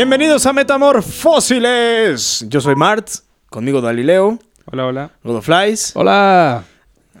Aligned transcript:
Bienvenidos 0.00 0.44
a 0.44 0.52
Metamorfósiles. 0.52 2.44
Yo 2.50 2.60
soy 2.60 2.74
Mart, 2.76 3.08
conmigo 3.48 3.80
Dalileo, 3.80 4.38
Hola, 4.70 4.84
hola. 4.88 5.10
Godoflies. 5.24 5.92
Hola. 5.96 6.64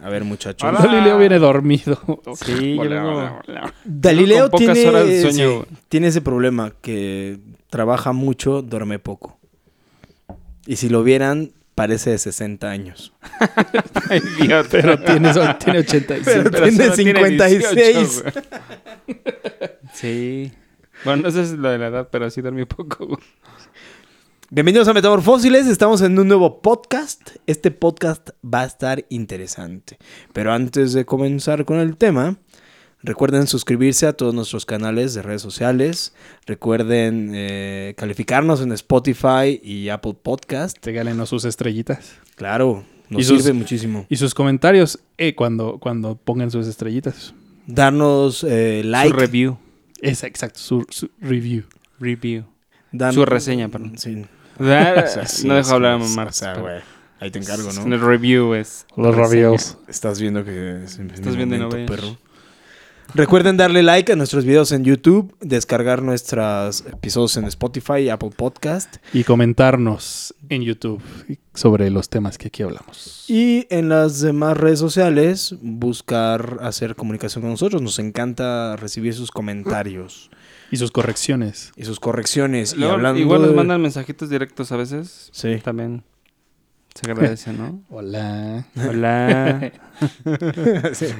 A 0.02 0.10
ver, 0.10 0.24
muchachos. 0.24 0.68
Hola. 0.68 0.80
Galileo 0.84 1.16
viene 1.16 1.38
dormido. 1.38 1.98
Sí, 2.44 2.74
yo 2.74 2.82
Hola, 2.82 2.96
vengo- 3.02 3.16
hola, 3.16 3.40
hola. 3.48 3.72
Dalileo 3.82 4.50
Con 4.50 4.60
pocas 4.60 4.74
tiene, 4.74 4.90
horas 4.90 5.06
de 5.06 5.22
sueño, 5.22 5.48
sí, 5.48 5.54
güey. 5.54 5.64
tiene 5.88 6.08
ese 6.08 6.20
problema 6.20 6.70
que 6.82 7.38
trabaja 7.70 8.12
mucho, 8.12 8.60
duerme 8.60 8.98
poco. 8.98 9.38
Y 10.66 10.76
si 10.76 10.90
lo 10.90 11.02
vieran, 11.02 11.52
parece 11.74 12.10
de 12.10 12.18
60 12.18 12.68
años. 12.68 13.14
Ay, 14.10 14.20
Dios, 14.42 14.66
Pero 14.70 14.98
tiene, 14.98 15.32
tiene 15.58 15.78
85. 15.78 16.22
Pero 16.26 16.50
pero 16.50 16.68
tiene 16.68 16.84
solo 16.84 16.94
56. 16.94 17.72
18, 17.72 18.22
güey. 18.22 18.44
sí. 19.94 20.52
Bueno, 21.04 21.22
no 21.24 21.30
sé 21.30 21.46
si 21.46 21.52
es 21.52 21.58
lo 21.58 21.68
de 21.70 21.78
la 21.78 21.88
edad, 21.88 22.08
pero 22.10 22.28
sí 22.30 22.40
dormí 22.40 22.64
poco. 22.66 23.06
güey. 23.06 23.18
Bienvenidos 24.50 24.86
a 24.88 24.92
Metamorfósiles, 24.94 25.66
estamos 25.66 26.00
en 26.02 26.18
un 26.18 26.28
nuevo 26.28 26.60
podcast. 26.60 27.30
Este 27.46 27.70
podcast 27.70 28.30
va 28.44 28.62
a 28.62 28.66
estar 28.66 29.04
interesante. 29.08 29.98
Pero 30.32 30.52
antes 30.52 30.92
de 30.92 31.04
comenzar 31.04 31.64
con 31.64 31.78
el 31.78 31.96
tema, 31.96 32.36
recuerden 33.02 33.46
suscribirse 33.48 34.06
a 34.06 34.12
todos 34.12 34.34
nuestros 34.34 34.64
canales 34.64 35.14
de 35.14 35.22
redes 35.22 35.42
sociales. 35.42 36.14
Recuerden 36.46 37.32
eh, 37.34 37.94
calificarnos 37.96 38.60
en 38.60 38.70
Spotify 38.72 39.60
y 39.62 39.88
Apple 39.88 40.14
Podcast. 40.22 40.84
Regálenos 40.84 41.28
sus 41.28 41.44
estrellitas. 41.44 42.14
Claro, 42.36 42.84
nos 43.10 43.20
Y 43.22 43.24
sus- 43.24 43.42
sirve 43.42 43.58
muchísimo. 43.58 44.06
Y 44.08 44.16
sus 44.16 44.32
comentarios 44.32 45.00
eh, 45.18 45.34
cuando, 45.34 45.78
cuando 45.78 46.16
pongan 46.16 46.52
sus 46.52 46.68
estrellitas. 46.68 47.34
Darnos 47.66 48.44
eh, 48.48 48.82
like. 48.84 49.10
Su 49.10 49.16
review. 49.16 49.58
Es 50.00 50.22
exacto, 50.24 50.58
su, 50.58 50.86
su 50.90 51.10
review. 51.20 51.64
Review. 51.98 52.44
dan- 52.92 53.12
su 53.14 53.24
reseña, 53.24 53.68
perdón. 53.68 53.96
Sí. 53.98 54.24
O 54.58 54.64
sea, 54.64 55.26
sí, 55.26 55.46
no 55.46 55.54
dejo 55.54 55.72
hablar 55.74 55.92
a 55.92 55.98
mamar. 55.98 56.28
O 56.28 56.32
sea, 56.32 56.54
güey, 56.54 56.80
ahí 57.20 57.30
te 57.30 57.38
encargo, 57.38 57.70
En 57.70 57.88
¿no? 57.88 57.94
el 57.96 58.00
review 58.00 58.54
es. 58.54 58.86
Los 58.96 59.14
reseña. 59.14 59.28
reviews. 59.46 59.78
Estás 59.88 60.20
viendo 60.20 60.44
que 60.44 60.84
es 60.84 60.98
Estás 60.98 61.36
viendo 61.36 61.56
y 61.56 61.58
no 61.58 61.68
perro. 61.68 62.18
Recuerden 63.14 63.56
darle 63.56 63.82
like 63.82 64.12
a 64.12 64.16
nuestros 64.16 64.44
videos 64.44 64.72
en 64.72 64.84
YouTube, 64.84 65.34
descargar 65.40 66.02
nuestros 66.02 66.82
episodios 66.86 67.36
en 67.38 67.44
Spotify 67.44 67.98
y 68.00 68.08
Apple 68.10 68.30
Podcast. 68.36 68.96
Y 69.12 69.24
comentarnos 69.24 70.34
en 70.50 70.62
YouTube 70.62 71.02
sobre 71.54 71.88
los 71.90 72.10
temas 72.10 72.36
que 72.36 72.48
aquí 72.48 72.62
hablamos. 72.62 73.24
Y 73.28 73.66
en 73.70 73.88
las 73.88 74.20
demás 74.20 74.56
redes 74.58 74.78
sociales, 74.80 75.54
buscar 75.62 76.58
hacer 76.60 76.94
comunicación 76.94 77.42
con 77.42 77.52
nosotros. 77.52 77.80
Nos 77.80 77.98
encanta 77.98 78.76
recibir 78.76 79.14
sus 79.14 79.30
comentarios 79.30 80.30
Y 80.70 80.76
sus 80.76 80.90
correcciones. 80.90 81.72
y 81.76 81.84
sus 81.84 82.00
correcciones. 82.00 82.74
y 82.76 82.84
hablando 82.84 83.18
igual 83.20 83.40
nos 83.40 83.50
de- 83.50 83.56
mandan 83.56 83.80
mensajitos 83.80 84.28
directos 84.28 84.72
a 84.72 84.76
veces. 84.76 85.30
Sí. 85.32 85.56
También 85.64 86.02
se 86.94 87.10
agradece, 87.10 87.52
¿no? 87.52 87.82
Hola. 87.90 88.66
Hola. 88.76 89.72
Sí. 90.92 91.06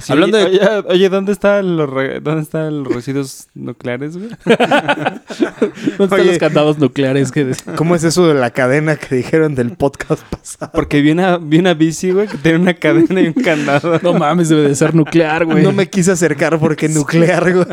Sí, 0.00 0.12
Hablando 0.12 0.38
de- 0.38 0.44
Oye, 0.44 0.60
oye, 0.86 1.08
¿dónde 1.08 1.32
están 1.32 1.76
los, 1.76 1.90
re- 1.90 2.20
¿dónde 2.20 2.42
están 2.42 2.84
los 2.84 2.94
residuos 2.94 3.48
nucleares, 3.54 4.16
güey? 4.16 4.28
¿Dónde 4.46 6.04
están 6.04 6.12
Oye. 6.20 6.24
los 6.26 6.38
candados 6.38 6.78
nucleares 6.78 7.32
que? 7.32 7.50
¿Cómo 7.74 7.96
es 7.96 8.04
eso 8.04 8.28
de 8.28 8.34
la 8.34 8.50
cadena 8.52 8.94
que 8.94 9.16
dijeron 9.16 9.56
del 9.56 9.72
podcast 9.72 10.22
pasado? 10.22 10.70
Porque 10.72 11.00
vi 11.02 11.10
una, 11.10 11.38
vi 11.38 11.58
una 11.58 11.74
bici, 11.74 12.12
güey, 12.12 12.28
que 12.28 12.36
tiene 12.36 12.58
una 12.60 12.74
cadena 12.74 13.20
y 13.22 13.26
un 13.26 13.32
candado. 13.32 13.98
No 14.00 14.12
mames, 14.14 14.48
debe 14.48 14.68
de 14.68 14.74
ser 14.76 14.94
nuclear, 14.94 15.44
güey. 15.44 15.64
No 15.64 15.72
me 15.72 15.88
quise 15.90 16.12
acercar 16.12 16.60
porque 16.60 16.88
nuclear, 16.88 17.52
güey. 17.52 17.66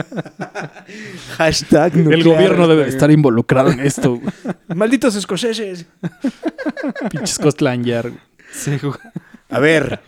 Hashtag 1.37 1.95
nuclear. 1.95 2.19
El 2.19 2.23
gobierno 2.23 2.67
debe 2.67 2.83
de 2.85 2.89
estar 2.89 3.11
involucrado 3.11 3.69
en 3.69 3.81
esto. 3.81 4.15
güey. 4.15 4.33
Malditos 4.75 5.15
escoceses. 5.15 5.85
Pinches 7.11 7.37
Costlandyar. 7.37 8.09
güey. 8.09 8.21
Sí, 8.51 8.79
güey. 8.81 8.93
A 9.55 9.59
ver, 9.59 10.01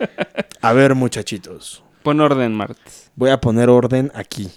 a 0.61 0.73
ver, 0.73 0.93
muchachitos. 0.93 1.81
Pon 2.03 2.19
orden, 2.19 2.53
Martes. 2.53 3.11
Voy 3.15 3.29
a 3.29 3.39
poner 3.39 3.69
orden 3.69 4.11
aquí. 4.13 4.51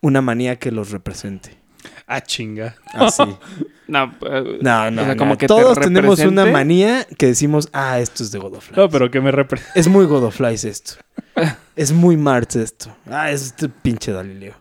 Una 0.00 0.22
manía 0.22 0.54
que 0.56 0.70
los 0.70 0.92
represente. 0.92 1.58
Ah, 2.06 2.20
chinga. 2.20 2.76
Así. 2.94 3.24
No, 3.88 4.04
eh, 4.24 4.58
No, 4.60 4.88
no, 4.92 5.02
O 5.02 5.04
sea, 5.04 5.14
no. 5.14 5.18
como 5.18 5.36
que 5.36 5.46
te 5.46 5.48
Todos 5.48 5.80
tenemos 5.80 6.20
una 6.20 6.46
manía 6.46 7.04
que 7.18 7.26
decimos, 7.26 7.68
ah, 7.72 7.98
esto 7.98 8.22
es 8.22 8.30
de 8.30 8.38
Godoflies. 8.38 8.76
No, 8.76 8.88
pero 8.88 9.10
que 9.10 9.20
me 9.20 9.32
representa. 9.32 9.72
Es 9.74 9.88
muy 9.88 10.04
Godoflies 10.06 10.62
esto. 10.64 10.92
es 11.74 11.90
muy 11.90 12.16
Marx 12.16 12.54
esto. 12.54 12.94
Ah, 13.10 13.32
es 13.32 13.46
este 13.46 13.68
pinche 13.68 14.12
Dalileo. 14.12 14.54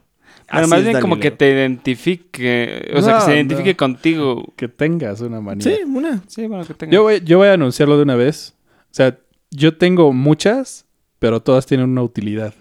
Bueno, 0.51 0.67
más 0.67 0.83
bien 0.83 0.99
como 0.99 1.19
que 1.19 1.31
te 1.31 1.51
identifique, 1.51 2.91
o 2.95 3.01
sea, 3.01 3.19
que 3.19 3.25
se 3.25 3.35
identifique 3.35 3.71
no. 3.71 3.77
contigo. 3.77 4.53
Que 4.55 4.67
tengas 4.67 5.21
una 5.21 5.41
manía. 5.41 5.63
Sí, 5.63 5.83
una. 5.85 6.23
Sí, 6.27 6.47
bueno, 6.47 6.65
que 6.65 6.73
tenga. 6.73 6.91
Yo 6.93 7.03
voy, 7.03 7.21
yo 7.23 7.37
voy 7.37 7.47
a 7.47 7.53
anunciarlo 7.53 7.97
de 7.97 8.03
una 8.03 8.15
vez. 8.15 8.55
O 8.85 8.93
sea, 8.93 9.17
yo 9.51 9.77
tengo 9.77 10.11
muchas, 10.13 10.85
pero 11.19 11.41
todas 11.41 11.65
tienen 11.65 11.89
una 11.89 12.03
utilidad. 12.03 12.53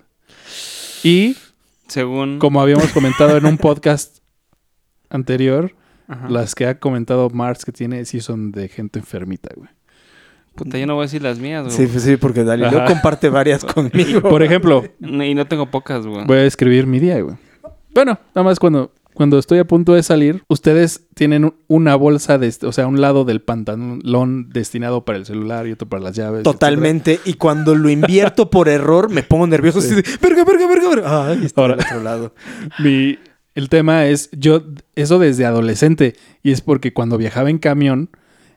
Y 1.03 1.37
Según... 1.87 2.39
como 2.39 2.61
habíamos 2.61 2.89
comentado 2.93 3.37
en 3.37 3.47
un 3.47 3.57
podcast 3.59 4.19
anterior, 5.11 5.73
Ajá. 6.09 6.29
las 6.29 6.55
que 6.55 6.67
ha 6.67 6.79
comentado 6.79 7.31
Mars 7.31 7.65
que 7.65 7.73
tiene 7.73 8.05
sí 8.05 8.21
son 8.21 8.53
de 8.53 8.69
gente 8.69 8.99
enfermita, 8.99 9.51
güey. 9.57 9.69
Puta, 10.55 10.77
yo 10.77 10.87
no 10.87 10.95
voy 10.95 11.03
a 11.03 11.07
decir 11.07 11.23
las 11.23 11.39
mías, 11.39 11.65
güey. 11.65 11.77
Sí, 11.77 11.87
pues 11.87 12.03
sí, 12.03 12.17
porque 12.17 12.43
Dalileo 12.43 12.81
Ajá. 12.81 12.87
comparte 12.87 13.29
varias 13.29 13.65
conmigo. 13.75 14.23
Por 14.23 14.43
ejemplo, 14.43 14.85
Y 15.01 15.35
no 15.35 15.47
tengo 15.47 15.71
pocas, 15.71 16.05
güey. 16.05 16.27
voy 16.27 16.39
a 16.39 16.45
escribir 16.45 16.87
mi 16.87 16.99
día, 16.99 17.21
güey. 17.21 17.37
Bueno, 17.95 18.19
nada 18.35 18.45
más 18.45 18.59
cuando, 18.59 18.93
cuando 19.15 19.39
estoy 19.39 19.59
a 19.59 19.67
punto 19.67 19.95
de 19.95 20.03
salir, 20.03 20.43
ustedes 20.49 21.03
tienen 21.15 21.45
un- 21.45 21.55
una 21.67 21.97
bolsa, 21.97 22.39
de, 22.39 22.55
o 22.65 22.73
sea, 22.73 22.87
un 22.87 23.01
lado 23.01 23.25
del 23.25 23.41
pantalón 23.41 24.49
destinado 24.51 25.05
para 25.05 25.19
el 25.19 25.27
celular 25.27 25.67
y 25.67 25.73
otro 25.73 25.89
para 25.89 26.03
las 26.03 26.15
llaves. 26.17 26.43
Totalmente. 26.45 27.21
Y 27.25 27.35
cuando 27.35 27.75
lo 27.75 27.91
invierto 27.91 28.51
por 28.51 28.69
error, 28.69 29.11
me 29.11 29.23
pongo 29.23 29.47
nervioso. 29.47 29.79
Así 29.81 29.95
de, 29.95 30.05
verga, 30.23 30.45
verga, 30.45 30.67
verga, 30.69 30.89
verga. 30.89 31.29
Ay, 31.31 31.45
está 31.45 31.63
Ahora. 31.63 31.77
del 31.77 31.85
otro 31.87 32.03
lado. 32.03 32.35
Mi, 32.79 33.19
el 33.55 33.69
tema 33.69 34.07
es, 34.07 34.31
yo, 34.33 34.63
eso 34.95 35.19
desde 35.19 35.45
adolescente, 35.47 36.15
y 36.45 36.53
es 36.53 36.61
porque 36.61 36.93
cuando 36.93 37.19
viajaba 37.19 37.51
en 37.51 37.59
camión, 37.59 38.11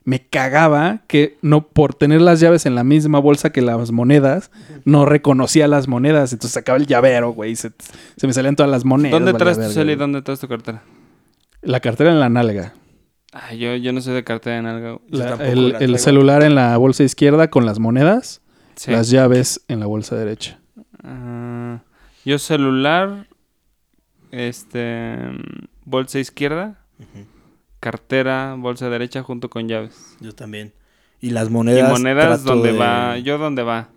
me 0.03 0.25
cagaba 0.28 1.01
que 1.07 1.38
no, 1.41 1.67
por 1.67 1.94
tener 1.94 2.22
las 2.22 2.39
llaves 2.39 2.66
en 2.66 2.73
la 2.75 2.84
misma 2.84 3.19
bolsa 3.19 3.51
que 3.51 3.62
las 3.62 3.91
monedas, 3.91 4.50
no 4.85 5.06
reconocía 5.06 5.67
las 5.67 5.88
monedas. 5.88 6.34
Entonces 6.34 6.53
sacaba 6.53 6.78
el 6.78 6.88
llavero, 6.88 7.31
güey, 7.31 7.51
y 7.51 7.56
se, 7.56 7.72
se 8.17 8.28
me 8.28 8.34
salían 8.34 8.56
todas 8.56 8.72
las 8.72 8.84
monedas. 8.85 9.19
¿Dónde 9.22 9.34
traes 9.38 9.59
tu 9.59 9.69
cel 9.72 9.90
y 9.91 9.95
dónde 9.95 10.22
traes 10.22 10.40
tu 10.40 10.47
cartera? 10.47 10.81
La 11.61 11.79
cartera 11.79 12.11
en 12.11 12.19
la 12.19 12.29
nalga. 12.29 12.73
Ay, 13.34 13.59
yo, 13.59 13.75
yo 13.75 13.94
no 13.94 14.01
soy 14.01 14.13
de 14.16 14.23
cartera 14.23 14.57
en 14.57 14.66
La- 14.66 15.28
tampoco 15.28 15.44
el 15.44 15.61
la 15.61 15.67
el 15.69 15.78
traigo. 15.78 15.97
celular 16.00 16.44
en 16.44 16.56
la 16.56 16.75
bolsa 16.78 17.03
izquierda 17.03 17.50
con 17.50 17.66
las 17.66 17.79
monedas, 17.79 18.41
Sí. 18.75 18.91
las 18.91 19.09
llaves 19.09 19.61
en 19.67 19.79
la 19.79 19.85
bolsa 19.85 20.16
derecha. 20.16 20.59
Ah, 21.03 21.79
yo 22.25 22.40
celular, 22.40 23.28
este, 24.31 25.16
bolsa 25.85 26.19
izquierda, 26.19 26.79
cartera, 27.81 28.56
bolsa 28.58 28.90
derecha 28.90 29.22
junto 29.24 29.50
con 29.50 29.68
llaves. 29.68 30.16
Yo 30.22 30.31
también. 30.34 30.72
Y 31.19 31.31
las 31.31 31.50
monedas. 31.50 31.90
y 31.90 31.91
monedas 31.91 32.44
donde 32.46 32.72
de- 32.72 32.79
va, 32.79 33.17
yo 33.17 33.38
donde 33.38 33.64
va. 33.64 33.90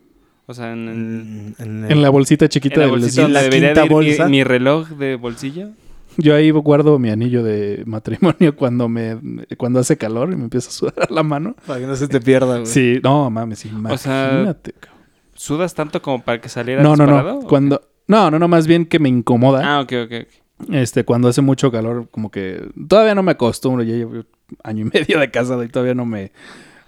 O 0.46 0.52
sea, 0.52 0.72
en, 0.72 0.88
en- 0.88 1.54
En, 1.58 1.84
en- 1.84 1.90
En 1.92 2.02
la 2.02 2.10
bolsita 2.10 2.48
chiquita 2.48 2.74
en 2.74 2.80
la 2.80 2.86
del 2.86 2.90
bolsita 3.00 3.22
jeans. 3.22 3.24
donde 3.26 3.34
la 3.34 3.42
debería 3.42 3.68
de 3.74 3.80
ir 3.84 3.88
mi- 3.88 3.94
bolsa. 3.94 4.28
Mi, 4.28 4.42
reloj 4.44 4.88
de 4.90 5.14
bolsillo. 5.16 5.68
Yo 6.16 6.34
ahí 6.34 6.50
guardo 6.50 6.98
mi 6.98 7.10
anillo 7.10 7.42
de 7.42 7.82
matrimonio 7.86 8.54
cuando 8.56 8.88
me 8.88 9.16
cuando 9.56 9.80
hace 9.80 9.96
calor 9.96 10.32
y 10.32 10.36
me 10.36 10.44
empieza 10.44 10.68
a 10.68 10.72
sudar 10.72 11.10
la 11.10 11.22
mano. 11.22 11.54
Para 11.66 11.80
que 11.80 11.86
no 11.86 11.96
se 11.96 12.08
te 12.08 12.20
pierda, 12.20 12.54
güey. 12.56 12.66
Sí, 12.66 13.00
no 13.02 13.30
mames, 13.30 13.64
imagínate. 13.64 13.98
sea, 14.02 14.80
cabrón. 14.80 15.04
¿Sudas 15.34 15.74
tanto 15.74 16.00
como 16.02 16.22
para 16.22 16.40
que 16.40 16.48
saliera 16.48 16.82
no, 16.82 16.94
no, 16.94 17.06
no. 17.06 17.40
Cuando 17.40 17.80
no, 18.06 18.30
no, 18.30 18.38
no, 18.38 18.46
más 18.48 18.66
bien 18.66 18.84
que 18.86 18.98
me 18.98 19.08
incomoda. 19.08 19.62
Ah, 19.76 19.80
ok, 19.80 19.92
ok. 20.04 20.12
ok. 20.22 20.43
Este, 20.70 21.04
cuando 21.04 21.28
hace 21.28 21.42
mucho 21.42 21.70
calor, 21.70 22.08
como 22.10 22.30
que 22.30 22.68
todavía 22.88 23.14
no 23.14 23.22
me 23.22 23.32
acostumbro. 23.32 23.82
Ya 23.82 23.94
llevo 23.94 24.24
año 24.62 24.86
y 24.86 24.90
medio 24.98 25.18
de 25.20 25.30
casado 25.30 25.62
y 25.64 25.68
todavía 25.68 25.94
no 25.94 26.06
me. 26.06 26.32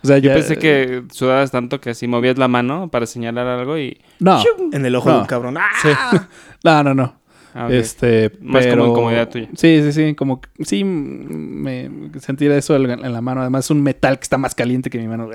O 0.02 0.06
sea, 0.06 0.18
Yo 0.18 0.28
ya. 0.28 0.34
pensé 0.34 0.56
que 0.58 1.02
sudabas 1.10 1.50
tanto 1.50 1.80
que 1.80 1.90
así 1.90 2.06
movías 2.06 2.38
la 2.38 2.46
mano 2.48 2.88
para 2.90 3.06
señalar 3.06 3.46
algo 3.48 3.76
y... 3.76 3.98
No, 4.20 4.40
En 4.72 4.86
el 4.86 4.94
ojo 4.94 5.10
de 5.10 5.18
un 5.18 5.24
cabrón. 5.26 5.56
¡Ah! 5.58 6.28
no, 6.64 6.82
no, 6.84 6.94
no. 6.94 7.16
Ah. 7.54 7.68
Este, 7.70 8.30
Más 8.40 8.66
como 8.66 8.74
pero... 8.76 8.86
incomodidad 8.88 9.28
tuya. 9.30 9.48
Sí, 9.56 9.80
sí, 9.82 9.92
sí. 9.92 10.14
Como 10.14 10.40
que- 10.42 10.48
sí, 10.64 10.84
me 10.84 11.90
sentir 12.20 12.52
eso 12.52 12.76
en 12.76 12.90
en 13.04 13.12
la 13.12 13.20
mano. 13.20 13.40
Además, 13.40 13.64
es 13.64 13.70
un 13.70 13.82
metal 13.82 14.18
que 14.18 14.22
está 14.24 14.38
más 14.38 14.54
caliente 14.54 14.90
que 14.90 14.98
mi 14.98 15.08
mano. 15.08 15.28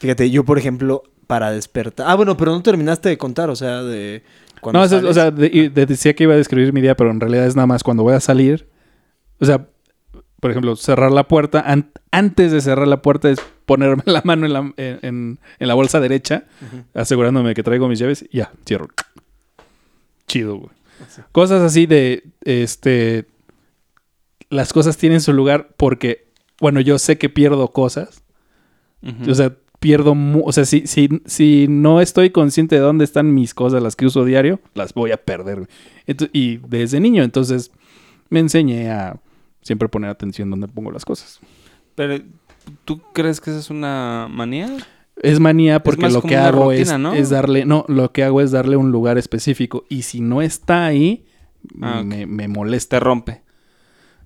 Fíjate, 0.00 0.30
yo, 0.30 0.44
por 0.44 0.58
ejemplo, 0.58 1.02
para 1.26 1.50
despertar. 1.50 2.06
Ah, 2.08 2.14
bueno, 2.14 2.36
pero 2.36 2.52
no 2.52 2.62
terminaste 2.62 3.08
de 3.08 3.18
contar, 3.18 3.50
o 3.50 3.56
sea, 3.56 3.82
de. 3.82 4.22
Cuando 4.60 4.78
No, 4.80 4.84
es- 4.84 4.92
o 4.92 5.12
sea, 5.14 5.30
de- 5.30 5.70
decía 5.70 6.14
que 6.14 6.24
iba 6.24 6.34
a 6.34 6.36
describir 6.36 6.72
mi 6.72 6.80
día, 6.80 6.96
pero 6.96 7.10
en 7.10 7.20
realidad 7.20 7.46
es 7.46 7.56
nada 7.56 7.66
más 7.66 7.82
cuando 7.82 8.02
voy 8.02 8.14
a 8.14 8.20
salir. 8.20 8.68
O 9.40 9.44
sea, 9.44 9.66
por 10.40 10.50
ejemplo, 10.50 10.76
cerrar 10.76 11.10
la 11.12 11.26
puerta. 11.28 11.60
an- 11.60 11.90
antes 12.10 12.52
de 12.52 12.60
cerrar 12.60 12.86
la 12.88 13.02
puerta 13.02 13.28
es 13.30 13.38
ponerme 13.66 14.02
la 14.06 14.22
mano 14.24 14.46
en 14.46 14.52
la, 14.52 14.72
en, 14.76 15.38
la 15.58 15.74
bolsa 15.74 16.00
derecha, 16.00 16.44
asegurándome 16.94 17.54
que 17.54 17.62
traigo 17.62 17.88
mis 17.88 17.98
llaves 17.98 18.24
y 18.30 18.38
ya, 18.38 18.52
cierro. 18.66 18.88
Chido, 20.26 20.56
güey. 20.56 20.70
Cosas 21.32 21.62
así 21.62 21.86
de, 21.86 22.24
este, 22.44 23.26
las 24.50 24.72
cosas 24.72 24.96
tienen 24.96 25.20
su 25.20 25.32
lugar 25.32 25.68
porque, 25.76 26.26
bueno, 26.60 26.80
yo 26.80 26.98
sé 26.98 27.18
que 27.18 27.28
pierdo 27.28 27.68
cosas. 27.68 28.22
O 29.28 29.34
sea, 29.34 29.54
pierdo, 29.80 30.14
o 30.44 30.52
sea, 30.52 30.64
si, 30.64 30.86
si, 30.86 31.08
si 31.24 31.66
no 31.68 32.00
estoy 32.00 32.30
consciente 32.30 32.74
de 32.76 32.80
dónde 32.80 33.04
están 33.04 33.32
mis 33.34 33.54
cosas, 33.54 33.82
las 33.82 33.94
que 33.96 34.06
uso 34.06 34.24
diario, 34.24 34.60
las 34.74 34.92
voy 34.94 35.12
a 35.12 35.16
perder. 35.18 35.68
y 36.32 36.56
desde 36.68 37.00
niño, 37.00 37.22
entonces, 37.22 37.70
me 38.30 38.40
enseñé 38.40 38.90
a 38.90 39.20
siempre 39.62 39.88
poner 39.88 40.10
atención 40.10 40.50
donde 40.50 40.68
pongo 40.68 40.90
las 40.90 41.04
cosas. 41.04 41.40
Pero, 41.94 42.22
¿tú 42.84 43.00
crees 43.12 43.40
que 43.40 43.50
esa 43.50 43.58
es 43.60 43.70
una 43.70 44.28
manía? 44.30 44.68
Es 45.20 45.40
manía 45.40 45.82
porque 45.82 46.08
lo 46.10 46.22
que 46.22 46.36
hago 46.36 46.66
rutina, 46.70 46.94
es, 46.94 46.98
¿no? 47.00 47.12
es 47.12 47.30
darle, 47.30 47.64
no, 47.64 47.84
lo 47.88 48.12
que 48.12 48.22
hago 48.22 48.40
es 48.40 48.50
darle 48.52 48.76
un 48.76 48.92
lugar 48.92 49.18
específico 49.18 49.84
y 49.88 50.02
si 50.02 50.20
no 50.20 50.42
está 50.42 50.86
ahí, 50.86 51.24
Ah, 51.82 52.02
me, 52.04 52.24
me 52.24 52.46
molesta. 52.46 53.00
Rompe. 53.00 53.42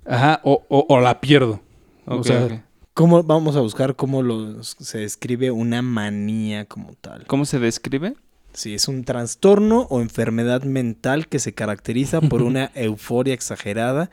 Ajá, 0.05 0.41
o, 0.45 0.65
o- 0.69 0.85
o 0.89 1.01
la 1.01 1.21
pierdo. 1.21 1.61
O 2.05 2.23
sea. 2.23 2.65
¿Cómo 2.95 3.23
vamos 3.23 3.57
a 3.57 3.61
buscar 3.61 3.97
cómo 3.97 4.23
lo- 4.23 4.63
se 4.63 4.99
describe 4.99 5.51
una 5.51 5.81
manía 5.83 6.67
como 6.67 6.93
tal? 7.01 7.27
¿Cómo 7.27 7.45
se 7.47 7.59
describe? 7.59 8.15
Sí, 8.53 8.75
es 8.75 8.87
un 8.87 9.05
trastorno 9.05 9.87
o 9.89 10.03
enfermedad 10.03 10.63
mental 10.65 11.27
que 11.27 11.39
se 11.39 11.55
caracteriza 11.55 12.21
por 12.21 12.43
una 12.43 12.71
euforia 12.75 13.33
exagerada, 13.33 14.11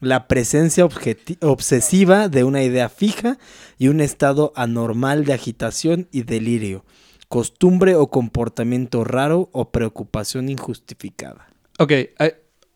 la 0.00 0.26
presencia 0.26 0.86
obsesiva 1.42 2.28
de 2.30 2.44
una 2.44 2.62
idea 2.62 2.88
fija 2.88 3.38
y 3.78 3.88
un 3.88 4.00
estado 4.00 4.52
anormal 4.56 5.26
de 5.26 5.34
agitación 5.34 6.08
y 6.12 6.22
delirio, 6.22 6.84
costumbre 7.28 7.94
o 7.94 8.06
comportamiento 8.06 9.04
raro 9.04 9.50
o 9.52 9.70
preocupación 9.70 10.48
injustificada. 10.48 11.46
Ok, 11.78 11.92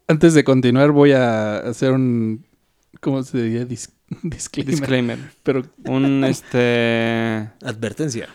antes 0.08 0.34
de 0.34 0.44
continuar 0.44 0.90
voy 0.92 1.12
a 1.12 1.56
hacer 1.58 1.92
un, 1.92 2.44
¿cómo 3.00 3.22
se 3.22 3.42
diría? 3.42 3.64
Dis- 3.66 3.90
disclaimer. 4.22 4.70
Disclaimer. 4.74 5.18
Pero 5.42 5.62
Un, 5.86 6.24
este... 6.28 7.48
Advertencia. 7.62 8.28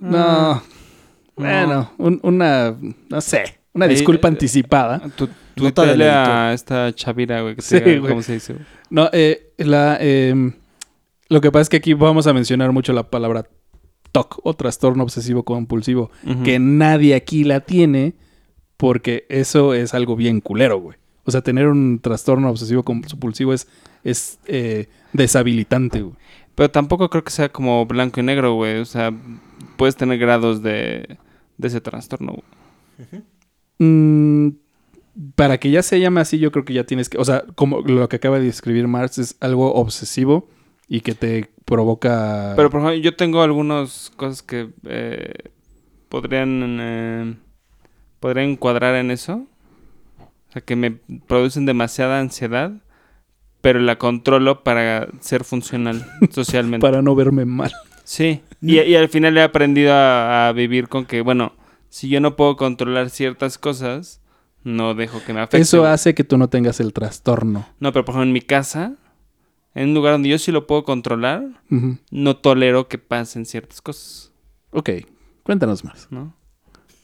no, 0.00 0.62
bueno, 1.36 1.92
un- 1.98 2.20
una, 2.22 2.76
no 3.08 3.20
sé, 3.20 3.58
una 3.72 3.86
Ahí, 3.86 3.94
disculpa 3.94 4.28
eh, 4.28 4.32
anticipada. 4.32 4.98
Del 4.98 5.12
tuiteale 5.54 5.92
editor. 6.04 6.08
a 6.30 6.52
esta 6.52 6.92
chavira, 6.94 7.40
güey, 7.42 7.54
que 7.56 7.62
te 7.62 7.68
Sí, 7.68 7.74
diga 7.80 7.98
güey. 8.00 8.10
cómo 8.10 8.22
se 8.22 8.32
dice. 8.34 8.52
güey. 8.54 8.64
No, 8.90 9.08
eh, 9.12 9.52
la, 9.58 9.98
eh, 10.00 10.52
lo 11.28 11.40
que 11.40 11.50
pasa 11.50 11.62
es 11.62 11.68
que 11.68 11.76
aquí 11.78 11.94
vamos 11.94 12.26
a 12.26 12.32
mencionar 12.32 12.72
mucho 12.72 12.92
la 12.92 13.10
palabra 13.10 13.46
TOC 14.12 14.40
o 14.44 14.54
trastorno 14.54 15.02
obsesivo 15.02 15.44
compulsivo, 15.44 16.10
que 16.44 16.58
nadie 16.60 17.14
aquí 17.16 17.42
la 17.44 17.60
tiene 17.60 18.14
porque 18.76 19.26
eso 19.28 19.74
es 19.74 19.92
algo 19.94 20.14
bien 20.14 20.40
culero, 20.40 20.78
güey. 20.78 20.96
O 21.24 21.30
sea, 21.30 21.42
tener 21.42 21.68
un 21.68 22.00
trastorno 22.00 22.50
obsesivo 22.50 22.82
compulsivo 22.82 23.52
es, 23.52 23.66
es 24.02 24.38
eh, 24.46 24.88
deshabilitante, 25.12 26.02
güey. 26.02 26.14
Pero 26.54 26.70
tampoco 26.70 27.10
creo 27.10 27.24
que 27.24 27.30
sea 27.30 27.48
como 27.48 27.84
blanco 27.86 28.20
y 28.20 28.22
negro, 28.22 28.54
güey. 28.54 28.78
O 28.78 28.84
sea, 28.84 29.12
puedes 29.76 29.96
tener 29.96 30.18
grados 30.18 30.62
de, 30.62 31.18
de 31.58 31.68
ese 31.68 31.80
trastorno. 31.80 32.32
güey. 32.32 33.22
Mm, 33.78 34.50
para 35.34 35.58
que 35.58 35.70
ya 35.70 35.82
se 35.82 36.00
llame 36.00 36.20
así, 36.20 36.38
yo 36.38 36.52
creo 36.52 36.64
que 36.64 36.74
ya 36.74 36.84
tienes 36.84 37.08
que, 37.08 37.18
o 37.18 37.24
sea, 37.24 37.44
como 37.54 37.80
lo 37.80 38.08
que 38.08 38.16
acaba 38.16 38.38
de 38.38 38.46
describir 38.46 38.88
Marx 38.88 39.18
es 39.18 39.36
algo 39.40 39.74
obsesivo 39.74 40.48
y 40.88 41.00
que 41.00 41.14
te 41.14 41.50
provoca... 41.64 42.54
Pero, 42.56 42.70
por 42.70 42.80
ejemplo, 42.80 43.00
yo 43.00 43.16
tengo 43.16 43.42
algunas 43.42 44.10
cosas 44.16 44.42
que 44.42 44.70
eh, 44.84 45.50
podrían, 46.08 46.78
eh, 46.80 47.34
podrían 48.20 48.50
encuadrar 48.50 48.96
en 48.96 49.10
eso. 49.10 49.46
Sea, 50.54 50.62
que 50.62 50.76
me 50.76 50.92
producen 51.26 51.66
demasiada 51.66 52.18
ansiedad, 52.20 52.72
pero 53.60 53.78
la 53.80 53.98
controlo 53.98 54.64
para 54.64 55.08
ser 55.20 55.44
funcional 55.44 56.06
socialmente. 56.30 56.80
para 56.86 57.02
no 57.02 57.14
verme 57.14 57.44
mal. 57.44 57.72
Sí, 58.04 58.40
y, 58.62 58.80
y 58.80 58.94
al 58.96 59.08
final 59.10 59.36
he 59.36 59.42
aprendido 59.42 59.92
a, 59.92 60.48
a 60.48 60.52
vivir 60.52 60.88
con 60.88 61.04
que, 61.06 61.20
bueno, 61.20 61.52
si 61.88 62.08
yo 62.08 62.20
no 62.20 62.36
puedo 62.36 62.56
controlar 62.56 63.10
ciertas 63.10 63.58
cosas, 63.58 64.20
no 64.62 64.94
dejo 64.94 65.22
que 65.26 65.32
me 65.34 65.40
afecte. 65.40 65.58
Eso 65.58 65.84
hace 65.84 66.14
que 66.14 66.24
tú 66.24 66.38
no 66.38 66.48
tengas 66.48 66.80
el 66.80 66.92
trastorno. 66.92 67.66
No, 67.80 67.92
pero 67.92 68.04
por 68.04 68.14
ejemplo 68.14 68.28
en 68.28 68.32
mi 68.32 68.40
casa, 68.40 68.94
en 69.74 69.88
un 69.90 69.94
lugar 69.94 70.12
donde 70.14 70.28
yo 70.28 70.38
sí 70.38 70.52
lo 70.52 70.66
puedo 70.66 70.84
controlar, 70.84 71.42
no 72.10 72.36
tolero 72.36 72.88
que 72.88 72.98
pasen 72.98 73.44
ciertas 73.46 73.80
cosas, 73.82 74.32
Ok, 74.70 74.90
cuéntanos 75.44 75.84
más. 75.84 76.08
¿no? 76.10 76.34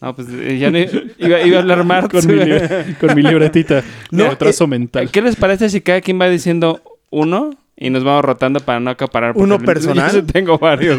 No, 0.00 0.14
pues 0.16 0.28
eh, 0.30 0.58
ya 0.58 0.70
no 0.70 0.78
iba, 0.78 1.42
iba 1.42 1.56
a 1.58 1.60
hablar 1.60 1.84
Marx. 1.84 2.08
Con 2.08 2.26
mi, 2.26 2.38
con 3.00 3.20
libretita 3.22 3.82
No, 4.10 4.24
de 4.24 4.30
retraso 4.30 4.66
mental. 4.66 5.10
¿Qué 5.10 5.20
les 5.20 5.36
parece 5.36 5.68
si 5.68 5.80
cada 5.82 6.00
quien 6.00 6.18
va 6.20 6.28
diciendo 6.28 6.82
uno 7.10 7.50
y 7.76 7.90
nos 7.90 8.02
vamos 8.04 8.24
rotando 8.24 8.60
para 8.60 8.80
no 8.80 8.90
acaparar? 8.90 9.34
¿Uno 9.36 9.58
yo 9.58 9.64
personal? 9.64 10.10
sí 10.10 10.22
tengo 10.32 10.58
varios. 10.58 10.98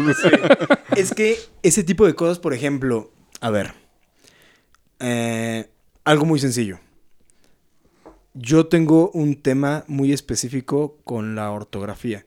Es 0.96 1.12
que 1.14 1.36
ese 1.62 1.82
tipo 1.82 2.06
de 2.06 2.14
cosas, 2.14 2.38
por 2.38 2.54
ejemplo, 2.54 3.10
a 3.40 3.50
ver, 3.50 3.72
eh, 5.00 5.68
algo 6.04 6.24
muy 6.24 6.38
sencillo. 6.38 6.78
Yo 8.34 8.66
tengo 8.66 9.10
un 9.10 9.34
tema 9.36 9.84
muy 9.88 10.12
específico 10.12 10.98
con 11.04 11.34
la 11.34 11.50
ortografía. 11.50 12.24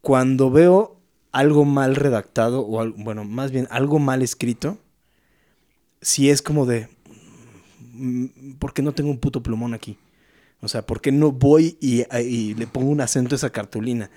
Cuando 0.00 0.50
veo 0.50 1.00
algo 1.32 1.64
mal 1.64 1.96
redactado, 1.96 2.60
o 2.60 2.80
al- 2.80 2.92
bueno, 2.92 3.24
más 3.24 3.50
bien 3.50 3.66
algo 3.70 3.98
mal 3.98 4.22
escrito, 4.22 4.78
si 6.00 6.30
es 6.30 6.42
como 6.42 6.66
de, 6.66 6.88
mm, 7.94 8.26
¿por 8.58 8.72
qué 8.74 8.82
no 8.82 8.92
tengo 8.92 9.10
un 9.10 9.18
puto 9.18 9.42
plumón 9.42 9.74
aquí? 9.74 9.98
O 10.60 10.68
sea, 10.68 10.82
¿por 10.86 11.00
qué 11.00 11.12
no 11.12 11.32
voy 11.32 11.76
y, 11.80 12.04
y 12.20 12.54
le 12.54 12.66
pongo 12.66 12.88
un 12.90 13.00
acento 13.00 13.34
a 13.34 13.36
esa 13.36 13.50
cartulina? 13.50 14.10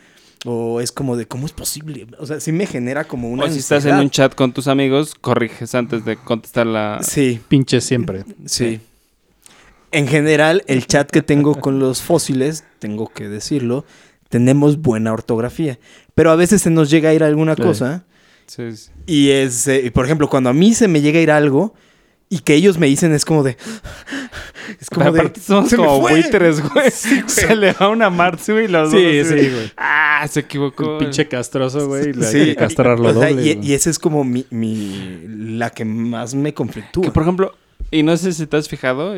O 0.46 0.80
es 0.80 0.92
como 0.94 1.18
de, 1.18 1.26
¿cómo 1.28 1.46
es 1.46 1.52
posible? 1.52 2.08
O 2.18 2.26
sea, 2.26 2.40
sí 2.40 2.54
me 2.54 2.66
genera 2.66 3.04
como 3.04 3.30
una... 3.30 3.44
o 3.44 3.50
si 3.50 3.60
estás 3.60 3.84
en 3.86 3.96
un 3.98 4.10
chat 4.10 4.34
con 4.36 4.54
tus 4.54 4.68
amigos, 4.68 5.14
corriges 5.16 5.76
antes 5.76 6.06
de 6.06 6.16
contestar 6.16 6.66
la... 6.66 7.00
Sí, 7.04 7.42
Pinche 7.50 7.82
siempre. 7.82 8.24
sí. 8.46 8.80
En 9.92 10.08
general, 10.08 10.64
el 10.68 10.86
chat 10.86 11.10
que 11.10 11.22
tengo 11.24 11.56
con 11.60 11.80
los 11.80 12.02
fósiles, 12.04 12.64
tengo 12.78 13.08
que 13.10 13.28
decirlo, 13.28 13.86
tenemos 14.30 14.82
buena 14.82 15.12
ortografía. 15.12 15.80
Pero 16.14 16.30
a 16.32 16.36
veces 16.36 16.62
se 16.62 16.70
nos 16.70 16.90
llega 16.92 17.10
a 17.10 17.14
ir 17.16 17.24
alguna 17.24 17.56
Sí. 17.56 17.62
cosa. 17.64 18.06
Sí, 18.50 18.76
sí. 18.76 18.90
Y 19.06 19.30
es, 19.30 19.68
eh, 19.68 19.92
por 19.94 20.04
ejemplo, 20.06 20.28
cuando 20.30 20.50
a 20.50 20.54
mí 20.54 20.74
se 20.74 20.88
me 20.88 21.02
llega 21.02 21.20
a 21.20 21.22
ir 21.22 21.32
algo 21.32 21.74
y 22.30 22.40
que 22.40 22.54
ellos 22.56 22.78
me 22.78 22.88
dicen 22.88 23.14
es 23.14 23.24
como 23.26 23.44
de... 23.44 23.56
Es 24.80 24.88
como 24.90 25.12
de... 25.12 25.20
aparte 25.20 25.40
somos 25.40 25.68
"Se 25.70 25.78
me 25.78 25.86
como 25.86 26.02
fue". 26.02 26.12
buitres, 26.12 26.62
güey. 26.74 26.92
Se 26.92 27.56
le 27.56 27.74
va 27.74 27.90
una 27.90 28.10
güey, 28.54 28.66
y 28.66 28.68
los 28.68 28.92
dos 28.92 29.00
Sí, 29.02 29.20
así 29.20 29.30
sí, 29.40 29.50
güey. 29.50 29.72
Ah, 29.78 30.28
se 30.30 30.42
equivocó. 30.42 30.94
El 30.94 31.06
pinche 31.06 31.28
castroso, 31.28 31.88
güey. 31.88 32.14
le 32.14 32.26
Sí, 32.28 32.38
Hay 32.38 32.46
que 32.50 32.56
castrarlo 32.56 33.10
o 33.10 33.14
sea, 33.20 33.30
doble. 33.32 33.58
y, 33.62 33.68
y 33.68 33.74
esa 33.74 33.90
es 33.90 33.98
como 33.98 34.24
mi, 34.24 34.46
mi- 34.52 35.26
la 35.58 35.72
que 35.72 35.86
más 35.86 36.36
me 36.36 36.54
conflictúa. 36.54 37.04
Que 37.04 37.10
por 37.12 37.24
ejemplo, 37.24 37.56
y 37.90 38.04
no 38.04 38.16
sé 38.16 38.32
si 38.32 38.46
te 38.46 38.58
has 38.58 38.70
fijado, 38.70 39.16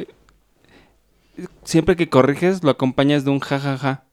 siempre 1.65 1.95
que 1.97 2.07
corriges 2.09 2.63
lo 2.63 2.69
acompañas 2.71 3.25
de 3.25 3.31
un 3.31 3.39
jajaja. 3.41 4.05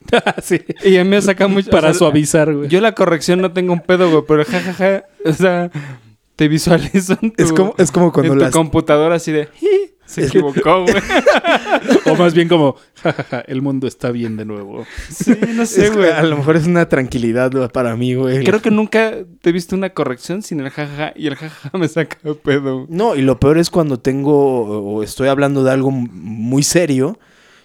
sí. 0.42 0.60
Y 0.84 0.96
a 0.96 1.04
mí 1.04 1.10
me 1.10 1.22
saca 1.22 1.48
mucho. 1.48 1.70
Para 1.70 1.90
o 1.90 1.92
sea, 1.92 1.98
suavizar, 1.98 2.52
güey. 2.52 2.68
Yo 2.68 2.80
la 2.80 2.92
corrección 2.92 3.40
no 3.40 3.52
tengo 3.52 3.72
un 3.72 3.80
pedo, 3.80 4.10
güey, 4.10 4.22
pero 4.26 4.40
el 4.40 4.46
jajaja, 4.46 5.04
o 5.24 5.32
sea, 5.32 5.70
te 6.36 6.48
visualizo 6.48 7.16
en 7.20 7.32
tu, 7.32 7.42
es, 7.42 7.52
como, 7.52 7.74
es 7.78 7.90
como 7.90 8.12
cuando 8.12 8.34
en 8.34 8.38
tu 8.40 8.50
computadora 8.50 9.16
así 9.16 9.32
de. 9.32 9.48
Se 10.06 10.26
equivocó, 10.26 10.82
güey. 10.82 10.94
O 12.06 12.14
más 12.16 12.34
bien 12.34 12.48
como, 12.48 12.76
jajaja, 13.02 13.40
el 13.46 13.62
mundo 13.62 13.86
está 13.86 14.10
bien 14.10 14.36
de 14.36 14.44
nuevo. 14.44 14.86
Sí, 15.08 15.34
no 15.54 15.64
sé, 15.64 15.88
güey. 15.88 16.10
a 16.10 16.22
lo 16.22 16.36
mejor 16.36 16.56
es 16.56 16.66
una 16.66 16.88
tranquilidad 16.88 17.50
para 17.72 17.96
mí, 17.96 18.14
güey. 18.14 18.44
Creo 18.44 18.60
que 18.60 18.70
nunca 18.70 19.14
te 19.40 19.50
he 19.50 19.52
visto 19.52 19.74
una 19.74 19.90
corrección 19.90 20.42
sin 20.42 20.60
el 20.60 20.68
jajaja 20.70 21.14
y 21.16 21.26
el 21.26 21.36
jajaja 21.36 21.78
me 21.78 21.88
saca 21.88 22.18
de 22.22 22.34
pedo. 22.34 22.86
No, 22.90 23.16
y 23.16 23.22
lo 23.22 23.40
peor 23.40 23.56
es 23.56 23.70
cuando 23.70 23.98
tengo 23.98 24.64
o 24.64 25.02
estoy 25.02 25.28
hablando 25.28 25.64
de 25.64 25.72
algo 25.72 25.90
muy 25.90 26.62
serio 26.62 27.18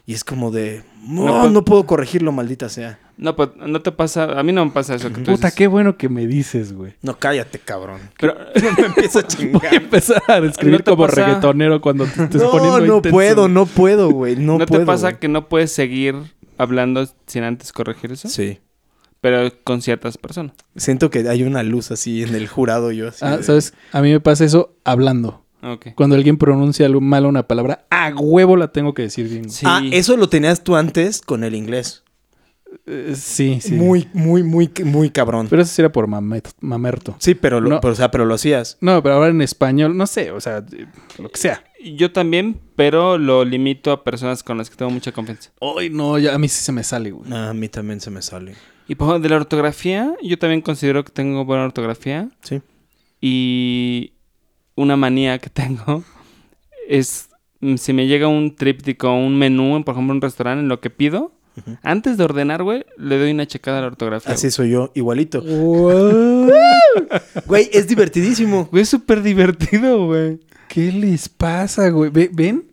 y 0.09 0.13
es 0.15 0.23
como 0.23 0.49
de, 0.49 0.81
no, 1.07 1.25
No, 1.25 1.43
no, 1.49 1.53
pues- 1.53 1.65
puedo 1.65 1.85
corregirlo, 1.85 2.31
maldita 2.31 2.67
sea. 2.67 2.97
No, 3.15 3.35
pues 3.35 3.49
no 3.57 3.79
te 3.81 3.91
pasa, 3.91 4.39
a 4.39 4.41
mí 4.43 4.51
no 4.53 4.65
me 4.65 4.71
pasa 4.71 4.95
eso 4.95 5.09
que 5.09 5.15
tú 5.15 5.31
Puta, 5.31 5.47
dices. 5.47 5.53
qué 5.53 5.67
bueno 5.67 5.97
que 5.97 6.09
me 6.09 6.25
dices, 6.25 6.73
güey. 6.73 6.93
No, 7.03 7.19
cállate, 7.19 7.59
cabrón. 7.59 7.99
Pero 8.19 8.33
No 8.63 8.71
me 8.81 8.85
empiezo 8.87 9.19
a 9.19 9.21
Voy 9.27 9.29
a 9.33 9.37
chingar. 9.37 9.73
empezar 9.75 10.23
a 10.27 10.41
describir 10.41 10.79
¿No 10.79 10.83
te 10.85 10.91
como 10.91 11.05
pasa? 11.05 11.25
reggaetonero 11.27 11.79
cuando 11.81 12.05
te 12.05 12.23
estés 12.23 12.41
No, 12.41 12.49
poniendo 12.49 12.79
no 12.79 12.95
intenso. 12.95 13.13
puedo, 13.15 13.47
no 13.49 13.65
puedo, 13.67 14.09
güey. 14.09 14.35
No, 14.35 14.57
¿No, 14.57 14.65
puedo. 14.65 14.79
te 14.81 14.85
pasa 14.87 15.09
güey. 15.09 15.19
que 15.19 15.27
no 15.27 15.47
puedes 15.47 15.71
seguir 15.71 16.15
hablando 16.57 17.07
sin 17.27 17.43
antes 17.43 17.71
corregir 17.71 18.13
eso? 18.13 18.29
Sí. 18.29 18.61
Pero 19.21 19.51
con 19.65 19.81
ciertas 19.81 20.17
personas. 20.17 20.53
Siento 20.77 21.09
que 21.09 21.27
hay 21.29 21.43
una 21.43 21.61
luz 21.61 21.91
así 21.91 22.23
en 22.23 22.33
el 22.35 22.47
jurado, 22.47 22.91
yo 22.93 23.09
así. 23.09 23.19
Ah, 23.25 23.37
de- 23.37 23.43
¿sabes? 23.43 23.73
A 23.91 24.01
mí 24.01 24.11
me 24.11 24.21
pasa 24.21 24.45
eso 24.45 24.73
hablando. 24.85 25.43
Cuando 25.95 26.15
alguien 26.15 26.37
pronuncia 26.37 26.85
algo 26.85 27.01
mal 27.01 27.25
una 27.25 27.43
palabra, 27.47 27.85
a 27.89 28.09
huevo 28.15 28.55
la 28.55 28.69
tengo 28.71 28.93
que 28.93 29.01
decir 29.03 29.27
bien. 29.27 29.49
Sí. 29.49 29.65
Ah, 29.67 29.81
eso 29.91 30.15
lo 30.17 30.29
tenías 30.29 30.63
tú 30.63 30.75
antes 30.75 31.21
con 31.21 31.43
el 31.43 31.53
inglés. 31.55 32.03
Eh, 32.85 33.13
sí, 33.15 33.59
sí. 33.61 33.73
Muy, 33.73 34.07
muy, 34.13 34.43
muy, 34.43 34.71
muy 34.85 35.09
cabrón. 35.09 35.47
Pero 35.49 35.61
eso 35.63 35.73
sí 35.73 35.81
era 35.81 35.91
por 35.91 36.07
mamet- 36.07 36.53
mamerto. 36.61 37.15
sí, 37.19 37.33
pero 37.35 37.59
lo, 37.59 37.69
No. 37.69 37.81
pero, 37.81 37.93
o 37.93 37.95
sea, 37.95 38.11
pero 38.11 38.25
lo 38.25 38.35
hacías. 38.35 38.77
No, 38.79 39.01
pero 39.03 39.15
ahora 39.15 39.29
en 39.29 39.41
español, 39.41 39.97
no 39.97 40.05
sé, 40.07 40.31
o 40.31 40.39
sea, 40.39 40.63
lo 41.17 41.29
que 41.29 41.37
sea. 41.39 41.63
Yo 41.83 42.11
también, 42.11 42.59
pero 42.75 43.17
lo 43.17 43.43
limito 43.43 43.91
a 43.91 44.03
personas 44.03 44.43
con 44.43 44.57
las 44.57 44.69
que 44.69 44.75
tengo 44.75 44.91
mucha 44.91 45.11
confianza. 45.11 45.51
Ay, 45.61 45.89
no, 45.89 46.17
ya 46.19 46.35
a 46.35 46.37
mí 46.37 46.47
sí 46.47 46.63
se 46.63 46.71
me 46.71 46.83
sale, 46.83 47.11
güey. 47.11 47.31
Ah, 47.33 47.49
a 47.49 47.53
mí 47.53 47.69
también 47.69 47.99
se 48.01 48.11
me 48.11 48.21
sale. 48.21 48.53
Y 48.87 48.95
por 48.95 49.07
ejemplo, 49.09 49.23
de 49.23 49.29
la 49.29 49.35
ortografía, 49.41 50.13
yo 50.21 50.37
también 50.39 50.61
considero 50.61 51.03
que 51.03 51.11
tengo 51.11 51.45
buena 51.45 51.63
ortografía. 51.65 52.29
Sí. 52.43 52.61
Y 53.21 54.13
una 54.81 54.95
manía 54.95 55.37
que 55.39 55.49
tengo 55.49 56.03
es 56.87 57.29
mm, 57.61 57.75
si 57.75 57.93
me 57.93 58.07
llega 58.07 58.27
un 58.27 58.55
tríptico, 58.55 59.13
un 59.13 59.37
menú, 59.37 59.81
por 59.85 59.93
ejemplo, 59.93 60.13
un 60.15 60.21
restaurante, 60.21 60.61
en 60.61 60.69
lo 60.69 60.79
que 60.79 60.89
pido, 60.89 61.31
antes 61.83 62.17
de 62.17 62.23
ordenar, 62.23 62.63
güey, 62.63 62.85
le 62.97 63.19
doy 63.19 63.31
una 63.31 63.45
checada 63.45 63.79
a 63.79 63.81
la 63.81 63.87
ortografía. 63.87 64.33
Así 64.33 64.49
soy 64.49 64.71
yo, 64.71 64.91
igualito. 64.95 65.41
Güey, 67.45 67.69
es 67.73 67.87
divertidísimo. 67.87 68.67
Güey, 68.71 68.83
es 68.83 68.89
súper 68.89 69.21
divertido, 69.21 70.05
güey. 70.07 70.39
¿Qué 70.67 70.91
les 70.91 71.29
pasa, 71.29 71.89
güey? 71.89 72.11
Ve- 72.11 72.29
¿Ven? 72.31 72.65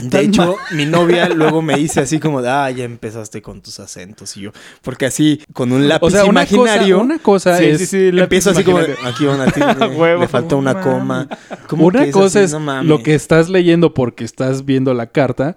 Sí 0.00 0.08
De 0.08 0.20
hecho, 0.20 0.56
mal. 0.56 0.76
mi 0.76 0.84
novia 0.86 1.28
luego 1.34 1.62
me 1.62 1.76
dice 1.76 2.00
así 2.00 2.18
como, 2.18 2.42
de, 2.42 2.48
ah, 2.50 2.70
ya 2.70 2.84
empezaste 2.84 3.42
con 3.42 3.60
tus 3.62 3.80
acentos 3.80 4.36
y 4.36 4.42
yo, 4.42 4.50
porque 4.82 5.06
así 5.06 5.42
con 5.52 5.72
un 5.72 5.88
lápiz 5.88 6.06
O 6.06 6.10
sea, 6.10 6.22
una 6.24 6.42
imaginario, 6.42 6.96
cosa, 6.96 7.04
una 7.04 7.18
cosa 7.18 7.58
Sí, 7.58 7.64
es... 7.64 7.78
sí, 7.78 7.86
sí, 7.86 8.10
empiezo 8.18 8.50
así 8.50 8.64
como, 8.64 8.78
aquí 8.78 9.24
van 9.26 9.40
a 9.40 9.46
ti, 9.52 9.60
Huevo. 9.60 10.20
le 10.20 10.28
faltó 10.28 10.56
una 10.56 10.80
coma. 10.80 11.28
¿Cómo 11.68 11.86
Una 11.86 12.04
que 12.04 12.10
cosa 12.10 12.40
así? 12.40 12.54
es 12.56 12.60
No 12.60 12.82
lo 12.82 13.02
que 13.02 13.14
estás 13.14 13.48
leyendo 13.48 13.94
porque 13.94 14.24
estás 14.24 14.64
viendo 14.64 14.92
la 14.94 15.06
carta. 15.06 15.54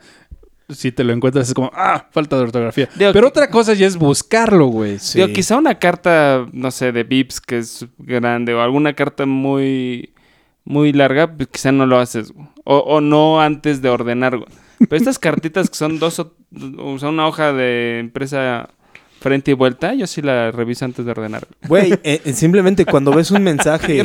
Si 0.69 0.91
te 0.91 1.03
lo 1.03 1.13
encuentras 1.13 1.47
es 1.47 1.55
como, 1.55 1.71
ah, 1.73 2.07
falta 2.11 2.35
de 2.37 2.43
ortografía. 2.43 2.87
Digo, 2.95 3.11
Pero 3.11 3.27
otra 3.29 3.49
cosa 3.49 3.73
ya 3.73 3.87
es 3.87 3.95
buscarlo, 3.97 4.67
güey. 4.67 4.99
Sí. 4.99 5.17
Digo, 5.19 5.33
quizá 5.33 5.57
una 5.57 5.79
carta, 5.79 6.45
no 6.53 6.69
sé, 6.69 6.91
de 6.91 7.03
Vips 7.03 7.41
que 7.41 7.57
es 7.57 7.87
grande 7.97 8.53
o 8.53 8.61
alguna 8.61 8.93
carta 8.93 9.25
muy, 9.25 10.13
muy 10.69 10.93
larga, 10.93 11.35
pues 11.35 11.49
quizá 11.49 11.71
no 11.73 11.85
lo 11.85 11.97
haces. 11.99 12.31
güey. 12.31 12.47
O, 12.63 12.77
o 12.77 13.01
no 13.01 13.41
antes 13.41 13.81
de 13.81 13.89
ordenar. 13.89 14.37
güey. 14.37 14.47
Pero 14.77 14.95
estas 14.95 15.19
cartitas 15.27 15.69
que 15.69 15.75
son 15.75 15.99
dos 15.99 16.19
o, 16.19 16.33
o 16.77 16.97
sea, 16.99 17.09
una 17.09 17.27
hoja 17.27 17.51
de 17.51 17.99
empresa 17.99 18.69
frente 19.19 19.51
y 19.51 19.53
vuelta, 19.55 19.93
yo 19.95 20.07
sí 20.07 20.21
la 20.21 20.51
reviso 20.51 20.85
antes 20.85 21.03
de 21.03 21.11
ordenar. 21.11 21.45
güey. 21.67 21.93
Eh, 22.03 22.21
simplemente 22.33 22.85
cuando 22.85 23.11
ves 23.11 23.31
un 23.31 23.43
mensaje. 23.51 24.01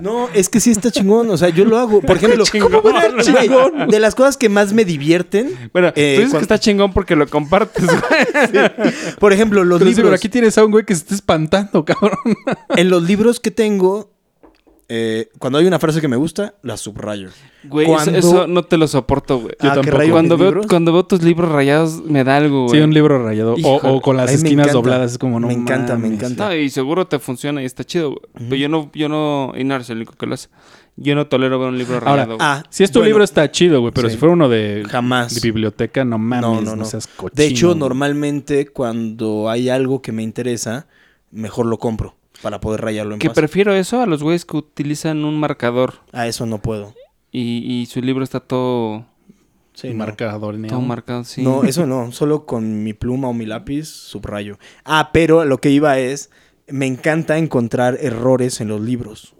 No, 0.00 0.28
es 0.32 0.48
que 0.48 0.58
sí 0.60 0.70
está 0.70 0.90
chingón. 0.90 1.28
O 1.30 1.36
sea, 1.36 1.50
yo 1.50 1.64
lo 1.64 1.78
hago. 1.78 2.00
Por 2.00 2.16
ejemplo, 2.16 2.44
Chingón. 2.44 2.74
una- 2.84 3.06
güey, 3.08 3.88
de 3.88 4.00
las 4.00 4.14
cosas 4.14 4.36
que 4.36 4.48
más 4.48 4.72
me 4.72 4.84
divierten. 4.84 5.70
Bueno, 5.72 5.88
Eh, 5.94 6.14
tú 6.16 6.22
dices 6.22 6.36
que 6.38 6.42
está 6.42 6.58
chingón 6.58 6.92
porque 6.92 7.14
lo 7.16 7.26
compartes, 7.28 7.84
güey. 7.86 8.70
Por 9.18 9.32
ejemplo, 9.32 9.64
los 9.64 9.78
Pero 9.78 9.90
sí, 9.90 9.96
libros. 9.96 10.10
pero 10.10 10.16
aquí 10.16 10.28
tienes 10.28 10.56
a 10.58 10.64
un 10.64 10.70
güey 10.70 10.84
que 10.84 10.94
se 10.94 11.02
está 11.02 11.14
espantando, 11.14 11.84
cabrón. 11.84 12.18
En 12.76 12.88
los 12.90 13.02
libros 13.02 13.38
que 13.40 13.50
tengo, 13.50 14.10
eh, 14.94 15.30
cuando 15.38 15.58
hay 15.58 15.64
una 15.64 15.78
frase 15.78 16.02
que 16.02 16.08
me 16.08 16.16
gusta, 16.16 16.54
la 16.62 16.76
subrayo. 16.76 17.30
Güey, 17.64 17.86
eso, 17.86 17.94
Cuando- 17.94 18.18
eso 18.18 18.46
no 18.46 18.62
te 18.64 18.76
lo 18.76 18.86
soporto, 18.86 19.38
güey. 19.38 19.54
Yo 19.62 19.70
Ah, 19.70 19.74
tampoco. 19.74 20.02
Cuando 20.10 20.36
veo, 20.36 20.48
libros. 20.50 20.66
cuando 20.66 20.92
veo 20.92 21.04
tus 21.06 21.22
libros 21.22 21.50
rayados, 21.50 22.02
me 22.04 22.24
da 22.24 22.36
algo, 22.36 22.66
güey. 22.66 22.78
Sí, 22.78 22.84
un 22.84 22.92
libro 22.92 23.24
rayado. 23.24 23.54
O, 23.64 24.02
con 24.02 24.18
las 24.18 24.30
esquinas 24.30 24.66
encanta. 24.66 24.72
dobladas. 24.72 25.12
Es 25.12 25.18
como, 25.18 25.40
no 25.40 25.46
Me 25.46 25.54
encanta, 25.54 25.96
me 25.96 26.08
encanta. 26.08 26.48
No, 26.48 26.54
y 26.54 26.68
seguro 26.68 27.06
te 27.06 27.18
funciona 27.18 27.62
y 27.62 27.64
está 27.64 27.84
chido, 27.84 28.10
güey. 28.10 28.20
Pero 28.34 28.56
yo 28.56 28.68
no, 28.68 28.90
yo 28.92 29.08
no, 29.08 29.52
y 29.56 29.64
no 29.64 29.76
eres 29.76 29.88
el 29.88 29.96
único 29.96 30.12
que 30.12 30.26
lo 30.26 30.34
hace. 30.34 30.48
Yo 30.96 31.14
no 31.14 31.26
tolero 31.26 31.58
ver 31.58 31.68
un 31.70 31.78
libro 31.78 31.94
Ahora, 31.96 32.24
rayado. 32.26 32.36
Ah, 32.40 32.62
Si 32.68 32.84
es 32.84 32.90
tu 32.92 32.98
bueno, 32.98 33.08
libro 33.08 33.24
está 33.24 33.50
chido, 33.50 33.80
güey. 33.80 33.94
Pero 33.94 34.08
sí. 34.08 34.14
si 34.14 34.18
fuera 34.20 34.34
uno 34.34 34.50
de, 34.50 34.82
Jamás. 34.90 35.34
de 35.34 35.40
biblioteca, 35.40 36.04
no 36.04 36.18
mames. 36.18 36.42
No, 36.42 36.54
No, 36.56 36.60
no, 36.72 36.76
no. 36.76 36.84
seas 36.84 37.06
cochino. 37.06 37.32
De 37.34 37.46
hecho, 37.46 37.74
normalmente 37.74 38.66
cuando 38.66 39.48
hay 39.48 39.70
algo 39.70 40.02
que 40.02 40.12
me 40.12 40.22
interesa, 40.22 40.86
mejor 41.30 41.64
lo 41.64 41.78
compro 41.78 42.14
para 42.42 42.60
poder 42.60 42.80
rayarlo 42.80 43.14
en 43.14 43.18
que 43.20 43.28
paz. 43.28 43.34
prefiero 43.36 43.74
eso 43.74 44.00
a 44.00 44.06
los 44.06 44.22
güeyes 44.22 44.44
que 44.44 44.56
utilizan 44.56 45.24
un 45.24 45.38
marcador 45.38 45.94
A 46.12 46.26
eso 46.26 46.44
no 46.46 46.58
puedo. 46.58 46.94
y, 47.30 47.58
y 47.80 47.86
su 47.86 48.00
libro 48.02 48.24
está 48.24 48.40
todo, 48.40 49.06
Sí, 49.74 49.88
no. 49.88 49.94
marcador 49.94 50.56
todo 50.68 50.80
marcado. 50.82 51.24
Sí. 51.24 51.42
No, 51.42 51.64
eso 51.64 51.86
no. 51.86 52.12
Solo 52.12 52.44
con 52.44 52.82
mi 52.84 52.92
pluma 52.92 53.28
o 53.28 53.32
mi 53.32 53.46
lápiz 53.46 53.86
subrayo. 53.88 54.58
Ah, 54.84 55.10
pero 55.14 55.44
lo 55.46 55.58
que 55.58 55.70
iba 55.70 55.98
es, 55.98 56.30
me 56.68 56.86
encanta 56.86 57.38
encontrar 57.38 57.96
errores 58.00 58.60
en 58.60 58.68
los 58.68 58.80
libros. 58.82 59.34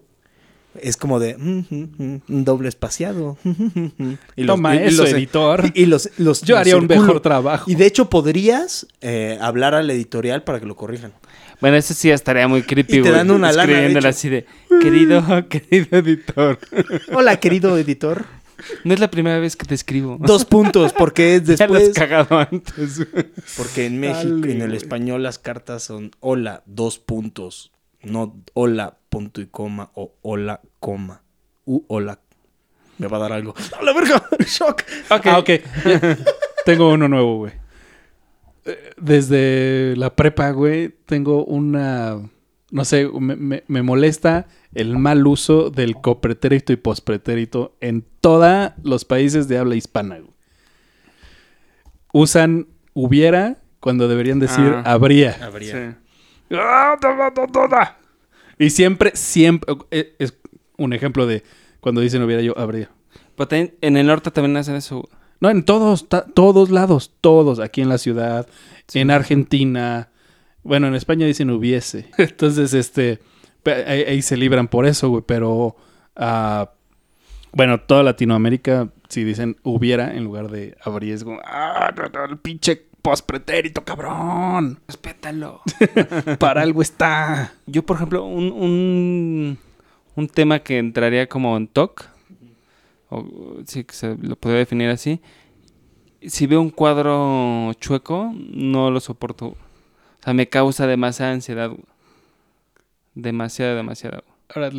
Es 0.80 0.96
como 0.96 1.20
de 1.20 1.36
mm, 1.36 1.66
mm, 1.68 1.88
mm, 1.98 2.20
un 2.30 2.44
doble 2.46 2.70
espaciado. 2.70 3.36
y 4.36 4.46
Toma 4.46 4.74
y- 4.74 4.78
y 4.78 4.82
eso, 4.84 5.02
los- 5.02 5.12
editor. 5.12 5.64
Y 5.74 5.84
los, 5.84 6.08
los- 6.16 6.40
Yo 6.40 6.54
los 6.54 6.60
haría 6.62 6.76
un 6.78 6.86
mejor 6.86 7.20
trabajo. 7.20 7.70
Y 7.70 7.74
de 7.74 7.84
hecho 7.84 8.08
podrías 8.08 8.86
eh, 9.02 9.36
hablar 9.42 9.74
al 9.74 9.90
editorial 9.90 10.44
para 10.44 10.60
que 10.60 10.66
lo 10.66 10.76
corrijan. 10.76 11.12
Bueno, 11.62 11.76
ese 11.76 11.94
sí 11.94 12.10
estaría 12.10 12.48
muy 12.48 12.62
creepy, 12.64 12.98
Y 12.98 13.02
te 13.02 13.12
dan 13.12 13.30
una 13.30 13.52
lana, 13.52 13.70
Escribiéndole 13.70 14.08
así 14.08 14.28
de, 14.28 14.46
querido, 14.80 15.22
querido 15.48 15.96
editor. 15.96 16.58
Hola, 17.14 17.36
querido 17.38 17.78
editor. 17.78 18.24
No 18.82 18.92
es 18.92 18.98
la 18.98 19.08
primera 19.08 19.38
vez 19.38 19.54
que 19.54 19.64
te 19.64 19.76
escribo. 19.76 20.16
Dos 20.18 20.44
puntos, 20.44 20.92
porque 20.92 21.36
es 21.36 21.44
Ya 21.56 21.68
lo 21.68 21.74
has 21.74 21.84
después. 21.84 21.98
cagado 22.00 22.36
antes. 22.36 23.06
Porque 23.56 23.86
en 23.86 24.00
México, 24.00 24.40
Dale, 24.40 24.52
en 24.54 24.62
el 24.62 24.74
español, 24.74 25.22
las 25.22 25.38
cartas 25.38 25.84
son 25.84 26.10
hola, 26.18 26.64
dos 26.66 26.98
puntos. 26.98 27.70
No 28.02 28.42
hola, 28.54 28.98
punto 29.08 29.40
y 29.40 29.46
coma, 29.46 29.92
o 29.94 30.16
hola, 30.22 30.62
coma. 30.80 31.22
U, 31.64 31.84
hola. 31.86 32.18
Me 32.98 33.06
va 33.06 33.18
a 33.18 33.20
dar 33.20 33.32
algo. 33.34 33.54
¡A 33.78 33.84
la 33.84 33.92
verga! 33.92 34.20
¡Shock! 34.44 34.82
Ok. 35.10 35.26
Ah, 35.26 35.38
ok. 35.38 35.50
Ya. 35.84 36.18
Tengo 36.64 36.90
uno 36.92 37.06
nuevo, 37.06 37.38
güey. 37.38 37.61
Desde 38.96 39.94
la 39.96 40.14
prepa, 40.14 40.50
güey, 40.52 40.90
tengo 41.06 41.44
una... 41.44 42.18
No 42.70 42.84
sé, 42.86 43.06
me, 43.08 43.36
me- 43.36 43.64
me 43.66 43.82
molesta 43.82 44.46
el 44.74 44.96
mal 44.96 45.26
uso 45.26 45.68
del 45.70 45.96
copretérito 46.00 46.72
y 46.72 46.76
pospretérito 46.76 47.76
en 47.80 48.04
todos 48.20 48.70
los 48.82 49.04
países 49.04 49.46
de 49.48 49.58
habla 49.58 49.74
hispana. 49.74 50.18
güey. 50.20 50.30
Usan 52.12 52.68
hubiera 52.94 53.58
cuando 53.80 54.08
deberían 54.08 54.38
decir 54.38 54.64
Ah. 54.76 54.82
habría. 54.92 55.38
Habría. 55.42 55.72
Sí. 55.72 55.96
Ah. 56.52 57.96
Y 58.58 58.70
siempre, 58.70 59.12
siempre... 59.14 59.74
eh, 59.90 60.14
Es 60.18 60.34
un 60.76 60.92
ejemplo 60.92 61.26
de 61.26 61.42
cuando 61.80 62.00
dicen 62.00 62.22
hubiera 62.22 62.42
yo 62.42 62.56
habría. 62.58 62.90
Pero 63.36 63.48
en 63.80 63.96
el 63.96 64.06
norte 64.06 64.30
también 64.30 64.56
hacen 64.56 64.76
eso. 64.76 65.00
güey. 65.00 65.21
No, 65.42 65.50
en 65.50 65.64
todos, 65.64 66.06
todos 66.34 66.70
lados, 66.70 67.10
todos, 67.20 67.58
aquí 67.58 67.80
en 67.80 67.88
la 67.88 67.98
ciudad, 67.98 68.46
en 68.94 69.10
Argentina, 69.10 70.08
bueno, 70.62 70.86
en 70.86 70.94
España 70.94 71.26
dicen 71.26 71.50
hubiese. 71.50 72.08
Entonces, 72.16 72.72
este, 72.74 73.18
ahí, 73.66 74.04
ahí 74.04 74.22
se 74.22 74.36
libran 74.36 74.68
por 74.68 74.86
eso, 74.86 75.08
güey, 75.08 75.24
pero, 75.26 75.74
ah, 76.14 76.70
bueno, 77.50 77.80
toda 77.80 78.04
Latinoamérica, 78.04 78.90
si 79.08 79.24
dicen 79.24 79.56
hubiera 79.64 80.14
en 80.14 80.22
lugar 80.22 80.48
de 80.48 80.76
habría, 80.84 81.12
es 81.12 81.24
como, 81.24 81.40
ah, 81.44 81.92
no, 81.96 82.04
no, 82.04 82.24
el 82.24 82.38
pinche 82.38 82.80
pospretérito, 83.02 83.82
cabrón, 83.82 84.78
Respétalo. 84.86 85.62
para 86.38 86.62
algo 86.62 86.82
está. 86.82 87.52
Yo, 87.66 87.84
por 87.84 87.96
ejemplo, 87.96 88.24
un, 88.24 88.52
un, 88.52 89.58
un 90.14 90.28
tema 90.28 90.60
que 90.60 90.78
entraría 90.78 91.28
como 91.28 91.56
en 91.56 91.66
TOC, 91.66 92.11
o 93.14 93.62
sí 93.66 93.84
que 93.84 93.94
se 93.94 94.16
lo 94.16 94.36
podría 94.36 94.58
definir 94.60 94.88
así. 94.90 95.20
Si 96.22 96.46
veo 96.46 96.60
un 96.60 96.70
cuadro 96.70 97.72
chueco, 97.80 98.32
no 98.36 98.90
lo 98.90 99.00
soporto. 99.00 99.46
O 99.48 99.56
sea, 100.24 100.32
me 100.34 100.48
causa 100.48 100.86
demasiada 100.86 101.32
ansiedad. 101.32 101.72
Demasiada, 103.14 103.74
demasiada. 103.74 104.22
Ahora, 104.54 104.70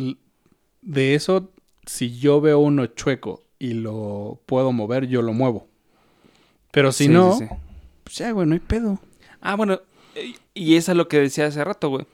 de 0.82 1.14
eso, 1.14 1.50
si 1.86 2.18
yo 2.18 2.40
veo 2.40 2.58
uno 2.58 2.86
chueco 2.86 3.42
y 3.58 3.74
lo 3.74 4.40
puedo 4.46 4.72
mover, 4.72 5.06
yo 5.06 5.22
lo 5.22 5.32
muevo. 5.32 5.68
Pero 6.70 6.92
si 6.92 7.04
Sí, 7.04 7.10
no, 7.10 7.34
sí, 7.38 7.44
sí. 7.48 7.54
pues 8.02 8.16
ya, 8.16 8.30
güey, 8.32 8.46
no 8.48 8.54
hay 8.54 8.60
pedo. 8.60 8.98
Ah, 9.40 9.54
bueno, 9.54 9.80
eh, 10.14 10.34
y 10.54 10.76
eso 10.76 10.92
es 10.92 10.96
lo 10.98 11.08
que 11.08 11.20
decía 11.20 11.46
hace 11.46 11.62
rato, 11.62 11.88
güey. 11.90 12.06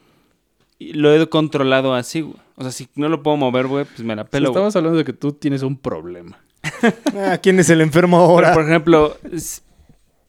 Lo 0.78 1.14
he 1.14 1.28
controlado 1.28 1.94
así, 1.94 2.22
güey. 2.22 2.36
O 2.61 2.62
sea, 2.62 2.73
si 2.73 2.88
no 2.95 3.09
lo 3.09 3.23
puedo 3.23 3.38
mover, 3.38 3.67
güey, 3.69 3.87
pues 3.87 4.00
me 4.00 4.14
la 4.14 4.26
pelo, 4.26 4.50
güey. 4.50 4.59
estamos 4.59 4.76
hablando 4.76 4.99
de 4.99 5.05
que 5.05 5.14
tú 5.14 5.33
tienes 5.33 5.62
un 5.62 5.79
problema. 5.79 6.38
Ah, 7.17 7.38
¿Quién 7.43 7.59
es 7.59 7.71
el 7.71 7.81
enfermo 7.81 8.19
Pero, 8.19 8.31
ahora? 8.31 8.52
por 8.52 8.64
ejemplo, 8.64 9.17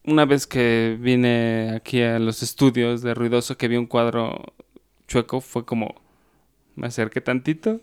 una 0.06 0.24
vez 0.24 0.48
que 0.48 0.98
vine 0.98 1.74
aquí 1.76 2.02
a 2.02 2.20
los 2.20 2.42
estudios 2.42 3.02
de 3.02 3.14
Ruidoso 3.14 3.58
que 3.58 3.68
vi 3.68 3.76
un 3.76 3.86
cuadro 3.86 4.42
chueco, 5.10 5.42
fue 5.42 5.66
como... 5.66 5.94
Me 6.76 6.88
acerqué 6.88 7.20
tantito, 7.20 7.82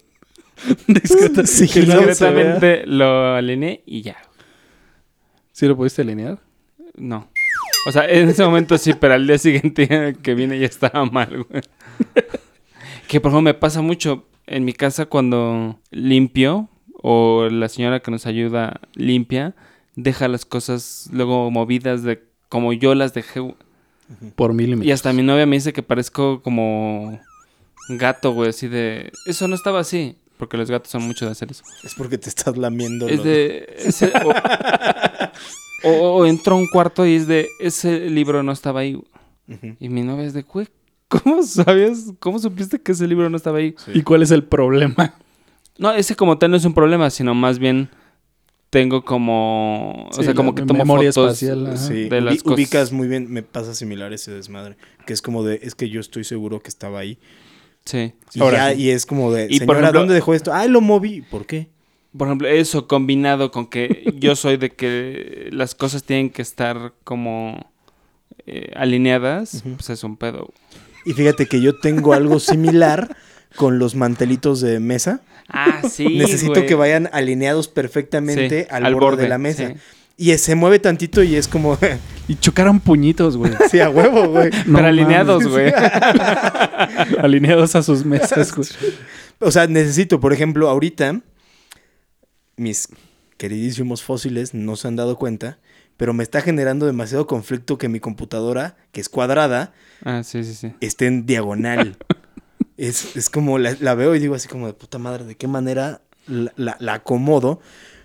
discretamente 0.86 2.86
lo 2.86 3.34
alineé 3.34 3.82
y 3.84 4.00
ya. 4.00 4.16
¿Sí 5.52 5.66
lo 5.66 5.76
pudiste 5.76 6.00
alinear? 6.00 6.38
No. 6.96 7.28
O 7.86 7.92
sea, 7.92 8.08
en 8.08 8.30
ese 8.30 8.44
momento 8.44 8.78
sí, 8.78 8.94
pero 8.94 9.12
al 9.12 9.26
día 9.26 9.36
siguiente 9.36 10.16
que 10.22 10.34
vine 10.34 10.58
ya 10.58 10.66
estaba 10.66 11.04
mal, 11.04 11.44
güey. 11.44 11.60
Que 13.08 13.20
por 13.20 13.30
ejemplo 13.30 13.42
me 13.42 13.54
pasa 13.54 13.82
mucho 13.82 14.24
en 14.48 14.64
mi 14.64 14.72
casa 14.72 15.06
cuando 15.06 15.78
limpio 15.90 16.68
o 17.02 17.48
la 17.50 17.68
señora 17.68 18.00
que 18.00 18.10
nos 18.10 18.26
ayuda 18.26 18.80
limpia, 18.94 19.54
deja 19.94 20.28
las 20.28 20.44
cosas 20.44 21.08
luego 21.12 21.50
movidas 21.50 22.02
de 22.02 22.22
como 22.48 22.72
yo 22.72 22.94
las 22.94 23.14
dejé. 23.14 23.40
güey. 23.40 23.54
Por 24.36 24.54
milímetros. 24.54 24.86
Y 24.86 24.92
hasta 24.92 25.12
mi 25.12 25.22
novia 25.22 25.44
me 25.46 25.56
dice 25.56 25.72
que 25.72 25.82
parezco 25.82 26.40
como 26.42 27.20
gato, 27.90 28.32
güey, 28.32 28.48
así 28.50 28.66
de... 28.66 29.12
Eso 29.26 29.46
no 29.48 29.54
estaba 29.54 29.80
así. 29.80 30.16
Porque 30.38 30.56
los 30.56 30.70
gatos 30.70 30.90
son 30.90 31.02
mucho 31.02 31.26
de 31.26 31.32
hacer 31.32 31.50
eso. 31.50 31.62
Es 31.82 31.94
porque 31.94 32.16
te 32.16 32.28
estás 32.28 32.56
lamiendo. 32.56 33.06
Es 33.08 33.16
los- 33.16 33.24
de. 33.26 33.74
ese- 33.84 34.12
o, 34.24 34.30
o- 35.88 36.16
o 36.18 36.26
entró 36.26 36.54
a 36.54 36.58
un 36.58 36.66
cuarto 36.68 37.04
y 37.06 37.14
es 37.16 37.26
de. 37.26 37.48
Ese 37.60 38.08
libro 38.08 38.42
no 38.44 38.52
estaba 38.52 38.80
ahí. 38.80 38.94
Ujú. 38.94 39.76
Y 39.80 39.88
mi 39.88 40.02
novia 40.02 40.26
es 40.26 40.34
de, 40.34 40.42
güey, 40.42 40.68
¿cómo 41.08 41.42
sabías? 41.42 42.12
¿Cómo 42.20 42.38
supiste 42.38 42.80
que 42.80 42.92
ese 42.92 43.06
libro 43.06 43.28
no 43.30 43.36
estaba 43.36 43.58
ahí? 43.58 43.74
¿Y 43.94 44.02
cuál 44.02 44.22
es 44.22 44.30
el 44.30 44.44
problema? 44.44 45.14
No, 45.78 45.92
ese 45.92 46.16
como 46.16 46.38
tal 46.38 46.50
no 46.50 46.56
es 46.56 46.64
un 46.64 46.74
problema, 46.74 47.08
sino 47.10 47.34
más 47.34 47.58
bien 47.58 47.88
tengo 48.70 49.04
como. 49.04 50.08
Sí, 50.12 50.20
o 50.20 50.22
sea, 50.24 50.34
como 50.34 50.50
la 50.50 50.56
que 50.56 50.62
tomo 50.62 50.78
memoria 50.78 51.12
fotos. 51.12 51.40
espacial. 51.42 51.78
Sí, 51.78 52.08
de 52.08 52.20
las 52.20 52.42
cosas. 52.42 52.58
ubicas 52.58 52.92
muy 52.92 53.08
bien, 53.08 53.30
me 53.30 53.42
pasa 53.42 53.74
similar 53.74 54.12
ese 54.12 54.32
desmadre, 54.32 54.76
que 55.06 55.12
es 55.12 55.22
como 55.22 55.44
de, 55.44 55.60
es 55.62 55.74
que 55.74 55.88
yo 55.88 56.00
estoy 56.00 56.24
seguro 56.24 56.60
que 56.60 56.68
estaba 56.68 56.98
ahí. 56.98 57.18
Sí. 57.84 58.12
Y, 58.34 58.40
Ahora 58.40 58.70
ya- 58.70 58.74
sí. 58.76 58.82
y 58.82 58.90
es 58.90 59.06
como 59.06 59.32
de, 59.32 59.46
Y, 59.48 59.60
por 59.60 59.76
ejemplo- 59.78 60.00
¿dónde 60.00 60.14
dejó 60.14 60.34
esto? 60.34 60.52
Ay, 60.52 60.68
lo 60.68 60.80
moví. 60.80 61.22
¿Por 61.22 61.46
qué? 61.46 61.68
Por 62.16 62.26
ejemplo, 62.28 62.48
eso 62.48 62.86
combinado 62.88 63.50
con 63.50 63.66
que 63.68 64.12
yo 64.18 64.34
soy 64.36 64.56
de 64.56 64.70
que 64.70 65.48
las 65.52 65.74
cosas 65.74 66.02
tienen 66.04 66.30
que 66.30 66.42
estar 66.42 66.92
como 67.04 67.70
eh, 68.46 68.72
alineadas, 68.76 69.62
Ujú. 69.64 69.76
pues 69.76 69.90
es 69.90 70.02
un 70.04 70.16
pedo. 70.16 70.50
Y 71.08 71.14
fíjate 71.14 71.46
que 71.46 71.60
yo 71.62 71.74
tengo 71.78 72.12
algo 72.12 72.38
similar 72.38 73.16
con 73.56 73.78
los 73.78 73.94
mantelitos 73.94 74.60
de 74.60 74.78
mesa. 74.78 75.22
Ah, 75.48 75.80
sí. 75.88 76.18
Necesito 76.18 76.52
güey. 76.52 76.66
que 76.66 76.74
vayan 76.74 77.08
alineados 77.12 77.66
perfectamente 77.68 78.64
Sí, 78.64 78.66
al, 78.70 78.94
borde, 78.94 79.22
de 79.22 79.28
la 79.30 79.38
mesa. 79.38 79.68
sí. 79.68 79.74
Y 80.20 80.36
se 80.36 80.54
mueve 80.56 80.80
tantito 80.80 81.22
y 81.22 81.36
es 81.36 81.48
como, 81.48 81.78
Y 82.28 82.34
chocaron 82.34 82.80
puñitos, 82.80 83.36
güey. 83.38 83.52
sí, 83.70 83.80
a 83.80 83.88
huevo, 83.88 84.28
güey. 84.28 84.50
No 84.66 84.76
Pero 84.76 84.88
alineados, 84.88 85.46
güey. 85.46 85.72
Alineados 87.20 87.74
a 87.74 87.82
sus 87.82 88.04
mesas, 88.04 88.54
güey. 88.54 88.68
O 89.40 89.50
sea, 89.50 89.66
necesito, 89.66 90.20
por 90.20 90.32
ejemplo, 90.32 90.68
ahorita, 90.68 91.20
mis 92.56 92.88
queridísimos 93.36 94.02
fósiles 94.02 94.52
no 94.54 94.76
se 94.76 94.88
han 94.88 94.96
dado 94.96 95.16
cuenta, 95.16 95.58
pero 95.98 96.14
me 96.14 96.22
está 96.22 96.40
generando 96.40 96.86
demasiado 96.86 97.26
conflicto 97.26 97.76
que 97.76 97.88
mi 97.90 98.00
computadora, 98.00 98.76
que 98.92 99.02
es 99.02 99.10
cuadrada, 99.10 99.74
Ah, 100.02 100.22
sí, 100.22 100.42
sí, 100.44 100.54
sí. 100.54 100.72
esté 100.80 101.06
en 101.06 101.26
diagonal. 101.26 101.96
es, 102.78 103.16
es 103.16 103.28
como 103.28 103.58
la, 103.58 103.76
la 103.80 103.94
veo 103.94 104.14
y 104.14 104.18
digo 104.20 104.34
así 104.34 104.48
como 104.48 104.66
de 104.66 104.72
puta 104.72 104.98
madre, 104.98 105.24
¿de 105.24 105.36
qué 105.36 105.46
manera 105.48 106.00
la, 106.26 106.52
la- 106.56 106.76
la 106.80 106.94
acomodo 106.94 107.60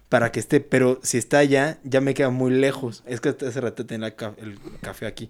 para 0.09 0.31
que 0.31 0.39
esté? 0.39 0.59
Pero 0.59 0.99
si 1.03 1.17
está 1.17 1.37
allá, 1.37 1.77
ya 1.83 2.01
me 2.01 2.13
queda 2.13 2.29
muy 2.31 2.51
lejos. 2.51 3.03
Es 3.05 3.21
que 3.21 3.29
hace 3.29 3.61
rato 3.61 3.85
tenía 3.85 4.07
el 4.07 4.59
café 4.81 5.05
aquí. 5.05 5.29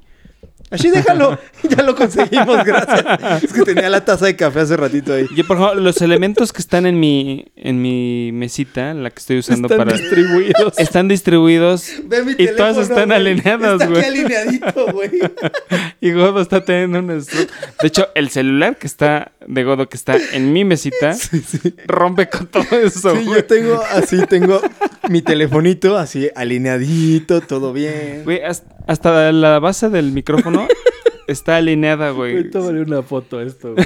Así 0.72 0.90
déjalo, 0.90 1.38
ya 1.70 1.84
lo 1.84 1.96
conseguimos, 1.96 2.64
gracias. 2.66 3.44
Es 3.44 3.54
que 3.54 3.62
tenía 3.62 3.90
la 3.90 4.04
taza 4.04 4.26
de 4.26 4.36
café 4.36 4.62
hace 4.62 4.76
ratito 4.76 5.14
ahí. 5.14 5.28
Yo, 5.36 5.46
por 5.46 5.58
ejemplo, 5.58 5.80
los 5.82 6.02
elementos 6.02 6.52
que 6.52 6.62
están 6.62 6.88
en 6.88 7.00
mi, 7.00 7.46
en 7.56 7.80
mi 7.80 8.32
mesita, 8.34 8.94
la 8.96 9.12
que 9.12 9.20
estoy 9.20 9.38
usando 9.38 9.68
Están 9.68 9.86
para... 9.86 9.96
distribuidos. 9.96 10.80
Están 10.80 11.08
distribuidos 11.08 11.88
Ve 12.06 12.24
mi 12.24 12.32
y 12.32 12.48
todas 12.56 12.76
teléfono, 12.76 12.82
están 12.82 13.06
güey. 13.10 13.18
alineadas, 13.20 13.74
Está 13.74 13.86
güey. 13.86 14.00
aquí 14.00 14.08
alineadito, 14.10 14.92
güey. 14.94 15.12
Y 16.02 16.12
Godo 16.12 16.42
está 16.42 16.66
teniendo 16.66 17.00
un. 17.00 17.08
De 17.08 17.88
hecho, 17.88 18.08
el 18.16 18.30
celular 18.30 18.76
que 18.78 18.88
está 18.88 19.32
de 19.48 19.64
Godo, 19.64 19.90
que 19.90 19.98
está 19.98 20.16
en 20.34 20.54
mi 20.54 20.64
mesita, 20.66 21.16
rompe 21.88 22.30
con 22.30 22.48
todo 22.48 22.64
eso. 22.80 23.16
Sí, 23.16 23.24
güey. 23.26 23.38
yo 23.38 23.46
tengo 23.46 23.82
así, 23.92 24.26
tengo 24.28 24.62
mi 25.10 25.22
telefonito 25.22 25.98
así 25.98 26.30
alineadito, 26.36 27.42
todo 27.42 27.74
bien. 27.74 28.22
Güey, 28.24 28.42
hasta, 28.44 28.76
hasta 28.88 29.32
la 29.32 29.60
base 29.60 29.90
del 29.90 30.12
micrófono 30.12 30.68
está 31.28 31.58
alineada, 31.58 32.12
güey. 32.12 32.34
Güey, 32.34 32.52
tómale 32.52 32.82
una 32.82 33.04
foto 33.04 33.40
a 33.40 33.44
esto, 33.44 33.74
güey. 33.74 33.86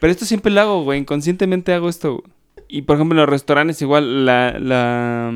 Pero 0.00 0.10
esto 0.10 0.24
siempre 0.24 0.52
lo 0.52 0.60
hago, 0.60 0.82
güey. 0.84 0.98
Inconscientemente 1.00 1.72
hago 1.72 1.88
esto. 1.88 2.14
güey. 2.14 2.24
Y 2.68 2.82
por 2.82 2.96
ejemplo, 2.96 3.14
en 3.14 3.20
los 3.20 3.28
restaurantes, 3.28 3.80
igual 3.82 4.24
la, 4.24 4.58
la, 4.58 5.32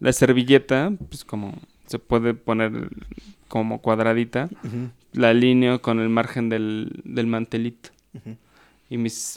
la 0.00 0.12
servilleta, 0.12 0.92
pues 1.08 1.24
como 1.24 1.54
se 1.86 1.98
puede 1.98 2.34
poner 2.34 2.88
como 3.54 3.80
cuadradita, 3.80 4.48
la 5.12 5.28
alineo 5.28 5.80
con 5.80 6.00
el 6.00 6.08
margen 6.08 6.48
del, 6.48 6.90
del 7.04 7.28
mantelito. 7.28 7.90
Y 8.90 8.98
mis. 8.98 9.36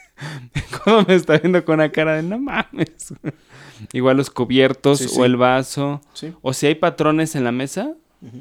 ¿Cómo 0.84 1.06
me 1.08 1.14
está 1.14 1.38
viendo 1.38 1.64
con 1.64 1.76
una 1.76 1.90
cara 1.90 2.16
de 2.16 2.22
no 2.22 2.38
mames? 2.38 3.14
Igual 3.94 4.18
los 4.18 4.28
cubiertos 4.28 4.98
Sí, 4.98 5.08
sí. 5.08 5.18
o 5.18 5.24
el 5.24 5.36
vaso. 5.38 6.02
Sí. 6.12 6.34
O 6.42 6.52
si 6.52 6.66
hay 6.66 6.74
patrones 6.74 7.34
en 7.34 7.44
la 7.44 7.52
mesa, 7.52 7.94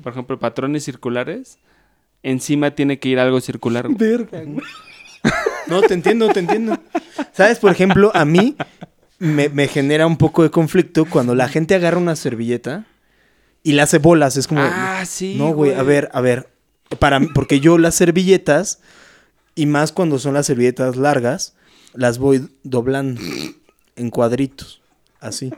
por 0.04 0.12
ejemplo, 0.12 0.38
patrones 0.38 0.84
circulares, 0.84 1.60
encima 2.21 2.71
tiene 2.71 2.99
que 2.99 3.08
ir 3.08 3.17
algo 3.17 3.39
circular. 3.39 3.88
Verga. 3.97 4.43
No, 5.67 5.82
te 5.82 5.93
entiendo, 5.93 6.28
te 6.28 6.41
entiendo. 6.41 6.78
¿Sabes? 7.32 7.60
Por 7.60 7.71
ejemplo, 7.71 8.12
a 8.13 8.25
mí 8.25 8.58
me, 9.19 9.47
me 9.47 9.69
genera 9.69 10.08
un 10.08 10.17
poco 10.17 10.43
de 10.43 10.49
conflicto 10.51 11.06
cuando 11.06 11.36
la 11.36 11.47
gente 11.47 11.73
agarra 11.73 11.99
una 11.99 12.17
servilleta 12.17 12.86
y 13.65 13.73
la 13.73 13.84
hace 13.84 13.97
bolas. 13.97 14.38
Es 14.38 14.47
como, 14.47 14.62
Ah, 14.63 15.04
sí. 15.06 15.34
no, 15.38 15.49
güey, 15.54 15.73
a 15.73 15.82
ver, 15.84 16.10
a 16.13 16.21
ver. 16.21 16.47
Para 16.99 17.19
porque 17.34 17.60
yo 17.60 17.78
las 17.80 17.95
servilletas, 17.95 18.80
y 19.56 19.65
más 19.65 19.91
cuando 19.91 20.19
son 20.19 20.36
las 20.36 20.45
servilletas 20.45 20.95
largas, 20.95 21.56
las 21.95 22.19
voy 22.19 22.47
doblando 22.63 23.19
en 23.95 24.10
cuadritos. 24.12 24.82
Así. 25.19 25.51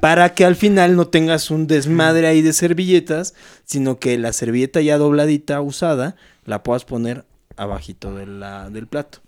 Para 0.00 0.32
que 0.34 0.46
al 0.46 0.56
final 0.56 0.96
no 0.96 1.08
tengas 1.08 1.50
un 1.50 1.66
desmadre 1.66 2.26
ahí 2.26 2.40
de 2.40 2.54
servilletas, 2.54 3.34
sino 3.66 3.98
que 3.98 4.16
la 4.16 4.32
servilleta 4.32 4.80
ya 4.80 4.96
dobladita, 4.96 5.60
usada, 5.60 6.16
la 6.46 6.62
puedas 6.62 6.86
poner 6.86 7.26
abajito 7.56 8.14
de 8.14 8.26
la, 8.26 8.70
del 8.70 8.86
plato. 8.86 9.18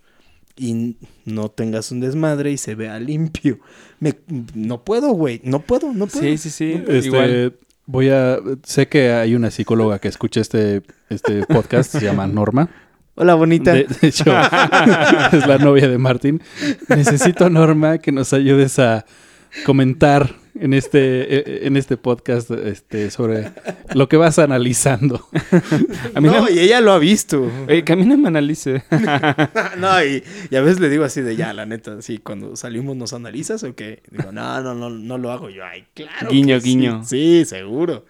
Y 0.56 0.96
no 1.26 1.50
tengas 1.50 1.90
un 1.92 2.00
desmadre 2.00 2.52
y 2.52 2.56
se 2.56 2.74
vea 2.74 2.98
limpio. 3.00 3.58
Me, 4.00 4.14
no 4.54 4.82
puedo, 4.84 5.10
güey. 5.12 5.42
No 5.44 5.60
puedo, 5.60 5.92
no 5.92 6.06
puedo. 6.06 6.24
Sí, 6.24 6.38
sí, 6.38 6.48
sí. 6.50 6.72
Este, 6.88 7.08
Igual. 7.08 7.58
Voy 7.86 8.10
a... 8.10 8.38
Sé 8.62 8.88
que 8.88 9.12
hay 9.12 9.34
una 9.34 9.50
psicóloga 9.50 9.98
que 9.98 10.08
escucha 10.08 10.40
este, 10.40 10.82
este 11.08 11.44
podcast, 11.46 11.92
se 11.92 12.00
llama 12.00 12.26
Norma. 12.26 12.68
Hola, 13.14 13.34
bonita. 13.34 13.72
De, 13.72 13.84
de 13.84 14.08
hecho, 14.08 14.24
es 15.32 15.46
la 15.46 15.58
novia 15.58 15.88
de 15.88 15.98
Martín. 15.98 16.42
Necesito, 16.88 17.50
Norma, 17.50 17.98
que 17.98 18.12
nos 18.12 18.32
ayudes 18.32 18.78
a 18.78 19.04
comentar 19.66 20.41
en 20.54 20.74
este, 20.74 21.36
eh, 21.36 21.66
en 21.66 21.76
este 21.76 21.96
podcast 21.96 22.50
este, 22.50 23.10
sobre 23.10 23.52
lo 23.94 24.08
que 24.08 24.16
vas 24.16 24.38
analizando. 24.38 25.26
A 26.14 26.20
mí 26.20 26.28
no, 26.28 26.42
no, 26.42 26.50
y 26.50 26.58
ella 26.58 26.80
lo 26.80 26.92
ha 26.92 26.98
visto. 26.98 27.50
Oye, 27.68 27.84
que 27.84 27.92
a 27.92 27.96
mí 27.96 28.04
no 28.04 28.16
me 28.16 28.28
analice. 28.28 28.84
no, 29.78 30.04
y, 30.04 30.22
y 30.50 30.56
a 30.56 30.60
veces 30.60 30.80
le 30.80 30.88
digo 30.88 31.04
así 31.04 31.20
de 31.20 31.36
ya, 31.36 31.52
la 31.52 31.66
neta, 31.66 32.02
sí, 32.02 32.18
cuando 32.18 32.56
salimos 32.56 32.96
nos 32.96 33.12
analizas 33.12 33.62
o 33.64 33.74
qué. 33.74 34.02
Digo, 34.10 34.32
no, 34.32 34.60
no, 34.62 34.74
no, 34.74 34.90
no 34.90 35.18
lo 35.18 35.32
hago 35.32 35.50
yo. 35.50 35.64
Ay, 35.64 35.84
claro. 35.94 36.30
Guiño, 36.30 36.60
sí. 36.60 36.68
guiño. 36.68 37.04
Sí, 37.04 37.44
seguro. 37.46 38.04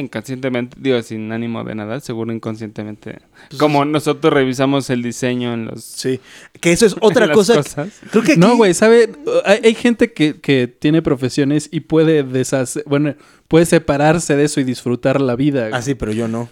Inconscientemente, 0.00 0.76
digo, 0.80 1.00
sin 1.02 1.30
ánimo 1.32 1.62
de 1.64 1.74
nada, 1.74 2.00
seguro 2.00 2.32
inconscientemente. 2.32 3.18
Como 3.58 3.84
nosotros 3.84 4.32
revisamos 4.32 4.90
el 4.90 5.02
diseño 5.02 5.54
en 5.54 5.66
los... 5.66 5.84
Sí. 5.84 6.20
Que 6.60 6.72
eso 6.72 6.86
es 6.86 6.96
otra 7.00 7.32
cosa. 7.32 7.62
Creo 8.10 8.22
que 8.24 8.32
aquí- 8.32 8.40
No, 8.40 8.56
güey, 8.56 8.74
¿sabe? 8.74 9.10
Hay, 9.44 9.60
hay 9.64 9.74
gente 9.74 10.12
que, 10.12 10.40
que 10.40 10.66
tiene 10.68 11.02
profesiones 11.02 11.68
y 11.70 11.80
puede 11.80 12.22
deshacer, 12.22 12.82
bueno, 12.86 13.14
puede 13.48 13.66
separarse 13.66 14.36
de 14.36 14.44
eso 14.44 14.60
y 14.60 14.64
disfrutar 14.64 15.20
la 15.20 15.36
vida. 15.36 15.68
Ah, 15.72 15.82
sí, 15.82 15.94
pero 15.94 16.12
yo 16.12 16.26
no. 16.28 16.48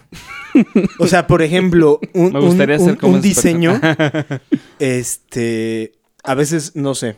O 0.98 1.06
sea, 1.06 1.26
por 1.26 1.42
ejemplo, 1.42 1.98
un, 2.12 2.32
Me 2.32 2.40
gustaría 2.40 2.76
un- 2.76 2.84
ser 2.84 2.90
un- 2.94 2.98
como 2.98 3.14
un 3.14 3.22
diseño, 3.22 3.80
este, 4.78 5.92
a 6.24 6.34
veces, 6.34 6.76
no 6.76 6.94
sé, 6.94 7.16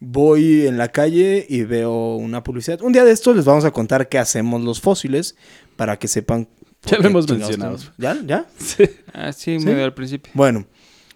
voy 0.00 0.66
en 0.66 0.78
la 0.78 0.88
calle 0.88 1.46
y 1.48 1.62
veo 1.62 2.16
una 2.16 2.42
publicidad. 2.42 2.80
Un 2.80 2.92
día 2.92 3.04
de 3.04 3.12
estos 3.12 3.36
les 3.36 3.44
vamos 3.44 3.64
a 3.64 3.70
contar 3.70 4.08
qué 4.08 4.18
hacemos 4.18 4.62
los 4.62 4.80
fósiles 4.80 5.36
para 5.76 5.98
que 5.98 6.08
sepan. 6.08 6.48
Ya 6.86 6.96
lo 6.96 7.08
hemos 7.08 7.28
mencionado. 7.28 7.76
¿Ya? 7.98 8.18
¿Ya? 8.26 8.46
Ah, 9.12 9.32
sí, 9.32 9.60
¿Sí? 9.60 9.66
medio 9.66 9.84
al 9.84 9.92
principio. 9.92 10.32
Bueno, 10.34 10.66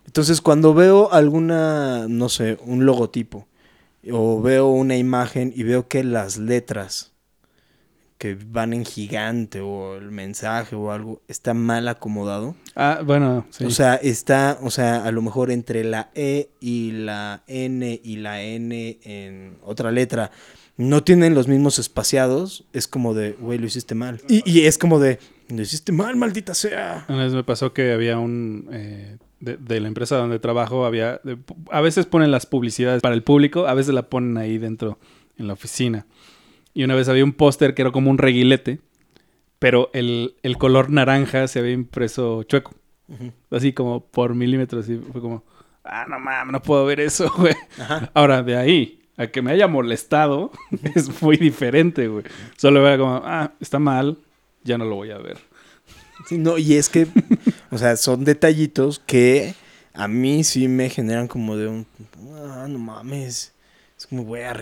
entonces 0.07 0.42
cuando 0.42 0.75
veo 0.75 1.11
alguna, 1.11 2.07
no 2.07 2.29
sé, 2.29 2.59
un 2.66 2.85
logotipo 2.85 3.49
o 4.12 4.42
veo 4.42 4.68
una 4.68 4.99
imagen 4.99 5.55
y 5.57 5.62
veo 5.62 5.88
que 5.88 6.05
las 6.05 6.37
letras 6.37 7.13
que 8.25 8.39
van 8.43 8.73
en 8.73 8.87
gigante 8.87 9.61
o 9.61 9.97
el 9.97 10.11
mensaje 10.11 10.75
o 10.75 10.91
algo 10.91 11.21
está 11.29 11.53
mal 11.53 11.87
acomodado. 11.89 12.55
Ah, 12.75 13.03
bueno, 13.05 13.45
sí. 13.51 13.67
O 13.67 13.71
sea, 13.71 13.97
está, 13.97 14.59
o 14.63 14.71
sea, 14.71 15.05
a 15.05 15.13
lo 15.13 15.21
mejor 15.21 15.51
entre 15.51 15.85
la 15.85 16.09
E 16.15 16.49
y 16.59 16.93
la 16.93 17.43
N 17.47 18.01
y 18.03 18.17
la 18.17 18.41
N 18.41 18.99
en 19.03 19.59
otra 19.63 19.93
letra 19.93 20.31
no 20.79 21.05
tienen 21.05 21.35
los 21.35 21.49
mismos 21.49 21.79
espaciados, 21.79 22.65
es 22.73 22.89
como 22.89 23.13
de, 23.13 23.33
güey, 23.33 23.59
lo 23.59 23.67
hiciste 23.67 23.95
mal. 23.95 24.23
Y, 24.27 24.43
y 24.51 24.65
es 24.65 24.79
como 24.79 24.99
de, 24.99 25.19
lo 25.51 25.61
hiciste 25.61 25.93
mal, 25.93 26.17
maldita 26.17 26.55
sea. 26.55 27.05
Una 27.11 27.25
vez 27.25 27.35
me 27.35 27.45
pasó 27.45 27.75
que 27.75 27.93
había 27.93 28.19
un... 28.19 28.71
eh, 28.73 29.19
de, 29.41 29.59
de 29.59 29.81
la 29.81 29.89
empresa 29.89 30.17
donde 30.17 30.39
trabajo, 30.39 30.87
había... 30.87 31.21
de- 31.25 31.37
a 31.71 31.83
veces 31.83 32.07
ponen 32.07 32.31
las 32.31 32.47
publicidades 32.47 33.03
para 33.03 33.15
el 33.15 33.23
público, 33.23 33.67
a 33.67 33.75
veces 33.75 33.93
la 33.93 34.09
ponen 34.09 34.39
ahí 34.39 34.57
dentro, 34.57 34.99
en 35.37 35.47
la 35.47 35.53
oficina. 35.53 36.07
Y 36.75 36.85
una 36.85 36.95
vez 36.95 37.09
había 37.09 37.25
un 37.25 37.33
póster 37.33 37.75
que 37.75 37.83
era 37.83 37.93
como 37.93 38.11
un 38.11 38.19
reguilete, 38.19 38.81
pero 39.59 39.91
el, 39.95 40.35
el 40.43 40.59
color 40.59 40.91
naranja 40.91 41.49
se 41.49 41.61
había 41.61 41.73
impreso 41.73 42.43
chueco. 42.43 42.73
Así 43.51 43.73
como 43.73 44.05
por 44.05 44.35
milímetros. 44.35 44.89
Y 44.89 44.97
fue 44.97 45.21
como, 45.21 45.45
ah, 45.85 46.05
no 46.09 46.19
mames, 46.19 46.53
no 46.53 46.61
puedo 46.61 46.85
ver 46.85 47.01
eso, 47.01 47.33
güey. 47.39 47.55
Ajá. 47.79 48.11
Ahora, 48.15 48.43
de 48.43 48.57
ahí 48.57 49.01
a 49.17 49.29
que 49.29 49.43
me 49.43 49.53
haya 49.53 49.69
molestado 49.69 50.51
es 50.95 51.23
muy 51.23 51.37
diferente, 51.37 52.09
güey. 52.09 52.25
Solo 52.57 52.83
veo 52.83 52.99
como, 52.99 53.23
ah, 53.25 53.53
está 53.61 53.79
mal, 53.79 54.19
ya 54.63 54.79
no 54.79 54.85
lo 54.85 54.97
voy 54.97 55.11
a 55.11 55.19
ver. 55.19 55.39
Sí, 56.27 56.39
no, 56.39 56.59
y 56.59 56.75
es 56.75 56.89
que, 56.89 57.07
o 57.71 57.79
sea, 57.79 57.97
son 57.97 58.25
detallitos 58.25 58.99
que 58.99 59.55
a 59.93 60.09
mí 60.09 60.43
sí 60.45 60.69
me 60.69 60.91
generan 60.91 61.29
como 61.29 61.57
de 61.57 61.69
un, 61.69 61.87
ah, 62.35 62.67
no 62.69 62.79
mames, 62.79 63.53
es 63.97 64.07
como 64.07 64.25
voy 64.25 64.41
a 64.41 64.53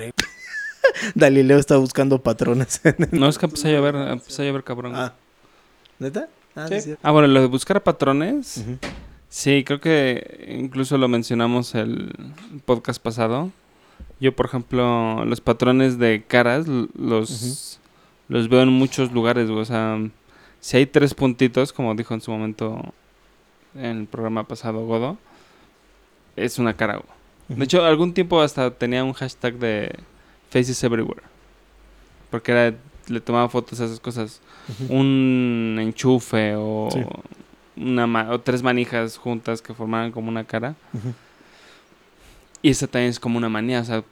re... 0.82 1.12
Dalileo 1.14 1.58
está 1.58 1.76
buscando 1.76 2.22
patrones. 2.22 2.80
No, 3.10 3.28
es 3.28 3.38
que 3.38 3.46
empecé 3.46 3.68
a 3.68 3.72
llover, 3.72 3.94
empecé 4.10 4.42
a 4.42 4.44
llover 4.46 4.64
cabrón. 4.64 4.92
ah, 4.94 5.12
¿neta? 5.98 6.28
Ah, 6.54 6.68
Sí. 6.68 6.94
Ah, 7.02 7.10
bueno, 7.12 7.28
lo 7.28 7.40
de 7.40 7.46
buscar 7.46 7.82
patrones. 7.82 8.64
Sí, 9.28 9.64
creo 9.64 9.80
que 9.80 10.46
incluso 10.58 10.98
lo 10.98 11.08
mencionamos 11.08 11.74
el 11.74 12.12
podcast 12.66 13.02
pasado. 13.02 13.50
Yo, 14.20 14.36
por 14.36 14.46
ejemplo, 14.46 15.24
los 15.24 15.40
patrones 15.40 15.98
de 15.98 16.22
caras 16.26 16.66
los, 16.68 17.80
los 18.28 18.48
veo 18.48 18.60
en 18.62 18.68
muchos 18.68 19.12
lugares. 19.12 19.48
O 19.48 19.64
sea, 19.64 19.98
si 20.60 20.76
hay 20.76 20.86
tres 20.86 21.14
puntitos, 21.14 21.72
como 21.72 21.94
dijo 21.94 22.12
en 22.12 22.20
su 22.20 22.30
momento 22.30 22.82
en 23.74 24.00
el 24.00 24.06
programa 24.06 24.46
pasado 24.46 24.84
Godo, 24.84 25.16
es 26.36 26.58
una 26.58 26.74
cara. 26.76 26.98
Ujú. 26.98 27.06
De 27.58 27.64
hecho, 27.64 27.84
algún 27.84 28.12
tiempo 28.12 28.42
hasta 28.42 28.70
tenía 28.70 29.02
un 29.02 29.14
hashtag 29.14 29.54
de 29.54 29.98
Faces 30.52 30.82
Everywhere. 30.84 31.22
Porque 32.30 32.52
era, 32.52 32.74
le 33.08 33.20
tomaba 33.20 33.48
fotos 33.48 33.80
a 33.80 33.86
esas 33.86 33.98
cosas. 34.00 34.40
Un 34.88 35.76
enchufe 35.80 36.54
o, 36.56 36.88
Sí. 36.92 37.00
una 37.76 38.06
ma- 38.06 38.30
o 38.30 38.40
tres 38.40 38.62
manijas 38.62 39.16
juntas 39.16 39.60
que 39.62 39.74
formaran 39.74 40.12
como 40.12 40.28
una 40.28 40.44
cara. 40.44 40.74
Y 42.60 42.70
esa 42.70 42.86
también 42.86 43.10
es 43.10 43.18
como 43.18 43.38
una 43.38 43.48
manía. 43.48 43.80
O 43.80 43.84
sea, 43.84 44.04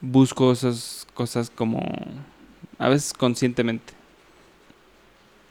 busco 0.00 0.52
esas 0.52 1.06
cosas 1.14 1.50
como... 1.50 1.80
A 2.78 2.88
veces 2.88 3.12
conscientemente. 3.12 3.94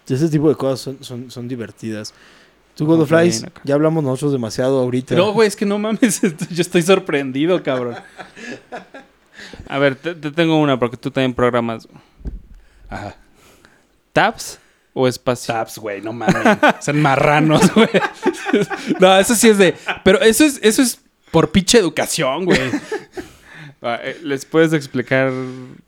Ese 0.08 0.30
tipo 0.30 0.48
de 0.48 0.56
cosas 0.56 0.80
son, 0.80 0.98
son, 1.04 1.32
son 1.32 1.48
divertidas. 1.48 2.14
Tú, 2.76 2.86
bien 2.86 3.46
acá. 3.48 3.62
ya 3.64 3.74
hablamos 3.74 4.04
nosotros 4.04 4.32
demasiado 4.32 4.80
ahorita. 4.80 5.16
No, 5.16 5.34
güey, 5.34 5.48
es 5.48 5.56
que 5.56 5.66
no 5.66 5.80
mames, 5.80 6.22
yo 6.52 6.62
estoy 6.62 6.84
sorprendido, 6.84 7.62
cabrón. 7.64 7.96
A 9.68 9.78
ver, 9.80 9.96
te, 9.96 10.16
te 10.16 10.32
tengo 10.32 10.58
una 10.60 10.78
porque 10.80 10.98
tú 10.98 11.12
también 11.12 11.34
programas. 11.34 11.88
Ajá. 12.90 13.16
¿Tabs 14.14 14.60
o 14.94 15.08
espacio? 15.08 15.54
Taps, 15.54 15.78
güey, 15.78 16.02
no 16.02 16.14
mames. 16.14 16.36
Son 16.82 17.02
marranos, 17.02 17.72
güey. 17.76 17.90
No, 19.00 19.18
eso 19.20 19.36
sí 19.36 19.50
es 19.50 19.58
de. 19.58 19.76
Pero 20.04 20.22
eso 20.22 20.44
es, 20.46 20.60
eso 20.64 20.82
es 20.82 21.00
por 21.32 21.52
pinche 21.52 21.78
educación, 21.78 22.46
güey. 22.46 22.60
Ah, 23.82 24.00
eh, 24.02 24.20
¿Les 24.24 24.44
puedes 24.46 24.74
explicar? 24.74 25.32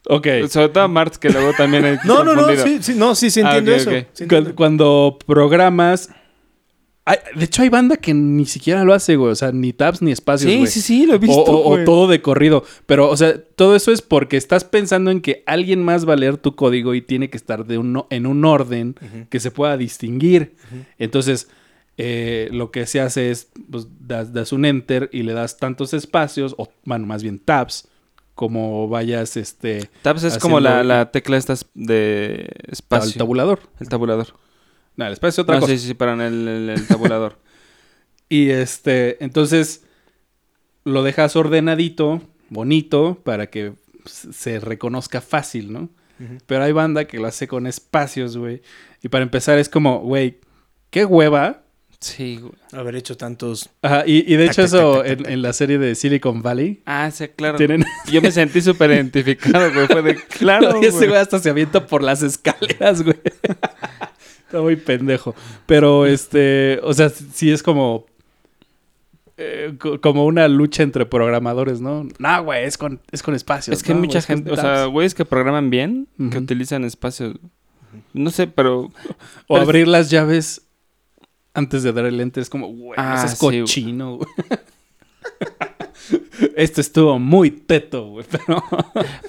Ok. 0.08 0.28
Sobre 0.48 0.70
todo 0.70 0.84
a 0.84 0.88
Marx, 0.88 1.18
que 1.18 1.30
luego 1.30 1.54
también 1.58 1.86
he 1.86 2.00
No, 2.04 2.24
no, 2.24 2.36
no, 2.36 2.48
sí, 2.56 2.78
sí, 2.84 2.94
no, 2.96 3.16
sí, 3.16 3.32
sí 3.32 3.42
Ah, 3.44 3.58
entiendo 3.58 3.72
ok, 3.72 3.78
eso. 3.78 4.08
sí 4.14 4.24
entiendo. 4.24 4.56
Cuando 4.56 5.18
programas. 5.26 6.10
Hay- 7.10 7.18
de 7.36 7.46
hecho, 7.46 7.62
hay 7.62 7.70
banda 7.70 7.98
que 7.98 8.14
ni 8.14 8.46
siquiera 8.46 8.84
lo 8.84 8.94
hace, 8.94 9.16
güey. 9.16 9.32
O 9.32 9.36
sea, 9.36 9.52
ni 9.52 9.74
tabs 9.74 10.02
ni 10.02 10.12
espacios, 10.12 10.52
Sí, 10.52 10.58
güey. 10.60 10.68
sí, 10.72 10.82
sí, 10.82 11.06
lo 11.06 11.16
he 11.16 11.18
visto. 11.18 11.40
o- 11.42 11.66
o 11.66 11.70
güey. 11.74 11.86
todo 11.86 12.08
de 12.08 12.22
corrido. 12.22 12.64
Pero, 12.86 13.10
o 13.10 13.18
sea, 13.18 13.42
todo 13.56 13.76
eso 13.76 13.92
es 13.92 14.02
porque 14.02 14.38
estás 14.38 14.64
pensando 14.64 15.12
en 15.12 15.22
que 15.22 15.44
alguien 15.46 15.84
más 15.84 16.08
va 16.08 16.14
a 16.14 16.18
leer 16.18 16.38
tu 16.38 16.56
código 16.56 16.94
y 16.96 17.02
tiene 17.02 17.30
que 17.30 17.38
estar 17.38 17.66
de 17.66 17.78
un, 17.78 18.04
en 18.10 18.26
un 18.26 18.46
orden 18.46 18.96
que 19.30 19.40
se 19.40 19.52
pueda 19.52 19.76
distinguir. 19.78 20.56
Entonces, 20.98 21.48
eh, 21.98 22.48
lo 22.54 22.72
que 22.72 22.86
se 22.86 23.02
hace 23.02 23.30
es, 23.32 23.50
pues, 23.70 23.88
das, 24.00 24.32
das 24.34 24.54
un 24.54 24.64
enter 24.66 25.10
y 25.12 25.24
le 25.24 25.34
das 25.34 25.58
tantos 25.58 25.94
espacios, 25.94 26.56
o 26.58 26.70
bueno, 26.86 27.06
más 27.06 27.24
bien 27.24 27.40
tabs, 27.40 27.88
como 28.36 28.88
vayas 28.88 29.36
este, 29.36 29.90
Tabs 30.02 30.24
es 30.24 30.38
como 30.38 30.62
la, 30.62 30.82
la 30.86 31.12
tecla 31.12 31.36
estas 31.36 31.66
de 31.74 32.48
al 32.68 32.72
espacio. 32.72 33.18
tabulador. 33.18 33.60
el 33.82 33.90
tabulador. 33.90 34.28
No, 35.00 35.06
el 35.08 35.14
espacio 35.14 35.30
es 35.30 35.40
otra 35.40 35.56
No, 35.56 35.62
cosa. 35.62 35.74
sí, 35.74 35.80
sí, 35.80 35.94
pero 35.94 36.14
en 36.14 36.22
el, 36.22 36.48
el- 36.48 36.70
el 36.72 36.88
tabulador. 36.88 37.38
Y 38.32 38.50
este, 38.52 39.24
entonces 39.24 39.84
lo 40.84 41.02
dejas 41.02 41.36
ordenadito, 41.36 42.22
bonito, 42.50 43.20
para 43.24 43.48
que 43.48 43.74
se 44.06 44.60
reconozca 44.60 45.20
fácil, 45.22 45.74
¿no? 45.74 45.90
Pero 46.46 46.64
hay 46.64 46.72
banda 46.74 47.06
que 47.06 47.18
lo 47.18 47.26
hace 47.28 47.48
con 47.48 47.66
espacios, 47.66 48.38
güey. 48.38 48.62
Y 49.02 49.08
para 49.10 49.24
empezar 49.24 49.58
es 49.58 49.68
como, 49.70 50.00
güey, 50.02 50.38
qué 50.92 51.06
hueva. 51.06 51.64
sí, 52.00 52.38
güey. 52.40 52.54
Haber 52.74 52.98
hecho 52.98 53.18
tantos. 53.18 53.70
Ajá, 53.82 54.04
y, 54.06 54.32
y 54.32 54.36
de 54.36 54.46
hecho 54.46 54.58
tac, 54.62 54.66
eso 54.66 54.92
tac, 54.98 55.02
tac, 55.04 55.12
en, 55.12 55.24
tac. 55.24 55.32
en 55.32 55.42
la 55.42 55.54
serie 55.54 55.78
de 55.80 55.96
Silicon 55.96 56.42
Valley 56.44 56.84
Ah, 56.86 57.10
sí, 57.10 57.30
claro. 57.30 57.58
tienen... 57.58 57.84
Yo 58.12 58.22
me 58.22 58.30
sentí 58.32 58.62
súper 58.62 58.92
identificado, 58.92 59.74
güey. 59.74 59.88
Fue 59.88 60.02
de, 60.04 60.16
claro, 60.38 60.80
y 60.82 60.86
ese 60.86 60.98
güey. 60.98 61.08
güey 61.10 61.20
hasta 61.22 61.40
se 61.40 61.50
avienta 61.50 61.88
por 61.88 62.04
las 62.04 62.22
escaleras, 62.22 63.02
güey. 63.02 63.18
Está 64.50 64.62
muy 64.62 64.76
pendejo. 64.78 65.36
Pero 65.68 66.08
este, 66.08 66.80
o 66.82 66.92
sea, 66.94 67.10
sí 67.10 67.52
es 67.52 67.62
como... 67.62 68.08
eh, 69.38 69.76
co- 69.80 70.02
como 70.02 70.26
una 70.26 70.48
lucha 70.48 70.82
entre 70.82 71.06
programadores, 71.06 71.82
¿no? 71.82 72.08
No, 72.18 72.44
güey, 72.44 72.64
es 72.66 72.76
con, 72.78 73.00
es 73.12 73.22
con 73.22 73.36
espacios. 73.36 73.78
Es 73.78 73.84
que 73.84 73.92
hay 73.92 74.00
¿no, 74.00 74.06
mucha 74.06 74.22
gente, 74.24 74.52
o 74.52 74.56
sea, 74.56 74.86
güeyes 74.86 75.14
que 75.14 75.24
programan 75.24 75.70
bien, 75.70 76.08
que 76.32 76.40
utilizan 76.40 76.84
espacios. 76.84 77.36
No 78.14 78.32
sé, 78.32 78.48
pero 78.48 78.80
O 78.82 78.92
pero 79.48 79.62
es- 79.62 79.64
abrir 79.64 79.88
las 79.88 80.10
llaves 80.10 80.64
antes 81.54 81.84
de 81.84 81.94
dar 81.94 82.06
el 82.06 82.20
enter 82.20 82.42
es 82.42 82.50
como, 82.50 82.68
güey, 82.70 82.94
Ah, 82.98 83.22
es 83.26 83.32
sí, 83.32 83.38
cochino, 83.38 84.18
güey. 84.18 84.30
Esto 86.56 86.82
estuvo 86.82 87.20
muy 87.20 87.52
teto, 87.52 88.08
güey, 88.10 88.26
pero... 88.32 88.64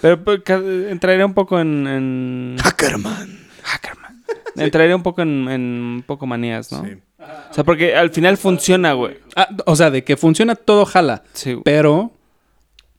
pero, 0.00 0.88
entraría 0.88 1.26
un 1.26 1.34
poco 1.34 1.60
en, 1.60 1.86
en 1.86 2.56
Hackerman. 2.62 3.38
Hackerman. 3.62 4.09
Entraría 4.56 4.96
un 4.96 5.02
poco 5.02 5.22
en, 5.22 5.48
en 5.48 5.60
un 5.62 6.04
poco 6.06 6.26
manías, 6.26 6.70
¿no? 6.72 6.84
Sí. 6.84 6.96
O 7.50 7.54
sea, 7.54 7.64
porque 7.64 7.94
al 7.96 8.10
final 8.10 8.36
funciona, 8.36 8.92
güey. 8.94 9.18
Ah, 9.36 9.48
o 9.66 9.76
sea, 9.76 9.90
de 9.90 10.04
que 10.04 10.16
funciona 10.16 10.54
todo 10.54 10.84
jala, 10.86 11.22
Sí, 11.34 11.52
güey. 11.52 11.62
pero 11.64 12.12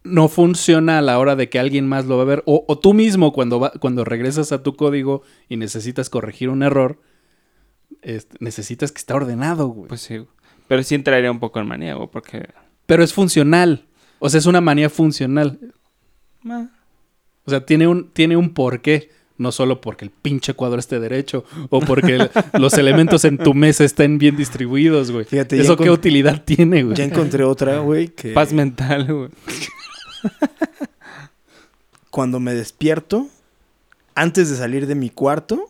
no 0.03 0.27
funciona 0.29 0.97
a 0.99 1.01
la 1.01 1.19
hora 1.19 1.35
de 1.35 1.49
que 1.49 1.59
alguien 1.59 1.87
más 1.87 2.05
lo 2.05 2.17
va 2.17 2.23
a 2.23 2.25
ver. 2.25 2.43
O, 2.45 2.65
o 2.67 2.77
tú 2.79 2.93
mismo 2.93 3.33
cuando, 3.33 3.59
va, 3.59 3.71
cuando 3.79 4.03
regresas 4.05 4.51
a 4.51 4.63
tu 4.63 4.75
código 4.75 5.23
y 5.49 5.57
necesitas 5.57 6.09
corregir 6.09 6.49
un 6.49 6.63
error, 6.63 6.99
este, 8.01 8.37
necesitas 8.39 8.91
que 8.91 8.99
esté 8.99 9.13
ordenado, 9.13 9.67
güey. 9.67 9.87
Pues 9.87 10.01
sí, 10.01 10.17
güey. 10.17 10.29
Pero 10.67 10.83
sí 10.83 10.95
entraría 10.95 11.31
un 11.31 11.39
poco 11.39 11.59
en 11.59 11.67
manía, 11.67 11.95
güey, 11.95 12.07
porque... 12.11 12.47
pero 12.85 13.03
es 13.03 13.13
funcional. 13.13 13.85
O 14.19 14.29
sea, 14.29 14.37
es 14.37 14.45
una 14.45 14.61
manía 14.61 14.89
funcional. 14.89 15.59
O 17.45 17.49
sea, 17.49 17.65
tiene 17.65 17.87
un, 17.87 18.11
tiene 18.11 18.37
un 18.37 18.53
porqué. 18.53 19.09
No 19.41 19.51
solo 19.51 19.82
porque 19.82 20.06
el 20.06 20.12
pinche 20.12 20.54
cuadro 20.54 20.80
esté 20.80 20.99
derecho 20.99 21.43
o 21.71 21.80
porque 21.82 22.15
el- 22.15 22.30
los 22.60 22.73
elementos 22.75 23.25
en 23.25 23.39
tu 23.39 23.54
mesa 23.56 23.84
estén 23.84 24.19
bien 24.19 24.38
distribuidos, 24.38 25.10
güey. 25.12 25.25
Fíjate, 25.25 25.60
¿Eso 25.60 25.75
qué 25.77 25.89
utilidad 25.89 26.43
tiene, 26.45 26.84
güey? 26.84 26.95
Ya 26.95 27.04
encontré 27.04 27.43
otra, 27.43 27.80
güey, 27.80 28.10
que 28.10 28.34
Paz 28.34 28.54
mental, 28.54 29.12
güey. 29.12 29.30
cuando 32.12 32.39
me 32.39 32.54
despierto, 32.54 33.27
antes 34.13 34.49
de 34.51 34.58
salir 34.58 34.86
de 34.86 34.93
mi 34.95 35.10
cuarto, 35.10 35.65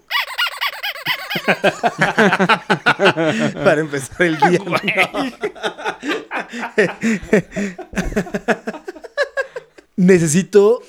para 3.64 3.80
empezar 3.82 4.22
el 4.24 4.38
día. 4.38 4.60
Necesito. 9.96 10.82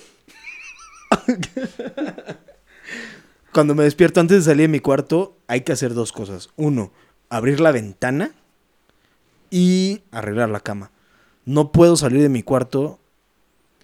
Cuando 3.52 3.74
me 3.74 3.84
despierto 3.84 4.20
antes 4.20 4.38
de 4.38 4.50
salir 4.50 4.62
de 4.62 4.68
mi 4.68 4.80
cuarto, 4.80 5.36
hay 5.46 5.60
que 5.62 5.72
hacer 5.72 5.94
dos 5.94 6.12
cosas. 6.12 6.48
Uno, 6.56 6.92
abrir 7.28 7.60
la 7.60 7.70
ventana 7.72 8.32
y 9.50 10.02
arreglar 10.10 10.48
la 10.48 10.60
cama. 10.60 10.90
No 11.44 11.72
puedo 11.72 11.96
salir 11.96 12.22
de 12.22 12.28
mi 12.28 12.42
cuarto 12.42 12.98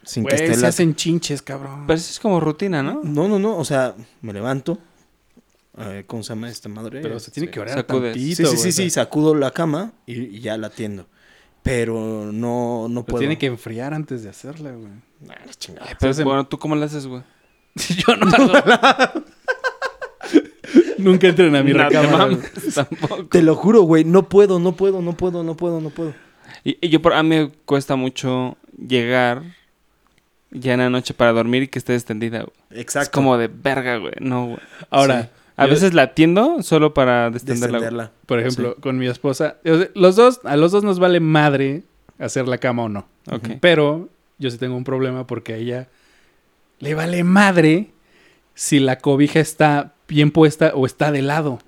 sin 0.05 0.25
que 0.25 0.37
esté 0.37 0.55
se 0.55 0.61
la... 0.63 0.69
hacen 0.69 0.95
chinches, 0.95 1.43
cabrón. 1.43 1.87
Pero 1.87 1.99
eso 1.99 2.11
es 2.11 2.21
como 2.21 2.41
rutina, 2.41 2.83
¿no? 2.83 3.01
No, 3.05 3.29
no, 3.29 3.39
no. 3.39 3.59
O 3.59 3.65
sea, 3.65 3.95
me 4.23 4.33
levanto. 4.33 4.79
eh, 5.77 6.05
¿Cómo 6.07 6.23
se 6.23 6.31
llama 6.31 6.49
esta 6.49 6.69
madre? 6.71 7.01
Pero 7.03 7.21
se 7.21 7.31
tiene 7.31 7.51
que 7.51 7.61
orar 7.61 7.75
sacudes. 7.75 8.15
tantito, 8.15 8.37
Sí, 8.51 8.57
sí, 8.57 8.63
sí, 8.63 8.73
sí. 8.73 8.91
Sacudo 8.91 9.35
la 9.35 9.51
cama 9.51 9.93
y, 10.07 10.37
y 10.37 10.41
ya 10.41 10.57
la 10.57 10.69
atiendo. 10.69 11.07
Pero 11.63 12.31
no, 12.33 12.87
no 12.89 13.03
Pero 13.05 13.13
puedo. 13.13 13.19
tiene 13.19 13.37
que 13.37 13.47
enfriar 13.47 13.93
antes 13.93 14.23
de 14.23 14.31
hacerla, 14.31 14.71
güey. 14.71 14.93
Ah, 15.29 15.35
la 15.45 15.53
chingada. 15.53 15.87
Pero 16.01 16.15
bueno, 16.25 16.47
¿tú 16.47 16.59
cómo 16.59 16.75
lo 16.77 16.85
haces, 16.87 17.07
güey? 17.07 17.23
Yo 17.75 18.17
no 18.17 18.27
hago- 18.31 19.25
Nunca 20.99 21.29
entren 21.29 21.55
a 21.57 21.63
mi 21.63 21.73
No 21.73 21.79
recámara. 21.85 22.37
tampoco. 22.75 23.27
Te 23.27 23.43
lo 23.43 23.55
juro, 23.55 23.83
güey. 23.83 24.05
No 24.05 24.29
puedo, 24.29 24.59
no 24.59 24.73
puedo, 24.73 25.01
no 25.03 25.13
puedo, 25.17 25.43
no 25.45 25.57
puedo, 25.57 25.81
no 25.81 25.91
puedo. 25.91 26.15
Y, 26.65 26.77
y 26.81 26.89
yo, 26.89 27.01
por, 27.01 27.13
a 27.15 27.23
mí 27.23 27.29
me 27.29 27.51
cuesta 27.65 27.97
mucho 27.97 28.57
llegar 28.77 29.43
ya 30.51 30.75
en 30.75 30.81
la 30.81 30.91
noche 30.91 31.15
para 31.15 31.33
dormir 31.33 31.65
y 31.65 31.69
que 31.69 31.79
esté 31.79 31.95
extendida, 31.95 32.39
güey. 32.41 32.81
Exacto. 32.81 33.05
Es 33.05 33.09
como 33.11 33.37
de 33.39 33.49
verga, 33.49 33.97
güey. 33.99 34.15
No, 34.21 34.47
güey. 34.47 34.59
Ahora, 34.91 35.31
A 35.57 35.67
Yo- 35.67 35.73
veces 35.73 35.95
la 35.95 36.03
atiendo 36.03 36.63
solo 36.63 36.95
para 36.95 37.31
descenderla. 37.31 37.79
Descenderla. 37.79 38.13
Por 38.27 38.39
ejemplo, 38.41 38.77
con 38.81 38.99
mi 38.99 39.07
esposa, 39.07 39.57
los 39.95 40.17
dos, 40.17 40.41
a 40.45 40.57
los 40.57 40.73
dos 40.73 40.85
nos 40.85 40.99
vale 40.99 41.21
madre 41.21 41.83
hacer 42.19 42.49
la 42.49 42.59
cama 42.59 42.85
o 42.85 42.89
no. 42.89 43.07
Pero 43.61 44.09
yo 44.39 44.51
sí 44.51 44.59
tengo 44.59 44.77
un 44.77 44.85
problema 44.85 45.27
porque 45.27 45.53
a 45.55 45.57
ella 45.57 45.89
le 46.81 46.95
vale 46.95 47.25
madre 47.25 47.91
si 48.55 48.79
la 48.81 48.99
cobija 48.99 49.39
está 49.41 49.95
bien 50.09 50.31
puesta 50.31 50.73
o 50.75 50.87
está 50.87 51.13
de 51.13 51.23
lado. 51.23 51.59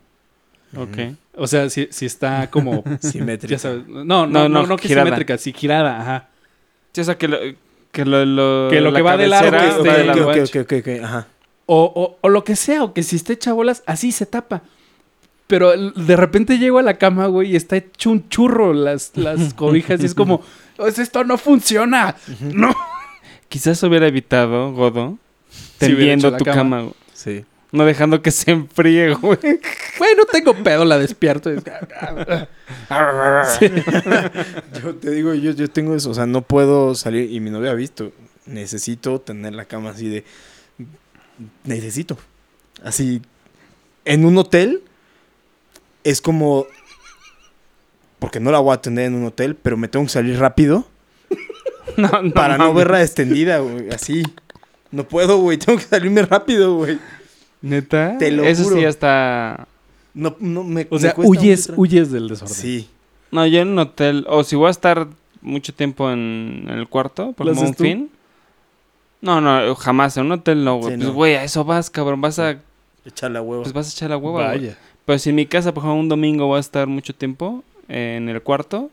Ok. 0.76 0.98
O 1.36 1.46
sea, 1.46 1.68
si, 1.70 1.88
si 1.90 2.06
está 2.06 2.50
como, 2.50 2.82
Simétrica. 3.00 3.52
ya 3.52 3.58
sabes, 3.58 3.86
no, 3.86 4.04
no, 4.04 4.26
No, 4.26 4.26
no, 4.26 4.48
no, 4.48 4.66
no, 4.66 4.76
que 4.76 4.88
girada. 4.88 5.06
simétrica, 5.06 5.38
sí 5.38 5.52
girada, 5.52 6.00
ajá. 6.00 6.28
Sí, 6.92 7.00
o 7.00 7.04
sea, 7.04 7.16
que 7.18 7.28
lo 7.28 7.38
que 7.92 8.04
lo, 8.04 8.24
lo- 8.24 8.68
Que 8.70 8.80
lo 8.80 8.90
la 8.92 8.98
que 8.98 9.02
va 9.02 9.16
de 9.16 9.26
lado, 9.28 9.50
va 9.50 9.58
esté- 9.58 9.82
de 9.82 9.90
Ok, 10.00 10.06
lado. 10.06 10.28
ok, 10.28 10.36
lado. 10.36 10.44
ok, 10.44 10.56
ok, 10.60 10.72
ok, 10.80 11.04
ajá. 11.04 11.26
O, 11.66 11.92
o, 11.94 12.18
o 12.20 12.28
lo 12.28 12.44
que 12.44 12.56
sea, 12.56 12.82
o 12.84 12.92
que 12.92 13.02
si 13.02 13.16
está 13.16 13.32
hecha 13.32 13.52
bolas, 13.52 13.82
así 13.86 14.12
se 14.12 14.26
tapa. 14.26 14.62
Pero 15.46 15.76
de 15.76 16.16
repente 16.16 16.58
llego 16.58 16.78
a 16.78 16.82
la 16.82 16.98
cama, 16.98 17.26
güey, 17.26 17.52
y 17.52 17.56
está 17.56 17.76
hecho 17.76 18.10
un 18.10 18.28
churro 18.28 18.72
las, 18.72 19.12
las 19.16 19.54
cobijas 19.54 20.00
y 20.02 20.06
es 20.06 20.14
como, 20.14 20.42
"Pues 20.76 20.98
esto 21.00 21.24
no 21.24 21.36
funciona. 21.38 22.14
No. 22.40 22.72
Quizás 23.48 23.82
hubiera 23.82 24.06
evitado, 24.06 24.72
Godo, 24.72 25.18
Si 25.50 25.66
tendiendo 25.78 26.30
la 26.30 26.38
tu 26.38 26.44
cama. 26.44 26.56
cama. 26.56 26.80
güey. 26.82 26.94
Sí. 27.12 27.44
No 27.72 27.84
dejando 27.84 28.20
que 28.20 28.30
se 28.32 28.50
enfríe, 28.50 29.14
güey. 29.14 29.38
Güey, 29.98 30.14
no 30.16 30.24
tengo 30.24 30.54
pedo, 30.62 30.84
la 30.84 30.98
despierto. 30.98 31.50
Es- 31.50 31.62
Yo 34.82 34.94
te 34.96 35.10
digo, 35.10 35.34
yo, 35.34 35.52
yo 35.52 35.68
tengo 35.68 35.94
eso, 35.94 36.10
o 36.10 36.14
sea, 36.14 36.26
no 36.26 36.42
puedo 36.42 36.94
salir, 36.94 37.30
y 37.30 37.40
mi 37.40 37.50
novia 37.50 37.70
ha 37.70 37.74
visto, 37.74 38.12
necesito 38.46 39.20
tener 39.20 39.54
la 39.54 39.64
cama 39.64 39.90
así 39.90 40.08
de, 40.08 40.24
necesito, 41.64 42.18
así, 42.84 43.22
en 44.04 44.24
un 44.24 44.36
hotel, 44.38 44.82
es 46.04 46.20
como, 46.20 46.66
porque 48.18 48.40
no 48.40 48.50
la 48.50 48.58
voy 48.60 48.74
a 48.74 48.80
tener 48.80 49.06
en 49.06 49.14
un 49.14 49.26
hotel, 49.26 49.54
pero 49.56 49.76
me 49.76 49.88
tengo 49.88 50.06
que 50.06 50.12
salir 50.12 50.38
rápido 50.38 50.86
No, 51.96 52.22
no 52.22 52.32
para 52.32 52.56
no 52.58 52.72
verla 52.72 53.02
extendida, 53.02 53.58
güey, 53.58 53.90
así, 53.90 54.22
no 54.90 55.04
puedo, 55.04 55.38
güey, 55.38 55.58
tengo 55.58 55.78
que 55.78 55.84
salirme 55.84 56.22
rápido, 56.22 56.76
güey, 56.76 56.98
¿Neta? 57.62 58.16
Te 58.18 58.30
lo 58.30 58.44
Eso 58.44 58.64
juro. 58.64 58.76
sí 58.76 58.82
ya 58.82 58.88
está... 58.88 59.66
no, 60.14 60.36
no, 60.40 60.64
me 60.64 60.86
O 60.90 60.98
sea, 60.98 61.14
huyes, 61.16 61.72
huyes 61.76 62.10
del 62.10 62.28
desorden. 62.28 62.54
Sí, 62.54 62.88
No, 63.30 63.46
yo 63.46 63.60
en 63.60 63.68
un 63.68 63.78
hotel... 63.78 64.24
O 64.28 64.44
si 64.44 64.56
voy 64.56 64.68
a 64.68 64.70
estar 64.70 65.08
mucho 65.42 65.74
tiempo 65.74 66.10
en, 66.10 66.64
en 66.68 66.78
el 66.78 66.88
cuarto, 66.88 67.32
por 67.32 67.46
¿Lo 67.46 67.54
como 67.54 67.68
un 67.68 67.74
tú? 67.74 67.84
fin... 67.84 68.10
No, 69.22 69.40
no, 69.40 69.74
jamás. 69.74 70.16
En 70.16 70.26
un 70.26 70.32
hotel 70.32 70.64
no, 70.64 70.76
güey. 70.78 70.92
Sí, 70.94 70.96
pues, 70.96 71.08
no. 71.08 71.14
güey, 71.14 71.34
a 71.34 71.44
eso 71.44 71.62
vas, 71.64 71.90
cabrón. 71.90 72.22
Vas 72.22 72.38
a... 72.38 72.58
echar 73.04 73.30
la 73.30 73.42
hueva. 73.42 73.62
Pues 73.62 73.74
vas 73.74 73.88
a 73.88 73.90
echar 73.92 74.08
la 74.10 74.16
hueva, 74.16 74.46
güey. 74.46 74.58
Vaya. 74.60 74.78
Pero 75.04 75.18
si 75.18 75.28
en 75.30 75.36
mi 75.36 75.44
casa, 75.46 75.74
por 75.74 75.82
ejemplo, 75.82 76.00
un 76.00 76.08
domingo 76.08 76.46
voy 76.46 76.56
a 76.56 76.60
estar 76.60 76.86
mucho 76.86 77.14
tiempo 77.14 77.62
en 77.88 78.28
el 78.30 78.40
cuarto, 78.40 78.90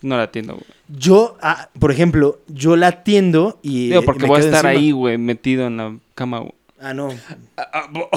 no 0.00 0.16
la 0.16 0.22
atiendo, 0.24 0.54
güey. 0.54 0.64
Yo, 0.88 1.36
ah, 1.42 1.68
por 1.78 1.90
ejemplo, 1.90 2.38
yo 2.48 2.76
la 2.76 2.86
atiendo 2.88 3.58
y. 3.62 3.88
Digo, 3.90 4.02
porque 4.02 4.22
me 4.22 4.28
voy 4.28 4.36
a 4.38 4.44
estar 4.44 4.64
encima. 4.64 4.70
ahí, 4.70 4.90
güey, 4.92 5.18
metido 5.18 5.66
en 5.66 5.76
la 5.76 5.96
cama, 6.14 6.38
güey. 6.38 6.52
Ah, 6.80 6.94
no. 6.94 7.08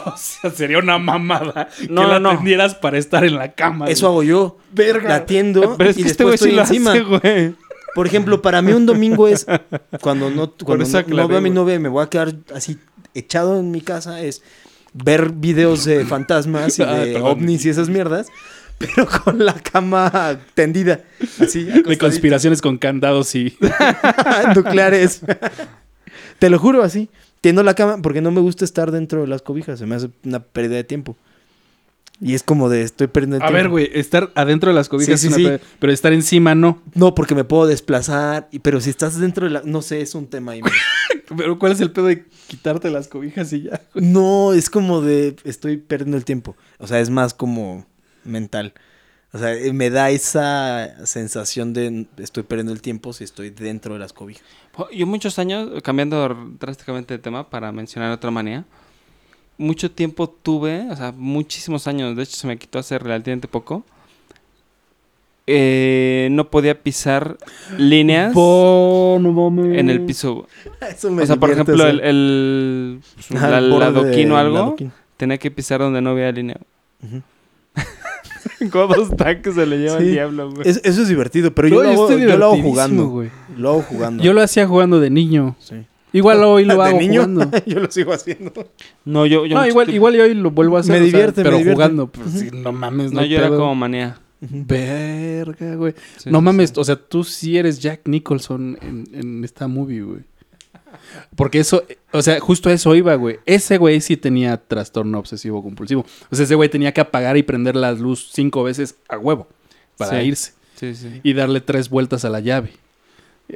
O 0.06 0.18
sea, 0.18 0.52
sería 0.52 0.78
una 0.80 0.98
mamada 1.00 1.70
No, 1.90 2.02
que 2.04 2.08
la 2.08 2.20
no, 2.20 2.32
atendieras 2.32 2.76
para 2.76 2.98
estar 2.98 3.24
en 3.26 3.36
la 3.36 3.54
cama. 3.54 3.88
Eso 3.88 4.12
güey. 4.12 4.30
hago 4.30 4.40
yo. 4.40 4.58
Verga. 4.72 5.10
La 5.10 5.16
atiendo 5.16 5.76
Pero 5.78 5.90
es 5.90 5.98
y 5.98 6.04
que 6.04 6.10
este 6.10 6.24
después 6.24 6.40
sí 6.42 6.50
estoy 6.50 6.56
lo 6.56 6.62
encima. 6.62 6.92
hace, 6.92 7.02
güey. 7.02 7.56
Por 7.96 8.08
ejemplo, 8.08 8.42
para 8.42 8.62
mí 8.62 8.72
un 8.72 8.86
domingo 8.86 9.28
es 9.28 9.46
cuando 10.00 10.30
no, 10.30 10.52
cuando 10.64 10.84
eso 10.86 10.94
no, 10.94 11.00
aclaré, 11.00 11.22
no 11.24 11.28
veo 11.28 11.38
a 11.40 11.42
mi 11.42 11.50
novia 11.50 11.76
y 11.76 11.80
me 11.80 11.90
voy 11.90 12.04
a 12.04 12.08
quedar 12.10 12.34
así 12.56 12.78
echado 13.14 13.60
en 13.60 13.72
mi 13.72 13.82
casa 13.82 14.22
es 14.22 14.42
ver 14.94 15.32
videos 15.32 15.84
de 15.84 16.06
fantasmas 16.06 16.80
y 16.80 16.84
Ah, 16.88 17.00
de 17.00 17.18
ovnis 17.18 17.66
y 17.66 17.70
esas 17.70 17.90
mierdas, 17.90 18.28
pero 18.78 19.08
con 19.08 19.44
la 19.44 19.54
cama 19.56 20.40
tendida, 20.54 21.02
así 21.40 21.64
De 21.66 21.98
conspiraciones 21.98 22.62
con 22.62 22.78
candados 22.78 23.36
y... 23.36 23.58
nucleares. 24.56 25.22
Te 26.40 26.50
lo 26.50 26.60
juro 26.60 26.84
así. 26.84 27.10
Tiendo 27.42 27.64
la 27.64 27.74
cama 27.74 28.02
porque 28.02 28.22
no 28.22 28.32
me 28.32 28.40
gusta 28.42 28.64
estar 28.66 28.92
dentro 28.92 29.22
de 29.22 29.28
las 29.28 29.42
cobijas, 29.42 29.80
se 29.80 29.86
me 29.86 29.96
hace 29.96 30.10
una 30.24 30.40
pérdida 30.44 30.76
de 30.78 30.84
tiempo. 30.84 31.16
Y 32.24 32.36
es 32.36 32.44
como 32.44 32.70
de 32.70 32.84
estoy 32.84 33.08
perdiendo 33.08 33.38
el 33.38 33.42
A 33.42 33.48
tiempo. 33.48 33.56
ver, 33.58 33.70
güey, 33.70 33.90
estar 33.94 34.32
adentro 34.36 34.70
de 34.70 34.76
las 34.76 34.90
cobijas 34.90 35.20
Sí, 35.20 35.28
es 35.28 35.34
sí, 35.34 35.44
una 35.44 35.58
sí. 35.58 35.58
pe- 35.58 35.66
pero 35.80 35.92
estar 35.92 36.14
encima 36.14 36.54
no. 36.54 36.80
No, 36.94 37.16
porque 37.16 37.34
me 37.34 37.44
puedo 37.44 37.66
desplazar, 37.66 38.48
y- 38.52 38.60
pero 38.60 38.80
si 38.80 38.92
estás 38.92 39.20
dentro 39.20 39.46
de 39.48 39.54
la... 39.54 39.62
No 39.66 39.82
sé, 39.82 40.02
es 40.02 40.14
un 40.14 40.28
tema 40.28 40.52
ahí. 40.52 40.62
Pero 41.38 41.58
¿cuál 41.58 41.72
es 41.72 41.80
el 41.80 41.92
pedo 41.92 42.08
de 42.08 42.26
quitarte 42.48 42.90
las 42.92 43.08
cobijas 43.08 43.54
y 43.54 43.62
ya? 43.64 43.82
No, 43.96 44.52
es 44.52 44.70
como 44.70 45.00
de... 45.02 45.38
Estoy 45.46 45.78
perdiendo 45.78 46.18
el 46.18 46.26
tiempo. 46.26 46.58
O 46.78 46.88
sea, 46.88 47.00
es 47.00 47.10
más 47.10 47.34
como 47.34 47.86
mental. 48.26 48.74
O 49.34 49.38
sea, 49.38 49.54
eh, 49.54 49.72
me 49.72 49.90
da 49.90 50.10
esa 50.10 51.06
sensación 51.06 51.72
de 51.74 52.06
estoy 52.18 52.44
perdiendo 52.44 52.74
el 52.74 52.82
tiempo 52.82 53.14
si 53.14 53.24
estoy 53.24 53.50
dentro 53.50 53.94
de 53.94 54.00
las 54.00 54.12
cobijas. 54.14 54.44
Yo 54.94 55.08
muchos 55.08 55.40
años, 55.40 55.70
cambiando 55.84 56.28
drásticamente 56.60 57.14
de 57.14 57.20
tema 57.20 57.50
para 57.50 57.72
mencionar 57.72 58.12
otra 58.12 58.30
manía, 58.32 58.66
mucho 59.58 59.90
tiempo 59.92 60.28
tuve, 60.30 60.88
o 60.90 60.96
sea, 60.96 61.14
muchísimos 61.16 61.88
años, 61.88 62.16
de 62.18 62.24
hecho 62.24 62.36
se 62.36 62.48
me 62.48 62.58
quitó 62.58 62.80
hace 62.80 62.98
relativamente 63.00 63.48
poco, 63.48 63.86
eh, 65.48 66.30
no 66.32 66.50
podía 66.50 66.82
pisar 66.82 67.38
líneas 67.78 68.34
en 69.80 69.90
el 69.90 70.02
piso. 70.06 70.48
Eso 70.90 71.12
me 71.12 71.24
O 71.24 71.26
sea, 71.26 71.36
por 71.38 71.52
ejemplo, 71.52 71.86
el, 71.88 72.00
el, 72.02 73.02
la- 73.32 73.58
el 73.58 73.72
el 73.74 73.82
adoquín 73.84 74.32
o 74.32 74.38
algo, 74.38 74.76
tenía 75.18 75.38
que 75.38 75.52
pisar 75.52 75.80
donde 75.80 76.02
no 76.02 76.12
había 76.12 76.32
línea. 76.32 76.58
Ujú. 77.04 77.22
Codos 78.72 79.10
que 79.42 79.52
se 79.52 79.66
le 79.66 79.78
lleva 79.80 79.98
Sí. 80.00 80.06
el 80.06 80.12
diablo, 80.12 80.52
güey. 80.52 80.68
Es- 80.68 80.82
eso 80.84 81.02
es 81.02 81.08
divertido, 81.08 81.54
pero 81.54 81.70
No, 81.70 81.76
yo, 81.76 81.84
lo, 81.84 81.90
hago, 81.90 82.10
estoy 82.10 82.22
yo 82.30 82.38
lo 82.38 82.46
hago 82.46 82.62
jugando. 82.62 83.08
güey. 83.08 83.30
Lo 83.58 83.70
hago 83.70 83.82
jugando. 83.82 84.24
Yo 84.24 84.34
lo 84.34 84.42
hacía 84.42 84.68
jugando 84.68 85.00
de 85.00 85.10
niño. 85.10 85.56
Sí. 85.60 85.76
Igual 86.14 86.44
hoy 86.44 86.66
lo 86.66 86.76
¿De 86.76 86.84
hago 86.84 87.00
niño? 87.00 87.22
jugando. 87.24 87.52
yo 87.66 87.80
lo 87.80 87.90
sigo 87.92 88.14
haciendo. 88.14 88.52
No, 89.06 89.26
yo, 89.26 89.46
yo 89.46 89.56
No, 89.56 89.66
igual, 89.68 89.86
tiempo- 89.88 89.96
igual 89.96 90.16
y 90.16 90.20
hoy 90.20 90.34
lo 90.34 90.52
vuelvo 90.52 90.78
a 90.78 90.82
hacer. 90.82 90.92
Me 90.94 90.98
o 90.98 91.02
sea, 91.02 91.06
divierte, 91.06 91.42
me 91.42 91.46
pero 91.46 91.58
divierte. 91.58 91.76
jugando. 91.76 92.08
Pues, 92.08 92.32
sí, 92.32 92.50
no 92.52 92.72
mames, 92.72 93.12
No, 93.14 93.22
no, 93.22 93.26
yo 93.28 93.38
era 93.38 93.48
pedo. 93.48 93.60
como 93.60 93.76
manía. 93.76 94.20
Verga, 94.76 95.76
güey. 95.76 95.94
Sí, 96.18 96.30
no 96.32 96.42
mames, 96.42 96.72
sí. 96.72 96.76
o 96.80 96.84
sea, 96.84 96.96
tú 96.96 97.24
sí 97.24 97.58
eres 97.58 97.80
Jack 97.80 98.02
Nicholson 98.06 98.78
en, 98.82 99.04
en 99.14 99.44
esta 99.44 99.68
movie, 99.68 100.02
güey. 100.02 100.22
Porque 101.36 101.60
eso, 101.60 101.84
o 102.12 102.22
sea, 102.22 102.40
justo 102.40 102.70
a 102.70 102.74
eso 102.74 102.94
iba, 102.96 103.16
güey. 103.16 103.40
Ese 103.46 103.78
güey 103.78 104.02
sí 104.02 104.18
tenía 104.18 104.58
trastorno 104.58 105.20
obsesivo 105.20 105.62
compulsivo. 105.64 106.06
O 106.30 106.36
sea, 106.36 106.46
ese 106.46 106.56
güey 106.56 106.70
tenía 106.70 106.94
que 106.94 107.02
apagar 107.02 107.38
y 107.38 107.44
prender 107.44 107.76
la 107.76 107.92
luz 107.94 108.30
cinco 108.32 108.64
veces 108.64 108.96
a 109.10 109.18
huevo 109.18 109.48
para 109.98 110.20
Sí. 110.22 110.28
irse 110.28 110.54
Sí, 110.76 110.96
sí. 110.96 111.20
y 111.24 111.34
darle 111.34 111.62
tres 111.62 111.90
vueltas 111.90 112.26
a 112.26 112.30
la 112.30 112.40
llave. 112.40 112.72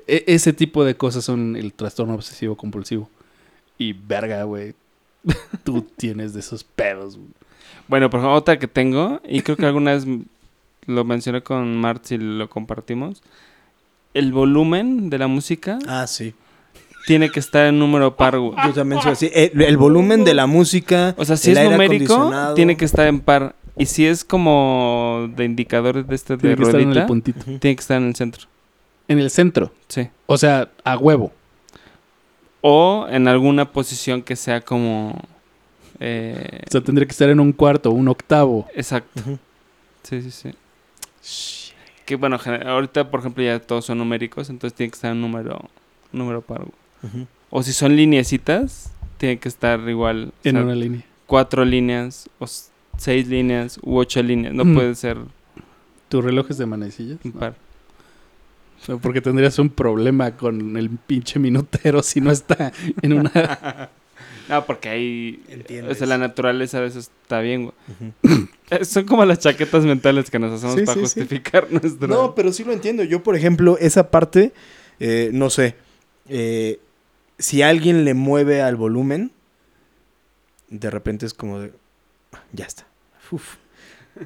E- 0.07 0.23
ese 0.27 0.53
tipo 0.53 0.83
de 0.83 0.95
cosas 0.95 1.23
son 1.23 1.55
el 1.55 1.73
trastorno 1.73 2.13
obsesivo 2.15 2.55
compulsivo. 2.57 3.09
Y 3.77 3.93
verga, 3.93 4.43
güey. 4.43 4.73
Tú 5.63 5.81
tienes 5.97 6.33
de 6.33 6.39
esos 6.41 6.63
pedos, 6.63 7.17
güey. 7.17 7.29
Bueno, 7.87 8.09
por 8.09 8.19
ejemplo, 8.19 8.35
otra 8.35 8.57
que 8.59 8.67
tengo, 8.67 9.21
y 9.27 9.41
creo 9.41 9.57
que 9.57 9.65
alguna 9.65 9.93
vez 9.93 10.05
lo 10.87 11.03
mencioné 11.03 11.41
con 11.41 11.77
Marx 11.77 12.11
y 12.11 12.17
lo 12.17 12.49
compartimos. 12.49 13.21
El 14.13 14.31
volumen 14.31 15.09
de 15.09 15.17
la 15.17 15.27
música 15.27 15.77
Ah, 15.87 16.07
sí. 16.07 16.33
Tiene 17.05 17.29
que 17.29 17.39
estar 17.39 17.65
en 17.67 17.79
número 17.79 18.15
par, 18.15 18.37
güey. 18.39 18.53
Yo 18.65 18.73
también 18.73 19.01
soy 19.01 19.11
así. 19.13 19.31
El, 19.33 19.61
el 19.61 19.77
volumen 19.77 20.23
de 20.23 20.33
la 20.33 20.47
música. 20.47 21.13
O 21.17 21.25
sea, 21.25 21.37
si 21.37 21.51
el 21.51 21.57
es 21.57 21.63
aire 21.63 21.71
numérico, 21.75 22.31
tiene 22.55 22.77
que 22.77 22.85
estar 22.85 23.07
en 23.07 23.19
par. 23.19 23.55
Y 23.77 23.85
si 23.87 24.05
es 24.05 24.23
como 24.23 25.29
de 25.35 25.43
indicadores 25.45 26.07
de 26.07 26.15
este 26.15 26.37
de 26.37 26.39
Tiene 26.39 26.55
que 26.55 26.63
estar 26.63 26.79
en 26.79 26.87
el 26.89 26.93
ruedita, 26.95 27.07
puntito. 27.07 27.43
Tiene 27.45 27.75
que 27.75 27.81
estar 27.81 27.97
en 28.01 28.07
el 28.07 28.15
centro. 28.15 28.47
En 29.07 29.19
el 29.19 29.29
centro. 29.29 29.71
Sí. 29.87 30.07
O 30.27 30.37
sea, 30.37 30.69
a 30.83 30.97
huevo. 30.97 31.31
O 32.61 33.05
en 33.09 33.27
alguna 33.27 33.71
posición 33.71 34.21
que 34.23 34.35
sea 34.35 34.61
como... 34.61 35.19
eh, 35.99 36.61
O 36.67 36.71
sea, 36.71 36.81
tendría 36.81 37.05
que 37.05 37.11
estar 37.11 37.29
en 37.29 37.39
un 37.39 37.51
cuarto, 37.51 37.91
un 37.91 38.07
octavo. 38.07 38.67
exacto. 38.73 39.21
Sí, 40.03 40.21
sí, 40.21 40.31
sí. 41.21 41.73
Que 42.05 42.15
bueno, 42.15 42.37
ahorita 42.67 43.09
por 43.09 43.19
ejemplo 43.19 43.43
ya 43.43 43.59
todos 43.59 43.85
son 43.85 43.97
numéricos, 43.97 44.49
entonces 44.49 44.75
tiene 44.77 44.91
que 44.91 44.95
estar 44.95 45.11
en 45.11 45.19
número, 45.21 45.59
número 46.11 46.41
par. 46.41 46.59
güey. 46.59 46.71
O 47.49 47.63
si 47.63 47.73
son 47.73 47.95
lineecitas, 47.95 48.91
tiene 49.17 49.37
que 49.39 49.47
estar 49.49 49.79
igual. 49.89 50.33
o 50.43 50.47
En 50.47 50.55
sea, 50.55 50.63
una 50.63 50.75
línea. 50.75 51.03
Cuatro 51.25 51.65
líneas, 51.65 52.29
o 52.39 52.45
seis 52.97 53.27
líneas, 53.27 53.79
u 53.83 53.97
ocho 53.97 54.21
líneas. 54.21 54.53
No 54.53 54.65
Mm. 54.65 54.73
puede 54.75 54.95
ser 54.95 55.17
¿Tu 56.09 56.21
reloj 56.21 56.47
es 56.51 56.57
de 56.59 56.65
manecillas? 56.67 57.17
No. 57.23 57.31
impar. 57.31 57.55
No, 58.87 58.99
porque 58.99 59.21
tendrías 59.21 59.57
un 59.57 59.69
problema 59.69 60.37
con 60.37 60.77
el 60.77 60.89
pinche 60.91 61.39
minutero 61.39 62.03
si 62.03 62.21
no 62.21 62.31
está 62.31 62.71
en 63.01 63.13
una... 63.13 63.89
No, 64.47 64.63
porque 64.63 64.89
ahí. 64.89 65.41
Entiendes. 65.47 65.91
O 65.93 65.95
sea, 65.97 66.05
la 66.05 66.19
naturaleza 66.19 66.79
de 66.79 66.85
eso 66.87 66.99
está 66.99 67.39
bien. 67.41 67.71
Eh, 68.69 68.85
Son 68.85 69.03
como 69.05 69.25
las 69.25 69.39
chaquetas 69.39 69.83
mentales 69.85 70.29
que 70.29 70.37
nos 70.37 70.53
hacemos 70.53 70.75
Sí, 70.75 70.81
para 70.85 70.93
sí, 70.93 70.99
sí. 71.07 71.19
justificar 71.21 71.67
nuestro. 71.71 72.07
No, 72.07 72.35
pero 72.35 72.53
sí 72.53 72.63
lo 72.63 72.71
entiendo. 72.71 73.03
Yo, 73.03 73.23
por 73.23 73.35
ejemplo, 73.35 73.75
esa 73.79 74.11
parte, 74.11 74.53
eh, 74.99 75.31
no 75.33 75.49
sé, 75.49 75.73
eh, 76.29 76.79
si 77.37 77.61
alguien 77.61 78.05
le 78.05 78.13
mueve 78.13 78.61
al 78.61 78.75
volumen, 78.75 79.31
de 80.69 80.89
repente 80.89 81.25
es 81.25 81.33
como 81.33 81.59
de, 81.59 81.73
Ya 82.51 82.65
está. 82.65 82.85
Uf. 83.31 83.55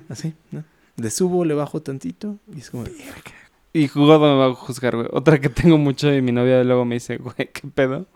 Así, 0.09 0.33
¿no? 0.51 0.63
Le 0.97 1.09
subo, 1.09 1.45
le 1.45 1.53
bajo 1.53 1.81
tantito 1.81 2.37
y 2.53 2.59
es 2.59 2.69
como... 2.69 2.83
Y 3.71 3.87
jugado 3.87 4.19
me 4.19 4.35
va 4.35 4.47
a 4.47 4.53
juzgar, 4.53 4.95
güey. 4.95 5.07
Otra 5.11 5.39
que 5.39 5.49
tengo 5.49 5.77
mucho 5.77 6.13
y 6.13 6.21
mi 6.21 6.31
novia 6.31 6.63
luego 6.63 6.85
me 6.85 6.95
dice, 6.95 7.17
güey, 7.17 7.35
¿qué 7.53 7.67
pedo? 7.73 8.07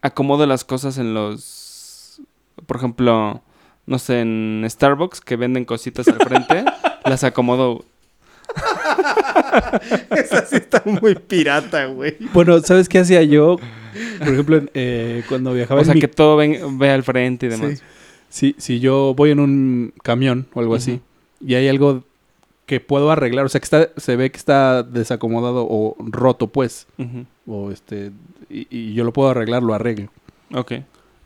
Acomodo 0.00 0.46
las 0.46 0.64
cosas 0.64 0.98
en 0.98 1.14
los... 1.14 2.22
Por 2.66 2.76
ejemplo, 2.76 3.42
no 3.86 3.98
sé, 3.98 4.20
en 4.20 4.64
Starbucks 4.68 5.20
que 5.20 5.36
venden 5.36 5.64
cositas 5.64 6.08
al 6.08 6.18
frente. 6.18 6.64
las 7.04 7.24
acomodo. 7.24 7.84
Esa 10.10 10.46
sí 10.46 10.56
está 10.56 10.82
muy 10.84 11.14
pirata, 11.14 11.86
güey. 11.86 12.16
Bueno, 12.32 12.60
¿sabes 12.60 12.88
qué 12.88 12.98
hacía 13.00 13.22
yo? 13.22 13.56
Por 14.18 14.28
ejemplo, 14.28 14.62
eh, 14.74 15.22
cuando 15.28 15.52
viajaba 15.52 15.80
O 15.80 15.82
en 15.82 15.86
sea, 15.86 15.94
mi- 15.94 16.00
que 16.00 16.08
todo 16.08 16.36
ven- 16.36 16.78
ve 16.78 16.90
al 16.90 17.02
frente 17.02 17.46
y 17.46 17.48
demás. 17.50 17.82
Si, 18.28 18.54
si 18.58 18.80
yo 18.80 19.14
voy 19.16 19.30
en 19.30 19.38
un 19.40 19.92
camión 20.02 20.46
o 20.54 20.60
algo 20.60 20.74
así 20.74 21.00
y 21.44 21.54
hay 21.54 21.68
algo 21.68 22.02
que 22.66 22.80
puedo 22.80 23.10
arreglar, 23.10 23.44
o 23.44 23.48
sea, 23.48 23.60
que 23.60 23.64
está, 23.64 23.88
se 23.96 24.16
ve 24.16 24.30
que 24.30 24.38
está 24.38 24.82
desacomodado 24.82 25.66
o 25.68 25.96
roto, 26.00 26.48
pues, 26.48 26.86
o 27.46 27.70
este, 27.70 28.10
y, 28.50 28.66
y 28.70 28.94
yo 28.94 29.04
lo 29.04 29.12
puedo 29.12 29.28
arreglar, 29.28 29.62
lo 29.62 29.74
arreglo. 29.74 30.10
Ok. 30.52 30.72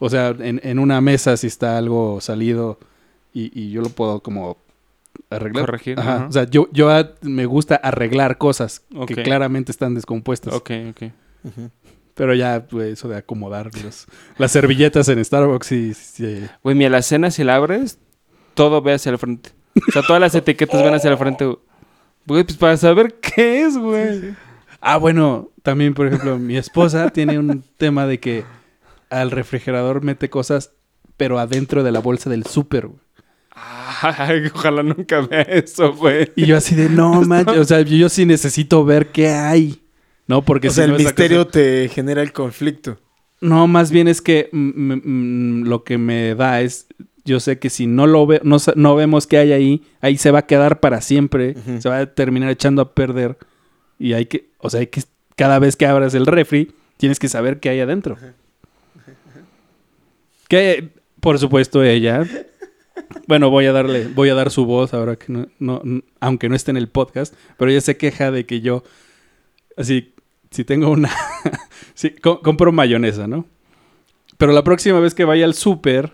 O 0.01 0.11
sea, 0.11 0.35
en, 0.39 0.61
en 0.63 0.79
una 0.79 1.01
mesa 1.01 1.37
si 1.37 1.47
está 1.47 1.79
algo 1.79 2.21
salido 2.21 2.79
y, 3.33 3.51
y 3.59 3.71
yo 3.71 3.81
lo 3.83 3.89
puedo 3.89 4.21
como 4.21 4.59
arreglar. 5.31 5.65
Corregir, 5.67 5.99
Ajá. 6.01 6.27
O 6.29 6.33
sea, 6.33 6.45
yo, 6.45 6.69
yo 6.73 6.91
a- 6.91 7.15
me 7.23 7.47
gusta 7.47 7.77
arreglar 7.77 8.39
cosas 8.39 8.83
que 9.07 9.23
claramente 9.23 9.73
están 9.73 9.95
descompuestas. 9.95 10.55
Ok, 10.55 10.71
ok. 10.91 11.03
Pero 12.15 12.35
ya, 12.35 12.67
pues, 12.69 12.95
eso 12.95 13.09
de 13.09 13.17
acomodar 13.17 13.71
los- 13.85 14.07
las 14.39 14.51
servilletas 14.53 15.09
en 15.09 15.25
Starbucks 15.25 15.71
y... 15.73 15.95
sí. 15.95 16.45
Güey, 16.65 16.75
mi 16.77 16.85
alacena, 16.85 17.31
si 17.31 17.45
la 17.45 17.55
abres, 17.57 17.99
todo 18.55 18.83
ve 18.83 18.95
hacia 18.95 19.11
el 19.11 19.19
frente. 19.19 19.51
O 19.89 19.93
sea, 19.93 20.03
todas 20.03 20.21
las 20.21 20.35
etiquetas 20.35 20.83
ven 20.83 20.95
hacia 20.95 21.11
el 21.11 21.19
frente. 21.19 21.45
güey. 21.45 21.59
Güey, 22.27 22.45
pues 22.45 22.57
para 22.59 22.77
saber 22.77 23.15
qué 23.21 23.63
es, 23.63 23.77
güey. 23.79 24.35
Ah, 24.81 24.97
bueno, 24.97 25.51
también, 25.63 25.95
por 25.95 26.09
ejemplo, 26.09 26.39
mi 26.39 26.57
esposa 26.57 27.11
tiene 27.13 27.39
un 27.39 27.63
tema 27.77 28.07
de 28.07 28.19
que 28.19 28.45
al 29.11 29.31
refrigerador 29.31 30.03
mete 30.03 30.29
cosas, 30.29 30.73
pero 31.17 31.39
adentro 31.39 31.83
de 31.85 31.93
la 31.93 32.01
bolsa 32.01 32.29
del 32.31 32.45
súper, 32.47 32.89
güey. 32.89 33.01
Ay, 34.03 34.51
ojalá 34.55 34.83
nunca 34.83 35.21
vea 35.23 35.43
eso, 35.43 35.93
güey. 35.95 36.31
Y 36.37 36.47
yo 36.47 36.57
así 36.57 36.75
de, 36.75 36.89
no, 36.89 37.23
manches, 37.27 37.59
o 37.59 37.65
sea, 37.65 37.81
yo, 37.83 37.97
yo 37.97 38.09
sí 38.09 38.25
necesito 38.27 38.85
ver 38.85 39.09
qué 39.13 39.29
hay. 39.31 39.81
No, 40.27 40.43
porque 40.43 40.69
o 40.69 40.71
si 40.71 40.77
sea, 40.77 40.85
el 40.85 40.93
no 40.93 40.99
misterio 40.99 41.45
cosa- 41.45 41.53
te 41.53 41.89
genera 41.89 42.23
el 42.23 42.33
conflicto. 42.33 42.99
No, 43.41 43.67
más 43.67 43.91
bien 43.91 44.09
es 44.09 44.21
que 44.21 44.51
lo 44.53 45.85
que 45.85 45.97
me 45.97 46.35
da 46.35 46.61
es, 46.61 46.87
yo 47.25 47.39
sé 47.41 47.59
que 47.59 47.71
si 47.71 47.87
no 47.87 48.07
lo 48.09 48.27
ve, 48.27 48.41
no, 48.43 48.57
no 48.75 48.97
vemos 48.97 49.27
qué 49.29 49.39
hay 49.39 49.53
ahí, 49.53 49.83
ahí 50.01 50.19
se 50.19 50.31
va 50.33 50.41
a 50.41 50.47
quedar 50.47 50.81
para 50.81 51.01
siempre, 51.01 51.55
se 51.81 51.89
va 51.89 51.99
a 51.99 52.07
terminar 52.07 52.51
echando 52.51 52.83
a 52.83 52.95
perder 52.95 53.39
y 53.99 54.15
hay 54.15 54.27
que, 54.27 54.51
o 54.59 54.71
sea, 54.71 54.81
hay 54.81 54.89
que 54.89 55.03
cada 55.37 55.61
vez 55.61 55.77
que 55.77 55.87
abras 55.87 56.15
el 56.15 56.27
refri 56.27 56.73
tienes 56.97 57.21
que 57.21 57.29
saber 57.29 57.61
qué 57.61 57.69
hay 57.69 57.79
adentro. 57.81 58.17
Que, 60.49 60.91
por 61.21 61.39
supuesto, 61.39 61.83
ella, 61.85 62.27
bueno, 63.27 63.51
voy 63.51 63.67
a 63.67 63.73
darle, 63.73 64.07
voy 64.09 64.29
a 64.31 64.35
dar 64.35 64.51
su 64.51 64.65
voz 64.67 64.95
ahora 64.95 65.17
que 65.17 65.33
no, 65.33 65.47
no, 65.59 65.83
aunque 66.21 66.49
no 66.49 66.55
esté 66.57 66.71
en 66.71 66.77
el 66.77 66.89
podcast, 66.89 67.35
pero 67.57 67.71
ella 67.71 67.81
se 67.81 67.97
queja 67.97 68.31
de 68.31 68.47
que 68.47 68.61
yo, 68.61 68.83
así, 69.77 70.15
si 70.51 70.65
tengo 70.65 70.91
una, 70.91 71.11
sí, 71.95 72.11
co- 72.11 72.41
compro 72.41 72.73
mayonesa, 72.73 73.27
¿no? 73.27 73.47
Pero 74.37 74.53
la 74.53 74.63
próxima 74.65 75.01
vez 75.01 75.15
que 75.15 75.25
vaya 75.25 75.45
al 75.45 75.55
súper, 75.55 76.13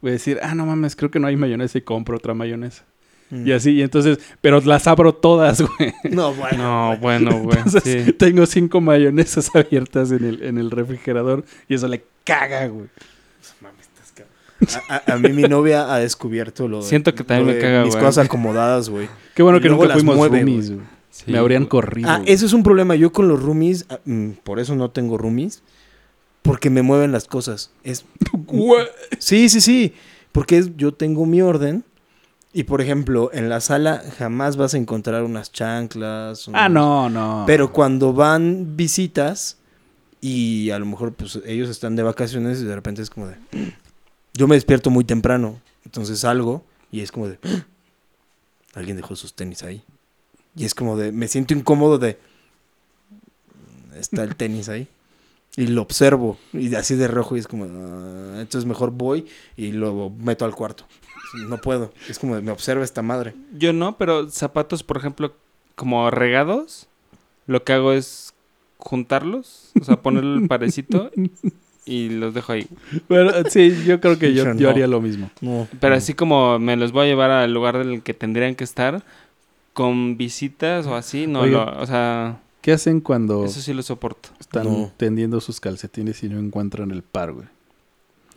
voy 0.00 0.10
a 0.10 0.12
decir, 0.12 0.38
ah, 0.42 0.54
no 0.54 0.66
mames, 0.66 0.94
creo 0.96 1.10
que 1.10 1.18
no 1.18 1.26
hay 1.26 1.36
mayonesa 1.36 1.78
y 1.78 1.82
compro 1.82 2.16
otra 2.16 2.32
mayonesa. 2.34 2.84
Mm. 3.30 3.44
Y 3.48 3.52
así, 3.52 3.72
y 3.72 3.82
entonces, 3.82 4.18
pero 4.40 4.60
las 4.60 4.86
abro 4.86 5.12
todas, 5.12 5.60
güey. 5.78 5.92
No, 6.10 6.32
bueno. 6.32 6.58
No, 6.92 6.96
bueno, 6.98 7.38
güey. 7.42 7.58
Entonces, 7.58 8.04
Sí. 8.04 8.12
tengo 8.12 8.46
cinco 8.46 8.80
mayonesas 8.80 9.50
abiertas 9.56 10.12
en 10.12 10.24
el, 10.24 10.42
en 10.44 10.58
el 10.58 10.70
refrigerador 10.70 11.44
y 11.68 11.74
eso 11.74 11.88
le 11.88 12.04
caga, 12.22 12.68
güey. 12.68 12.86
A, 14.88 14.94
a- 14.96 15.14
a 15.14 15.18
mí 15.18 15.30
mi 15.32 15.42
novia 15.42 15.92
ha 15.92 15.98
descubierto 15.98 16.66
lo 16.68 16.78
de, 16.82 16.88
Siento 16.88 17.14
que 17.14 17.24
también 17.24 17.56
me 17.56 17.60
caga, 17.62 17.84
mis 17.84 17.94
cosas 17.96 18.24
acomodadas, 18.26 18.88
güey. 18.88 19.08
Qué 19.34 19.42
bueno 19.42 19.58
Y 19.58 19.62
que 19.62 19.68
nunca 19.68 19.88
fuimos 19.92 20.16
mueve, 20.16 20.38
roomies, 20.40 20.70
güey. 20.72 20.86
Sí, 21.10 21.32
Me 21.32 21.38
habrían 21.38 21.64
corrido. 21.66 22.08
Ah, 22.10 22.22
eso 22.26 22.44
es 22.46 22.52
un 22.52 22.62
problema. 22.62 22.94
Yo 22.94 23.10
con 23.12 23.26
los 23.28 23.42
roomies, 23.42 23.86
ah, 23.88 24.00
mm, 24.04 24.30
por 24.44 24.58
eso 24.60 24.74
no 24.76 24.90
tengo 24.90 25.16
roomies, 25.18 25.62
porque 26.42 26.68
me 26.70 26.82
mueven 26.82 27.10
las 27.12 27.24
cosas. 27.26 27.70
Es. 27.84 28.04
Sí, 29.18 29.48
sí, 29.48 29.60
sí. 29.60 29.94
Porque 30.32 30.58
es- 30.58 30.76
yo 30.76 30.92
tengo 30.92 31.26
mi 31.26 31.40
orden. 31.42 31.84
Y 32.52 32.64
por 32.64 32.80
ejemplo, 32.80 33.30
en 33.34 33.50
la 33.50 33.60
sala 33.60 34.02
jamás 34.18 34.56
vas 34.56 34.72
a 34.72 34.78
encontrar 34.78 35.22
unas 35.24 35.52
chanclas. 35.52 36.48
Ah, 36.54 36.68
no, 36.70 37.10
no. 37.10 37.44
Pero 37.46 37.70
cuando 37.72 38.14
van 38.14 38.76
visitas 38.76 39.58
y 40.22 40.70
a 40.70 40.78
lo 40.78 40.86
mejor 40.86 41.12
pues 41.12 41.38
ellos 41.44 41.68
están 41.68 41.96
de 41.96 42.02
vacaciones 42.02 42.60
y 42.62 42.64
de 42.64 42.74
repente 42.74 43.02
es 43.02 43.10
como 43.10 43.26
de... 43.28 43.36
Yo 44.36 44.46
me 44.46 44.54
despierto 44.54 44.90
muy 44.90 45.04
temprano, 45.04 45.60
entonces 45.84 46.20
salgo 46.20 46.64
y 46.92 47.00
es 47.00 47.10
como 47.10 47.28
de... 47.28 47.38
Alguien 48.74 48.96
dejó 48.96 49.16
sus 49.16 49.34
tenis 49.34 49.62
ahí. 49.62 49.82
Y 50.54 50.64
es 50.66 50.74
como 50.74 50.96
de... 50.96 51.10
Me 51.12 51.28
siento 51.28 51.54
incómodo 51.54 51.98
de... 51.98 52.18
Está 53.96 54.22
el 54.24 54.36
tenis 54.36 54.68
ahí. 54.68 54.88
Y 55.56 55.68
lo 55.68 55.80
observo 55.80 56.36
y 56.52 56.74
así 56.74 56.94
de 56.96 57.08
rojo 57.08 57.36
y 57.36 57.40
es 57.40 57.48
como... 57.48 57.64
"Ah", 57.64 58.40
entonces 58.40 58.66
mejor 58.66 58.90
voy 58.90 59.26
y 59.56 59.72
lo 59.72 60.10
meto 60.10 60.44
al 60.44 60.54
cuarto. 60.54 60.84
No 61.48 61.58
puedo. 61.58 61.92
Es 62.08 62.18
como 62.18 62.36
de, 62.36 62.42
me 62.42 62.50
observa 62.52 62.84
esta 62.84 63.02
madre. 63.02 63.34
Yo 63.56 63.72
no, 63.72 63.96
pero 63.96 64.28
zapatos, 64.30 64.82
por 64.82 64.98
ejemplo, 64.98 65.34
como 65.74 66.10
regados, 66.10 66.88
lo 67.46 67.64
que 67.64 67.72
hago 67.72 67.92
es 67.92 68.34
juntarlos, 68.78 69.70
o 69.80 69.84
sea, 69.84 70.02
ponerle 70.02 70.42
el 70.42 70.48
parecito 70.48 71.10
y 71.86 72.10
los 72.10 72.34
dejo 72.34 72.52
ahí. 72.52 72.66
Bueno, 73.08 73.32
sí, 73.48 73.74
yo 73.86 74.00
creo 74.00 74.18
que 74.18 74.34
yo, 74.34 74.52
Yo 74.54 74.68
haría 74.68 74.86
lo 74.86 75.00
mismo. 75.00 75.30
No. 75.40 75.66
Pero 75.80 75.92
no. 75.94 75.96
así 75.98 76.12
como 76.12 76.58
me 76.58 76.76
los 76.76 76.92
voy 76.92 77.04
a 77.06 77.08
llevar 77.08 77.30
al 77.30 77.54
lugar 77.54 77.78
del 77.78 78.02
que 78.02 78.12
tendrían 78.12 78.54
que 78.56 78.64
estar, 78.64 79.02
con 79.72 80.16
visitas 80.16 80.86
o 80.86 80.94
así, 80.96 81.26
no, 81.26 81.46
lo, 81.46 81.64
o 81.80 81.86
sea, 81.86 82.40
¿Qué 82.60 82.72
hacen 82.72 83.00
cuando 83.00 83.44
eso 83.44 83.60
sí 83.60 83.72
lo 83.72 83.82
soporto. 83.82 84.30
están 84.40 84.64
No. 84.64 84.90
tendiendo 84.96 85.40
sus 85.40 85.60
calcetines 85.60 86.22
y 86.24 86.28
no 86.28 86.38
encuentran 86.40 86.90
el 86.90 87.02
par, 87.02 87.32
güey? 87.32 87.46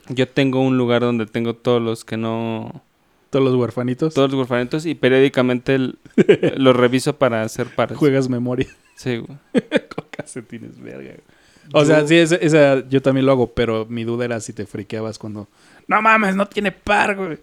Yo 0.09 0.27
tengo 0.27 0.62
un 0.62 0.77
lugar 0.77 1.01
donde 1.01 1.25
tengo 1.25 1.55
todos 1.55 1.81
los 1.81 2.05
que 2.05 2.17
no... 2.17 2.83
Todos 3.31 3.45
los 3.45 3.53
huerfanitos 3.55 4.13
Todos 4.15 4.31
los 4.31 4.39
huerfanitos 4.39 4.85
y 4.88 4.95
periódicamente 4.95 5.77
los 6.57 6.75
reviso 6.75 7.15
para 7.17 7.41
hacer 7.43 7.67
pares. 7.75 7.97
juegas 7.97 8.27
memoria 8.29 8.67
Sí, 8.95 9.17
güey. 9.17 9.38
con 9.95 10.05
calcetines, 10.12 10.79
verga. 10.79 10.97
güey. 11.03 11.38
O 11.73 11.86
sea, 11.86 12.08
sí, 12.08 12.15
esa, 12.15 12.36
esa 12.36 12.88
yo 12.88 13.01
también 13.01 13.25
lo 13.25 13.32
hago, 13.32 13.53
pero 13.53 13.86
mi 13.88 14.03
duda 14.03 14.25
era 14.25 14.39
si 14.39 14.53
te 14.53 14.65
friqueabas 14.65 15.19
cuando... 15.19 15.47
No 15.88 16.01
mames, 16.01 16.36
no 16.36 16.47
tiene 16.47 16.71
par, 16.71 17.15
güey. 17.15 17.38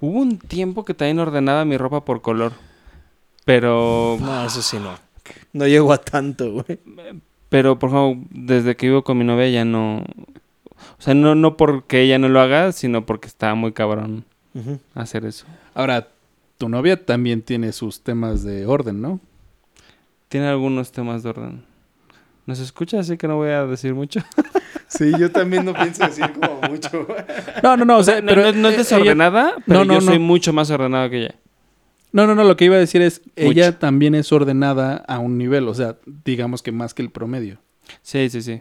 Hubo 0.00 0.18
un 0.18 0.38
tiempo 0.38 0.84
que 0.84 0.94
también 0.94 1.18
ordenaba 1.18 1.64
mi 1.64 1.76
ropa 1.76 2.04
por 2.04 2.22
color. 2.22 2.52
Pero, 3.44 4.18
No, 4.20 4.46
eso 4.46 4.62
sí 4.62 4.78
no. 4.78 4.94
No 5.52 5.66
llego 5.66 5.92
a 5.92 5.98
tanto, 5.98 6.52
güey. 6.52 6.78
pero 7.48 7.78
por 7.78 7.90
ejemplo, 7.90 8.26
desde 8.30 8.76
que 8.76 8.86
vivo 8.86 9.04
con 9.04 9.18
mi 9.18 9.24
novia 9.24 9.48
ya 9.48 9.64
no... 9.64 10.04
O 10.98 11.02
sea, 11.02 11.14
no, 11.14 11.34
no 11.34 11.56
porque 11.56 12.02
ella 12.02 12.18
no 12.18 12.28
lo 12.28 12.40
haga, 12.40 12.72
sino 12.72 13.06
porque 13.06 13.28
está 13.28 13.54
muy 13.54 13.72
cabrón 13.72 14.24
hacer 14.94 15.24
eso. 15.24 15.46
Ahora, 15.74 16.08
tu 16.58 16.68
novia 16.68 17.04
también 17.04 17.42
tiene 17.42 17.72
sus 17.72 18.02
temas 18.02 18.42
de 18.42 18.66
orden, 18.66 19.00
¿no? 19.00 19.20
Tiene 20.28 20.46
algunos 20.48 20.92
temas 20.92 21.22
de 21.22 21.30
orden. 21.30 21.64
Nos 22.46 22.58
escucha, 22.60 22.98
así 23.00 23.16
que 23.16 23.28
no 23.28 23.36
voy 23.36 23.50
a 23.50 23.66
decir 23.66 23.94
mucho. 23.94 24.20
Sí, 24.88 25.10
yo 25.18 25.32
también 25.32 25.64
no 25.64 25.72
pienso 25.72 26.04
decir 26.04 26.30
como 26.38 26.60
mucho. 26.68 27.06
No, 27.62 27.78
no, 27.78 27.86
no, 27.86 27.96
o 27.96 28.04
sea, 28.04 28.20
No, 28.20 28.26
pero 28.26 28.52
no- 28.52 28.60
no 28.60 28.68
es 28.68 28.76
desordenada, 28.76 29.54
pero 29.66 29.78
No, 29.80 29.84
no, 29.86 29.94
yo 29.94 30.00
soy 30.02 30.18
mucho 30.18 30.52
más 30.52 30.70
ordenado 30.70 31.08
que 31.08 31.16
ella. 31.20 31.34
No, 32.12 32.26
no, 32.26 32.34
no, 32.34 32.44
lo 32.44 32.58
que 32.58 32.66
iba 32.66 32.76
a 32.76 32.78
decir 32.78 33.00
es, 33.00 33.22
ella 33.34 33.68
Mucho. 33.68 33.78
también 33.78 34.14
es 34.14 34.30
ordenada 34.32 34.96
a 35.08 35.18
un 35.18 35.38
nivel, 35.38 35.66
o 35.68 35.72
sea, 35.72 35.96
digamos 36.26 36.62
que 36.62 36.72
más 36.72 36.92
que 36.92 37.00
el 37.00 37.10
promedio. 37.10 37.56
Sí, 38.02 38.28
sí, 38.28 38.42
sí. 38.42 38.60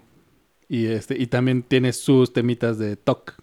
Y 0.69 0.85
este 0.85 1.21
y 1.21 1.27
también 1.27 1.63
tiene 1.63 1.91
sus 1.91 2.31
temitas 2.31 2.77
de 2.77 2.95
TOC. 2.95 3.33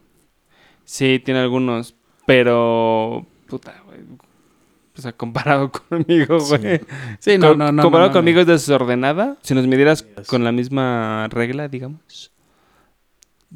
Sí, 0.86 1.20
tiene 1.22 1.40
algunos, 1.40 1.94
pero... 2.24 3.26
Puta, 3.48 3.82
güey. 3.84 3.98
O 4.98 5.00
sea, 5.00 5.12
comparado 5.12 5.70
conmigo, 5.88 6.38
güey. 6.40 6.80
Sí, 7.20 7.38
no, 7.38 7.54
no, 7.54 7.70
no. 7.70 7.82
Comparado 7.84 8.08
no, 8.08 8.14
no, 8.14 8.18
conmigo 8.18 8.40
es 8.40 8.48
desordenada. 8.48 9.36
Si 9.42 9.54
nos 9.54 9.66
midieras 9.66 10.04
con 10.26 10.42
la 10.42 10.50
misma 10.50 11.28
regla, 11.30 11.68
digamos. 11.68 12.32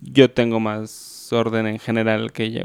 Yo 0.01 0.31
tengo 0.31 0.61
más 0.61 1.29
orden 1.33 1.67
en 1.67 1.81
general 1.81 2.33
que 2.33 2.45
ella. 2.45 2.63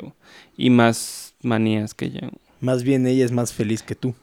Y 0.55 0.69
más 0.69 1.33
manías 1.41 1.95
que 1.95 2.05
ella. 2.05 2.29
Más 2.61 2.83
bien 2.83 3.07
ella 3.07 3.25
es 3.25 3.31
más 3.31 3.51
feliz 3.51 3.81
que 3.81 3.95
tú. 3.95 4.13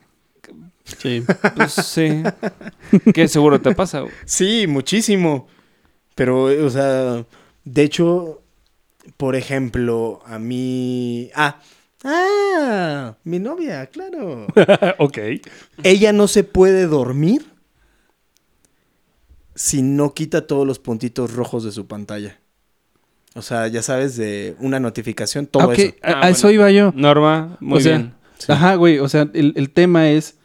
Sí. 0.85 1.23
Pues 1.55 1.73
sí. 1.73 2.23
¿Qué 3.13 3.27
seguro 3.27 3.59
te 3.59 3.75
pasa? 3.75 4.01
güey? 4.01 4.13
Sí, 4.23 4.67
muchísimo. 4.67 5.47
Pero, 6.15 6.43
o 6.65 6.69
sea, 6.69 7.25
de 7.65 7.83
hecho, 7.83 8.41
por 9.17 9.35
ejemplo, 9.35 10.21
a 10.25 10.39
mí... 10.39 11.29
Ah, 11.35 11.59
ah, 12.05 13.15
mi 13.25 13.39
novia, 13.39 13.85
claro. 13.87 14.47
ok. 14.99 15.17
Ella 15.83 16.13
no 16.13 16.27
se 16.27 16.43
puede 16.45 16.85
dormir 16.87 17.45
si 19.55 19.81
no 19.81 20.13
quita 20.13 20.47
todos 20.47 20.67
los 20.67 20.79
puntitos 20.79 21.33
rojos 21.33 21.63
de 21.63 21.71
su 21.71 21.87
pantalla. 21.87 22.37
O 23.35 23.41
sea, 23.41 23.67
ya 23.67 23.81
sabes, 23.81 24.15
de 24.15 24.55
una 24.59 24.79
notificación, 24.79 25.45
todo 25.47 25.69
Ah, 25.69 25.73
eso. 25.73 25.93
a, 26.01 26.11
Ah, 26.11 26.25
a 26.25 26.29
eso 26.29 26.47
bueno. 26.47 26.53
iba 26.55 26.71
yo. 26.71 26.93
Norma, 26.95 27.57
muy 27.59 27.79
O 27.79 27.81
sea, 27.81 27.97
bien. 27.97 28.13
Sí. 28.37 28.51
Ajá, 28.51 28.75
güey. 28.75 28.99
O 28.99 29.09
sea, 29.09 29.29
el, 29.33 29.53
el 29.55 29.69
tema 29.71 30.09
es. 30.09 30.35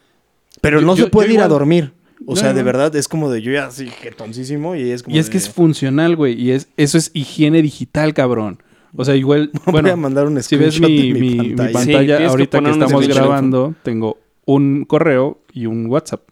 Pero 0.61 0.81
yo- 0.81 0.87
no 0.87 0.97
yo- 0.97 1.05
se 1.05 1.11
puede 1.11 1.33
ir 1.33 1.41
a 1.41 1.49
dormir. 1.49 1.93
O 2.27 2.35
No, 2.35 2.37
sea, 2.37 2.53
de 2.53 2.61
no. 2.61 2.67
verdad, 2.67 2.95
es 2.97 3.09
como 3.09 3.31
de 3.31 3.41
yo 3.43 3.51
ya 3.53 3.67
así 3.67 3.89
jetoncísimo 3.89 4.75
y 4.77 4.91
es 4.91 5.03
como 5.03 5.17
Y 5.17 5.19
es 5.19 5.31
que 5.31 5.39
es 5.39 5.49
funcional, 5.49 6.17
güey. 6.17 6.35
Y 6.41 6.51
es, 6.51 6.69
eso 6.77 6.99
es 6.99 7.11
higiene 7.15 7.63
digital, 7.63 8.13
cabrón. 8.13 8.63
O 8.97 9.05
sea, 9.05 9.15
igual. 9.17 9.51
Voy 9.67 9.73
bueno, 9.73 9.93
a 9.93 9.97
mandar 9.97 10.27
un 10.27 10.43
si 10.43 10.57
ves 10.57 10.81
mi, 10.81 11.13
de 11.13 11.21
mi- 11.21 11.31
mi 11.31 11.55
pantalla. 11.55 11.69
Sí, 11.69 11.93
pantalla, 11.93 12.29
ahorita 12.29 12.61
que, 12.61 12.71
estamos 12.71 13.09
grabando, 13.09 13.75
tengo 13.83 14.19
un 14.47 14.85
correo 14.85 15.39
y 15.53 15.67
un 15.67 15.87
WhatsApp. 15.87 16.23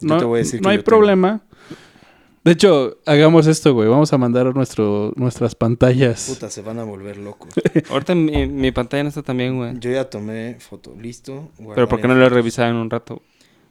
No, 0.00 0.18
te 0.18 0.24
voy 0.24 0.36
a 0.40 0.42
decir 0.42 0.62
no 0.62 0.68
hay 0.68 0.78
tengo. 0.78 0.84
problema. 0.84 1.42
De 2.44 2.50
hecho, 2.52 2.98
hagamos 3.06 3.46
esto, 3.46 3.72
güey. 3.72 3.88
Vamos 3.88 4.12
a 4.12 4.18
mandar 4.18 4.52
nuestro, 4.52 5.12
nuestras 5.14 5.54
pantallas. 5.54 6.26
Puta, 6.28 6.50
se 6.50 6.60
van 6.60 6.80
a 6.80 6.84
volver 6.84 7.16
locos. 7.16 7.50
Ahorita 7.90 8.16
mi, 8.16 8.46
mi 8.48 8.72
pantalla 8.72 9.04
no 9.04 9.08
está 9.10 9.22
tan 9.22 9.36
bien, 9.36 9.56
güey. 9.56 9.78
Yo 9.78 9.92
ya 9.92 10.10
tomé 10.10 10.56
foto, 10.58 10.92
listo. 11.00 11.50
Pero 11.74 11.88
¿por 11.88 12.00
qué 12.00 12.08
no 12.08 12.16
lo 12.16 12.28
revisado 12.28 12.68
en 12.70 12.76
un 12.76 12.90
rato? 12.90 13.22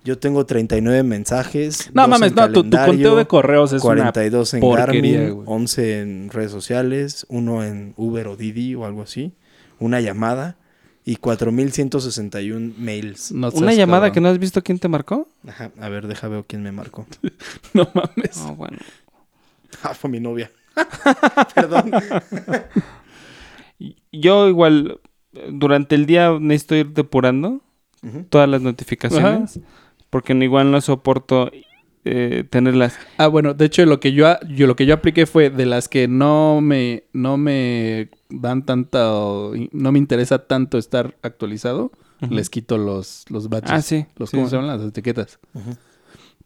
Yo 0.04 0.18
tengo 0.18 0.46
39 0.46 1.04
mensajes. 1.04 1.92
No 1.94 2.02
dos 2.04 2.10
mames, 2.10 2.30
en 2.32 2.36
no, 2.36 2.48
tu, 2.48 2.54
tu 2.54 2.60
calendario, 2.72 2.88
conteo 2.94 3.16
de 3.18 3.28
correos 3.28 3.72
es 3.74 3.82
42 3.82 4.54
en 4.56 4.70
Garmin, 4.72 5.30
güey. 5.34 5.44
11 5.48 6.00
en 6.00 6.30
redes 6.32 6.52
sociales, 6.52 7.26
uno 7.30 7.64
en 7.64 7.94
Uber 7.98 8.28
o 8.28 8.36
Didi 8.36 8.74
o 8.76 8.86
algo 8.86 9.04
así, 9.04 9.34
una 9.80 10.02
llamada 10.02 10.58
y 11.06 11.18
4161 11.18 12.74
mails. 12.78 13.32
una... 13.32 13.48
no 13.50 13.54
¿Una 13.58 13.68
seas 13.68 13.78
llamada 13.78 14.00
cabrón. 14.08 14.14
que 14.14 14.22
no 14.22 14.30
has 14.30 14.40
visto 14.40 14.62
quién 14.64 14.80
te 14.80 14.88
marcó? 14.88 15.28
Ajá, 15.48 15.72
a 15.80 15.90
ver, 15.90 16.08
deja 16.08 16.28
ver 16.28 16.46
quién 16.48 16.64
me 16.64 16.72
marcó. 16.72 17.06
No 17.74 17.88
mames. 17.94 18.38
No, 18.38 18.56
bueno. 18.56 18.78
Ah, 19.84 19.94
fue 19.94 20.10
mi 20.10 20.20
novia. 20.20 20.52
Perdón. 21.56 21.92
Y- 23.80 23.98
Yo 24.12 24.48
igual, 24.48 25.00
eh, 25.34 25.50
durante 25.52 25.96
el 25.96 26.06
día 26.06 26.38
necesito 26.40 26.76
ir 26.76 26.90
depurando 26.94 27.62
todas 28.30 28.50
las 28.50 28.62
notificaciones. 28.62 29.60
Porque 30.12 30.34
igual 30.34 30.70
no 30.70 30.80
soporto 30.82 31.50
eh, 32.04 32.44
tenerlas. 32.50 32.98
Ah, 33.18 33.28
bueno, 33.28 33.54
de 33.54 33.66
hecho 33.66 33.86
lo 33.86 34.00
que 34.00 34.12
yo, 34.14 34.28
yo 34.50 34.68
lo 34.68 34.76
que 34.76 34.86
yo 34.86 34.94
apliqué 34.94 35.26
fue 35.26 35.50
de 35.50 35.66
las 35.66 35.88
que 35.88 36.08
no 36.08 36.60
me 36.62 37.04
no 37.14 37.38
me 37.38 38.10
dan 38.30 38.66
tanta 38.66 39.00
no 39.72 39.92
me 39.92 40.00
interesa 40.00 40.48
tanto 40.48 40.78
estar 40.78 41.16
actualizado, 41.22 41.92
les 42.30 42.50
quito 42.50 42.78
los 42.78 43.26
los 43.30 43.50
badges. 43.50 43.72
Ah, 43.72 43.82
sí. 43.82 44.06
Los 44.18 44.32
sí, 44.32 44.38
cómo 44.38 44.48
sí. 44.48 44.52
se 44.52 44.56
llaman 44.58 44.78
las 44.78 44.88
etiquetas. 44.88 45.40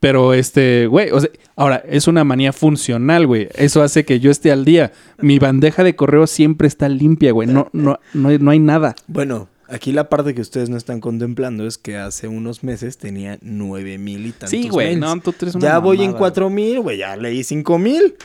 Pero 0.02 0.34
este, 0.34 0.88
güey, 0.88 1.10
o 1.12 1.20
sea, 1.22 1.30
ahora 1.56 1.82
es 1.88 2.08
una 2.08 2.24
manía 2.24 2.52
funcional, 2.52 3.26
güey. 3.26 3.48
Eso 3.56 3.82
hace 3.82 4.04
que 4.04 4.20
yo 4.20 4.32
esté 4.32 4.52
al 4.52 4.66
día. 4.66 4.92
Mi 5.20 5.40
bandeja 5.40 5.84
de 5.84 5.96
correo 5.96 6.28
siempre 6.28 6.68
está 6.68 6.90
limpia, 6.90 7.32
güey. 7.32 7.48
No 7.48 7.70
no 7.72 8.00
no 8.14 8.38
no 8.38 8.52
hay 8.52 8.60
nada. 8.60 8.96
Bueno, 9.08 9.48
aquí 9.70 9.92
la 9.92 10.10
parte 10.10 10.34
que 10.36 10.42
ustedes 10.42 10.70
no 10.70 10.78
están 10.78 11.00
contemplando 11.02 11.66
es 11.68 11.78
que 11.78 11.98
hace 11.98 12.28
unos 12.28 12.64
meses 12.64 12.98
tenía 12.98 13.38
9000 13.42 14.26
y 14.26 14.32
tantos 14.32 14.50
Sí, 14.50 14.70
güey, 14.70 14.96
no, 14.96 15.20
tú 15.20 15.34
eres 15.42 15.56
una 15.56 15.64
Ya 15.68 15.80
voy 15.80 15.98
en 15.98 16.12
mamada, 16.12 16.20
4000, 16.20 16.80
güey, 16.82 16.98
ya 16.98 17.16
leí 17.16 17.44
5000. 17.44 18.16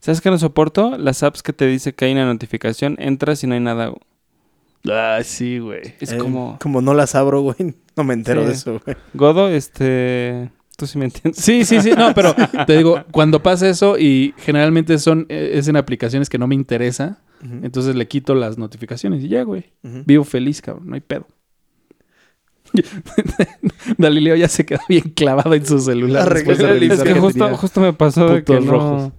¿Sabes 0.00 0.20
qué 0.20 0.30
no 0.30 0.38
soporto? 0.38 0.98
Las 0.98 1.22
apps 1.22 1.42
que 1.42 1.52
te 1.52 1.66
dice 1.66 1.94
que 1.94 2.04
hay 2.04 2.12
una 2.12 2.26
notificación, 2.26 2.96
entras 2.98 3.42
y 3.42 3.46
no 3.46 3.54
hay 3.54 3.60
nada. 3.60 3.92
Ah, 4.90 5.20
sí, 5.24 5.58
güey. 5.58 5.94
Es 6.00 6.12
Eh, 6.12 6.18
como... 6.18 6.58
Como 6.60 6.82
no 6.82 6.92
las 6.92 7.14
abro, 7.14 7.40
güey. 7.40 7.74
No 7.96 8.04
me 8.04 8.12
entero 8.12 8.42
Sí. 8.42 8.46
de 8.48 8.52
eso, 8.52 8.80
güey. 8.84 8.96
Godo, 9.14 9.48
este... 9.48 10.50
Tú 10.76 10.86
sí 10.88 10.98
me 10.98 11.04
entiendes. 11.04 11.42
Sí, 11.42 11.64
sí, 11.64 11.80
sí, 11.80 11.92
no, 11.96 12.12
pero 12.14 12.34
te 12.66 12.76
digo, 12.76 13.02
cuando 13.12 13.42
pasa 13.42 13.68
eso 13.68 13.96
y 13.96 14.34
generalmente 14.38 14.98
son 14.98 15.24
eh, 15.28 15.52
es 15.54 15.68
en 15.68 15.76
aplicaciones 15.76 16.28
que 16.28 16.36
no 16.36 16.48
me 16.48 16.56
interesa, 16.56 17.18
Entonces 17.62 17.94
le 17.94 18.08
quito 18.08 18.34
las 18.34 18.56
notificaciones 18.58 19.22
y 19.22 19.28
ya, 19.28 19.42
güey. 19.42 19.72
Vivo 19.82 20.24
feliz, 20.24 20.62
cabrón, 20.62 20.88
no 20.88 20.94
hay 20.94 21.00
pedo. 21.02 21.26
Galileo 23.98 24.34
ya 24.36 24.48
se 24.48 24.64
quedó 24.66 24.80
bien 24.88 25.10
clavado 25.14 25.54
en 25.54 25.64
su 25.66 25.78
celular. 25.78 26.32
Después 26.32 26.58
de 26.58 26.86
Es 26.86 27.02
que 27.02 27.14
que 27.14 27.20
justo, 27.20 27.56
justo 27.56 27.80
me 27.80 27.92
pasó 27.92 28.28
de 28.28 28.44
que 28.44 28.60
no, 28.60 29.12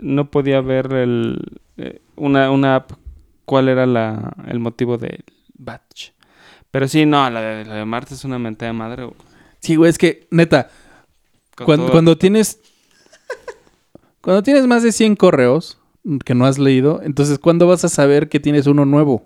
no 0.00 0.30
podía 0.30 0.60
ver 0.60 0.92
el, 0.92 1.38
eh, 1.76 2.00
una, 2.16 2.50
una 2.50 2.76
app 2.76 2.92
cuál 3.44 3.68
era 3.68 3.86
la, 3.86 4.34
el 4.48 4.58
motivo 4.58 4.98
del 4.98 5.24
batch. 5.54 6.10
Pero 6.70 6.88
sí, 6.88 7.06
no, 7.06 7.30
la 7.30 7.40
de, 7.40 7.64
la 7.64 7.74
de 7.76 7.84
Marte 7.84 8.14
es 8.14 8.24
una 8.24 8.38
mentada 8.38 8.72
de 8.72 8.78
madre. 8.78 9.04
güey. 9.04 9.16
Sí, 9.60 9.76
güey, 9.76 9.88
es 9.90 9.98
que, 9.98 10.26
neta, 10.30 10.68
cuando, 11.64 11.84
todo- 11.86 11.92
cuando 11.92 12.18
tienes... 12.18 12.60
Cuando 14.20 14.42
tienes 14.42 14.66
más 14.66 14.82
de 14.82 14.90
100 14.90 15.14
correos 15.14 15.78
que 16.24 16.34
no 16.34 16.46
has 16.46 16.58
leído, 16.58 17.00
entonces, 17.02 17.38
¿cuándo 17.38 17.66
vas 17.66 17.84
a 17.84 17.88
saber 17.88 18.28
que 18.28 18.40
tienes 18.40 18.66
uno 18.66 18.84
nuevo? 18.84 19.24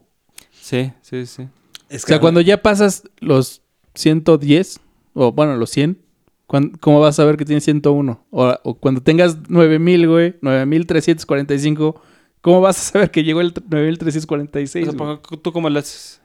Sí, 0.52 0.92
sí, 1.02 1.26
sí. 1.26 1.48
Es 1.88 2.04
O 2.04 2.06
sea, 2.06 2.20
cuando 2.20 2.40
ya 2.40 2.62
pasas 2.62 3.02
los 3.18 3.62
110, 3.94 4.80
o 5.14 5.32
bueno, 5.32 5.56
los 5.56 5.70
100, 5.70 5.98
¿cuán- 6.46 6.70
¿cómo 6.80 7.00
vas 7.00 7.14
a 7.16 7.22
saber 7.22 7.36
que 7.36 7.44
tienes 7.44 7.64
101? 7.64 8.24
O, 8.30 8.54
o 8.62 8.74
cuando 8.74 9.02
tengas 9.02 9.48
9000, 9.50 10.06
güey, 10.08 10.36
9345, 10.40 12.00
¿cómo 12.40 12.60
vas 12.60 12.78
a 12.78 12.92
saber 12.92 13.10
que 13.10 13.24
llegó 13.24 13.40
el 13.40 13.52
t- 13.52 13.60
9346? 13.68 14.88
O 14.88 14.92
sea, 14.92 15.38
¿Tú 15.42 15.52
cómo 15.52 15.68
le 15.68 15.80
haces? 15.80 16.20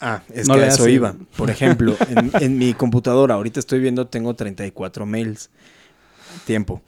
Ah, 0.00 0.22
es 0.32 0.46
No 0.46 0.54
que 0.54 0.60
a 0.62 0.66
eso 0.68 0.84
hace. 0.84 0.92
iba. 0.92 1.16
Por 1.36 1.50
ejemplo, 1.50 1.96
en, 2.08 2.30
en 2.40 2.56
mi 2.56 2.72
computadora, 2.74 3.34
ahorita 3.34 3.58
estoy 3.58 3.80
viendo, 3.80 4.06
tengo 4.06 4.34
34 4.34 5.04
mails. 5.06 5.50
Tiempo. 6.46 6.80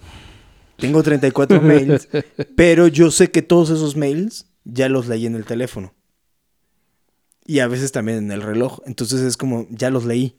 Tengo 0.80 1.02
34 1.02 1.60
mails, 1.62 2.08
pero 2.56 2.88
yo 2.88 3.10
sé 3.10 3.30
que 3.30 3.42
todos 3.42 3.70
esos 3.70 3.96
mails 3.96 4.46
ya 4.64 4.88
los 4.88 5.08
leí 5.08 5.26
en 5.26 5.34
el 5.34 5.44
teléfono. 5.44 5.94
Y 7.46 7.58
a 7.58 7.66
veces 7.68 7.92
también 7.92 8.18
en 8.18 8.32
el 8.32 8.42
reloj. 8.42 8.80
Entonces 8.86 9.20
es 9.22 9.36
como, 9.36 9.66
ya 9.70 9.90
los 9.90 10.04
leí. 10.04 10.36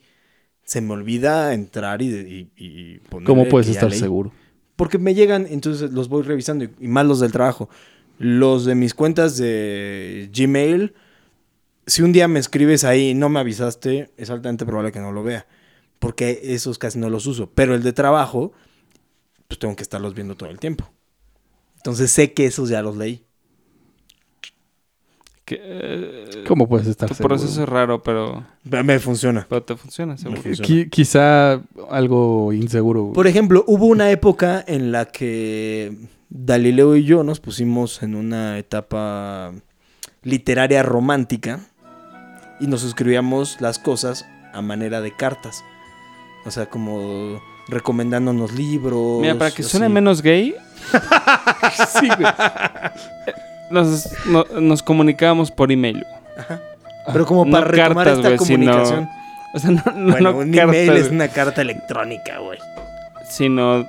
Se 0.64 0.80
me 0.80 0.94
olvida 0.94 1.54
entrar 1.54 2.02
y, 2.02 2.08
y, 2.08 2.52
y 2.56 3.00
ponerle 3.10 3.26
¿Cómo 3.28 3.50
puedes 3.50 3.68
estar 3.68 3.90
leí. 3.90 4.00
seguro? 4.00 4.32
Porque 4.76 4.98
me 4.98 5.14
llegan, 5.14 5.46
entonces 5.50 5.92
los 5.92 6.08
voy 6.08 6.24
revisando. 6.24 6.64
Y, 6.66 6.70
y 6.80 6.88
más 6.88 7.06
los 7.06 7.20
del 7.20 7.32
trabajo. 7.32 7.70
Los 8.18 8.66
de 8.66 8.76
mis 8.76 8.94
cuentas 8.94 9.38
de 9.38 10.30
Gmail. 10.34 10.94
Si 11.88 12.02
un 12.04 12.14
día 12.14 12.28
me 12.28 12.40
escribes 12.40 12.84
ahí 12.84 13.10
y 13.10 13.14
no 13.14 13.28
me 13.28 13.40
avisaste, 13.40 14.12
es 14.16 14.30
altamente 14.30 14.66
probable 14.66 14.92
que 14.92 15.00
no 15.00 15.12
lo 15.12 15.24
vea. 15.24 15.48
Porque 16.00 16.40
esos 16.44 16.78
casi 16.78 16.98
no 17.00 17.10
los 17.10 17.26
uso. 17.26 17.50
Pero 17.54 17.76
el 17.76 17.84
de 17.84 17.92
trabajo, 17.92 18.54
pues 19.52 19.60
tengo 19.60 19.76
que 19.76 19.84
estarlos 19.84 20.14
viendo 20.14 20.38
todo 20.38 20.50
el 20.50 20.60
tiempo. 20.60 20.90
Entonces 21.76 22.10
sé 22.10 22.32
que 22.32 22.46
esos 22.46 22.70
ya 22.70 22.82
los 22.82 22.96
leí. 22.96 23.26
Que, 25.44 25.60
eh, 25.62 26.44
¿Cómo 26.48 26.70
puedes 26.70 26.88
estar 26.88 27.10
tu 27.10 27.16
seguro? 27.16 27.36
proceso 27.36 27.64
es 27.64 27.68
raro, 27.68 28.02
pero, 28.02 28.46
Me 28.64 28.98
funciona. 29.00 29.46
pero 29.50 29.62
te 29.64 29.76
funciona, 29.76 30.16
seguro. 30.18 30.42
funciona. 30.42 30.66
Qui- 30.70 30.90
quizá 30.90 31.62
algo 31.90 32.54
inseguro. 32.54 33.12
Por 33.12 33.28
ejemplo, 33.28 33.66
hubo 33.68 33.88
una 33.88 34.10
época 34.10 34.64
en 34.66 34.94
la 34.94 35.08
que 35.08 35.98
Galileo 36.30 36.96
y 36.96 37.04
yo 37.04 37.24
nos 37.24 37.42
pusimos 37.42 38.04
en 38.04 38.16
una 38.16 38.58
etapa 38.58 39.52
literaria 40.24 40.82
romántica 40.84 41.60
y 42.62 42.68
nos 42.68 42.84
escribíamos 42.86 43.60
las 43.60 43.80
cosas 43.80 44.26
a 44.54 44.62
manera 44.62 45.02
de 45.02 45.14
cartas. 45.14 45.62
O 46.46 46.52
sea, 46.52 46.68
como 46.70 47.42
recomendándonos 47.72 48.52
libros. 48.54 49.22
Mira, 49.22 49.36
para 49.36 49.50
que 49.52 49.64
suene 49.64 49.88
así. 49.88 49.94
menos 49.94 50.22
gay, 50.22 50.54
sí, 52.00 52.08
güey. 52.08 52.32
nos, 53.72 54.08
no- 54.28 54.46
nos 54.60 54.84
comunicábamos 54.84 55.50
por 55.52 55.72
email. 55.72 56.06
Pero 57.12 57.26
como 57.26 57.46
No 57.46 57.52
para 57.52 57.66
retomar 57.68 58.06
cartas, 58.06 58.18
esta 58.18 58.30
güey, 58.30 58.40
sino- 58.40 58.72
comunicación. 58.72 59.10
O 59.54 59.60
sea, 59.60 59.70
no, 59.72 59.82
no, 59.94 60.12
bueno, 60.14 60.32
no 60.32 60.38
un 60.38 60.54
email 60.58 60.92
es 60.92 61.04
güey, 61.08 61.16
una 61.16 61.28
carta 61.28 61.62
electrónica, 61.62 62.38
güey. 62.40 62.58
sino 63.30 63.86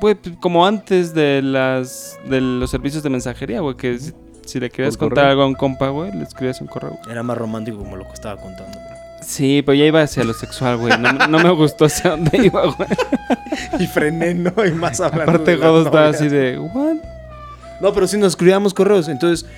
pues, 0.00 0.18
como 0.40 0.64
antes 0.66 1.14
de 1.14 1.42
las 1.42 2.16
de 2.28 2.40
los 2.40 2.70
servicios 2.70 3.02
de 3.02 3.10
mensajería, 3.10 3.58
güey, 3.60 3.74
que 3.76 3.98
si, 3.98 4.12
si 4.46 4.60
le 4.60 4.70
querías 4.70 4.96
contar 4.96 5.16
correo. 5.16 5.30
algo 5.32 5.42
a 5.42 5.46
un 5.46 5.54
compa, 5.54 5.88
güey, 5.88 6.12
le 6.12 6.22
escribías 6.22 6.60
un 6.60 6.68
correo. 6.68 6.96
Era 7.10 7.24
más 7.24 7.36
romántico 7.36 7.78
como 7.78 7.96
lo 7.96 8.04
que 8.06 8.12
estaba 8.12 8.40
contando. 8.40 8.78
güey. 8.78 8.93
Sí, 9.24 9.62
pero 9.64 9.74
ya 9.74 9.84
iba 9.86 10.02
hacia 10.02 10.22
lo 10.24 10.32
sexual, 10.34 10.76
güey. 10.76 10.98
No, 10.98 11.12
no 11.12 11.38
me 11.38 11.50
gustó 11.50 11.86
hacia 11.86 12.10
dónde 12.12 12.38
iba, 12.44 12.62
güey. 12.66 12.88
Y 13.80 13.86
frené, 13.86 14.34
¿no? 14.34 14.52
Y 14.64 14.72
más 14.72 15.00
hablando 15.00 15.32
Aparte, 15.32 15.56
Godo 15.56 15.82
estaba 15.84 16.08
así 16.08 16.28
de, 16.28 16.58
¿what? 16.58 16.96
No, 17.80 17.92
pero 17.92 18.06
sí 18.06 18.16
nos 18.18 18.28
escribíamos 18.32 18.74
correos. 18.74 19.08
Entonces 19.08 19.48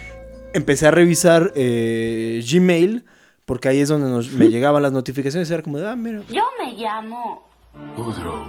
empecé 0.54 0.86
a 0.86 0.90
revisar 0.90 1.52
eh, 1.54 2.42
Gmail, 2.50 3.04
porque 3.44 3.68
ahí 3.68 3.80
es 3.80 3.88
donde 3.88 4.08
nos- 4.08 4.32
me 4.32 4.48
llegaban 4.48 4.82
las 4.82 4.92
notificaciones. 4.92 5.50
Era 5.50 5.62
como 5.62 5.78
de, 5.78 5.88
ah, 5.88 5.96
mira. 5.96 6.22
Yo 6.30 6.44
me 6.58 6.72
llamo. 6.74 7.46
Woodrow, 7.96 8.44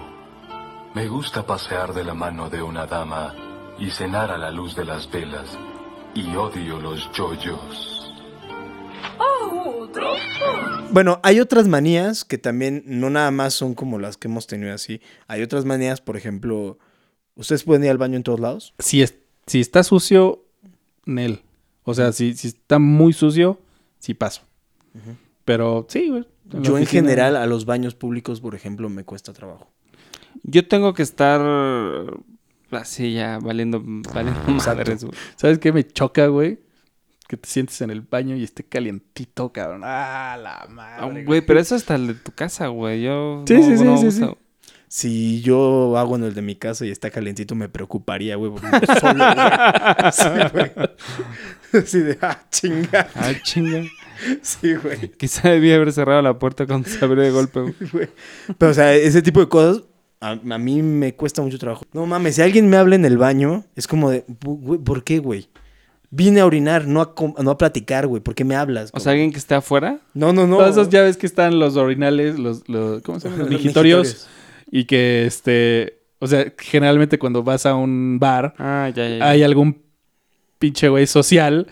me 0.93 1.07
gusta 1.07 1.45
pasear 1.45 1.93
de 1.93 2.03
la 2.03 2.13
mano 2.13 2.49
de 2.49 2.61
una 2.61 2.85
dama 2.87 3.33
y 3.77 3.89
cenar 3.91 4.31
a 4.31 4.37
la 4.37 4.49
luz 4.51 4.75
de 4.75 4.85
las 4.85 5.09
velas. 5.11 5.57
y 6.15 6.35
odio 6.35 6.79
los 6.79 7.11
yoyos. 7.11 8.06
Bueno, 10.91 11.19
hay 11.23 11.39
otras 11.39 11.67
manías 11.67 12.25
que 12.25 12.37
también 12.37 12.83
no 12.85 13.09
nada 13.09 13.29
más 13.31 13.53
son 13.53 13.73
como 13.75 13.99
las 13.99 14.17
que 14.17 14.27
hemos 14.27 14.47
tenido 14.47 14.73
así. 14.73 15.01
Hay 15.27 15.41
otras 15.41 15.65
manías, 15.65 16.01
por 16.01 16.17
ejemplo, 16.17 16.77
¿ustedes 17.35 17.63
pueden 17.63 17.83
ir 17.83 17.91
al 17.91 17.97
baño 17.97 18.15
en 18.15 18.23
todos 18.23 18.39
lados? 18.39 18.73
Si, 18.79 19.01
es, 19.01 19.15
si 19.45 19.59
está 19.59 19.83
sucio, 19.83 20.45
Nel. 21.05 21.41
O 21.83 21.93
sea, 21.93 22.11
si, 22.13 22.33
si 22.35 22.47
está 22.47 22.79
muy 22.79 23.13
sucio, 23.13 23.59
sí 23.99 24.13
paso. 24.13 24.41
Pero 25.45 25.85
sí, 25.89 26.09
güey. 26.09 26.25
Yo 26.61 26.77
en 26.77 26.85
general 26.85 27.35
a 27.35 27.45
los 27.45 27.65
baños 27.65 27.93
públicos, 27.93 28.41
por 28.41 28.55
ejemplo, 28.55 28.89
me 28.89 29.03
cuesta 29.03 29.33
trabajo. 29.33 29.69
Yo 30.43 30.67
tengo 30.67 30.93
que 30.93 31.03
estar 31.03 31.41
así 32.71 33.13
ya 33.13 33.39
valiendo, 33.39 33.81
valiendo 33.83 34.39
madres, 34.65 35.03
güey. 35.03 35.17
¿Sabes 35.35 35.59
qué 35.59 35.71
me 35.71 35.85
choca, 35.85 36.27
güey? 36.27 36.59
Que 37.27 37.35
te 37.37 37.49
sientes 37.49 37.81
en 37.81 37.89
el 37.89 38.01
baño 38.01 38.35
y 38.37 38.43
esté 38.43 38.63
calientito, 38.63 39.51
cabrón. 39.51 39.81
Ah, 39.83 40.37
la 40.41 40.59
Ah, 40.61 40.67
madre. 40.69 41.25
Güey, 41.25 41.41
pero 41.41 41.59
eso 41.59 41.75
hasta 41.75 41.95
el 41.95 42.07
de 42.07 42.13
tu 42.15 42.31
casa, 42.31 42.67
güey. 42.67 43.01
Yo 43.03 43.43
Sí, 43.47 43.53
no, 43.55 43.63
sí, 43.63 43.77
sí, 43.77 43.83
no 43.83 43.97
sí, 43.97 44.11
sí. 44.11 44.25
Si 44.89 45.41
yo 45.41 45.97
hago 45.97 46.15
en 46.15 46.23
el 46.23 46.33
de 46.33 46.41
mi 46.41 46.55
casa 46.55 46.85
y 46.85 46.89
está 46.91 47.09
calientito, 47.09 47.53
me 47.55 47.67
preocuparía, 47.67 48.37
güey, 48.37 48.51
porque 48.51 48.67
solo, 49.01 49.25
güey. 49.33 50.11
Sí, 50.13 50.29
güey. 50.53 50.71
Así 51.83 51.99
de, 51.99 52.17
ah, 52.21 52.41
chinga. 52.49 53.07
Ah, 53.15 53.31
chinga. 53.43 53.83
Sí, 54.41 54.75
güey. 54.75 55.11
Quizá 55.17 55.49
debía 55.49 55.75
haber 55.75 55.91
cerrado 55.91 56.21
la 56.21 56.39
puerta 56.39 56.65
cuando 56.65 56.87
se 56.87 57.03
abrió 57.03 57.21
de 57.23 57.31
golpe, 57.31 57.59
güey. 57.59 57.73
güey. 57.91 58.09
Pero, 58.57 58.71
o 58.71 58.73
sea, 58.73 58.93
ese 58.95 59.21
tipo 59.21 59.41
de 59.41 59.49
cosas 59.49 59.83
a, 60.21 60.31
a 60.31 60.57
mí 60.57 60.81
me 60.81 61.13
cuesta 61.15 61.41
mucho 61.41 61.59
trabajo. 61.59 61.83
No 61.91 62.05
mames, 62.05 62.35
si 62.35 62.41
alguien 62.41 62.69
me 62.69 62.77
habla 62.77 62.95
en 62.95 63.03
el 63.03 63.17
baño, 63.17 63.65
es 63.75 63.87
como 63.87 64.09
de, 64.09 64.25
"Bu- 64.27 64.57
güey, 64.61 64.79
¿por 64.79 65.03
qué, 65.03 65.19
güey? 65.19 65.49
Vine 66.09 66.39
a 66.39 66.45
orinar, 66.45 66.87
no 66.87 67.01
a, 67.01 67.13
com- 67.15 67.33
no 67.37 67.51
a 67.51 67.57
platicar, 67.57 68.07
güey. 68.07 68.21
¿Por 68.23 68.33
qué 68.33 68.45
me 68.45 68.55
hablas? 68.55 68.91
O 68.93 68.99
sea, 68.99 69.11
alguien 69.11 69.31
que 69.31 69.37
esté 69.39 69.55
afuera. 69.55 69.99
no, 70.13 70.31
no, 70.31 70.47
no. 70.47 70.57
Todas 70.57 70.71
esas 70.77 70.89
llaves 70.89 71.17
que 71.17 71.25
están 71.25 71.59
los 71.59 71.75
orinales, 71.75 72.39
los, 72.39 72.67
los 72.69 73.01
¿cómo 73.01 73.19
se 73.19 73.29
llaman? 73.29 73.49
Los. 73.51 74.27
Y 74.71 74.85
que, 74.85 75.25
este, 75.25 75.99
o 76.19 76.27
sea, 76.27 76.53
generalmente 76.57 77.19
cuando 77.19 77.43
vas 77.43 77.65
a 77.65 77.75
un 77.75 78.17
bar, 78.19 78.53
Ah, 78.57 78.89
ya, 78.95 79.07
ya. 79.07 79.17
ya. 79.17 79.29
hay 79.29 79.43
algún 79.43 79.81
pinche 80.59 80.87
güey 80.89 81.07
social. 81.07 81.67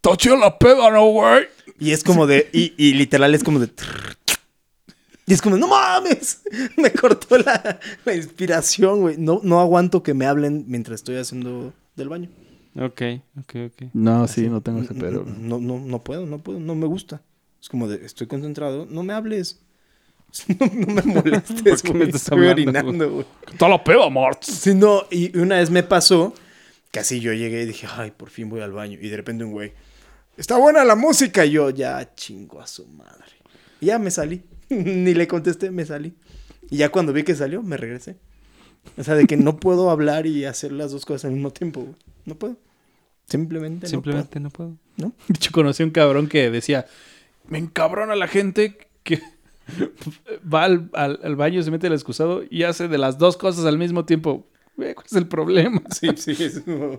Toche 0.00 0.36
la 0.36 0.58
peda, 0.58 0.90
¿no, 0.90 1.06
güey? 1.06 1.44
Y 1.78 1.90
es 1.90 2.02
como 2.04 2.26
de, 2.26 2.48
y, 2.52 2.72
y 2.78 2.94
literal 2.94 3.34
es 3.34 3.42
como 3.44 3.58
de... 3.58 3.68
Y 5.26 5.34
es 5.34 5.42
como, 5.42 5.56
no 5.56 5.66
mames, 5.66 6.42
me 6.76 6.92
cortó 6.92 7.36
la, 7.38 7.80
la 8.04 8.14
inspiración, 8.14 9.00
güey. 9.00 9.16
No, 9.18 9.40
no 9.42 9.60
aguanto 9.60 10.02
que 10.02 10.14
me 10.14 10.24
hablen 10.24 10.64
mientras 10.68 11.00
estoy 11.00 11.16
haciendo 11.16 11.72
del 11.96 12.08
baño. 12.08 12.28
Ok, 12.78 13.02
ok, 13.40 13.54
ok. 13.66 13.82
No, 13.94 14.28
sí, 14.28 14.48
no 14.48 14.60
tengo 14.60 14.82
ese 14.82 14.94
pero. 14.94 15.24
No, 15.24 15.58
no, 15.58 15.78
no 15.78 16.02
puedo, 16.02 16.26
no 16.26 16.38
puedo, 16.38 16.60
no 16.60 16.74
me 16.74 16.86
gusta. 16.86 17.22
Es 17.60 17.68
como 17.68 17.88
de, 17.88 18.04
estoy 18.04 18.26
concentrado, 18.26 18.86
no 18.88 19.02
me 19.02 19.12
hables. 19.12 19.62
No, 20.60 20.66
no 20.66 20.94
me 20.94 21.02
molestes, 21.02 21.82
¿Por 21.82 21.92
qué 21.92 21.98
me 21.98 22.04
estás 22.04 22.22
estoy 22.22 22.46
orinando, 22.46 23.10
güey. 23.10 23.26
Toda 23.58 23.70
la 23.70 23.82
peda, 23.82 24.10
Mart. 24.10 24.42
Sí, 24.42 24.74
no, 24.74 25.04
y 25.10 25.36
una 25.38 25.56
vez 25.56 25.70
me 25.70 25.82
pasó 25.82 26.34
que 26.90 27.00
así 27.00 27.20
yo 27.20 27.32
llegué 27.32 27.62
y 27.62 27.66
dije, 27.66 27.86
ay, 27.96 28.10
por 28.10 28.30
fin 28.30 28.48
voy 28.48 28.60
al 28.60 28.72
baño. 28.72 28.98
Y 29.00 29.08
de 29.08 29.16
repente 29.16 29.44
un 29.44 29.52
güey, 29.52 29.72
está 30.36 30.58
buena 30.58 30.84
la 30.84 30.96
música. 30.96 31.44
Y 31.44 31.52
yo, 31.52 31.70
ya 31.70 32.14
chingo 32.14 32.60
a 32.60 32.66
su 32.66 32.86
madre. 32.86 33.32
Y 33.80 33.86
ya 33.86 33.98
me 33.98 34.10
salí. 34.10 34.42
Ni 34.68 35.14
le 35.14 35.26
contesté, 35.28 35.70
me 35.70 35.84
salí. 35.84 36.14
Y 36.70 36.78
ya 36.78 36.90
cuando 36.90 37.12
vi 37.12 37.22
que 37.22 37.34
salió, 37.34 37.62
me 37.62 37.76
regresé. 37.76 38.16
O 38.96 39.04
sea, 39.04 39.14
de 39.14 39.26
que 39.26 39.36
no 39.36 39.58
puedo 39.58 39.90
hablar 39.90 40.26
y 40.26 40.44
hacer 40.44 40.72
las 40.72 40.92
dos 40.92 41.04
cosas 41.04 41.26
al 41.26 41.32
mismo 41.32 41.50
tiempo, 41.50 41.80
güey. 41.82 41.94
No 42.24 42.34
puedo. 42.34 42.56
Simplemente, 43.26 43.86
Simplemente 43.88 44.40
no 44.40 44.50
puedo. 44.50 44.70
no 44.96 45.10
puedo. 45.10 45.12
De 45.28 45.34
hecho, 45.34 45.50
conocí 45.52 45.82
un 45.82 45.90
cabrón 45.90 46.28
que 46.28 46.50
decía: 46.50 46.86
Me 47.48 47.58
encabrona 47.58 48.14
la 48.16 48.28
gente 48.28 48.78
que 49.02 49.20
va 50.52 50.64
al, 50.64 50.90
al- 50.94 51.20
al 51.22 51.36
baño, 51.36 51.62
se 51.62 51.70
mete 51.70 51.86
el 51.88 51.92
excusado 51.92 52.42
y 52.48 52.62
hace 52.62 52.88
de 52.88 52.98
las 52.98 53.18
dos 53.18 53.36
cosas 53.36 53.64
al 53.64 53.78
mismo 53.78 54.04
tiempo. 54.04 54.46
Güey, 54.76 54.94
¿Cuál 54.94 55.06
es 55.06 55.12
el 55.14 55.26
problema? 55.26 55.82
Sí, 55.90 56.08
sí, 56.16 56.32
es 56.44 56.60
como, 56.60 56.98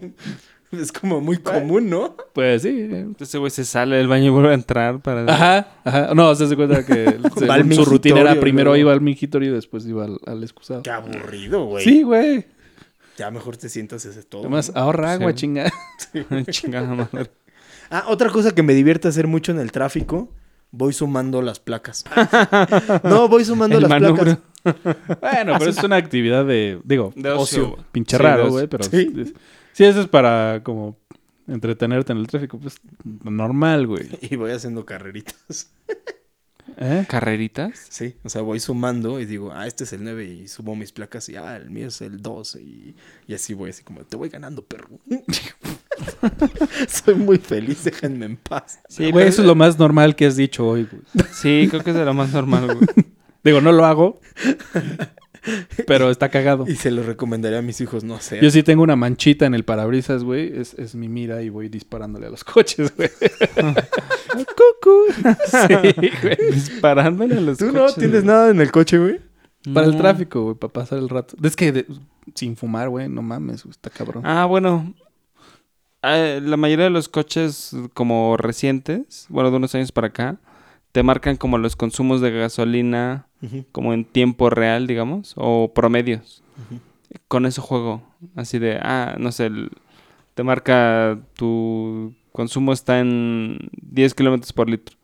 es 0.71 0.91
como 0.91 1.21
muy 1.21 1.37
común, 1.37 1.89
¿no? 1.89 2.17
Pues 2.33 2.63
sí. 2.63 2.69
Entonces 2.91 3.29
ese 3.29 3.37
güey 3.37 3.51
se 3.51 3.63
sale 3.65 3.95
del 3.97 4.07
baño 4.07 4.25
y 4.25 4.29
vuelve 4.29 4.49
a 4.49 4.55
entrar 4.55 4.99
para... 4.99 5.31
Ajá, 5.31 5.67
ajá. 5.85 6.13
No, 6.15 6.33
se 6.35 6.45
hace 6.45 6.55
cuenta 6.55 6.85
que 6.85 7.19
su 7.75 7.85
rutina 7.85 8.19
era 8.21 8.39
primero 8.39 8.75
iba 8.75 8.91
al 8.91 8.99
mingitorio 9.01 9.51
y 9.51 9.53
después 9.53 9.85
iba 9.85 10.05
al, 10.05 10.17
al 10.25 10.43
excusado. 10.43 10.81
Qué 10.83 10.89
aburrido, 10.89 11.65
güey. 11.65 11.83
Sí, 11.85 12.01
güey. 12.01 12.45
Ya 13.17 13.31
mejor 13.31 13.57
te 13.57 13.67
sientas 13.69 14.05
ese 14.05 14.23
todo. 14.23 14.41
Además, 14.41 14.71
¿no? 14.73 14.79
ahorra 14.81 15.13
agua, 15.13 15.31
Sí. 15.31 15.37
chinga. 15.37 15.71
Chingada 16.51 16.93
madre. 16.93 17.31
Ah, 17.89 18.05
otra 18.07 18.29
cosa 18.29 18.53
que 18.53 18.63
me 18.63 18.73
divierte 18.73 19.07
hacer 19.07 19.27
mucho 19.27 19.51
en 19.51 19.59
el 19.59 19.71
tráfico, 19.71 20.29
voy 20.71 20.93
sumando 20.93 21.41
las 21.41 21.59
placas. 21.59 22.03
no, 23.03 23.27
voy 23.27 23.43
sumando 23.45 23.75
El 23.77 23.83
las 23.83 23.89
manubrio. 23.89 24.23
placas. 24.23 24.39
Bueno, 25.21 25.53
pero 25.57 25.71
es 25.71 25.81
una 25.81 25.95
actividad 25.95 26.43
de, 26.45 26.79
digo, 26.83 27.13
De 27.15 27.29
ocio, 27.31 27.69
güey. 27.69 27.81
pinche 27.93 28.17
Sí, 28.17 28.23
raro, 28.23 28.41
ocio. 28.43 28.51
güey, 28.51 28.67
pero 28.67 28.83
Sí. 28.83 29.09
sí. 29.15 29.33
sí, 29.71 29.85
eso 29.85 30.01
es 30.01 30.07
para 30.07 30.61
como 30.63 30.97
entretenerte 31.47 32.11
en 32.11 32.17
el 32.19 32.27
tráfico, 32.27 32.59
pues 32.59 32.75
normal, 33.23 33.87
güey. 33.87 34.09
Y 34.21 34.35
voy 34.35 34.51
haciendo 34.51 34.85
carreritas. 34.85 35.71
¿Eh? 36.77 37.05
¿Carreritas? 37.07 37.87
Sí, 37.89 38.15
o 38.23 38.29
sea, 38.29 38.41
voy 38.41 38.59
sumando 38.59 39.19
y 39.19 39.25
digo, 39.25 39.51
ah, 39.53 39.67
este 39.67 39.85
es 39.85 39.93
el 39.93 40.03
9 40.03 40.25
y 40.25 40.47
subo 40.47 40.75
mis 40.75 40.91
placas 40.91 41.29
y 41.29 41.35
ah, 41.35 41.55
el 41.55 41.69
mío 41.69 41.87
es 41.87 42.01
el 42.01 42.21
12 42.21 42.61
y, 42.61 42.95
y 43.27 43.33
así 43.33 43.53
voy, 43.53 43.69
así 43.69 43.83
como, 43.83 44.01
te 44.01 44.17
voy 44.17 44.29
ganando, 44.29 44.63
perro. 44.63 44.99
Soy 46.87 47.15
muy 47.15 47.37
feliz, 47.37 47.83
déjenme 47.83 48.25
en 48.25 48.37
paz. 48.37 48.79
Sí, 48.89 49.11
Güey, 49.11 49.27
eso 49.27 49.41
es 49.41 49.47
lo 49.47 49.55
más 49.55 49.79
normal 49.79 50.15
que 50.15 50.25
has 50.25 50.35
dicho 50.35 50.67
hoy, 50.67 50.87
güey. 50.89 51.01
Sí, 51.33 51.67
creo 51.69 51.83
que 51.83 51.91
es 51.91 51.95
de 51.95 52.05
lo 52.05 52.13
más 52.13 52.31
normal, 52.33 52.65
güey. 52.67 52.87
Digo, 53.43 53.61
no 53.61 53.71
lo 53.71 53.85
hago, 53.85 54.19
pero 55.85 56.11
está 56.11 56.29
cagado. 56.29 56.65
Y 56.67 56.75
se 56.75 56.91
lo 56.91 57.03
recomendaría 57.03 57.59
a 57.59 57.61
mis 57.61 57.79
hijos 57.81 58.03
no 58.03 58.15
hacer. 58.15 58.43
Yo 58.43 58.51
sí 58.51 58.63
tengo 58.63 58.83
una 58.83 58.95
manchita 58.95 59.45
en 59.45 59.53
el 59.53 59.63
parabrisas, 59.63 60.23
güey. 60.23 60.59
Es, 60.59 60.73
es 60.73 60.95
mi 60.95 61.07
mira 61.07 61.41
y 61.41 61.49
voy 61.49 61.69
disparándole 61.69 62.27
a 62.27 62.29
los 62.29 62.43
coches, 62.43 62.93
güey. 62.95 63.09
Sí, 65.13 65.73
güey. 66.21 66.51
Disparándole 66.51 67.37
a 67.37 67.41
los 67.41 67.57
¿Tú 67.57 67.71
no 67.71 67.87
tienes 67.93 68.23
güey. 68.23 68.25
nada 68.25 68.49
en 68.49 68.61
el 68.61 68.71
coche, 68.71 68.97
güey? 68.97 69.19
Para 69.73 69.87
el 69.87 69.97
tráfico, 69.97 70.43
güey, 70.43 70.55
para 70.55 70.71
pasar 70.71 70.97
el 70.99 71.09
rato. 71.09 71.35
Es 71.43 71.55
que 71.55 71.71
de- 71.71 71.85
sin 72.35 72.55
fumar, 72.55 72.89
güey, 72.89 73.09
no 73.09 73.21
mames, 73.21 73.63
güey, 73.63 73.71
está 73.71 73.89
cabrón. 73.89 74.23
Ah, 74.25 74.45
bueno. 74.45 74.93
Eh, 76.03 76.39
la 76.43 76.57
mayoría 76.57 76.85
de 76.85 76.91
los 76.91 77.09
coches 77.09 77.75
como 77.93 78.37
recientes, 78.37 79.25
bueno, 79.29 79.49
de 79.51 79.57
unos 79.57 79.73
años 79.75 79.91
para 79.91 80.07
acá, 80.07 80.37
te 80.91 81.03
marcan 81.03 81.35
como 81.37 81.57
los 81.57 81.75
consumos 81.75 82.21
de 82.21 82.31
gasolina 82.31 83.27
como 83.71 83.93
en 83.93 84.05
tiempo 84.05 84.49
real, 84.49 84.87
digamos, 84.87 85.33
o 85.35 85.71
promedios. 85.73 86.43
Con 87.27 87.45
eso 87.45 87.61
juego. 87.61 88.01
Así 88.35 88.57
de, 88.59 88.77
ah, 88.81 89.15
no 89.19 89.31
sé, 89.31 89.47
el- 89.47 89.71
te 90.33 90.43
marca 90.43 91.19
tu 91.35 92.13
consumo 92.37 92.71
está 92.71 92.99
en 92.99 93.57
10 93.81 94.13
kilómetros 94.13 94.53
por 94.53 94.69
litro. 94.69 94.95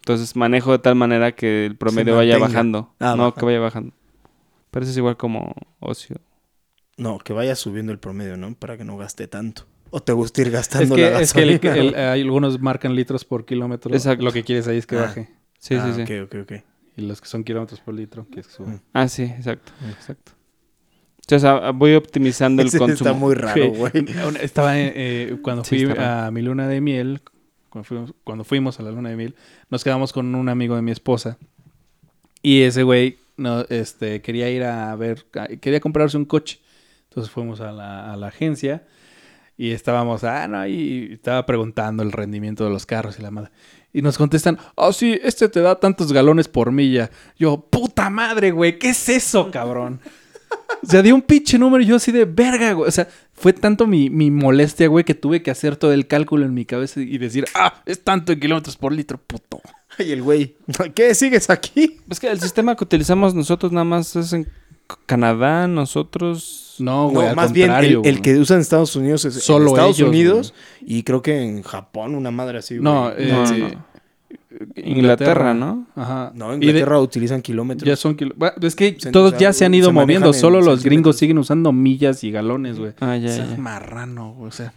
Entonces 0.00 0.36
manejo 0.36 0.72
de 0.72 0.78
tal 0.78 0.94
manera 0.94 1.32
que 1.32 1.64
el 1.64 1.76
promedio 1.76 2.14
vaya 2.16 2.36
bajando. 2.36 2.92
Ah, 3.00 3.14
no, 3.16 3.24
baja. 3.24 3.40
que 3.40 3.46
vaya 3.46 3.60
bajando. 3.60 3.94
Pero 4.70 4.84
eso 4.84 4.90
es 4.90 4.96
igual 4.98 5.16
como 5.16 5.54
ocio. 5.80 6.16
No, 6.98 7.18
que 7.18 7.32
vaya 7.32 7.56
subiendo 7.56 7.92
el 7.92 7.98
promedio, 7.98 8.36
¿no? 8.36 8.54
Para 8.54 8.76
que 8.76 8.84
no 8.84 8.96
gaste 8.98 9.26
tanto. 9.26 9.64
O 9.90 10.00
te 10.02 10.12
gusta 10.12 10.40
ir 10.42 10.48
Es 10.48 10.52
gastando 10.52 10.94
que, 10.96 11.10
la 11.10 11.20
es 11.20 11.32
que 11.32 11.42
el- 11.42 11.58
gasolina, 11.58 11.82
el- 11.82 11.92
¿no? 11.92 11.98
hay 12.12 12.20
algunos 12.22 12.60
marcan 12.60 12.94
litros 12.94 13.24
por 13.24 13.44
kilómetro. 13.46 13.94
Exacto. 13.94 14.24
Lo 14.24 14.32
que 14.32 14.44
quieres 14.44 14.68
ahí 14.68 14.76
es 14.78 14.86
que 14.86 14.96
Ah. 14.96 15.02
baje. 15.02 15.28
Sí, 15.58 15.74
Ah, 15.76 15.92
sí, 15.94 16.04
sí. 16.06 16.14
ok, 16.20 16.26
ok, 16.26 16.34
ok. 16.42 16.52
Y 16.96 17.02
los 17.02 17.20
que 17.22 17.26
son 17.28 17.42
kilómetros 17.44 17.80
por 17.80 17.94
litro, 17.94 18.26
quieres 18.26 18.48
que 18.48 18.52
suba. 18.52 18.68
Mm. 18.68 18.80
Ah, 18.92 19.08
sí, 19.08 19.22
exacto, 19.22 19.72
exacto. 19.88 20.32
O 21.30 21.38
sea, 21.38 21.70
voy 21.70 21.94
optimizando 21.94 22.62
el 22.62 22.68
Ese 22.68 22.78
consumo. 22.78 23.10
está 23.10 23.12
muy 23.12 23.34
raro, 23.34 23.70
güey. 23.70 23.92
Estaba 24.40 24.78
eh, 24.78 24.92
eh, 24.94 25.36
cuando 25.42 25.64
fui 25.64 25.88
a 25.98 26.30
mi 26.32 26.42
luna 26.42 26.68
de 26.68 26.80
miel, 26.80 27.20
cuando 27.70 27.84
fuimos, 27.84 28.14
cuando 28.24 28.44
fuimos 28.44 28.80
a 28.80 28.82
la 28.82 28.90
luna 28.90 29.10
de 29.10 29.16
miel, 29.16 29.34
nos 29.70 29.84
quedamos 29.84 30.12
con 30.12 30.34
un 30.34 30.48
amigo 30.48 30.76
de 30.76 30.82
mi 30.82 30.90
esposa. 30.90 31.38
Y 32.42 32.62
ese 32.62 32.82
güey 32.82 33.18
no, 33.36 33.60
este, 33.68 34.20
quería 34.20 34.50
ir 34.50 34.64
a 34.64 34.94
ver, 34.96 35.24
quería 35.60 35.80
comprarse 35.80 36.16
un 36.16 36.24
coche. 36.24 36.60
Entonces 37.08 37.30
fuimos 37.30 37.60
a 37.60 37.72
la, 37.72 38.12
a 38.12 38.16
la 38.16 38.28
agencia 38.28 38.84
y 39.56 39.70
estábamos, 39.70 40.24
ah, 40.24 40.48
no, 40.48 40.66
y 40.66 41.10
estaba 41.12 41.46
preguntando 41.46 42.02
el 42.02 42.10
rendimiento 42.10 42.64
de 42.64 42.70
los 42.70 42.86
carros 42.86 43.18
y 43.18 43.22
la 43.22 43.30
madre. 43.30 43.52
Y 43.92 44.00
nos 44.00 44.16
contestan, 44.16 44.58
oh, 44.74 44.92
sí, 44.92 45.20
este 45.22 45.48
te 45.48 45.60
da 45.60 45.78
tantos 45.78 46.12
galones 46.12 46.48
por 46.48 46.72
milla. 46.72 47.10
Yo, 47.38 47.60
puta 47.70 48.08
madre, 48.08 48.50
güey, 48.50 48.78
¿qué 48.78 48.90
es 48.90 49.08
eso, 49.08 49.50
cabrón? 49.50 50.00
O 50.82 50.86
sea, 50.86 51.00
dio 51.02 51.14
un 51.14 51.22
pinche 51.22 51.58
número 51.58 51.82
y 51.82 51.86
yo 51.86 51.96
así 51.96 52.10
de 52.10 52.24
verga, 52.24 52.72
güey. 52.72 52.88
O 52.88 52.90
sea, 52.90 53.08
fue 53.34 53.52
tanto 53.52 53.86
mi, 53.86 54.10
mi 54.10 54.30
molestia, 54.30 54.88
güey, 54.88 55.04
que 55.04 55.14
tuve 55.14 55.42
que 55.42 55.50
hacer 55.50 55.76
todo 55.76 55.92
el 55.92 56.08
cálculo 56.08 56.44
en 56.44 56.54
mi 56.54 56.64
cabeza 56.64 57.00
y 57.00 57.18
decir, 57.18 57.44
ah, 57.54 57.82
es 57.86 58.02
tanto 58.02 58.32
en 58.32 58.40
kilómetros 58.40 58.76
por 58.76 58.92
litro, 58.92 59.18
puto. 59.18 59.60
Y 59.98 60.10
el 60.10 60.22
güey, 60.22 60.56
¿qué? 60.94 61.14
¿Sigues 61.14 61.50
aquí? 61.50 61.98
Es 62.10 62.18
que 62.18 62.28
el 62.28 62.40
sistema 62.40 62.74
que 62.74 62.84
utilizamos 62.84 63.34
nosotros 63.34 63.70
nada 63.72 63.84
más 63.84 64.16
es 64.16 64.32
en 64.32 64.48
Canadá, 65.06 65.68
nosotros. 65.68 66.76
No, 66.78 67.04
No, 67.04 67.10
güey, 67.10 67.28
al 67.28 67.36
más 67.36 67.52
bien 67.52 67.70
el, 67.70 68.20
que 68.20 68.36
usan 68.38 68.56
en 68.56 68.62
Estados 68.62 68.96
Unidos 68.96 69.24
es 69.24 69.36
en 69.36 69.40
Solo 69.40 69.68
Estados 69.68 69.98
ellos, 69.98 70.08
Unidos 70.08 70.54
y 70.80 71.02
creo 71.02 71.22
que 71.22 71.42
en 71.42 71.62
Japón 71.62 72.14
una 72.14 72.30
madre 72.30 72.58
así. 72.58 72.78
güey. 72.78 72.84
No, 72.84 73.10
eh, 73.12 73.28
No, 73.30 73.46
sí. 73.46 73.58
no. 73.58 73.91
Inglaterra, 74.76 75.54
¿no? 75.54 75.86
Ajá. 75.96 76.32
No, 76.34 76.50
de- 76.50 76.56
Inglaterra 76.56 76.98
utilizan 77.00 77.42
kilómetros. 77.42 77.86
ya 77.86 77.96
son 77.96 78.14
kilo- 78.16 78.34
bueno, 78.36 78.54
Es 78.62 78.74
que 78.76 78.96
Se- 78.98 79.10
todos 79.10 79.28
o 79.28 79.30
sea, 79.30 79.38
ya 79.38 79.52
se 79.52 79.64
han 79.64 79.74
ido 79.74 79.88
se 79.88 79.92
moviendo. 79.92 80.28
en 80.28 80.34
Solo 80.34 80.60
los 80.60 80.82
gringos 80.82 81.16
siguen 81.16 81.38
usando 81.38 81.72
millas 81.72 82.22
y 82.24 82.30
galones, 82.30 82.78
güey. 82.78 82.92
Ah, 83.00 83.16
ya, 83.16 83.28
es 83.28 83.50
ya. 83.50 83.56
marrano, 83.56 84.32
güey. 84.34 84.48
O 84.48 84.52
sea, 84.52 84.72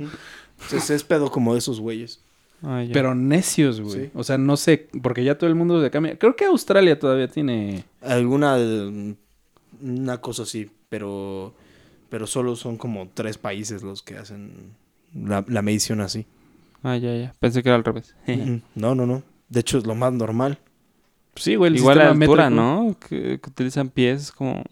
es 0.95 1.03
pedo 1.03 1.29
como 1.31 1.53
de 1.53 1.59
esos 1.59 1.79
güeyes. 1.79 2.21
Ah, 2.63 2.83
pero 2.93 3.13
necios, 3.13 3.81
güey. 3.81 4.05
Sí. 4.05 4.09
O 4.15 4.23
sea, 4.23 4.37
no 4.37 4.57
sé, 4.57 4.87
porque 5.03 5.23
ya 5.23 5.37
todo 5.37 5.49
el 5.49 5.55
mundo 5.55 5.81
se 5.83 5.91
cambia. 5.91 6.17
Creo 6.17 6.35
que 6.35 6.45
Australia 6.45 6.97
todavía 6.97 7.27
tiene. 7.27 7.83
Alguna 8.01 8.57
una 9.81 10.17
cosa 10.21 10.43
así, 10.43 10.69
pero 10.89 11.53
pero 12.09 12.27
solo 12.27 12.55
son 12.55 12.77
como 12.77 13.09
tres 13.13 13.37
países 13.37 13.83
los 13.83 14.01
que 14.01 14.15
hacen 14.17 14.51
la, 15.13 15.43
la 15.47 15.61
medición 15.61 15.99
así. 16.01 16.25
Ah, 16.81 16.95
ya, 16.97 17.15
ya. 17.15 17.33
Pensé 17.39 17.61
que 17.61 17.69
era 17.69 17.75
al 17.75 17.83
revés. 17.83 18.15
No, 18.75 18.95
no, 18.95 19.05
no. 19.05 19.21
De 19.49 19.59
hecho 19.59 19.77
es 19.77 19.85
lo 19.85 19.95
más 19.95 20.13
normal. 20.13 20.59
Sí, 21.35 21.55
güey. 21.55 21.71
el 21.71 21.77
Igual 21.77 21.97
la 21.97 22.09
altura, 22.11 22.49
métrico. 22.49 22.61
¿no? 22.63 22.95
Que, 22.99 23.39
que 23.41 23.49
utilizan 23.49 23.89
pies 23.89 24.31
como... 24.31 24.63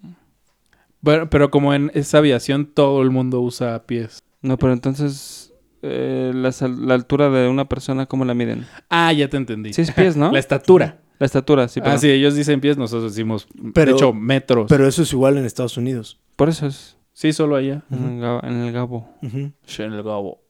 Bueno, 1.02 1.30
pero 1.30 1.52
como 1.52 1.74
en 1.74 1.92
esa 1.94 2.20
aviación 2.20 2.66
todo 2.66 3.02
el 3.02 3.10
mundo 3.10 3.42
usa 3.42 3.84
pies. 3.86 4.20
No, 4.42 4.58
pero 4.58 4.72
entonces... 4.74 5.54
eh, 5.82 6.32
la, 6.34 6.52
la 6.80 6.94
altura 6.94 7.30
de 7.30 7.50
una 7.50 7.68
persona, 7.68 8.06
¿cómo 8.06 8.24
la 8.24 8.34
miden? 8.34 8.66
Ah, 8.90 9.12
ya 9.12 9.28
te 9.30 9.36
entendí. 9.38 9.74
Sí, 9.74 9.82
es 9.82 9.92
pies, 9.92 10.16
¿no? 10.16 10.32
La 10.34 10.40
estatura. 10.40 11.00
La 11.20 11.26
estatura, 11.26 11.68
sí. 11.68 11.80
ah, 11.82 11.84
perdón. 11.84 12.00
sí, 12.00 12.10
ellos 12.10 12.36
dicen 12.36 12.60
pies, 12.62 12.78
nosotros 12.78 13.14
decimos, 13.14 13.48
Pero- 13.74 13.92
de 13.92 13.98
hecho, 13.98 14.14
metros. 14.14 14.66
Pero 14.70 14.88
eso 14.88 15.04
es 15.04 15.12
igual 15.14 15.38
en 15.38 15.46
Estados 15.46 15.76
Unidos. 15.78 16.20
Por 16.38 16.48
eso 16.50 16.66
es 16.68 16.98
sí, 17.14 17.34
solo 17.34 17.56
allá. 17.58 17.84
en, 17.92 18.04
el 18.16 18.22
Gabo, 18.22 18.40
en 18.44 18.54
el 18.62 18.72
Gabo. 18.72 19.10
En 19.22 19.54
el 19.94 20.04
Gabo. 20.04 20.42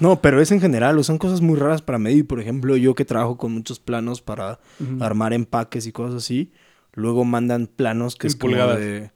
No, 0.00 0.20
pero 0.20 0.40
es 0.40 0.50
en 0.52 0.60
general, 0.60 0.98
o 0.98 1.02
son 1.02 1.18
cosas 1.18 1.40
muy 1.40 1.56
raras 1.56 1.82
para 1.82 1.98
medir. 1.98 2.26
Por 2.26 2.40
ejemplo, 2.40 2.76
yo 2.76 2.94
que 2.94 3.04
trabajo 3.04 3.36
con 3.36 3.52
muchos 3.52 3.80
planos 3.80 4.22
para 4.22 4.60
armar 5.00 5.32
empaques 5.32 5.86
y 5.86 5.92
cosas 5.92 6.16
así, 6.24 6.52
luego 6.94 7.24
mandan 7.24 7.66
planos 7.66 8.16
que 8.16 8.26
En 8.26 8.30
es 8.30 8.36
como 8.36 8.52
pulgadas. 8.52 8.78
de... 8.78 9.10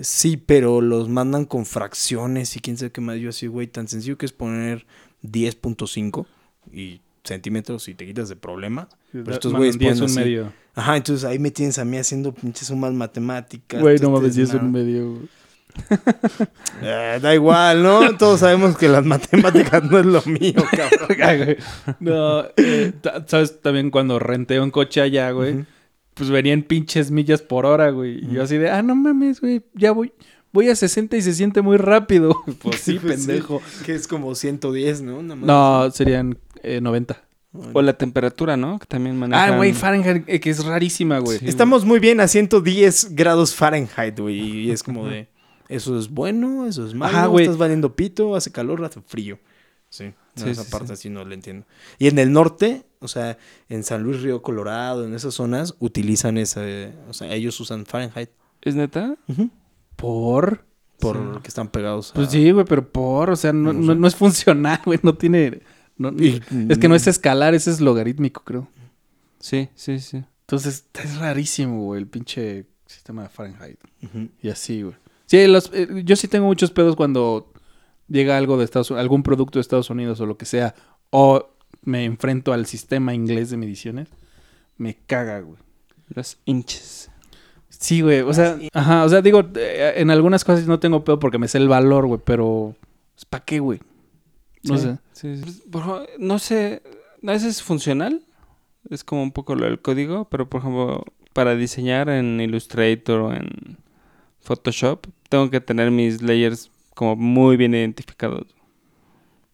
Sí, 0.00 0.36
pero 0.36 0.80
los 0.80 1.08
mandan 1.08 1.44
con 1.44 1.66
fracciones 1.66 2.56
y 2.56 2.60
quién 2.60 2.76
sabe 2.76 2.90
qué 2.92 3.00
más. 3.00 3.18
Yo 3.18 3.28
así, 3.28 3.46
güey, 3.46 3.66
tan 3.66 3.88
sencillo 3.88 4.16
que 4.16 4.26
es 4.26 4.32
poner 4.32 4.86
10.5 5.22 6.26
y 6.72 7.00
centímetros 7.22 7.88
y 7.88 7.94
te 7.94 8.06
quitas 8.06 8.28
de 8.28 8.36
problemas. 8.36 8.88
Pero 9.12 9.30
estos 9.32 9.52
güeyes 9.52 9.78
10 9.78 9.92
ponen 10.00 10.04
así. 10.04 10.18
medio. 10.18 10.52
Ajá, 10.74 10.96
entonces 10.96 11.24
ahí 11.24 11.38
me 11.38 11.50
tienes 11.50 11.78
a 11.78 11.84
mí 11.84 11.98
haciendo 11.98 12.32
pinches 12.32 12.68
sumas 12.68 12.92
matemáticas. 12.92 13.80
Güey, 13.80 13.98
no 13.98 14.10
mames, 14.10 14.34
10 14.34 14.48
desmadre. 14.48 14.66
un 14.66 14.72
medio. 14.72 15.10
güey. 15.10 15.28
Eh, 16.84 17.18
da 17.22 17.34
igual, 17.34 17.82
¿no? 17.82 18.16
Todos 18.16 18.40
sabemos 18.40 18.76
que 18.76 18.88
las 18.88 19.04
matemáticas 19.04 19.84
no 19.84 19.98
es 19.98 20.06
lo 20.06 20.22
mío, 20.22 20.64
cabrón. 20.70 21.56
No, 22.00 22.44
eh, 22.56 22.92
¿sabes? 23.26 23.60
También 23.60 23.90
cuando 23.90 24.18
renteo 24.18 24.64
un 24.64 24.70
coche 24.72 25.00
allá, 25.00 25.30
güey, 25.30 25.64
pues 26.14 26.30
venían 26.30 26.62
pinches 26.62 27.10
millas 27.10 27.40
por 27.42 27.66
hora, 27.66 27.90
güey. 27.90 28.24
Y 28.24 28.34
yo 28.34 28.42
así 28.42 28.58
de, 28.58 28.70
ah, 28.70 28.82
no 28.82 28.96
mames, 28.96 29.40
güey, 29.40 29.62
ya 29.74 29.92
voy. 29.92 30.12
Voy 30.52 30.68
a 30.68 30.76
60 30.76 31.16
y 31.16 31.22
se 31.22 31.32
siente 31.34 31.62
muy 31.62 31.76
rápido. 31.78 32.42
Pues 32.62 32.80
sí, 32.80 32.98
Pues 33.00 33.24
pendejo. 33.26 33.62
que 33.86 33.94
es 33.94 34.06
como 34.06 34.34
110, 34.34 35.02
¿no? 35.02 35.22
Nada 35.22 35.36
más. 35.36 35.46
No, 35.46 35.90
serían 35.92 36.36
eh, 36.62 36.80
90. 36.80 37.22
O 37.74 37.82
la 37.82 37.92
temperatura, 37.92 38.56
¿no? 38.56 38.78
Que 38.78 38.86
también 38.86 39.18
manejan... 39.18 39.52
Ah, 39.52 39.56
güey, 39.56 39.72
Fahrenheit, 39.74 40.24
eh, 40.26 40.40
que 40.40 40.50
es 40.50 40.64
rarísima, 40.64 41.18
güey. 41.18 41.38
Sí. 41.38 41.46
Estamos 41.48 41.84
muy 41.84 42.00
bien 42.00 42.20
a 42.20 42.28
110 42.28 43.14
grados 43.14 43.54
Fahrenheit, 43.54 44.18
güey. 44.18 44.38
Y 44.40 44.70
es 44.70 44.82
como 44.82 45.06
de. 45.06 45.28
Eso 45.72 45.98
es 45.98 46.08
bueno, 46.10 46.66
eso 46.66 46.86
es 46.86 46.94
malo. 46.94 47.16
Ajá, 47.16 47.26
güey. 47.26 47.44
Estás 47.44 47.58
valiendo 47.58 47.94
pito, 47.96 48.36
hace 48.36 48.50
calor, 48.52 48.84
hace 48.84 49.00
frío. 49.00 49.38
Sí, 49.88 50.12
Sí, 50.34 50.48
esa 50.48 50.64
sí, 50.64 50.70
parte 50.70 50.96
sí 50.96 51.10
no 51.10 51.22
la 51.26 51.34
entiendo. 51.34 51.66
Y 51.98 52.06
en 52.08 52.18
el 52.18 52.32
norte, 52.32 52.86
o 53.00 53.08
sea, 53.08 53.36
en 53.68 53.84
San 53.84 54.02
Luis 54.02 54.22
Río 54.22 54.40
Colorado, 54.40 55.04
en 55.04 55.12
esas 55.14 55.34
zonas, 55.34 55.74
utilizan 55.78 56.38
ese. 56.38 56.94
O 57.08 57.12
sea, 57.12 57.32
ellos 57.34 57.58
usan 57.60 57.84
Fahrenheit. 57.84 58.30
¿Es 58.62 58.74
neta? 58.74 59.16
¿Por? 59.96 60.64
Porque 60.98 61.48
están 61.48 61.68
pegados 61.68 62.12
a. 62.12 62.14
Pues 62.14 62.30
sí, 62.30 62.50
güey, 62.52 62.64
pero 62.64 62.88
por, 62.90 63.28
o 63.30 63.36
sea, 63.36 63.52
no, 63.52 63.72
No 63.72 63.94
no, 63.94 64.06
es 64.06 64.14
funcional, 64.16 64.80
güey, 64.86 65.00
no 65.02 65.14
tiene... 65.14 65.60
no- 65.98 66.10
Y- 66.12 66.40
es 66.68 66.78
que 66.78 66.88
no 66.88 66.94
es 66.94 67.06
escalar, 67.06 67.54
ese 67.54 67.70
es 67.70 67.80
logarítmico, 67.80 68.42
creo. 68.44 68.68
Sí, 69.40 69.68
sí, 69.74 69.98
sí. 69.98 70.24
Entonces, 70.42 70.86
es 71.02 71.16
rarísimo, 71.18 71.82
güey, 71.84 72.00
el 72.00 72.06
pinche 72.06 72.66
sistema 72.86 73.22
de 73.24 73.28
Fahrenheit. 73.30 73.78
Y 74.40 74.48
así, 74.48 74.82
güey. 74.82 74.94
Sí, 75.32 75.46
los, 75.46 75.70
eh, 75.72 75.88
yo 76.04 76.14
sí 76.14 76.28
tengo 76.28 76.44
muchos 76.44 76.72
pedos 76.72 76.94
cuando 76.94 77.50
llega 78.06 78.36
algo 78.36 78.58
de 78.58 78.64
Estados 78.66 78.90
Unidos, 78.90 79.00
algún 79.00 79.22
producto 79.22 79.58
de 79.58 79.62
Estados 79.62 79.88
Unidos 79.88 80.20
o 80.20 80.26
lo 80.26 80.36
que 80.36 80.44
sea, 80.44 80.74
o 81.08 81.48
me 81.80 82.04
enfrento 82.04 82.52
al 82.52 82.66
sistema 82.66 83.14
inglés 83.14 83.48
de 83.48 83.56
mediciones, 83.56 84.08
me 84.76 84.94
caga, 85.06 85.40
güey. 85.40 85.56
Los 86.14 86.36
inches. 86.44 87.10
Sí, 87.70 88.02
güey, 88.02 88.20
o 88.20 88.34
sea, 88.34 88.58
ajá, 88.74 89.04
o 89.04 89.08
sea, 89.08 89.22
digo, 89.22 89.42
eh, 89.54 89.94
en 89.96 90.10
algunas 90.10 90.44
cosas 90.44 90.66
no 90.66 90.78
tengo 90.80 91.02
pedo 91.02 91.18
porque 91.18 91.38
me 91.38 91.48
sé 91.48 91.56
el 91.56 91.68
valor, 91.68 92.06
güey, 92.06 92.20
pero 92.22 92.76
¿para 93.30 93.42
qué, 93.42 93.58
güey? 93.58 93.80
No 94.64 94.76
Sí, 94.76 94.82
sé. 94.84 94.98
sí, 95.14 95.36
sí. 95.50 95.62
Por 95.70 95.80
ejemplo, 95.80 96.06
no 96.18 96.38
sé, 96.40 96.82
a 97.22 97.30
veces 97.32 97.56
es 97.56 97.62
funcional, 97.62 98.20
es 98.90 99.02
como 99.02 99.22
un 99.22 99.32
poco 99.32 99.54
lo 99.54 99.64
del 99.64 99.80
código, 99.80 100.28
pero 100.28 100.46
por 100.50 100.60
ejemplo, 100.60 101.06
para 101.32 101.54
diseñar 101.56 102.10
en 102.10 102.38
Illustrator 102.38 103.18
o 103.22 103.32
en 103.32 103.78
Photoshop, 104.42 105.06
tengo 105.32 105.48
que 105.50 105.60
tener 105.62 105.90
mis 105.90 106.20
layers 106.20 106.70
como 106.94 107.16
muy 107.16 107.56
bien 107.56 107.74
identificados. 107.74 108.46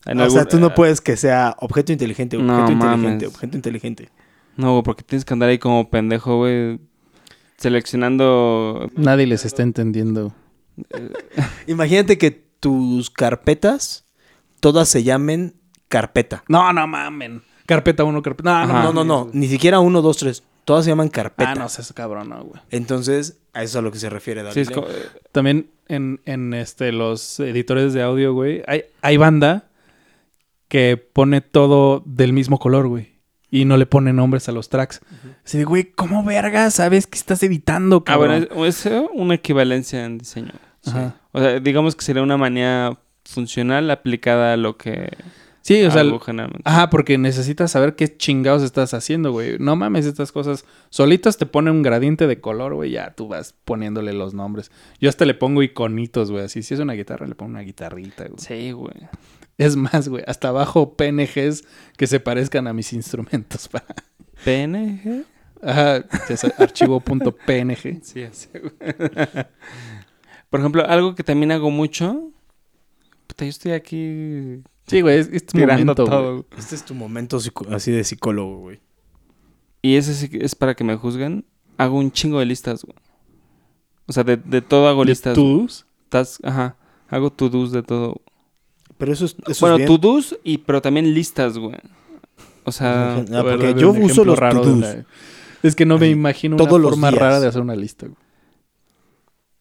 En 0.06 0.18
o 0.18 0.24
algún- 0.24 0.34
sea, 0.36 0.44
tú 0.44 0.58
no 0.58 0.66
eh, 0.68 0.72
puedes 0.74 1.00
que 1.00 1.16
sea 1.16 1.54
objeto 1.60 1.92
inteligente, 1.92 2.36
objeto 2.36 2.52
No 2.52 2.60
inteligente, 2.72 2.86
mames. 3.06 3.28
objeto 3.28 3.56
inteligente. 3.56 4.08
No, 4.56 4.72
güey, 4.72 4.82
porque 4.82 5.04
tienes 5.04 5.24
que 5.24 5.34
andar 5.34 5.48
ahí 5.50 5.58
como 5.58 5.88
pendejo, 5.88 6.38
güey, 6.38 6.80
seleccionando... 7.58 8.90
Nadie 8.96 9.26
les 9.28 9.44
está 9.44 9.62
entendiendo. 9.62 10.34
Imagínate 11.68 12.18
que 12.18 12.32
tus 12.32 13.08
carpetas 13.10 14.06
todas 14.58 14.88
se 14.88 15.04
llamen 15.04 15.54
carpeta. 15.88 16.42
No, 16.48 16.72
no 16.72 16.86
mamen. 16.88 17.42
Carpeta 17.66 18.02
1, 18.02 18.20
carpeta. 18.22 18.50
No, 18.66 18.74
Ajá. 18.74 18.82
No, 18.82 18.92
no, 18.92 19.04
no, 19.04 19.30
ni 19.32 19.46
siquiera 19.46 19.78
uno, 19.78 20.02
dos, 20.02 20.16
tres. 20.16 20.42
Todas 20.68 20.84
se 20.84 20.90
llaman 20.90 21.08
carpeta. 21.08 21.52
Ah, 21.52 21.54
no 21.54 21.68
seas 21.68 21.92
cabrón, 21.94 22.28
no, 22.28 22.44
güey. 22.44 22.60
Entonces, 22.70 23.38
a 23.54 23.62
eso 23.62 23.78
es 23.78 23.80
a 23.80 23.82
lo 23.82 23.90
que 23.90 23.98
se 23.98 24.10
refiere 24.10 24.42
Sí, 24.52 24.60
es 24.60 24.70
como- 24.70 24.86
eh, 24.86 24.92
También 25.32 25.70
en, 25.88 26.20
en 26.26 26.52
este, 26.52 26.92
los 26.92 27.40
editores 27.40 27.94
de 27.94 28.02
audio, 28.02 28.34
güey, 28.34 28.62
hay, 28.66 28.84
hay 29.00 29.16
banda 29.16 29.64
que 30.68 30.96
pone 30.96 31.40
todo 31.40 32.02
del 32.04 32.32
mismo 32.34 32.58
color, 32.58 32.86
güey. 32.88 33.16
Y 33.50 33.64
no 33.64 33.78
le 33.78 33.86
pone 33.86 34.12
nombres 34.12 34.46
a 34.50 34.52
los 34.52 34.68
tracks. 34.68 35.00
Así 35.42 35.56
de, 35.56 35.64
güey, 35.64 35.84
¿cómo 35.92 36.22
verga 36.22 36.70
sabes 36.70 37.06
que 37.06 37.16
estás 37.16 37.42
editando, 37.42 38.04
Ah, 38.06 38.16
bueno, 38.18 38.46
cabrón? 38.46 38.66
es, 38.66 38.84
es 38.84 39.02
una 39.14 39.34
equivalencia 39.36 40.04
en 40.04 40.18
diseño. 40.18 40.52
Ajá. 40.84 41.16
O 41.32 41.40
sea, 41.40 41.58
digamos 41.58 41.96
que 41.96 42.04
sería 42.04 42.22
una 42.22 42.36
manía 42.36 42.98
funcional 43.24 43.90
aplicada 43.90 44.52
a 44.52 44.56
lo 44.58 44.76
que 44.76 45.08
Sí, 45.68 45.82
o 45.84 45.90
sea, 45.90 46.02
generalmente. 46.24 46.62
ajá, 46.64 46.88
porque 46.88 47.18
necesitas 47.18 47.70
saber 47.72 47.94
qué 47.94 48.16
chingados 48.16 48.62
estás 48.62 48.94
haciendo, 48.94 49.32
güey. 49.32 49.58
No 49.58 49.76
mames 49.76 50.06
estas 50.06 50.32
cosas. 50.32 50.64
Solitos 50.88 51.36
te 51.36 51.44
pone 51.44 51.70
un 51.70 51.82
gradiente 51.82 52.26
de 52.26 52.40
color, 52.40 52.72
güey, 52.74 52.92
ya 52.92 53.12
tú 53.14 53.28
vas 53.28 53.54
poniéndole 53.66 54.14
los 54.14 54.32
nombres. 54.32 54.70
Yo 54.98 55.10
hasta 55.10 55.26
le 55.26 55.34
pongo 55.34 55.62
iconitos, 55.62 56.30
güey. 56.30 56.44
Así, 56.44 56.62
si 56.62 56.72
es 56.72 56.80
una 56.80 56.94
guitarra, 56.94 57.26
le 57.26 57.34
pongo 57.34 57.50
una 57.50 57.60
guitarrita, 57.60 58.24
güey. 58.28 58.38
Sí, 58.38 58.72
güey. 58.72 58.94
Es 59.58 59.76
más, 59.76 60.08
güey, 60.08 60.24
hasta 60.26 60.48
abajo 60.48 60.94
PNGs 60.96 61.64
que 61.98 62.06
se 62.06 62.18
parezcan 62.18 62.66
a 62.66 62.72
mis 62.72 62.94
instrumentos. 62.94 63.68
para- 63.72 63.84
PNG. 64.44 65.24
Ajá, 65.62 66.02
archivo.png. 66.58 67.98
Sí, 68.02 68.22
así, 68.22 68.48
güey. 68.54 68.94
Por 70.48 70.60
ejemplo, 70.60 70.86
algo 70.86 71.14
que 71.14 71.24
también 71.24 71.52
hago 71.52 71.70
mucho. 71.70 72.30
Puta, 73.26 73.44
yo 73.44 73.50
estoy 73.50 73.72
aquí 73.72 74.62
Sí, 74.88 75.00
güey, 75.02 75.18
es, 75.18 75.28
es 75.32 75.46
tu 75.46 75.58
momento, 75.58 75.94
todo. 75.94 76.32
güey. 76.32 76.44
Este 76.58 76.74
es 76.74 76.84
tu 76.84 76.94
momento 76.94 77.38
así 77.70 77.92
de 77.92 78.02
psicólogo, 78.04 78.58
güey. 78.58 78.80
Y 79.82 79.96
ese 79.96 80.28
es 80.44 80.54
para 80.54 80.74
que 80.74 80.82
me 80.84 80.96
juzguen. 80.96 81.44
Hago 81.76 81.96
un 81.98 82.10
chingo 82.10 82.40
de 82.40 82.46
listas, 82.46 82.84
güey. 82.84 82.96
O 84.06 84.12
sea, 84.12 84.24
de, 84.24 84.36
de 84.36 84.62
todo 84.62 84.88
hago 84.88 85.04
¿De 85.04 85.10
listas. 85.10 85.34
tus? 85.34 85.86
Ajá. 86.42 86.76
Hago 87.08 87.30
to-dos 87.30 87.70
de 87.72 87.82
todo. 87.82 88.20
Pero 88.96 89.12
eso 89.12 89.26
es, 89.26 89.36
eso 89.46 89.60
bueno, 89.60 89.76
es 89.76 89.86
bien. 89.86 90.00
to-dos 90.00 90.36
y 90.42 90.58
pero 90.58 90.82
también 90.82 91.14
listas, 91.14 91.56
güey. 91.58 91.76
O 92.64 92.72
sea, 92.72 93.16
Ah, 93.32 93.42
ver, 93.42 93.58
porque 93.58 93.74
yo 93.80 93.90
uso 93.92 94.24
los 94.24 94.38
to-dos. 94.38 94.78
la- 94.78 95.04
Es 95.62 95.76
que 95.76 95.84
no 95.86 95.98
me 95.98 96.08
imagino 96.08 96.56
todos 96.56 96.72
una 96.72 96.78
los 96.82 96.90
forma 96.92 97.10
días. 97.10 97.20
rara 97.20 97.40
de 97.40 97.46
hacer 97.48 97.60
una 97.62 97.76
lista, 97.76 98.06
güey. 98.06 98.16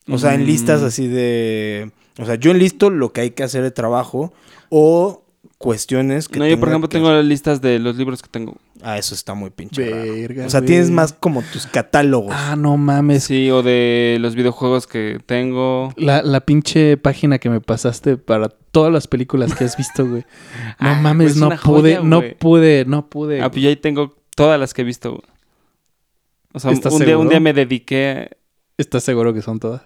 O 0.09 0.17
sea, 0.17 0.33
en 0.33 0.45
listas 0.45 0.81
Mm. 0.81 0.85
así 0.85 1.07
de... 1.07 1.91
O 2.19 2.25
sea, 2.25 2.35
yo 2.35 2.51
enlisto 2.51 2.89
lo 2.89 3.11
que 3.13 3.21
hay 3.21 3.31
que 3.31 3.43
hacer 3.43 3.61
de 3.61 3.71
trabajo 3.71 4.33
o 4.69 5.23
cuestiones 5.57 6.29
que 6.29 6.37
no, 6.37 6.45
yo 6.47 6.59
por 6.59 6.69
ejemplo 6.69 6.87
que 6.87 6.97
tengo 6.97 7.11
las 7.11 7.25
listas 7.25 7.61
de 7.61 7.79
los 7.79 7.95
libros 7.95 8.21
que 8.21 8.29
tengo. 8.29 8.57
Ah, 8.83 8.97
eso 8.99 9.15
está 9.15 9.33
muy 9.33 9.49
pinche 9.49 9.89
raro. 9.89 10.13
Verga, 10.13 10.45
O 10.45 10.49
sea, 10.51 10.61
tienes 10.61 10.91
más 10.91 11.13
como 11.13 11.41
tus 11.41 11.65
catálogos. 11.65 12.31
Ah, 12.37 12.55
no 12.55 12.77
mames. 12.77 13.23
Sí, 13.23 13.49
o 13.49 13.63
de 13.63 14.17
los 14.21 14.35
videojuegos 14.35 14.85
que 14.85 15.19
tengo. 15.25 15.91
La, 15.97 16.21
la 16.21 16.41
pinche 16.41 16.95
página 16.97 17.39
que 17.39 17.49
me 17.49 17.59
pasaste 17.59 18.17
para 18.17 18.49
todas 18.49 18.93
las 18.93 19.07
películas 19.07 19.55
que 19.55 19.63
has 19.63 19.75
visto, 19.77 20.07
güey. 20.07 20.25
No 20.79 20.89
Ah, 20.89 20.99
mames, 21.01 21.31
pues 21.33 21.37
no 21.37 21.49
pude, 21.49 21.95
joya, 21.95 22.01
no 22.03 22.21
pude, 22.37 22.85
no 22.85 23.09
pude. 23.09 23.41
Ah, 23.41 23.49
pues 23.49 23.63
yo 23.63 23.69
ahí 23.69 23.77
tengo 23.77 24.15
todas 24.35 24.59
las 24.59 24.75
que 24.75 24.83
he 24.83 24.85
visto. 24.85 25.09
güey. 25.11 25.23
O 26.53 26.59
sea, 26.59 26.69
un 26.69 26.75
¿Estás 26.77 26.93
un 26.93 27.03
día, 27.03 27.17
un 27.17 27.29
día 27.29 27.39
me 27.39 27.53
dediqué. 27.53 28.37
¿Estás 28.77 29.03
seguro 29.03 29.33
que 29.33 29.41
son 29.41 29.59
todas? 29.59 29.81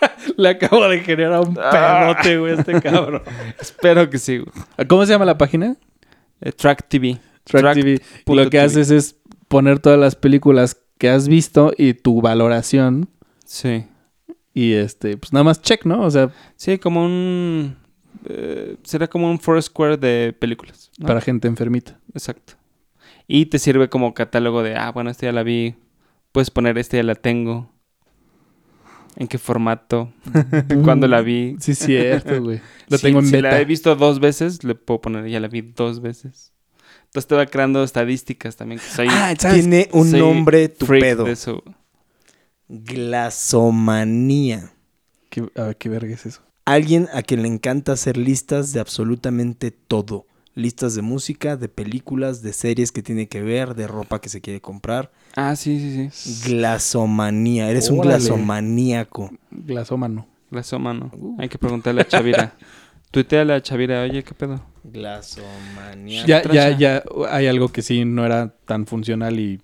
Le 0.36 0.48
acabo 0.50 0.86
de 0.88 1.00
generar 1.00 1.40
un 1.40 1.56
Ah. 1.60 2.12
pedote, 2.20 2.38
güey, 2.38 2.54
este 2.58 2.80
cabrón. 2.82 3.22
Espero 3.60 4.08
que 4.10 4.18
sí. 4.18 4.38
güey. 4.38 4.86
¿Cómo 4.88 5.04
se 5.06 5.12
llama 5.12 5.24
la 5.24 5.38
página? 5.38 5.76
Eh, 6.40 6.52
Track 6.52 6.88
TV. 6.88 7.18
Track, 7.44 7.62
Track 7.62 7.74
TV. 7.74 8.00
Lo 8.26 8.44
que 8.44 8.50
TV. 8.50 8.60
haces 8.60 8.90
es 8.90 9.16
poner 9.48 9.78
todas 9.78 9.98
las 9.98 10.14
películas 10.16 10.76
que 10.98 11.08
has 11.08 11.28
visto 11.28 11.72
y 11.76 11.94
tu 11.94 12.20
valoración 12.20 13.08
Sí. 13.44 13.86
y 14.52 14.72
este, 14.74 15.16
pues 15.16 15.32
nada 15.32 15.44
más 15.44 15.62
check, 15.62 15.84
¿no? 15.84 16.02
O 16.02 16.10
sea, 16.10 16.30
Sí, 16.56 16.78
como 16.78 17.04
un. 17.04 17.76
eh, 18.28 18.76
será 18.82 19.06
como 19.08 19.30
un 19.30 19.38
Foursquare 19.40 19.96
de 19.96 20.32
películas. 20.38 20.90
¿no? 20.98 21.06
para 21.06 21.20
gente 21.20 21.48
enfermita. 21.48 21.98
Exacto. 22.14 22.54
Y 23.26 23.46
te 23.46 23.58
sirve 23.58 23.88
como 23.88 24.14
catálogo 24.14 24.62
de, 24.62 24.74
ah, 24.76 24.90
bueno, 24.90 25.10
esta 25.10 25.26
ya 25.26 25.32
la 25.32 25.42
vi. 25.42 25.74
Puedes 26.32 26.50
poner 26.50 26.76
esta 26.78 26.96
ya 26.96 27.02
la 27.02 27.14
tengo. 27.14 27.70
¿En 29.20 29.26
qué 29.28 29.36
formato? 29.36 30.12
¿Cuándo 30.84 31.08
la 31.08 31.20
vi? 31.22 31.56
Sí, 31.60 31.74
cierto, 31.74 32.40
güey. 32.42 32.60
Lo 32.88 32.96
Si- 32.98 33.02
tengo 33.02 33.18
en 33.18 33.26
si 33.26 33.32
beta. 33.32 33.50
la 33.50 33.60
he 33.60 33.64
visto 33.64 33.94
dos 33.96 34.20
veces, 34.20 34.62
le 34.64 34.74
puedo 34.76 35.00
poner, 35.00 35.26
ya 35.28 35.40
la 35.40 35.48
vi 35.48 35.60
dos 35.60 36.00
veces. 36.00 36.52
Entonces 37.06 37.26
te 37.26 37.34
va 37.34 37.46
creando 37.46 37.82
estadísticas 37.82 38.54
también. 38.56 38.80
Que 38.80 38.86
soy 38.86 39.08
Ah, 39.10 39.34
¿sabes? 39.38 39.60
Tiene 39.62 39.88
un 39.92 40.08
soy 40.10 40.20
nombre 40.20 40.68
tu 40.68 40.86
pedo. 40.86 41.24
de 41.24 41.32
eso. 41.32 41.62
Glasomanía. 42.68 44.72
¿Qué, 45.30 45.44
a 45.56 45.62
ver, 45.64 45.76
¿qué 45.76 45.88
verga 45.88 46.14
es 46.14 46.26
eso? 46.26 46.42
Alguien 46.64 47.08
a 47.12 47.22
quien 47.22 47.42
le 47.42 47.48
encanta 47.48 47.92
hacer 47.92 48.16
listas 48.16 48.72
de 48.72 48.80
absolutamente 48.80 49.70
todo. 49.70 50.26
Listas 50.58 50.94
de 50.96 51.02
música, 51.02 51.56
de 51.56 51.68
películas, 51.68 52.42
de 52.42 52.52
series 52.52 52.90
que 52.90 53.00
tiene 53.02 53.28
que 53.28 53.42
ver, 53.42 53.74
de 53.76 53.86
ropa 53.86 54.20
que 54.20 54.28
se 54.28 54.40
quiere 54.40 54.60
comprar. 54.60 55.12
Ah, 55.36 55.54
sí, 55.54 55.78
sí, 55.78 56.08
sí. 56.10 56.50
Glasomanía. 56.52 57.70
Eres 57.70 57.90
un 57.90 58.00
glasomaníaco. 58.00 59.30
Glasómano. 59.52 60.26
Glasómano. 60.50 61.12
Hay 61.38 61.48
que 61.48 61.58
preguntarle 61.58 62.00
a 62.00 62.08
Chavira. 62.08 62.54
Tuiteale 63.12 63.54
a 63.54 63.62
Chavira, 63.62 64.02
oye, 64.02 64.24
¿qué 64.24 64.34
pedo? 64.34 64.60
Glasomanía. 64.84 66.26
Ya, 66.26 66.42
ya, 66.50 66.76
ya 66.76 67.02
hay 67.30 67.46
algo 67.46 67.68
que 67.68 67.82
sí 67.82 68.04
no 68.04 68.26
era 68.26 68.54
tan 68.66 68.86
funcional 68.86 69.38
y 69.38 69.60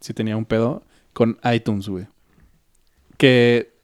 sí 0.00 0.14
tenía 0.14 0.36
un 0.36 0.44
pedo 0.44 0.82
con 1.12 1.38
iTunes, 1.52 1.88
güey. 1.88 2.06
Que 3.16 3.74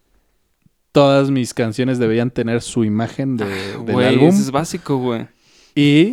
todas 0.92 1.30
mis 1.30 1.52
canciones 1.54 1.98
deberían 1.98 2.30
tener 2.30 2.62
su 2.62 2.84
imagen 2.84 3.36
de, 3.36 3.46
del 3.46 3.78
Güey, 3.82 4.06
álbum. 4.06 4.28
eso 4.28 4.38
es 4.38 4.50
básico, 4.52 4.96
güey. 4.98 5.26
Y, 5.74 6.12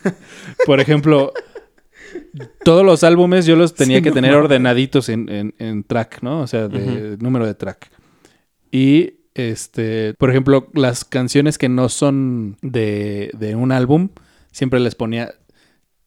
por 0.66 0.80
ejemplo, 0.80 1.32
todos 2.64 2.84
los 2.84 3.02
álbumes 3.04 3.46
yo 3.46 3.56
los 3.56 3.74
tenía 3.74 3.98
Sí, 3.98 4.02
que 4.02 4.10
no 4.10 4.14
tener 4.14 4.32
mames. 4.32 4.44
ordenaditos 4.44 5.08
en, 5.08 5.28
en- 5.28 5.54
en 5.58 5.84
track, 5.84 6.22
¿no? 6.22 6.40
O 6.42 6.46
sea, 6.46 6.68
de 6.68 7.16
número 7.18 7.46
de 7.46 7.54
track. 7.54 7.90
Y, 8.70 9.14
este, 9.34 10.14
por 10.14 10.30
ejemplo, 10.30 10.68
las 10.74 11.04
canciones 11.04 11.56
que 11.58 11.68
no 11.68 11.88
son 11.88 12.56
de, 12.62 13.30
de 13.38 13.54
un 13.54 13.72
álbum, 13.72 14.10
siempre 14.52 14.80
les 14.80 14.94
ponía 14.94 15.34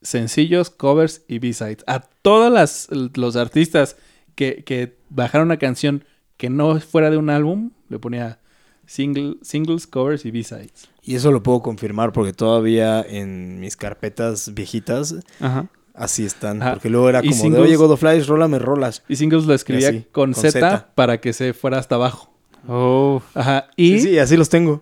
sencillos, 0.02 0.70
covers 0.70 1.24
y 1.28 1.40
B-sides. 1.40 1.84
A 1.88 2.02
todos 2.22 2.52
las, 2.52 2.90
los 3.16 3.36
artistas 3.36 3.96
que, 4.36 4.64
que 4.66 4.98
bajaron 5.10 5.48
una 5.48 5.58
canción 5.58 6.04
que 6.38 6.50
no 6.50 6.80
fuera 6.82 7.10
de 7.10 7.18
un 7.18 7.30
álbum, 7.30 7.72
le 7.90 8.00
ponía 8.00 8.40
single, 8.86 9.36
singles, 9.42 9.88
covers 9.88 10.26
y 10.26 10.32
B-sides. 10.32 10.90
Y 11.04 11.16
eso 11.16 11.32
lo 11.32 11.44
puedo 11.44 11.62
confirmar 11.62 12.14
porque 12.14 12.32
todavía 12.34 13.02
en 13.02 13.60
mis 13.60 13.76
carpetas 13.76 14.54
viejitas 14.54 15.16
Ajá. 15.42 15.68
así 15.94 16.26
están. 16.26 16.62
Ajá. 16.62 16.74
Porque 16.74 16.90
luego 16.90 17.10
era 17.10 17.20
como 17.22 17.34
de, 17.36 17.38
singles- 17.42 17.60
oye, 17.62 17.76
Godoflies, 17.76 18.28
rólame 18.28 18.58
rolas. 18.60 19.04
Y 19.10 19.18
singles 19.18 19.44
lo 19.46 19.54
escribía 19.54 19.90
así, 19.90 20.06
con, 20.12 20.32
con 20.32 20.42
Z, 20.42 20.52
Z. 20.52 20.90
para 20.96 21.20
que 21.20 21.34
se 21.34 21.54
fuera 21.54 21.78
hasta 21.78 21.96
abajo. 21.96 22.34
Oh. 22.68 23.22
Ajá. 23.34 23.68
Y 23.76 24.00
Sí, 24.00 24.08
sí, 24.10 24.20
así 24.20 24.38
los 24.38 24.48
tengo. 24.50 24.82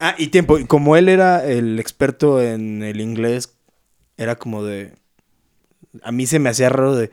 Ah, 0.00 0.14
y 0.18 0.28
tiempo. 0.28 0.58
y 0.58 0.64
Como 0.64 0.96
él 0.96 1.08
era 1.08 1.44
el 1.46 1.78
experto 1.78 2.40
en 2.42 2.82
el 2.82 3.00
inglés, 3.00 3.54
era 4.16 4.36
como 4.36 4.64
de... 4.64 4.94
A 6.02 6.10
mí 6.12 6.26
se 6.26 6.38
me 6.40 6.48
hacía 6.50 6.68
raro 6.70 6.96
de... 6.96 7.10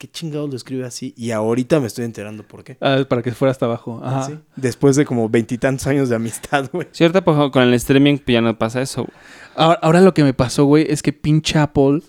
¿Por 0.00 0.08
qué 0.08 0.12
chingados 0.12 0.48
lo 0.48 0.56
escribe 0.56 0.86
así? 0.86 1.12
Y 1.14 1.30
ahorita 1.30 1.78
me 1.78 1.86
estoy 1.86 2.06
enterando 2.06 2.42
por 2.42 2.64
qué. 2.64 2.78
ah, 2.80 3.04
para 3.06 3.20
que 3.22 3.32
fuera 3.32 3.50
hasta 3.52 3.66
abajo. 3.66 4.00
Ajá. 4.02 4.24
Sí. 4.28 4.38
Después 4.56 4.96
de 4.96 5.04
como 5.04 5.28
veintitantos 5.28 5.86
años 5.86 6.08
de 6.08 6.16
amistad, 6.16 6.70
güey. 6.72 6.88
Cierto, 6.92 7.22
con 7.50 7.62
el 7.62 7.74
streaming 7.74 8.16
pues, 8.16 8.32
ya 8.32 8.40
no 8.40 8.56
pasa 8.56 8.80
eso. 8.80 9.02
güey. 9.04 9.12
Ahora, 9.56 9.78
ahora 9.82 10.00
lo 10.00 10.14
que 10.14 10.24
me 10.24 10.32
pasó, 10.32 10.64
güey, 10.64 10.86
es 10.88 11.02
que 11.02 11.12
pinche 11.12 11.58
Apple 11.58 12.00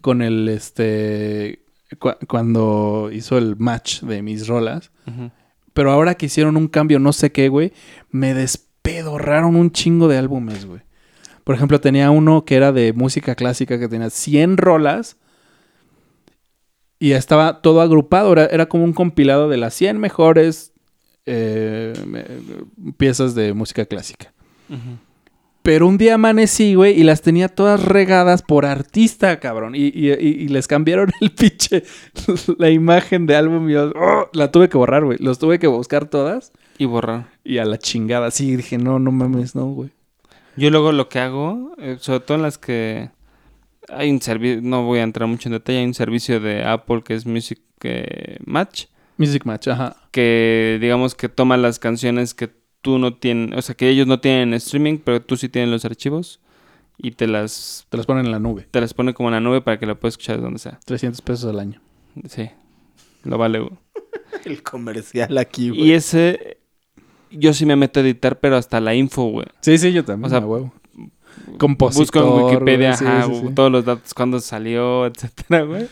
con 0.00 0.22
el 0.22 0.48
este 0.48 1.64
cu- 1.98 2.14
cuando 2.28 3.10
hizo 3.12 3.36
el 3.38 3.56
match 3.56 4.02
de 4.02 4.22
mis 4.22 4.46
rolas, 4.46 4.92
pero 5.72 5.90
ahora 5.90 6.14
que 6.14 6.26
hicieron 6.26 6.56
un 6.56 6.68
cambio, 6.68 7.00
no 7.00 7.12
sé 7.12 7.32
qué, 7.32 7.48
güey, 7.48 7.72
me 8.10 8.34
despedorraron 8.34 9.56
un 9.56 9.72
chingo 9.72 10.06
de 10.06 10.16
álbumes, 10.18 10.64
güey. 10.66 10.82
Por 11.42 11.56
ejemplo, 11.56 11.80
tenía 11.80 12.10
uno 12.12 12.44
que 12.44 12.54
era 12.54 12.70
de 12.70 12.92
música 12.92 13.34
clásica 13.34 13.80
que 13.80 13.88
tenía 13.88 14.10
100 14.10 14.58
rolas 14.58 15.16
y 17.08 17.12
estaba 17.12 17.60
todo 17.62 17.80
agrupado, 17.80 18.32
era, 18.32 18.46
era 18.46 18.66
como 18.66 18.84
un 18.84 18.92
compilado 18.92 19.48
de 19.48 19.56
las 19.56 19.74
100 19.74 19.98
mejores 19.98 20.72
eh, 21.26 21.92
me- 22.06 22.24
piezas 22.96 23.34
de 23.34 23.52
música 23.54 23.84
clásica. 23.86 24.32
Pero 25.62 25.86
un 25.86 25.96
día 25.96 26.14
amanecí, 26.14 26.74
güey, 26.74 26.98
y 26.98 27.04
las 27.04 27.22
tenía 27.22 27.48
todas 27.48 27.84
regadas 27.84 28.42
por 28.42 28.66
artista, 28.66 29.38
cabrón. 29.38 29.74
Y, 29.76 29.86
y- 29.94 30.10
y- 30.12 30.42
y 30.44 30.48
les 30.48 30.66
cambiaron 30.66 31.10
el 31.20 31.30
pinche, 31.30 31.84
la 32.58 32.68
imagen 32.70 33.26
de 33.26 33.36
álbum. 33.36 33.70
Y 33.70 33.74
yo, 33.74 33.92
¡oh! 33.94 34.28
la 34.32 34.50
tuve 34.50 34.68
que 34.68 34.76
borrar, 34.76 35.04
güey. 35.04 35.18
Los 35.20 35.38
tuve 35.38 35.60
que 35.60 35.68
buscar 35.68 36.06
todas. 36.06 36.52
Y 36.78 36.86
borrar. 36.86 37.28
Y 37.44 37.58
a 37.58 37.64
la 37.64 37.78
chingada. 37.78 38.30
Sí, 38.32 38.56
dije, 38.56 38.76
no, 38.78 38.98
no 38.98 39.12
mames, 39.12 39.54
no, 39.54 39.66
güey. 39.66 39.90
Yo 40.56 40.68
luego 40.70 40.90
lo 40.90 41.08
que 41.08 41.20
hago, 41.20 41.72
eh, 41.78 41.96
sobre 42.00 42.20
todo 42.20 42.36
en 42.36 42.42
las 42.42 42.58
que 42.58 43.10
hay 43.88 44.10
un 44.10 44.20
servicio, 44.20 44.60
no 44.62 44.84
voy 44.84 45.00
a 45.00 45.02
entrar 45.02 45.28
mucho 45.28 45.48
en 45.48 45.54
detalle, 45.54 45.78
hay 45.78 45.84
un 45.86 45.94
servicio 45.94 46.40
de 46.40 46.64
Apple 46.64 47.02
que 47.04 47.14
es 47.14 47.26
Music 47.26 47.60
eh, 47.82 48.38
Match, 48.44 48.86
Music 49.16 49.44
Match, 49.44 49.68
ajá. 49.68 49.96
que 50.10 50.78
digamos 50.80 51.14
que 51.14 51.28
toma 51.28 51.56
las 51.56 51.78
canciones 51.78 52.34
que 52.34 52.50
tú 52.80 52.98
no 52.98 53.14
tienes, 53.14 53.56
o 53.58 53.62
sea, 53.62 53.74
que 53.74 53.88
ellos 53.88 54.06
no 54.06 54.20
tienen 54.20 54.48
en 54.48 54.54
streaming, 54.54 54.98
pero 54.98 55.22
tú 55.22 55.36
sí 55.36 55.48
tienes 55.48 55.70
los 55.70 55.84
archivos 55.84 56.40
y 56.98 57.12
te 57.12 57.26
las 57.26 57.86
Te 57.88 57.96
las 57.96 58.06
ponen 58.06 58.26
en 58.26 58.32
la 58.32 58.38
nube. 58.38 58.66
te 58.70 58.80
las 58.80 58.94
pone 58.94 59.14
como 59.14 59.28
en 59.28 59.34
la 59.34 59.40
nube 59.40 59.60
para 59.60 59.78
que 59.78 59.86
la 59.86 59.94
puedas 59.94 60.14
escuchar 60.14 60.36
de 60.36 60.42
donde 60.42 60.58
sea. 60.58 60.78
300 60.84 61.20
pesos 61.22 61.50
al 61.50 61.58
año. 61.58 61.80
Sí. 62.28 62.50
Lo 63.24 63.38
vale. 63.38 63.60
güey. 63.60 63.72
El 64.44 64.62
comercial 64.62 65.36
aquí, 65.38 65.70
güey. 65.70 65.82
Y 65.82 65.92
ese 65.92 66.58
yo 67.30 67.52
sí 67.54 67.64
me 67.66 67.76
meto 67.76 68.00
a 68.00 68.02
editar, 68.02 68.38
pero 68.40 68.56
hasta 68.56 68.80
la 68.80 68.94
info, 68.94 69.24
güey. 69.24 69.46
Sí, 69.62 69.78
sí, 69.78 69.92
yo 69.92 70.04
también. 70.04 70.26
O 70.26 70.28
sea, 70.28 70.38
a 70.38 70.46
huevo. 70.46 70.72
Compositor. 71.58 72.02
Busco 72.24 72.38
en 72.38 72.44
Wikipedia, 72.44 72.88
güey, 72.90 72.98
sí, 72.98 73.04
ajá, 73.06 73.22
sí, 73.24 73.30
güey, 73.30 73.42
sí. 73.48 73.54
todos 73.54 73.72
los 73.72 73.84
datos, 73.84 74.14
cuándo 74.14 74.40
salió, 74.40 75.06
etcétera, 75.06 75.62
güey. 75.62 75.88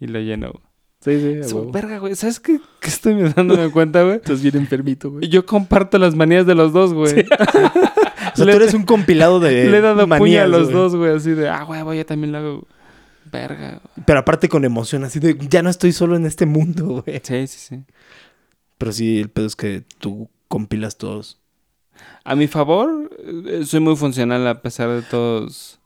Y 0.00 0.06
lo 0.06 0.20
lleno, 0.20 0.52
güey. 0.52 0.64
Sí, 1.00 1.20
sí, 1.42 1.48
Su 1.48 1.58
huevo. 1.58 1.70
verga, 1.72 1.98
güey. 1.98 2.14
¿Sabes 2.16 2.40
qué, 2.40 2.58
qué 2.80 2.88
estoy 2.88 3.14
me 3.14 3.30
dándome 3.30 3.70
cuenta, 3.70 4.02
güey? 4.02 4.16
Estás 4.16 4.42
bien 4.42 4.56
enfermito, 4.56 5.10
güey. 5.12 5.28
Yo 5.28 5.46
comparto 5.46 5.96
las 5.98 6.14
manías 6.16 6.44
de 6.46 6.54
los 6.54 6.72
dos, 6.72 6.92
güey. 6.92 7.24
O 8.34 8.36
sea, 8.44 8.52
tú 8.52 8.56
eres 8.62 8.74
un 8.74 8.84
compilado 8.84 9.40
de 9.40 9.64
Le 9.70 9.78
he 9.78 9.80
dado 9.80 10.02
puño 10.02 10.14
a 10.14 10.18
manías, 10.18 10.48
los 10.48 10.64
güey. 10.64 10.74
dos, 10.74 10.94
güey. 10.96 11.16
Así 11.16 11.30
de, 11.30 11.48
ah, 11.48 11.62
güey, 11.64 11.98
yo 11.98 12.06
también 12.06 12.30
lo 12.32 12.38
hago. 12.38 12.68
Verga. 13.32 13.80
güey. 13.82 14.04
Pero 14.06 14.18
aparte 14.20 14.48
con 14.48 14.64
emoción, 14.64 15.02
así 15.04 15.18
de, 15.18 15.36
ya 15.48 15.62
no 15.62 15.70
estoy 15.70 15.92
solo 15.92 16.14
en 16.16 16.26
este 16.26 16.46
mundo, 16.46 17.02
güey. 17.04 17.20
Sí, 17.22 17.46
sí, 17.46 17.58
sí. 17.58 17.84
Pero 18.76 18.92
sí, 18.92 19.18
el 19.18 19.28
pedo 19.30 19.46
es 19.46 19.56
que 19.56 19.82
tú 19.98 20.28
compilas 20.46 20.98
todos. 20.98 21.40
A 22.28 22.36
mi 22.36 22.46
favor, 22.46 23.10
eh, 23.46 23.62
soy 23.64 23.80
muy 23.80 23.96
funcional 23.96 24.46
a 24.46 24.60
pesar 24.60 24.90
de 24.90 25.00
todos. 25.00 25.78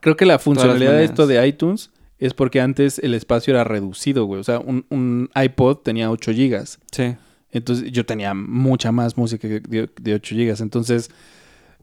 Creo 0.00 0.16
que 0.16 0.24
la 0.24 0.38
funcionalidad 0.38 0.92
de 0.92 1.04
esto 1.04 1.26
de 1.26 1.46
iTunes 1.46 1.90
es 2.18 2.32
porque 2.32 2.62
antes 2.62 2.98
el 2.98 3.12
espacio 3.12 3.52
era 3.52 3.62
reducido, 3.62 4.24
güey. 4.24 4.40
O 4.40 4.44
sea, 4.44 4.58
un, 4.58 4.86
un 4.88 5.28
iPod 5.34 5.78
tenía 5.78 6.10
8 6.10 6.32
gigas. 6.32 6.78
Sí. 6.92 7.14
Entonces 7.50 7.92
yo 7.92 8.06
tenía 8.06 8.32
mucha 8.32 8.90
más 8.90 9.18
música 9.18 9.46
que 9.48 9.60
de, 9.60 9.90
de 10.00 10.14
8 10.14 10.34
gigas. 10.34 10.62
Entonces, 10.62 11.10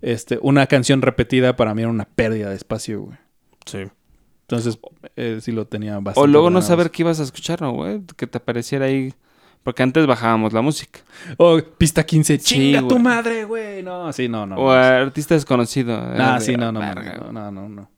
este, 0.01 0.39
una 0.41 0.65
canción 0.65 1.03
repetida 1.03 1.55
para 1.55 1.75
mí 1.75 1.83
era 1.83 1.91
una 1.91 2.05
pérdida 2.05 2.49
de 2.49 2.55
espacio, 2.55 3.03
güey. 3.03 3.17
Sí. 3.65 3.83
Entonces, 4.41 4.79
eh, 5.15 5.37
sí 5.39 5.51
lo 5.51 5.67
tenía 5.67 5.99
bastante. 5.99 6.19
O 6.19 6.25
luego 6.25 6.49
no 6.49 6.63
saber 6.63 6.89
qué 6.89 7.03
ibas 7.03 7.19
a 7.19 7.23
escuchar, 7.23 7.61
¿no, 7.61 7.73
güey? 7.73 8.01
Que 8.17 8.25
te 8.25 8.39
apareciera 8.39 8.87
ahí. 8.87 9.13
Porque 9.63 9.81
antes 9.81 10.05
bajábamos 10.05 10.51
la 10.53 10.61
música. 10.61 10.99
O 11.37 11.57
pista 11.77 12.05
15, 12.05 12.37
Sí, 12.39 12.43
chinga 12.43 12.81
tu 12.81 12.89
güey. 12.89 12.99
madre, 13.01 13.45
güey. 13.45 13.81
No, 13.81 14.11
sí, 14.11 14.27
no, 14.27 14.45
no. 14.45 14.55
o 14.57 14.65
no, 14.65 14.71
artista 14.71 15.35
desconocido. 15.35 15.97
Ah, 15.97 16.11
Era 16.15 16.39
sí, 16.41 16.55
no, 16.57 16.71
no, 16.71 16.79
verga, 16.81 17.17
no, 17.17 17.31
no, 17.31 17.51
no, 17.51 17.69
no. 17.69 17.89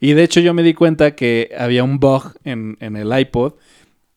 Y 0.00 0.12
de 0.12 0.22
hecho 0.22 0.40
yo 0.40 0.52
me 0.52 0.62
di 0.62 0.74
cuenta 0.74 1.14
que 1.14 1.50
había 1.58 1.82
un 1.82 1.98
bug 1.98 2.34
en, 2.44 2.76
en 2.80 2.96
el 2.96 3.16
iPod 3.18 3.54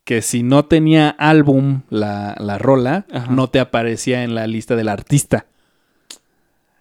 que 0.04 0.22
si 0.22 0.42
no 0.44 0.66
tenía 0.66 1.10
álbum 1.10 1.82
la, 1.90 2.36
la 2.40 2.58
rola, 2.58 3.06
Ajá. 3.12 3.32
no 3.32 3.48
te 3.50 3.60
aparecía 3.60 4.24
en 4.24 4.36
la 4.36 4.48
lista 4.48 4.76
del 4.76 4.88
artista. 4.90 5.46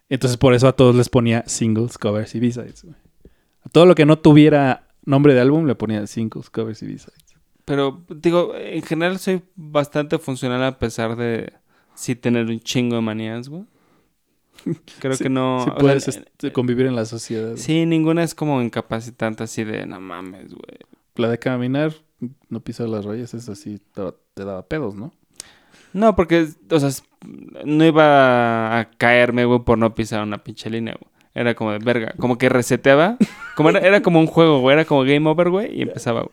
Entonces 0.08 0.36
por 0.36 0.54
eso 0.54 0.68
a 0.68 0.72
todos 0.72 0.94
les 0.94 1.08
ponía 1.08 1.42
singles, 1.46 1.98
covers 1.98 2.34
y 2.34 2.40
B-sides. 2.40 2.86
todo 3.72 3.86
lo 3.86 3.94
que 3.94 4.06
no 4.06 4.18
tuviera 4.18 4.84
nombre 5.04 5.34
de 5.34 5.40
álbum 5.40 5.66
le 5.66 5.74
ponía 5.74 6.06
singles, 6.06 6.50
covers 6.50 6.82
y 6.82 6.86
B-sides. 6.86 7.15
Pero, 7.66 8.02
digo, 8.08 8.54
en 8.56 8.80
general 8.82 9.18
soy 9.18 9.42
bastante 9.56 10.18
funcional 10.18 10.62
a 10.64 10.78
pesar 10.78 11.16
de 11.16 11.52
sí 11.94 12.14
tener 12.16 12.46
un 12.46 12.60
chingo 12.60 12.96
de 12.96 13.02
manías, 13.02 13.48
güey. 13.50 13.64
Creo 15.00 15.14
Sí, 15.14 15.24
que 15.24 15.30
no... 15.30 15.64
O 15.64 15.74
puedes 15.76 16.04
sea, 16.04 16.22
este, 16.22 16.52
convivir 16.52 16.86
en 16.86 16.96
la 16.96 17.04
sociedad. 17.04 17.50
güey. 17.50 17.58
Sí, 17.58 17.84
ninguna 17.84 18.22
es 18.22 18.34
como 18.34 18.62
incapacitante 18.62 19.42
así 19.44 19.64
de, 19.64 19.84
no 19.84 20.00
mames, 20.00 20.54
güey. 20.54 20.78
La 21.16 21.28
de 21.28 21.38
caminar, 21.38 21.92
no 22.48 22.60
pisar 22.60 22.88
las 22.88 23.04
rayas, 23.04 23.34
eso 23.34 23.54
sí 23.54 23.80
te, 23.92 24.02
te 24.34 24.44
daba 24.44 24.62
pedos, 24.66 24.94
¿no? 24.94 25.12
No, 25.92 26.14
porque, 26.14 26.46
o 26.70 26.78
sea, 26.80 26.90
no 27.64 27.84
iba 27.84 28.78
a 28.78 28.90
caerme, 28.90 29.44
güey, 29.44 29.60
por 29.60 29.76
no 29.78 29.94
pisar 29.94 30.22
una 30.22 30.38
pinche 30.44 30.70
línea, 30.70 30.96
güey. 31.00 31.10
Era 31.34 31.54
como 31.54 31.72
de 31.72 31.78
verga. 31.78 32.14
Como 32.18 32.38
que 32.38 32.48
reseteaba. 32.48 33.16
Como 33.56 33.68
era, 33.70 33.80
era 33.80 34.00
como 34.02 34.20
un 34.20 34.26
juego, 34.26 34.60
güey. 34.60 34.74
Era 34.74 34.84
como 34.86 35.02
game 35.02 35.28
over, 35.28 35.50
güey. 35.50 35.78
Y 35.78 35.82
empezaba, 35.82 36.22
güey. 36.22 36.32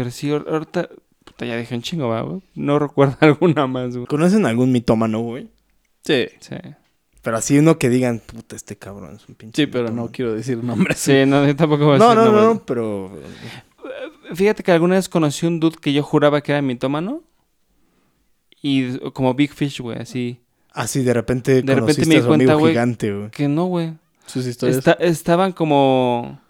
Pero 0.00 0.10
sí, 0.10 0.30
ahor- 0.30 0.46
ahorita... 0.48 0.88
Puta, 1.24 1.44
ya 1.44 1.56
dije 1.56 1.74
un 1.74 1.82
chingo, 1.82 2.08
va, 2.08 2.22
güey. 2.22 2.40
No 2.54 2.78
recuerdo 2.86 3.16
alguna 3.20 3.66
más, 3.66 3.94
güey. 3.94 4.06
¿Conocen 4.06 4.46
algún 4.46 4.72
mitómano, 4.72 5.20
güey? 5.20 5.48
Sí. 6.04 6.26
Sí. 6.40 6.56
Pero 7.22 7.36
así 7.36 7.58
uno 7.58 7.78
que 7.78 7.90
digan, 7.90 8.20
puta, 8.20 8.56
este 8.56 8.76
cabrón 8.76 9.16
es 9.16 9.28
un 9.28 9.34
pinche. 9.34 9.62
Sí, 9.62 9.66
pero 9.66 9.84
no 9.84 9.90
mitómano". 9.90 10.12
quiero 10.12 10.32
decir 10.34 10.64
nombres. 10.64 10.98
Sí, 10.98 11.24
no, 11.26 11.46
yo 11.46 11.54
tampoco 11.54 11.84
voy 11.84 11.96
a 11.96 11.98
No, 11.98 12.08
decir 12.08 12.16
no, 12.18 12.24
no, 12.24 12.32
nombres. 12.32 12.54
no, 12.60 12.66
pero. 12.66 13.12
Fíjate 14.34 14.62
que 14.62 14.72
alguna 14.72 14.94
vez 14.94 15.08
conocí 15.10 15.44
un 15.46 15.60
dude 15.60 15.76
que 15.80 15.92
yo 15.92 16.02
juraba 16.02 16.40
que 16.40 16.52
era 16.52 16.62
mitómano. 16.62 17.22
Y 18.62 18.98
como 19.10 19.34
Big 19.34 19.52
Fish, 19.52 19.80
güey, 19.80 19.98
así. 19.98 20.40
Así 20.72 21.02
de 21.02 21.12
repente. 21.12 21.62
De 21.62 21.74
repente 21.74 22.06
me 22.06 22.14
di 22.14 22.20
a 22.20 22.22
su 22.22 22.32
amigo 22.32 22.36
cuenta, 22.36 22.54
güey, 22.54 22.72
gigante, 22.72 23.12
güey. 23.12 23.30
Que 23.30 23.48
no, 23.48 23.66
güey. 23.66 23.92
Sus 24.26 24.46
historias. 24.46 24.78
Esta- 24.78 24.92
estaban 24.92 25.52
como, 25.52 26.40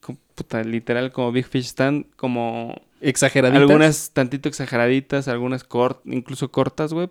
como- 0.00 0.18
Puta, 0.34 0.62
literal, 0.64 1.12
como 1.12 1.30
Big 1.32 1.46
Fish. 1.46 1.66
Están 1.66 2.06
como. 2.16 2.74
Exageraditas. 3.08 3.60
Algunas 3.62 4.10
tantito 4.12 4.48
exageraditas, 4.48 5.28
algunas 5.28 5.64
cort, 5.64 6.00
incluso 6.06 6.50
cortas, 6.50 6.92
güey. 6.92 7.08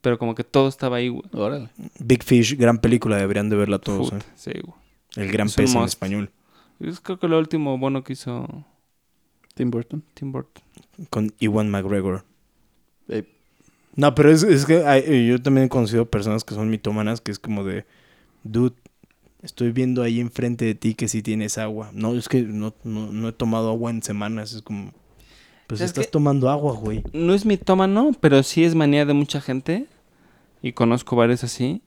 Pero 0.00 0.18
como 0.18 0.34
que 0.34 0.44
todo 0.44 0.68
estaba 0.68 0.96
ahí, 0.98 1.08
güey. 1.08 1.22
Órale. 1.32 1.70
Big 1.98 2.22
Fish, 2.22 2.56
gran 2.58 2.78
película, 2.78 3.16
deberían 3.16 3.48
de 3.48 3.56
verla 3.56 3.78
todos. 3.78 4.10
Puta, 4.10 4.18
eh. 4.18 4.28
Sí, 4.36 4.50
güey. 4.52 4.76
El 5.16 5.32
gran 5.32 5.46
Es 5.46 5.54
pez 5.54 5.74
en 5.74 5.82
español. 5.82 6.30
Es 6.80 7.00
creo 7.00 7.18
que 7.18 7.28
lo 7.28 7.38
último 7.38 7.78
bueno 7.78 8.02
que 8.04 8.12
hizo 8.14 8.46
Tim 9.54 9.70
Burton. 9.70 10.02
Tim 10.14 10.32
Burton. 10.32 10.62
Con 11.10 11.32
Iwan 11.38 11.70
McGregor. 11.70 12.24
Eh, 13.08 13.24
No, 13.96 14.14
pero 14.14 14.30
es, 14.30 14.42
es 14.42 14.66
que 14.66 14.84
hay- 14.84 15.26
yo 15.28 15.40
también 15.40 15.66
he 15.66 15.68
conocido 15.68 16.04
personas 16.06 16.42
que 16.44 16.54
son 16.54 16.68
mitómanas 16.68 17.20
que 17.20 17.30
es 17.30 17.38
como 17.38 17.62
de, 17.64 17.84
dude, 18.42 18.74
estoy 19.42 19.70
viendo 19.72 20.02
ahí 20.02 20.20
enfrente 20.20 20.64
de 20.64 20.74
ti 20.74 20.94
que 20.94 21.06
sí 21.08 21.22
tienes 21.22 21.58
agua. 21.58 21.90
No, 21.92 22.14
es 22.14 22.28
que 22.28 22.42
no, 22.42 22.74
no, 22.82 23.12
no 23.12 23.28
he 23.28 23.32
tomado 23.32 23.70
agua 23.70 23.90
en 23.90 24.02
semanas. 24.02 24.52
Es 24.52 24.62
como, 24.62 24.92
pues 25.66 25.80
Es 25.80 25.86
estás 25.90 26.06
que- 26.06 26.10
tomando 26.10 26.50
agua, 26.50 26.74
güey. 26.74 27.02
No 27.12 27.34
es 27.34 27.44
mitómano, 27.46 28.12
pero 28.20 28.42
sí 28.42 28.64
es 28.64 28.74
manía 28.74 29.04
de 29.06 29.14
mucha 29.14 29.40
gente. 29.40 29.86
Y 30.62 30.72
conozco 30.72 31.14
varios 31.16 31.44
así. 31.44 31.82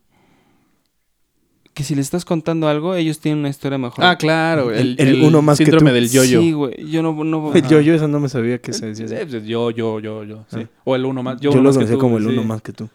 Que 1.74 1.84
si 1.84 1.94
le 1.94 2.02
estás 2.02 2.26
contando 2.26 2.68
algo, 2.68 2.96
ellos 2.96 3.20
tienen 3.20 3.40
una 3.40 3.50
historia 3.50 3.78
mejor. 3.78 4.04
Ah, 4.04 4.18
claro. 4.18 4.72
El, 4.72 4.96
El- 5.00 5.16
el 5.18 5.24
uno 5.24 5.44
más 5.44 5.60
que 5.60 5.66
tú. 5.66 5.78
del 5.78 6.10
yo-yo. 6.10 6.42
Sí, 6.42 6.52
güey. 6.52 6.90
Yo 6.90 7.04
no... 7.04 7.24
no 7.24 7.54
El 7.54 7.60
ajá. 7.62 7.70
yo, 7.70 7.82
yo, 7.82 7.94
eso 7.94 8.08
no 8.08 8.20
me 8.20 8.30
sabía 8.30 8.58
que 8.60 8.74
se 8.74 8.88
decía. 8.88 9.08
Sí, 9.08 9.14
así. 9.16 9.26
pues, 9.30 9.44
yo, 9.46 9.70
yo, 9.70 10.00
yo, 10.00 10.24
yo. 10.24 10.46
Sí. 10.52 10.62
Ah. 10.64 10.70
O 10.86 10.96
el 10.96 11.06
uno 11.06 11.22
más. 11.22 11.40
Yo, 11.40 11.52
Yo, 11.52 11.60
uno 11.60 11.70
lo 11.70 11.76
conocía 11.76 11.98
como 11.98 12.18
el 12.18 12.24
sí. 12.24 12.30
uno 12.32 12.44
más 12.44 12.64
que 12.64 12.74
tú. 12.74 12.90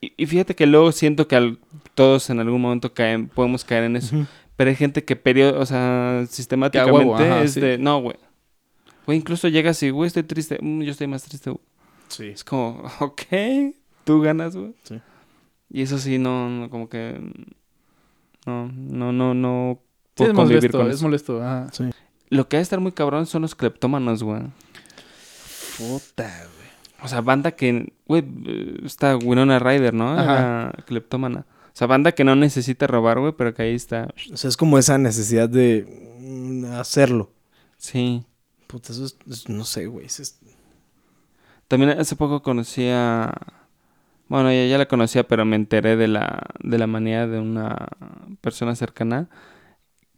Y, 0.00 0.12
y 0.16 0.26
fíjate 0.26 0.56
que 0.56 0.66
luego 0.66 0.90
siento 0.90 1.28
que 1.28 1.36
al- 1.36 1.58
todos 1.94 2.28
en 2.28 2.40
algún 2.40 2.60
momento 2.60 2.92
caen, 2.92 3.28
podemos 3.28 3.64
caer 3.64 3.84
en 3.84 3.96
eso. 3.96 4.26
Pero 4.56 4.70
hay 4.70 4.76
gente 4.76 5.04
que 5.04 5.14
periodo, 5.16 5.60
o 5.60 5.66
sea, 5.66 6.24
sistemáticamente 6.28 6.96
huevo, 6.98 7.14
ajá, 7.16 7.42
es 7.42 7.52
sí. 7.52 7.60
de, 7.60 7.78
no, 7.78 8.00
güey. 8.02 8.16
Güey, 9.06 9.18
incluso 9.18 9.48
llegas 9.48 9.82
y, 9.82 9.90
güey, 9.90 10.06
estoy 10.08 10.22
triste. 10.22 10.58
Mm, 10.60 10.82
yo 10.82 10.90
estoy 10.92 11.06
más 11.06 11.22
triste, 11.22 11.50
güey. 11.50 11.62
Sí. 12.08 12.26
Es 12.28 12.44
como, 12.44 12.82
ok, 13.00 13.22
tú 14.04 14.20
ganas, 14.20 14.56
güey. 14.56 14.74
Sí. 14.84 15.00
Y 15.70 15.82
eso 15.82 15.98
sí, 15.98 16.18
no, 16.18 16.48
no, 16.48 16.70
como 16.70 16.88
que... 16.88 17.18
No, 18.46 18.70
no, 18.72 19.12
no, 19.12 19.34
no 19.34 19.78
Sí, 20.16 20.18
puedo 20.18 20.30
es 20.30 20.36
convivir 20.36 20.60
molesto, 20.62 20.78
con 20.78 20.88
es 20.88 20.94
eso. 20.96 21.04
molesto. 21.04 21.42
Ajá. 21.42 21.66
Lo 22.30 22.48
que 22.48 22.56
ha 22.56 22.58
de 22.58 22.62
estar 22.62 22.78
muy 22.80 22.92
cabrón 22.92 23.26
son 23.26 23.42
los 23.42 23.54
cleptómanos, 23.54 24.22
güey. 24.22 24.42
Puta, 25.78 26.28
güey. 26.28 26.68
O 27.02 27.08
sea, 27.08 27.20
banda 27.20 27.52
que, 27.52 27.92
güey, 28.06 28.24
está 28.84 29.16
Winona 29.16 29.58
Ryder, 29.58 29.92
¿no? 29.92 30.12
Ajá. 30.12 30.22
Era 30.72 30.84
cleptómana. 30.86 31.46
O 31.66 31.76
sea, 31.76 31.86
banda 31.88 32.12
que 32.12 32.22
no 32.22 32.36
necesita 32.36 32.86
robar, 32.86 33.18
güey, 33.18 33.32
pero 33.36 33.52
que 33.54 33.62
ahí 33.62 33.74
está. 33.74 34.08
O 34.32 34.36
sea, 34.36 34.48
es 34.48 34.56
como 34.56 34.78
esa 34.78 34.96
necesidad 34.98 35.48
de 35.48 36.14
mm, 36.20 36.66
hacerlo. 36.74 37.32
Sí. 37.76 38.24
Puta, 38.66 38.92
eso 38.92 39.04
es, 39.04 39.16
es- 39.30 39.48
no 39.48 39.64
sé, 39.64 39.86
güey. 39.86 40.06
es- 40.06 40.38
También 41.68 41.98
hace 41.98 42.16
poco 42.16 42.42
conocí 42.42 42.88
a... 42.90 43.32
Bueno, 44.28 44.50
ya, 44.50 44.66
ya 44.66 44.78
la 44.78 44.86
conocía, 44.88 45.26
pero 45.28 45.44
me 45.44 45.56
enteré 45.56 45.96
de 45.96 46.08
la, 46.08 46.42
de 46.60 46.78
la 46.78 46.86
manía 46.86 47.26
de 47.26 47.38
una 47.38 47.88
persona 48.40 48.74
cercana. 48.74 49.28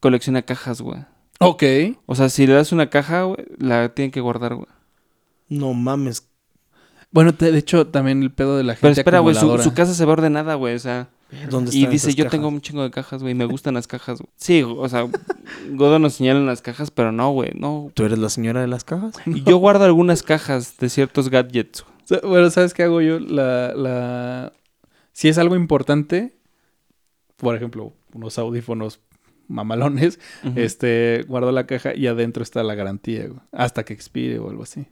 Colecciona 0.00 0.42
cajas, 0.42 0.80
güey. 0.80 1.04
Ok. 1.40 1.62
O 2.06 2.14
sea, 2.14 2.28
si 2.28 2.46
le 2.46 2.54
das 2.54 2.72
una 2.72 2.88
caja, 2.88 3.22
güey, 3.24 3.44
la 3.58 3.88
tienen 3.94 4.12
que 4.12 4.20
guardar, 4.20 4.54
güey. 4.54 4.68
No 5.48 5.74
mames. 5.74 6.28
Bueno, 7.10 7.34
te- 7.34 7.50
de 7.52 7.58
hecho, 7.58 7.86
también 7.88 8.22
el 8.22 8.32
pedo 8.32 8.56
de 8.56 8.64
la 8.64 8.74
gente 8.74 8.82
Pero 8.82 8.92
espera, 8.92 9.18
güey, 9.20 9.34
su 9.34 9.74
casa 9.74 9.94
se 9.94 10.04
ve 10.04 10.12
ordenada, 10.12 10.54
güey, 10.54 10.74
o 10.74 10.78
sea... 10.78 11.08
¿Dónde 11.50 11.70
Y 11.74 11.86
dice, 11.86 12.08
esas 12.08 12.14
yo 12.14 12.24
cajas? 12.24 12.30
tengo 12.38 12.48
un 12.48 12.60
chingo 12.60 12.82
de 12.82 12.90
cajas, 12.90 13.20
güey, 13.22 13.34
me 13.34 13.44
gustan 13.46 13.74
las 13.74 13.86
cajas, 13.88 14.18
güey. 14.20 14.30
Sí, 14.36 14.62
o 14.62 14.88
sea, 14.88 15.08
Godo 15.72 15.98
nos 15.98 16.14
señala 16.14 16.38
en 16.40 16.46
las 16.46 16.62
cajas, 16.62 16.90
pero 16.90 17.10
no, 17.12 17.30
güey, 17.32 17.50
no. 17.54 17.90
¿Tú 17.94 18.04
eres 18.04 18.18
la 18.18 18.28
señora 18.28 18.60
de 18.60 18.68
las 18.68 18.84
cajas? 18.84 19.14
Y 19.26 19.42
Yo 19.42 19.56
guardo 19.58 19.84
algunas 19.84 20.22
cajas 20.22 20.76
de 20.78 20.88
ciertos 20.88 21.28
gadgets, 21.28 21.84
Bueno, 22.22 22.48
¿sabes 22.50 22.74
qué 22.74 22.84
hago 22.84 23.00
yo? 23.00 23.18
La, 23.18 23.74
la... 23.74 24.52
Si 25.12 25.28
es 25.28 25.38
algo 25.38 25.56
importante, 25.56 26.36
por 27.36 27.56
ejemplo, 27.56 27.92
unos 28.12 28.38
audífonos 28.38 29.00
mamalones, 29.48 30.18
este, 30.56 31.24
guardo 31.28 31.50
la 31.52 31.66
caja 31.66 31.94
y 31.94 32.06
adentro 32.06 32.42
está 32.42 32.62
la 32.62 32.74
garantía, 32.74 33.26
güey, 33.28 33.40
hasta 33.52 33.84
que 33.84 33.94
expire 33.94 34.38
o 34.38 34.48
algo 34.50 34.62
así. 34.62 34.86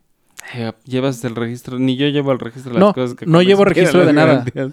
Eh, 0.54 0.72
Llevas 0.84 1.24
el 1.24 1.34
registro, 1.36 1.78
ni 1.78 1.96
yo 1.96 2.06
llevo 2.08 2.30
el 2.32 2.38
registro 2.38 2.72
de 2.72 2.78
las 2.80 2.88
No, 2.88 2.92
cosas 2.94 3.16
que 3.16 3.24
no 3.26 3.40
llevo 3.42 3.64
registro 3.64 4.04
de 4.04 4.12
nada. 4.12 4.26
garantías. 4.44 4.72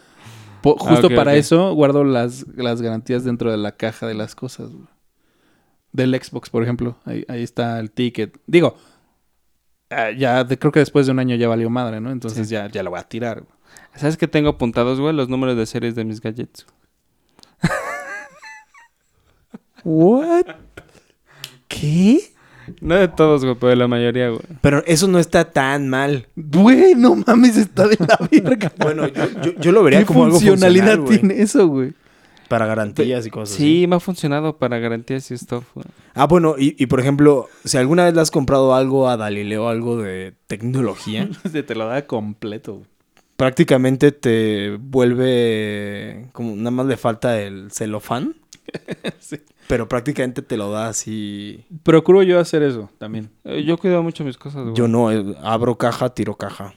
Po- 0.62 0.76
Ah, 0.80 0.90
justo 0.92 1.10
para 1.10 1.36
eso 1.36 1.74
guardo 1.74 2.04
las, 2.04 2.46
las 2.56 2.82
garantías 2.82 3.24
dentro 3.24 3.52
de 3.52 3.58
la 3.58 3.76
caja 3.76 4.08
de 4.08 4.14
las 4.14 4.36
cosas. 4.36 4.72
güey. 4.72 4.88
Del 5.92 6.16
Xbox, 6.22 6.50
por 6.50 6.64
ejemplo. 6.64 6.98
Ahí, 7.06 7.26
ahí 7.28 7.44
está 7.44 7.80
el 7.80 7.92
ticket. 7.92 8.38
Digo, 8.48 8.76
ah, 9.90 10.12
ya 10.12 10.44
de- 10.44 10.58
creo 10.60 10.72
que 10.72 10.80
después 10.80 11.06
de 11.06 11.12
un 11.12 11.20
año 11.20 11.36
ya 11.36 11.48
valió 11.48 11.70
madre, 11.70 12.00
¿no? 12.00 12.12
Entonces 12.12 12.50
ya, 12.50 12.68
ya 12.70 12.84
lo 12.84 12.92
voy 12.92 13.00
a 13.00 13.04
tirar. 13.04 13.42
güey. 13.42 13.54
¿Sabes 13.96 14.18
qué 14.18 14.28
tengo 14.28 14.50
apuntados, 14.50 15.00
güey? 15.00 15.14
Los 15.16 15.30
números 15.30 15.58
de 15.58 15.66
series 15.66 15.96
de 15.96 16.06
mis 16.06 16.22
gadgets. 16.22 16.66
¿What? 19.84 20.46
¿Qué? 21.68 22.31
No 22.80 22.96
de 22.96 23.08
todos, 23.08 23.44
güey, 23.44 23.56
pero 23.56 23.70
de 23.72 23.76
la 23.76 23.88
mayoría, 23.88 24.30
güey. 24.30 24.42
Pero 24.62 24.84
eso 24.88 25.08
no 25.08 25.20
está 25.20 25.52
tan 25.52 25.90
mal. 25.90 26.28
Güey, 26.36 26.96
no 26.96 27.16
mames, 27.16 27.58
está 27.58 27.88
de 27.88 27.98
la 28.00 28.18
verga. 28.32 28.72
Bueno, 28.80 29.08
yo, 29.08 29.24
yo, 29.44 29.52
yo 29.60 29.72
lo 29.72 29.84
vería 29.84 30.00
¿Qué 30.00 30.06
como 30.06 30.24
algo 30.26 30.38
funcionalidad 30.40 30.98
funcional, 30.98 31.00
güey. 31.06 31.20
tiene 31.20 31.42
eso, 31.42 31.68
güey? 31.68 31.94
Para 32.48 32.66
garantías 32.66 33.26
y 33.26 33.30
cosas 33.30 33.56
Sí, 33.56 33.86
me 33.88 33.96
ha 33.96 34.00
funcionado 34.02 34.58
para 34.58 34.78
garantías 34.78 35.32
y 35.32 35.38
stuff, 35.38 35.64
güey. 35.74 35.86
Ah, 36.14 36.28
bueno, 36.28 36.56
y, 36.58 36.76
y 36.82 36.88
por 36.88 37.00
ejemplo, 37.00 37.48
si 37.64 37.78
alguna 37.78 38.04
vez 38.06 38.14
le 38.14 38.20
has 38.22 38.30
comprado 38.32 38.76
algo 38.76 39.08
a 39.10 39.16
Galileo, 39.16 39.70
algo 39.70 39.98
de 40.02 40.34
tecnología, 40.48 41.30
Se 41.52 41.64
te 41.64 41.76
lo 41.76 41.88
da 41.88 42.06
completo. 42.08 42.74
güey. 42.74 42.86
prácticamente 43.38 44.12
te 44.12 44.78
vuelve 44.80 46.28
como 46.34 46.56
nada 46.56 46.72
más 46.72 46.86
le 46.88 46.98
falta 46.98 47.40
el 47.42 47.72
celofán, 47.72 48.36
Sí. 49.20 49.38
pero 49.68 49.88
prácticamente 49.88 50.42
te 50.42 50.58
lo 50.58 50.72
da 50.72 50.88
así. 50.88 51.66
Procuro 51.84 52.24
yo 52.24 52.40
hacer 52.40 52.64
eso 52.64 52.90
también. 52.98 53.30
Eh, 53.44 53.64
Yo 53.64 53.78
cuido 53.78 54.02
mucho 54.04 54.24
mis 54.24 54.38
cosas, 54.38 54.64
güey. 54.64 54.76
Yo 54.76 54.88
no, 54.88 55.12
eh, 55.12 55.36
abro 55.42 55.78
caja, 55.78 56.10
tiro 56.14 56.36
caja 56.36 56.74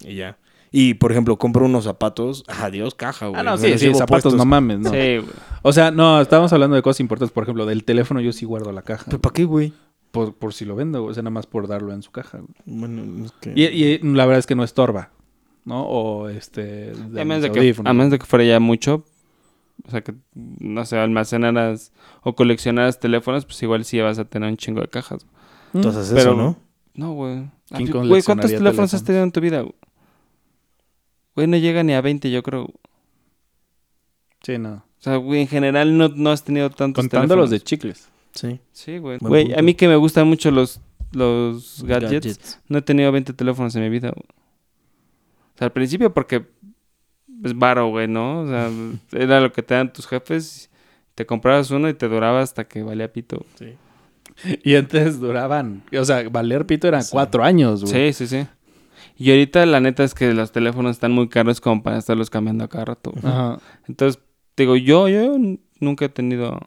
y 0.00 0.16
ya. 0.16 0.38
Y 0.72 0.94
por 0.94 1.10
ejemplo, 1.12 1.36
compro 1.36 1.66
unos 1.66 1.84
zapatos, 1.84 2.44
adiós 2.48 2.94
caja, 2.94 3.26
güey. 3.28 3.40
Ah, 3.40 3.44
no, 3.44 3.56
sí, 3.58 3.72
sí, 3.78 3.86
llevo 3.86 3.98
zapatos, 3.98 4.22
puestos. 4.22 4.34
no 4.36 4.44
mames, 4.44 4.78
no. 4.78 4.90
Sí, 4.90 5.18
güey. 5.18 5.24
O 5.62 5.72
sea, 5.72 5.90
no, 5.90 6.20
estábamos 6.20 6.52
hablando 6.52 6.76
de 6.76 6.82
cosas 6.82 7.00
importantes. 7.00 7.32
Por 7.32 7.44
ejemplo, 7.44 7.66
del 7.66 7.84
teléfono 7.84 8.20
yo 8.20 8.32
sí 8.32 8.44
guardo 8.46 8.72
la 8.72 8.82
caja. 8.82 9.04
¿Pero 9.06 9.20
para 9.20 9.32
qué, 9.32 9.44
güey? 9.44 9.72
por, 10.10 10.34
por 10.34 10.52
si 10.54 10.64
lo 10.64 10.76
vendo, 10.76 11.00
güey. 11.02 11.10
O 11.10 11.14
sea, 11.14 11.22
nada 11.22 11.30
más 11.30 11.46
por 11.46 11.68
darlo 11.68 11.92
en 11.92 12.02
su 12.02 12.10
caja, 12.10 12.38
güey. 12.38 12.54
Bueno, 12.64 13.24
es 13.24 13.32
que... 13.32 13.52
Y, 13.54 13.64
y 13.64 13.98
la 13.98 14.26
verdad 14.26 14.38
es 14.40 14.46
que 14.46 14.54
no 14.54 14.64
estorba, 14.64 15.10
¿no? 15.64 15.84
O 15.84 16.28
este... 16.28 16.92
A 16.92 17.24
menos, 17.24 17.42
de 17.42 17.52
que, 17.52 17.74
a 17.84 17.92
menos 17.92 18.10
de 18.10 18.18
que 18.18 18.26
fuera 18.26 18.44
ya 18.44 18.60
mucho, 18.60 19.04
o 19.86 19.90
sea, 19.90 20.02
que, 20.02 20.14
no 20.34 20.84
sé, 20.84 20.98
almacenaras 20.98 21.92
o 22.22 22.34
coleccionaras 22.34 22.98
teléfonos, 23.00 23.44
pues 23.46 23.62
igual 23.62 23.84
sí 23.84 24.00
vas 24.00 24.18
a 24.18 24.24
tener 24.24 24.48
un 24.50 24.56
chingo 24.56 24.80
de 24.80 24.88
cajas. 24.88 25.26
Entonces 25.74 26.08
Pero- 26.14 26.20
eso, 26.32 26.34
¿no? 26.36 26.56
No, 26.94 27.12
güey. 27.12 27.48
¿Quién 27.68 27.90
Güey, 28.08 28.22
¿cuántos 28.22 28.50
teléfonos 28.50 28.92
has 28.94 29.02
teléfonos? 29.02 29.04
tenido 29.04 29.22
en 29.24 29.32
tu 29.32 29.40
vida? 29.40 29.60
güey? 29.62 29.74
Güey, 31.36 31.46
no 31.46 31.56
llega 31.56 31.82
ni 31.84 31.94
a 31.94 32.00
20, 32.00 32.30
yo 32.30 32.42
creo. 32.42 32.64
O 32.64 32.72
Sí, 34.42 34.58
no. 34.58 34.84
sea, 34.98 35.16
güey, 35.16 35.42
en 35.42 35.48
general 35.48 35.96
no, 35.96 36.08
no 36.08 36.30
has 36.30 36.44
tenido 36.44 36.70
tantos 36.70 37.02
Contando 37.02 37.36
los 37.36 37.50
de 37.50 37.60
teléfonos. 37.60 37.68
chicles. 37.68 38.08
Sí. 38.32 38.60
Sí, 38.72 38.98
güey. 38.98 39.18
Buen 39.18 39.28
Güey, 39.30 39.44
punto. 39.46 39.58
a 39.58 39.62
mí 39.62 39.74
que 39.74 39.88
me 39.88 39.96
gustan 39.96 40.26
mucho 40.26 40.50
los, 40.50 40.80
los 41.12 41.82
gadgets, 41.84 42.60
no 42.68 42.78
he 42.78 42.82
tenido 42.82 43.10
20 43.12 43.32
teléfonos 43.32 43.74
en 43.76 43.82
mi 43.82 43.88
vida, 43.88 44.10
güey. 44.10 44.26
O 45.54 45.58
sea, 45.58 45.66
al 45.66 45.72
principio 45.72 46.12
porque 46.12 46.46
es 47.44 47.56
varo, 47.58 47.88
güey, 47.88 48.08
¿no? 48.08 48.40
O 48.42 48.46
sea, 48.46 48.70
era 49.12 49.40
lo 49.40 49.52
que 49.52 49.62
te 49.62 49.74
dan 49.74 49.92
tus 49.92 50.06
jefes. 50.06 50.70
Te 51.14 51.26
comprabas 51.26 51.70
uno 51.70 51.88
y 51.88 51.94
te 51.94 52.08
duraba 52.08 52.40
hasta 52.40 52.64
que 52.68 52.82
valía 52.82 53.12
pito. 53.12 53.44
Sí. 53.56 53.74
Y 54.64 54.74
antes 54.76 55.20
duraban... 55.20 55.82
O 55.98 56.04
sea, 56.04 56.26
valer 56.28 56.64
pito 56.66 56.88
eran 56.88 57.02
Sí. 57.02 57.10
cuatro 57.12 57.42
años, 57.44 57.84
güey. 57.84 58.12
Sí, 58.12 58.26
sí, 58.26 58.38
sí. 58.38 58.46
Y 59.18 59.30
ahorita 59.30 59.66
la 59.66 59.80
neta 59.80 60.02
es 60.04 60.14
que 60.14 60.32
los 60.32 60.50
teléfonos 60.50 60.92
están 60.92 61.12
muy 61.12 61.28
caros 61.28 61.60
como 61.60 61.82
para 61.82 61.98
estarlos 61.98 62.30
cambiando 62.30 62.64
a 62.64 62.68
cada 62.68 62.86
rato. 62.86 63.10
güey. 63.12 63.26
Ajá. 63.30 63.58
Entonces, 63.86 64.22
digo, 64.56 64.76
yo, 64.76 65.08
yo 65.08 65.36
nunca 65.80 66.06
he 66.06 66.08
tenido 66.08 66.58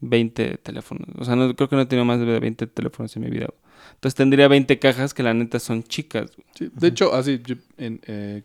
20 0.00 0.58
teléfonos. 0.58 1.08
O 1.18 1.24
sea, 1.24 1.36
no, 1.36 1.54
creo 1.54 1.68
que 1.68 1.76
no 1.76 1.82
he 1.82 1.86
tenido 1.86 2.04
más 2.04 2.20
de 2.20 2.38
20 2.38 2.66
teléfonos 2.66 3.16
en 3.16 3.22
mi 3.22 3.30
vida. 3.30 3.46
güey. 3.48 3.60
Entonces 3.94 4.14
tendría 4.14 4.48
20 4.48 4.78
cajas 4.78 5.14
que 5.14 5.22
la 5.22 5.32
neta 5.32 5.58
son 5.58 5.82
chicas. 5.84 6.32
güey. 6.36 6.46
Sí, 6.54 6.70
De 6.74 6.88
hecho, 6.88 7.14
así, 7.14 7.40
yo, 7.44 7.54
en, 7.78 8.00
eh, 8.06 8.42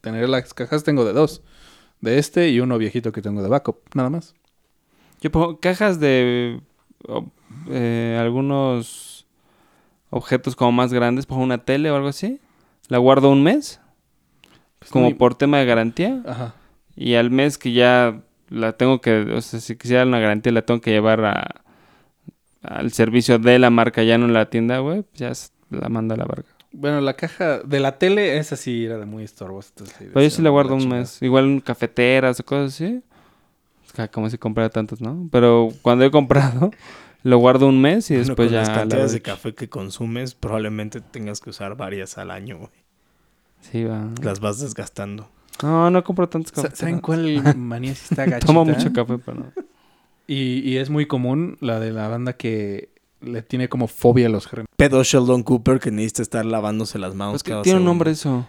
tener 0.00 0.28
las 0.28 0.52
cajas 0.54 0.84
tengo 0.84 1.04
de 1.04 1.12
dos. 1.12 1.42
De 2.00 2.18
este 2.18 2.48
y 2.48 2.60
uno 2.60 2.78
viejito 2.78 3.12
que 3.12 3.20
tengo 3.22 3.42
de 3.42 3.48
backup, 3.48 3.76
nada 3.94 4.08
más. 4.10 4.34
Yo 5.20 5.30
pongo 5.30 5.60
cajas 5.60 6.00
de 6.00 6.60
eh, 7.68 8.18
algunos 8.20 9.26
objetos 10.10 10.56
como 10.56 10.72
más 10.72 10.92
grandes, 10.92 11.26
pongo 11.26 11.42
una 11.42 11.58
tele 11.58 11.90
o 11.90 11.96
algo 11.96 12.08
así. 12.08 12.40
La 12.88 12.98
guardo 12.98 13.30
un 13.30 13.42
mes, 13.42 13.80
como 14.90 15.06
muy- 15.06 15.14
por 15.14 15.34
tema 15.34 15.58
de 15.58 15.66
garantía. 15.66 16.22
Ajá. 16.26 16.54
Y 16.96 17.14
al 17.14 17.30
mes 17.30 17.58
que 17.58 17.72
ya 17.72 18.20
la 18.48 18.72
tengo 18.72 19.00
que, 19.00 19.20
o 19.20 19.40
sea, 19.42 19.60
si 19.60 19.76
quisiera 19.76 20.04
una 20.04 20.18
garantía, 20.18 20.52
la 20.52 20.62
tengo 20.62 20.80
que 20.80 20.90
llevar 20.90 21.24
a, 21.24 21.62
al 22.62 22.92
servicio 22.92 23.38
de 23.38 23.58
la 23.58 23.70
marca, 23.70 24.02
ya 24.02 24.18
no 24.18 24.24
en 24.26 24.32
la 24.32 24.50
tienda, 24.50 24.78
güey, 24.78 25.02
pues 25.02 25.18
ya 25.70 25.78
la 25.78 25.88
mando 25.88 26.14
a 26.14 26.16
la 26.16 26.24
verga. 26.24 26.48
Bueno, 26.72 27.00
la 27.00 27.14
caja 27.14 27.58
de 27.60 27.80
la 27.80 27.98
tele, 27.98 28.38
esa 28.38 28.56
sí 28.56 28.84
era 28.84 28.98
de 28.98 29.06
muy 29.06 29.24
estorbosa. 29.24 29.72
Pero 29.98 30.22
yo 30.22 30.30
sí 30.30 30.40
la 30.42 30.50
guardo 30.50 30.74
un 30.74 30.80
chingada. 30.82 31.00
mes. 31.00 31.20
Igual 31.22 31.44
en 31.46 31.60
cafeteras 31.60 32.38
o 32.40 32.44
cosas 32.44 32.74
así. 32.74 33.02
Es 33.86 33.92
que 33.92 34.08
como 34.08 34.30
si 34.30 34.38
comprara 34.38 34.70
tantos, 34.70 35.00
¿no? 35.00 35.28
Pero 35.32 35.70
cuando 35.82 36.04
he 36.04 36.10
comprado, 36.10 36.70
lo 37.24 37.38
guardo 37.38 37.66
un 37.66 37.80
mes 37.80 38.10
y 38.10 38.14
Bueno, 38.14 38.36
después 38.36 38.48
con 38.48 38.52
ya... 38.52 38.58
las 38.60 38.68
la 38.68 38.74
cantidades 38.74 39.12
de 39.12 39.18
desecho. 39.18 39.32
café 39.32 39.54
que 39.54 39.68
consumes, 39.68 40.34
probablemente 40.34 41.00
tengas 41.00 41.40
que 41.40 41.50
usar 41.50 41.76
varias 41.76 42.18
al 42.18 42.30
año, 42.30 42.58
güey. 42.58 42.70
Sí, 43.60 43.84
va. 43.84 44.08
Las 44.22 44.40
vas 44.40 44.60
desgastando. 44.60 45.28
No, 45.62 45.90
no 45.90 46.04
compro 46.04 46.28
tantos 46.28 46.52
cafés. 46.52 46.78
¿Saben 46.78 47.00
cuál 47.00 47.42
manía 47.56 47.94
sí 47.94 48.06
está 48.10 48.26
gachita? 48.26 48.46
Tomo 48.46 48.64
mucho 48.64 48.92
café, 48.92 49.18
pero 49.18 49.38
no. 49.38 49.52
Y, 50.26 50.60
y 50.60 50.76
es 50.78 50.88
muy 50.90 51.06
común 51.06 51.58
la 51.60 51.80
de 51.80 51.90
la 51.92 52.06
banda 52.08 52.32
que 52.34 52.90
le 53.20 53.42
tiene 53.42 53.68
como 53.68 53.86
fobia 53.88 54.26
a 54.26 54.30
los 54.30 54.46
gérmenes. 54.46 54.68
Pedo 54.76 55.02
Sheldon 55.02 55.42
Cooper 55.42 55.78
que 55.80 55.90
necesita 55.90 56.22
estar 56.22 56.44
lavándose 56.46 56.98
las 56.98 57.14
manos 57.14 57.36
Es 57.36 57.42
que 57.42 57.50
cada 57.50 57.62
tiene 57.62 57.78
un 57.78 57.84
nombre 57.84 58.10
eso. 58.10 58.46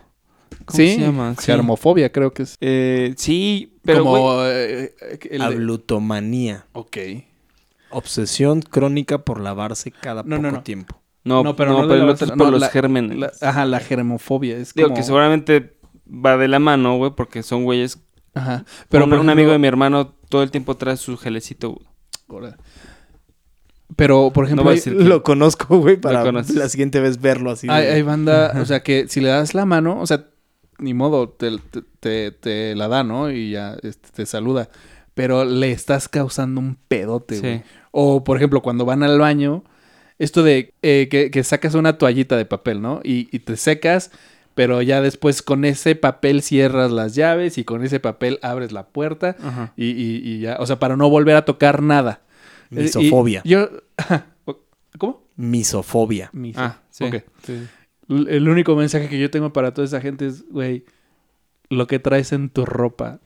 ¿Cómo 0.66 0.78
sí, 0.78 0.96
se 0.96 1.02
llama? 1.02 1.34
Sí. 1.40 1.46
germofobia 1.46 2.12
creo 2.12 2.34
que 2.34 2.44
es. 2.44 2.56
Eh, 2.62 3.14
sí, 3.18 3.78
pero 3.84 4.04
como 4.04 4.44
eh, 4.46 4.94
el 5.30 5.42
Ablutomanía. 5.42 6.66
Ok. 6.74 6.98
Obsesión 7.90 8.62
crónica 8.62 9.20
por 9.26 9.42
lavarse 9.42 9.92
cada 9.92 10.24
No, 10.24 10.38
poco 10.38 10.42
no, 10.42 10.52
no. 10.52 10.64
tiempo. 10.64 11.02
No, 11.24 11.44
No, 11.44 11.56
pero 11.56 11.72
no 11.72 11.88
pero 11.88 12.06
la 12.06 12.16
por 12.16 12.38
no, 12.38 12.52
los 12.52 12.62
la- 12.62 12.70
gérmenes. 12.70 13.18
La- 13.18 13.32
ajá, 13.42 13.66
la 13.66 13.80
germofobia 13.80 14.58
es 14.58 14.74
Digo 14.74 14.88
como... 14.88 14.98
que 14.98 15.04
seguramente 15.04 15.78
va 16.08 16.38
de 16.38 16.48
la 16.48 16.60
mano, 16.60 16.98
güey, 16.98 17.12
porque 17.16 17.44
son 17.44 17.64
güeyes. 17.64 18.00
Ajá. 18.34 18.66
Pero 18.90 19.04
un, 19.06 19.10
por 19.10 19.20
un 19.20 19.30
amigo 19.30 19.52
de 19.52 19.60
mi 19.60 19.68
hermano 19.68 20.08
todo 20.30 20.42
el 20.44 20.52
tiempo 20.52 20.76
trae 20.76 20.98
su 20.98 21.18
gelecito. 21.18 21.72
güey. 22.28 22.54
Pero, 23.96 24.32
por 24.34 24.46
ejemplo, 24.46 24.64
hay, 24.70 24.80
Lo 25.08 25.24
conozco, 25.24 25.78
güey, 25.80 25.98
para 25.98 26.24
la 26.54 26.70
siguiente 26.70 27.00
vez 27.00 27.20
verlo 27.20 27.52
así. 27.52 27.68
hay- 27.70 28.02
banda, 28.02 28.54
o 28.62 28.66
sea, 28.66 28.82
que 28.84 29.08
si 29.08 29.20
le 29.22 29.30
das 29.30 29.54
la 29.54 29.66
mano, 29.66 30.00
o 30.00 30.08
sea, 30.08 30.26
ni 30.80 30.94
modo, 30.94 31.30
te, 31.30 31.52
te- 31.72 31.82
te- 32.00 32.32
te 32.32 32.76
la 32.76 32.88
da, 32.88 33.04
¿no? 33.04 33.30
Y 33.32 33.52
ya 33.52 33.78
este, 33.84 34.10
te 34.14 34.26
saluda. 34.26 34.70
Pero 35.14 35.44
le 35.46 35.72
estás 35.72 36.08
causando 36.08 36.62
un 36.62 36.78
pedote, 36.88 37.40
güey. 37.40 37.58
Sí. 37.58 37.64
O, 37.92 38.24
por 38.24 38.38
ejemplo, 38.38 38.62
cuando 38.62 38.86
van 38.86 39.04
al 39.04 39.20
baño, 39.20 39.64
esto 40.20 40.42
de 40.44 40.74
eh, 40.82 41.08
que, 41.12 41.30
que 41.30 41.44
sacas 41.44 41.76
una 41.76 41.98
toallita 41.98 42.38
de 42.38 42.46
papel, 42.46 42.82
¿no? 42.82 43.02
Y, 43.04 43.28
y 43.32 43.40
te 43.40 43.58
secas, 43.58 44.12
pero 44.56 44.82
ya 44.82 45.02
después 45.02 45.42
con 45.42 45.66
ese 45.66 45.96
papel 45.96 46.42
cierras 46.42 46.92
las 46.92 47.14
llaves 47.16 47.58
y 47.58 47.64
con 47.66 47.84
ese 47.84 48.00
papel 48.00 48.40
abres 48.42 48.72
la 48.72 48.88
puerta 48.88 49.36
y, 49.76 49.88
y- 49.88 50.22
y 50.24 50.40
ya, 50.40 50.56
o 50.60 50.66
sea, 50.66 50.80
para 50.80 50.96
no 50.96 51.10
volver 51.10 51.36
a 51.36 51.46
tocar 51.46 51.82
nada. 51.84 52.22
Y 52.72 52.76
Misofobia. 52.76 53.42
yo, 53.46 53.68
¿cómo? 54.98 55.24
Misofobia. 55.36 56.30
Miso. 56.34 56.60
Ah, 56.62 56.80
sí. 56.90 57.04
Ok. 57.06 57.16
sí. 57.46 57.62
L- 58.10 58.36
El 58.36 58.48
único 58.50 58.76
mensaje 58.76 59.10
que 59.10 59.20
yo 59.20 59.30
tengo 59.32 59.52
para 59.54 59.74
toda 59.74 59.86
esa 59.86 60.02
gente 60.02 60.28
es, 60.28 60.44
güey, 60.50 60.86
lo 61.70 61.88
que 61.88 62.00
traes 62.00 62.32
en 62.32 62.50
tu 62.50 62.66
ropa. 62.66 63.20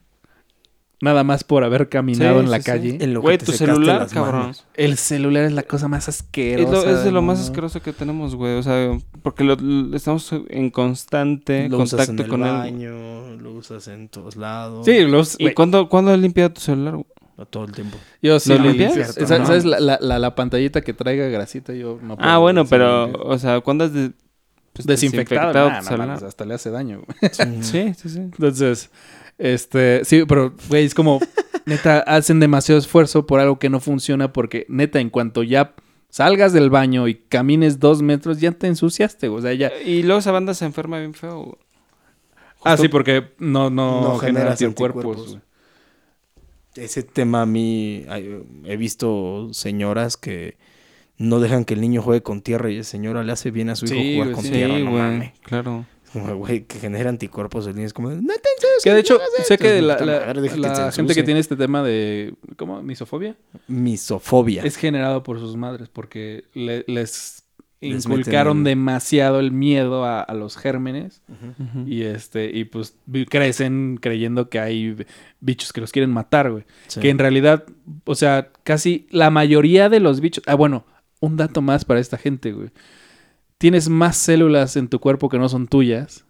Nada 1.02 1.26
más 1.26 1.44
por 1.44 1.66
haber 1.66 1.90
caminado 1.90 2.40
Sí, 2.40 2.46
en 2.46 2.52
la 2.52 2.60
calle. 2.62 2.98
En 3.02 3.14
lo 3.14 3.20
que 3.20 3.26
Güey, 3.26 3.38
tu 3.38 3.52
celular, 3.52 4.08
cabrón. 4.08 4.54
El 4.76 4.98
celular 4.98 5.44
es 5.44 5.52
la 5.52 5.64
cosa 5.64 5.90
más 5.90 6.08
Es, 6.08 6.22
asquerosa. 6.22 6.72
lo, 6.72 6.98
es 6.98 7.04
de 7.04 7.12
lo 7.12 7.22
más 7.22 7.40
asqueroso 7.42 7.82
que 7.82 7.92
tenemos, 7.92 8.34
güey. 8.36 8.56
O 8.58 8.64
sea, 8.64 8.98
porque 9.22 9.44
lo- 9.44 9.56
lo- 9.58 9.96
estamos 9.96 10.32
en 10.48 10.70
constante 10.70 11.68
Lo 11.68 11.80
usas 11.80 12.08
en 12.08 12.16
contacto 12.16 12.24
el 12.24 12.30
con 12.30 12.44
él. 12.48 12.54
baño, 12.54 13.36
lo 13.36 13.52
usas 13.54 13.90
en 13.90 14.08
todos 14.08 14.38
lados. 14.38 14.86
Sí, 14.86 15.02
los, 15.02 15.36
¿Y 15.38 15.54
cuándo, 15.54 15.90
cuándo 15.90 16.12
has 16.12 16.20
limpiado 16.20 16.54
tu 16.54 16.62
celular? 16.62 16.94
güey? 16.94 17.06
Todo 17.50 17.66
el 17.66 17.72
tiempo. 17.74 17.98
yo 18.22 18.40
sí 18.40 18.50
¿Lo 18.50 18.60
lo 18.60 18.64
limpias? 18.66 18.94
Cierto, 18.94 19.28
¿Sabes, 19.28 19.40
no. 19.42 19.46
sabes 19.48 19.66
la, 19.66 19.98
la, 20.00 20.20
la, 20.20 20.36
pantallita 20.36 20.82
que 20.82 20.94
traiga 20.94 21.28
grasita? 21.28 21.74
Yo 21.74 22.00
no 22.02 22.16
puedo 22.16 22.30
Ah, 22.30 22.38
bueno, 22.38 22.64
sí, 22.64 22.68
pero, 22.70 23.06
limpiar. 23.08 23.28
o 23.28 23.38
sea, 23.38 23.60
¿cuándo 23.62 23.84
has 23.84 23.94
de- 23.94 24.12
pues, 24.74 24.86
desinfectado. 24.88 25.48
desinfectado 25.54 25.70
Nah, 25.70 25.78
tu 25.80 25.84
no 25.84 25.88
celular? 25.90 26.08
mames, 26.08 26.24
hasta 26.24 26.46
le 26.46 26.54
hace 26.54 26.70
daño. 26.72 27.02
güey. 27.06 27.32
Sí, 27.62 27.94
sí, 27.96 28.10
sí. 28.10 28.20
Entonces, 28.20 28.90
este, 29.38 30.06
sí, 30.06 30.24
pero, 30.28 30.54
güey, 30.70 30.86
es 30.86 30.94
como, 30.96 31.20
neta, 31.66 32.00
hacen 32.00 32.40
demasiado 32.40 32.80
esfuerzo 32.80 33.26
por 33.26 33.40
algo 33.42 33.60
que 33.60 33.70
no 33.70 33.80
funciona 33.82 34.32
porque, 34.32 34.66
neta, 34.70 35.00
en 35.02 35.10
cuanto 35.10 35.44
ya 35.44 35.76
salgas 36.10 36.54
del 36.54 36.70
baño 36.70 37.10
y 37.10 37.16
camines 37.16 37.80
dos 37.82 38.02
metros, 38.02 38.40
ya 38.40 38.52
te 38.54 38.68
ensuciaste, 38.68 39.28
güey. 39.28 39.40
o 39.40 39.42
sea, 39.42 39.54
ya... 39.54 39.72
Y 39.86 40.04
luego 40.04 40.20
esa 40.20 40.32
banda 40.32 40.54
se 40.54 40.64
enferma 40.64 41.00
bien 41.00 41.14
feo. 41.14 41.58
Ah, 42.64 42.78
sí, 42.78 42.88
porque 42.88 43.34
no, 43.40 43.70
no, 43.70 44.02
No 44.02 44.18
genera 44.18 44.40
generas 44.40 44.62
anticuerpos. 44.62 45.06
anticuerpos. 45.06 45.45
Ese 46.76 47.04
tema 47.04 47.42
a 47.44 47.46
mí, 47.46 48.06
he 48.66 48.78
visto 48.78 49.50
señoras 49.54 50.18
que 50.18 50.58
no 51.18 51.40
dejan 51.40 51.64
que 51.66 51.74
el 51.76 51.82
niño 51.82 52.02
juegue 52.02 52.22
con 52.22 52.42
tierra 52.42 52.70
y 52.70 52.78
la 52.78 52.84
señora 52.84 53.24
le 53.24 53.32
hace 53.32 53.50
bien 53.52 53.70
a 53.70 53.76
su 53.76 53.86
hijo 53.86 53.96
Sí, 53.96 54.14
jugar 54.16 54.32
con 54.34 54.44
sí, 54.44 54.52
tierra. 54.52 54.78
No 54.80 54.92
mames. 54.92 55.32
claro. 55.42 55.86
Güey, 56.14 56.64
que 56.64 56.80
genera 56.80 57.10
anticuerpos 57.10 57.68
el 57.68 57.76
niño. 57.76 57.88
Es 57.88 57.94
como, 57.94 58.10
no 58.10 58.34
te 58.34 58.50
Que 58.84 58.94
de 58.94 59.00
hecho, 59.02 59.16
no 59.16 59.44
sé 59.46 59.54
esto". 59.56 59.64
que 59.66 59.82
la, 59.82 59.96
madre, 59.98 60.50
que 60.50 60.58
la 60.58 60.92
gente 60.94 61.14
que 61.14 61.24
tiene 61.24 61.42
este 61.42 61.58
tema 61.58 61.84
de, 61.84 62.34
¿cómo? 62.58 62.82
Misofobia, 62.82 63.36
Misofobia. 63.68 64.64
es 64.64 64.78
generado 64.78 65.24
por 65.24 65.40
sus 65.40 65.58
madres 65.58 65.90
porque 65.92 66.46
le- 66.54 66.86
Les 66.88 67.44
inculcaron 67.82 68.60
meten- 68.62 68.64
demasiado 68.64 69.40
el 69.40 69.52
miedo 69.52 70.06
a, 70.06 70.22
a 70.22 70.34
los 70.34 70.58
gérmenes 70.58 71.22
y 71.86 72.02
este 72.04 72.50
y 72.56 72.66
pues 72.66 72.98
crecen 73.30 73.98
creyendo 74.02 74.50
que 74.50 74.60
hay 74.60 74.96
bichos 75.40 75.72
que 75.74 75.82
los 75.82 75.92
quieren 75.92 76.12
matar, 76.12 76.52
güey. 76.52 76.64
Sí. 76.88 77.00
Que 77.02 77.10
en 77.10 77.20
realidad, 77.20 77.66
o 78.06 78.16
sea, 78.16 78.50
casi 78.64 79.08
la 79.12 79.30
mayoría 79.30 79.90
de 79.90 80.00
los 80.00 80.22
bichos. 80.22 80.44
Ah, 80.48 80.56
bueno, 80.56 80.86
un 81.20 81.38
dato 81.38 81.62
más 81.62 81.86
para 81.86 82.00
esta 82.00 82.18
gente, 82.18 82.52
güey. 82.54 82.70
Tienes 83.58 83.88
más 83.90 84.18
células 84.18 84.76
en 84.78 84.88
tu 84.90 85.00
cuerpo 85.00 85.30
que 85.30 85.38
no 85.38 85.48
son 85.50 85.68
tuyas 85.68 86.26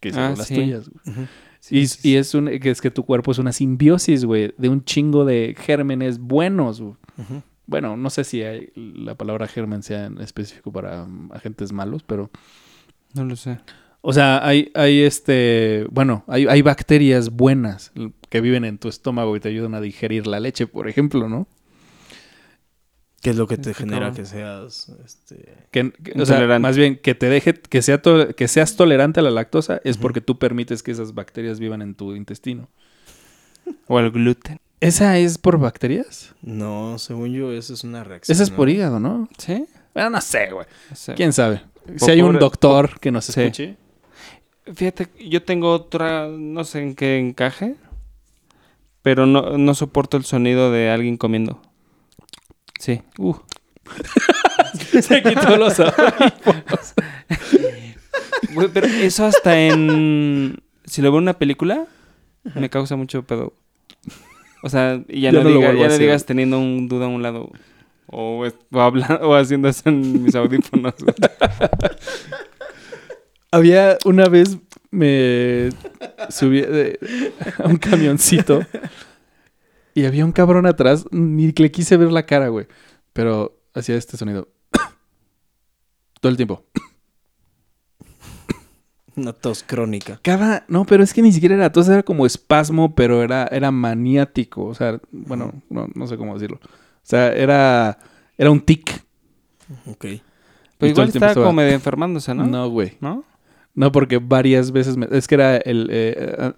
que 0.00 0.10
son 0.12 0.22
Ah, 0.22 0.34
las 0.36 0.46
sí. 0.46 0.54
tuyas, 0.54 0.88
güey. 0.88 1.26
Sí, 1.62 1.76
y, 1.78 1.86
sí, 1.88 2.08
y 2.08 2.16
es, 2.16 2.34
un, 2.34 2.46
que 2.58 2.70
es 2.70 2.80
que 2.80 2.90
tu 2.90 3.04
cuerpo 3.04 3.32
es 3.32 3.38
una 3.38 3.52
simbiosis, 3.52 4.24
güey, 4.24 4.54
de 4.56 4.70
un 4.70 4.82
chingo 4.82 5.26
de 5.26 5.54
gérmenes 5.58 6.18
buenos, 6.18 6.80
güey. 6.80 6.94
Ujú. 7.18 7.42
Bueno, 7.66 7.96
no 7.96 8.10
sé 8.10 8.24
si 8.24 8.42
hay- 8.42 8.72
la 8.74 9.14
palabra 9.14 9.46
germen 9.46 9.82
sea 9.82 10.06
en 10.06 10.20
específico 10.20 10.72
para 10.72 11.04
um, 11.04 11.30
agentes 11.32 11.72
malos, 11.72 12.02
pero. 12.02 12.30
No 13.14 13.24
lo 13.24 13.36
sé. 13.36 13.58
O 14.02 14.12
sea, 14.12 14.46
hay, 14.46 14.70
hay 14.74 15.00
este. 15.02 15.86
Bueno, 15.90 16.24
hay, 16.26 16.46
hay 16.46 16.62
bacterias 16.62 17.30
buenas 17.30 17.92
que 18.28 18.40
viven 18.40 18.64
en 18.64 18.78
tu 18.78 18.88
estómago 18.88 19.36
y 19.36 19.40
te 19.40 19.48
ayudan 19.50 19.74
a 19.74 19.80
digerir 19.80 20.26
la 20.26 20.40
leche, 20.40 20.66
por 20.66 20.88
ejemplo, 20.88 21.28
¿no? 21.28 21.46
¿Qué 23.20 23.30
es 23.30 23.36
lo 23.36 23.46
que 23.46 23.58
te 23.58 23.72
Este 23.72 23.84
genera 23.84 24.12
que 24.12 24.24
seas... 24.24 24.90
Este... 25.04 25.66
Que, 25.70 25.92
que- 25.92 26.12
o 26.12 26.24
sea, 26.24 26.36
Intolerante. 26.36 26.58
más 26.60 26.76
bien 26.78 26.96
que 26.96 27.14
te 27.14 27.28
deje, 27.28 27.52
que, 27.52 27.82
sea 27.82 28.00
to- 28.00 28.34
que 28.34 28.48
seas 28.48 28.76
tolerante 28.76 29.20
a 29.20 29.22
la 29.22 29.30
lactosa 29.30 29.78
es 29.84 29.98
porque 29.98 30.22
tú 30.22 30.38
permites 30.38 30.82
que 30.82 30.90
esas 30.92 31.12
bacterias 31.12 31.60
vivan 31.60 31.82
en 31.82 31.94
tu 31.94 32.14
intestino. 32.16 32.70
O 33.88 34.00
el 34.00 34.10
gluten. 34.10 34.58
¿Esa 34.80 35.18
es 35.18 35.36
por 35.38 35.58
bacterias? 35.58 36.34
No, 36.42 36.98
según 36.98 37.32
yo, 37.32 37.52
eso 37.52 37.74
es 37.74 37.84
una 37.84 38.02
reacción. 38.04 38.34
Esa 38.34 38.42
es 38.42 38.50
por 38.50 38.68
hígado, 38.70 38.98
¿no? 38.98 39.28
¿Sí? 39.36 39.66
Bueno, 39.92 40.10
no 40.10 40.20
sé, 40.20 40.50
güey. 40.50 40.66
No 40.88 40.96
sé. 40.96 41.14
¿Quién 41.14 41.32
sabe? 41.32 41.62
Si 41.96 42.10
hay 42.10 42.22
un 42.22 42.38
doctor 42.38 42.98
que 43.00 43.10
nos 43.10 43.26
Sí. 43.26 43.40
escuche. 43.40 43.76
Fíjate, 44.74 45.08
yo 45.18 45.42
tengo 45.42 45.72
otra, 45.72 46.28
no 46.28 46.64
sé 46.64 46.80
en 46.82 46.94
qué 46.94 47.18
encaje, 47.18 47.74
pero 49.02 49.26
no, 49.26 49.58
no 49.58 49.74
soporto 49.74 50.16
el 50.16 50.24
sonido 50.24 50.70
de 50.70 50.90
alguien 50.90 51.16
comiendo. 51.16 51.60
Sí. 52.78 53.02
Uh. 53.18 53.34
Se 55.02 55.22
quitó 55.22 55.56
los 55.56 55.78
audífonos. 55.80 56.94
Güey, 58.54 58.68
pero 58.72 58.86
eso 58.86 59.24
hasta 59.26 59.58
en... 59.60 60.62
Si 60.84 61.02
lo 61.02 61.10
veo 61.10 61.18
en 61.18 61.24
una 61.24 61.38
película, 61.38 61.86
me 62.54 62.70
causa 62.70 62.96
mucho 62.96 63.22
pedo. 63.24 63.52
O 64.62 64.68
sea, 64.68 65.02
y 65.08 65.22
ya, 65.22 65.30
Ya 65.32 65.42
no, 65.42 65.48
no 65.48 65.56
diga- 65.56 65.74
ya 65.78 65.88
no 65.88 65.98
digas 65.98 66.26
teniendo 66.26 66.58
un 66.58 66.88
duda 66.88 67.06
a 67.06 67.08
un 67.08 67.22
lado. 67.22 67.50
O, 68.06 68.44
es- 68.44 68.56
o, 68.72 68.80
haciendo 69.34 69.68
eso 69.68 69.88
en 69.88 70.22
mis 70.24 70.34
audífonos. 70.34 70.94
güey. 70.98 71.14
Había 73.52 73.98
una 74.04 74.28
vez 74.28 74.58
me 74.92 75.70
subí 76.28 76.62
a 77.58 77.66
un 77.66 77.76
camioncito 77.76 78.60
y 79.94 80.04
había 80.04 80.24
un 80.24 80.30
cabrón 80.32 80.66
atrás, 80.66 81.04
ni 81.10 81.50
le 81.52 81.70
quise 81.72 81.96
ver 81.96 82.12
la 82.12 82.26
cara, 82.26 82.48
güey, 82.48 82.66
pero 83.12 83.58
hacía 83.74 83.96
este 83.96 84.16
sonido 84.16 84.48
todo 86.20 86.30
el 86.30 86.36
tiempo. 86.36 86.64
Una 89.20 89.32
tos 89.32 89.62
crónica. 89.62 90.18
Cada, 90.22 90.64
no, 90.68 90.84
pero 90.84 91.02
es 91.02 91.12
que 91.12 91.20
ni 91.22 91.32
siquiera 91.32 91.54
era 91.54 91.70
tos, 91.70 91.88
era 91.88 92.02
como 92.02 92.24
espasmo, 92.26 92.94
pero 92.94 93.22
era, 93.22 93.46
era 93.50 93.70
maniático, 93.70 94.64
o 94.64 94.74
sea, 94.74 94.98
bueno, 95.12 95.52
no, 95.68 95.88
no 95.94 96.06
sé 96.06 96.16
cómo 96.16 96.34
decirlo. 96.34 96.58
O 96.62 96.68
sea, 97.02 97.32
era, 97.32 97.98
era 98.38 98.50
un 98.50 98.60
tic. 98.60 99.04
Ok. 99.86 100.06
Pero 100.78 100.90
igual 100.92 101.08
estaba 101.08 101.28
estaba- 101.32 101.46
como 101.46 101.56
medio 101.56 101.72
enfermándose, 101.74 102.34
¿no? 102.34 102.46
No, 102.46 102.68
güey. 102.70 102.96
¿No? 103.00 103.24
No, 103.74 103.92
porque 103.92 104.18
varias 104.18 104.72
veces 104.72 104.96
me- 104.96 105.08
es 105.10 105.28
que 105.28 105.34
era 105.34 105.56
el 105.58 105.88
eh, 105.90 106.52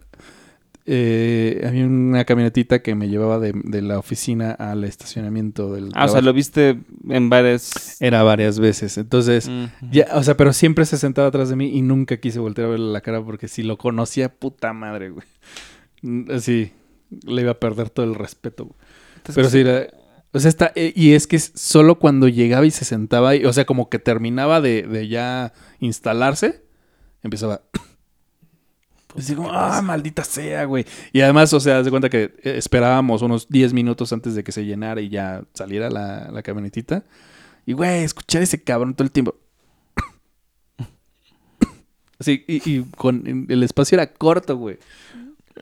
eh, 0.86 1.64
había 1.66 1.86
una 1.86 2.24
camionetita 2.24 2.82
que 2.82 2.94
me 2.94 3.08
llevaba 3.08 3.38
de, 3.38 3.52
de 3.64 3.82
la 3.82 3.98
oficina 3.98 4.50
al 4.52 4.84
estacionamiento 4.84 5.72
del 5.72 5.90
Ah, 5.94 6.06
o 6.06 6.08
sea, 6.08 6.20
lo 6.22 6.32
viste 6.32 6.78
en 7.08 7.30
varias... 7.30 8.00
era 8.00 8.22
varias 8.24 8.58
veces. 8.58 8.98
Entonces, 8.98 9.48
Mm. 9.48 9.64
ya, 9.92 10.06
o 10.14 10.22
sea, 10.22 10.36
pero 10.36 10.52
siempre 10.52 10.84
se 10.86 10.98
sentaba 10.98 11.28
atrás 11.28 11.48
de 11.50 11.56
mí 11.56 11.70
y 11.76 11.82
nunca 11.82 12.16
quise 12.18 12.38
voltear 12.40 12.66
a 12.66 12.70
verle 12.70 12.92
la 12.92 13.00
cara 13.00 13.24
porque 13.24 13.46
si 13.48 13.62
lo 13.62 13.78
conocía, 13.78 14.28
puta 14.34 14.72
madre, 14.72 15.10
güey. 15.10 15.26
Mm, 16.02 16.30
Así 16.32 16.72
le 17.26 17.42
iba 17.42 17.52
a 17.52 17.60
perder 17.60 17.90
todo 17.90 18.04
el 18.06 18.14
respeto. 18.14 18.64
güey. 18.64 18.76
Entonces, 19.18 19.34
Pero 19.36 19.50
sí, 19.50 19.58
era- 19.60 19.86
o 20.34 20.40
sea, 20.40 20.48
está, 20.48 20.72
eh, 20.74 20.92
y 20.96 21.12
es 21.12 21.26
que 21.26 21.38
solo 21.38 21.98
cuando 21.98 22.26
llegaba 22.26 22.64
y 22.64 22.70
se 22.70 22.86
sentaba, 22.86 23.36
y, 23.36 23.44
o 23.44 23.52
sea, 23.52 23.66
como 23.66 23.90
que 23.90 23.98
terminaba 23.98 24.60
de, 24.62 24.82
de 24.82 25.06
ya 25.06 25.52
instalarse, 25.78 26.62
empezaba. 27.22 27.60
Así 29.16 29.34
como, 29.34 29.52
ah, 29.52 29.82
maldita 29.82 30.24
sea, 30.24 30.64
güey. 30.64 30.86
Y 31.12 31.20
además, 31.20 31.52
o 31.52 31.60
sea, 31.60 31.78
haz 31.78 31.84
de 31.84 31.90
cuenta 31.90 32.08
que 32.08 32.34
eh, 32.42 32.56
esperábamos 32.56 33.22
unos 33.22 33.48
10 33.48 33.72
minutos 33.72 34.12
antes 34.12 34.34
de 34.34 34.42
que 34.42 34.52
se 34.52 34.64
llenara 34.64 35.00
y 35.00 35.08
ya 35.08 35.44
saliera 35.52 35.90
la, 35.90 36.30
la 36.30 36.42
camionetita. 36.42 37.04
Y, 37.66 37.74
güey, 37.74 38.04
escuchar 38.04 38.42
ese 38.42 38.62
cabrón 38.62 38.94
todo 38.94 39.04
el 39.04 39.12
tiempo. 39.12 39.36
Así, 42.18 42.44
y, 42.48 42.70
y 42.70 42.84
con 42.96 43.46
el 43.48 43.62
espacio 43.62 43.96
era 43.96 44.12
corto, 44.12 44.56
güey. 44.56 44.78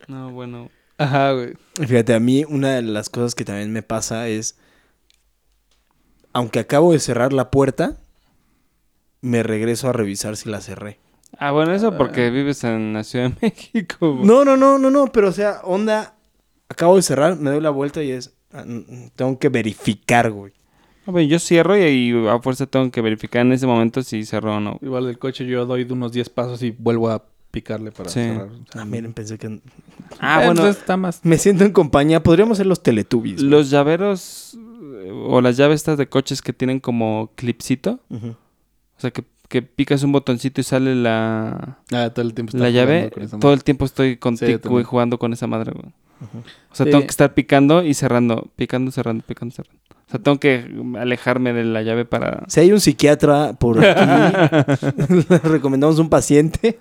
No, 0.07 0.31
bueno. 0.31 0.71
Ajá, 0.97 1.33
güey. 1.33 1.55
Fíjate, 1.75 2.15
a 2.15 2.21
mí 2.21 2.45
una 2.49 2.75
de 2.75 2.83
las 2.83 3.11
cosas 3.11 3.35
que 3.35 3.45
también 3.45 3.73
me 3.73 3.83
pasa 3.83 4.29
es, 4.29 4.59
aunque 6.33 6.61
acabo 6.61 6.93
de 6.93 7.01
cerrar 7.01 7.33
la 7.33 7.51
puerta, 7.51 7.99
me 9.21 9.43
regreso 9.43 9.89
a 9.89 9.93
revisar 9.93 10.37
si 10.37 10.49
la 10.49 10.61
cerré. 10.61 10.99
Ah, 11.41 11.53
bueno, 11.53 11.73
eso 11.73 11.97
porque 11.97 12.29
vives 12.31 12.63
en 12.65 12.93
la 12.93 13.03
Ciudad 13.03 13.31
de 13.31 13.37
México. 13.43 14.15
güey. 14.15 14.25
No, 14.27 14.45
no, 14.45 14.57
no, 14.57 14.79
no, 14.79 14.91
no, 14.91 15.07
pero 15.07 15.29
o 15.29 15.33
sea, 15.33 15.61
onda, 15.65 16.15
acabo 16.69 16.97
de 16.97 17.03
cerrar, 17.03 17.37
me 17.37 17.51
doy 17.51 17.61
la 17.61 17.71
vuelta 17.71 18.03
y 18.03 18.11
es, 18.11 18.35
ah, 18.53 18.65
tengo 19.17 19.39
que 19.39 19.49
verificar, 19.49 20.31
güey. 20.31 20.53
A 21.07 21.13
ver, 21.13 21.27
yo 21.27 21.39
cierro 21.39 21.77
y, 21.79 21.81
y 21.83 22.29
a 22.29 22.39
fuerza 22.41 22.67
tengo 22.67 22.91
que 22.91 23.01
verificar 23.01 23.45
en 23.45 23.53
ese 23.53 23.67
momento 23.67 24.03
si 24.03 24.25
cerró 24.25 24.57
o 24.57 24.61
no. 24.61 24.79
Igual 24.83 25.07
del 25.07 25.19
coche 25.19 25.47
yo 25.47 25.65
doy 25.65 25.85
de 25.85 25.93
unos 25.95 26.13
10 26.13 26.29
pasos 26.29 26.63
y 26.63 26.71
vuelvo 26.73 27.09
a 27.11 27.25
picarle 27.51 27.91
para 27.91 28.11
Sí. 28.11 28.21
cerrar. 28.21 28.49
Ah, 28.75 28.85
miren, 28.85 29.13
pensé 29.15 29.39
que... 29.39 29.61
Ah, 30.21 30.43
Eh, 30.43 30.47
bueno, 30.47 30.61
pues 30.63 30.77
está 30.77 30.97
más. 30.99 31.21
Me 31.25 31.39
siento 31.39 31.65
en 31.65 31.73
compañía, 31.73 32.23
podríamos 32.23 32.59
ser 32.59 32.67
los 32.67 32.83
Teletubbies. 32.83 33.37
güey. 33.39 33.49
los 33.51 33.71
llaveros 33.71 34.57
eh, 35.03 35.11
o 35.11 35.41
las 35.41 35.57
llaves 35.57 35.77
estas 35.77 35.97
de 35.99 36.07
coches 36.09 36.43
que 36.43 36.53
tienen 36.53 36.79
como 36.81 37.33
clipcito. 37.35 37.99
Ujú. 38.11 38.29
O 38.29 39.01
sea, 39.01 39.11
que, 39.11 39.25
que 39.51 39.63
picas 39.63 40.03
un 40.05 40.13
botoncito 40.13 40.61
y 40.61 40.65
sale 40.65 40.95
la, 40.95 41.79
Ah, 41.93 42.09
todo 42.15 42.25
el 42.25 42.33
tiempo 42.35 42.51
está 42.57 42.63
la 42.65 42.71
llave. 42.71 43.11
Todo 43.41 43.53
el 43.53 43.65
tiempo 43.65 43.85
estoy 43.85 44.17
con 44.17 44.37
Sí, 44.39 44.57
también. 44.59 44.85
jugando 44.85 45.19
con 45.19 45.33
esa 45.35 45.47
madre, 45.47 45.73
güey. 45.73 45.93
O 46.71 46.75
sea, 46.75 46.87
Sí. 46.87 46.91
tengo 46.93 47.01
que 47.03 47.11
estar 47.11 47.35
picando 47.35 47.83
y 47.85 47.93
cerrando, 47.95 48.49
picando, 48.57 48.91
cerrando, 48.93 49.25
picando, 49.27 49.55
cerrando. 49.55 49.79
O 49.91 50.11
sea, 50.11 50.21
tengo 50.21 50.39
que 50.41 50.67
alejarme 50.99 51.53
de 51.53 51.65
la 51.65 51.83
llave 51.83 52.05
para... 52.05 52.45
Si 52.49 52.61
hay 52.61 52.73
un 52.73 52.81
psiquiatra 52.81 53.53
por 53.55 53.85
aquí, 53.85 54.01
le 55.29 55.39
recomendamos 55.39 55.99
un 55.99 56.09
paciente. 56.09 56.79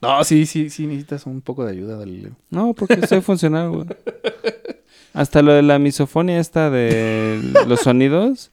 No, 0.00 0.22
sí, 0.24 0.46
sí, 0.46 0.68
sí, 0.70 0.86
necesitas 0.86 1.26
un 1.26 1.40
poco 1.40 1.64
de 1.64 1.72
ayuda. 1.72 1.98
Del... 1.98 2.32
No, 2.50 2.74
porque 2.74 3.06
soy 3.06 3.20
funcional, 3.22 3.70
güey. 3.70 3.86
Hasta 5.14 5.42
lo 5.42 5.52
de 5.52 5.62
la 5.62 5.78
misofonia 5.78 6.38
esta 6.38 6.70
de 6.70 7.40
los 7.66 7.80
sonidos, 7.80 8.50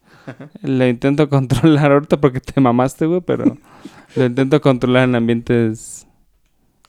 lo 0.62 0.88
intento 0.88 1.30
controlar 1.30 1.92
ahorita 1.92 2.20
porque 2.20 2.40
te 2.40 2.60
mamaste, 2.60 3.06
güey, 3.06 3.22
pero 3.22 3.58
lo 4.16 4.26
intento 4.26 4.60
controlar 4.62 5.04
en 5.04 5.16
ambientes 5.16 6.08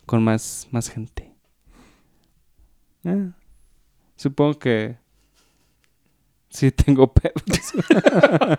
con 0.07 0.23
más, 0.23 0.69
más 0.71 0.89
gente. 0.89 1.33
Ah, 3.05 3.31
supongo 4.17 4.59
que 4.59 4.97
sí 6.51 6.71
tengo 6.71 7.13
pedos. 7.13 7.43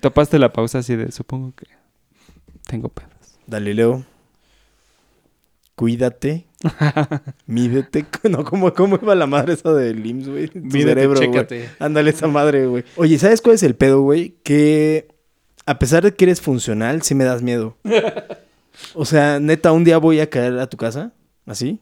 Topaste 0.00 0.38
la 0.38 0.52
pausa 0.52 0.78
así 0.78 0.96
de, 0.96 1.12
supongo 1.12 1.54
que 1.54 1.66
tengo 2.66 2.88
pedos. 2.88 3.38
Dale, 3.46 3.74
Leo. 3.74 4.04
Cuídate. 5.76 6.46
Mídete. 7.46 8.06
No, 8.30 8.44
¿cómo, 8.44 8.72
¿cómo 8.72 8.98
iba 9.00 9.14
la 9.14 9.26
madre 9.26 9.54
esa 9.54 9.72
del 9.72 10.04
IMSS, 10.04 10.28
güey? 10.28 10.48
Tu 10.48 10.58
Mídete, 10.58 10.88
cerebro, 10.88 11.20
güey. 11.30 11.64
Ándale 11.78 12.10
esa 12.10 12.26
madre, 12.26 12.66
güey. 12.66 12.84
Oye, 12.96 13.18
¿sabes 13.18 13.40
cuál 13.40 13.56
es 13.56 13.62
el 13.62 13.74
pedo, 13.74 14.00
güey? 14.02 14.36
Que 14.42 15.08
a 15.66 15.78
pesar 15.78 16.02
de 16.02 16.14
que 16.14 16.24
eres 16.24 16.40
funcional, 16.40 17.02
sí 17.02 17.14
me 17.14 17.24
das 17.24 17.42
miedo. 17.42 17.76
O 18.94 19.04
sea, 19.04 19.38
neta, 19.38 19.70
un 19.70 19.84
día 19.84 19.98
voy 19.98 20.18
a 20.18 20.28
caer 20.28 20.58
a 20.58 20.66
tu 20.68 20.76
casa, 20.76 21.12
así, 21.46 21.78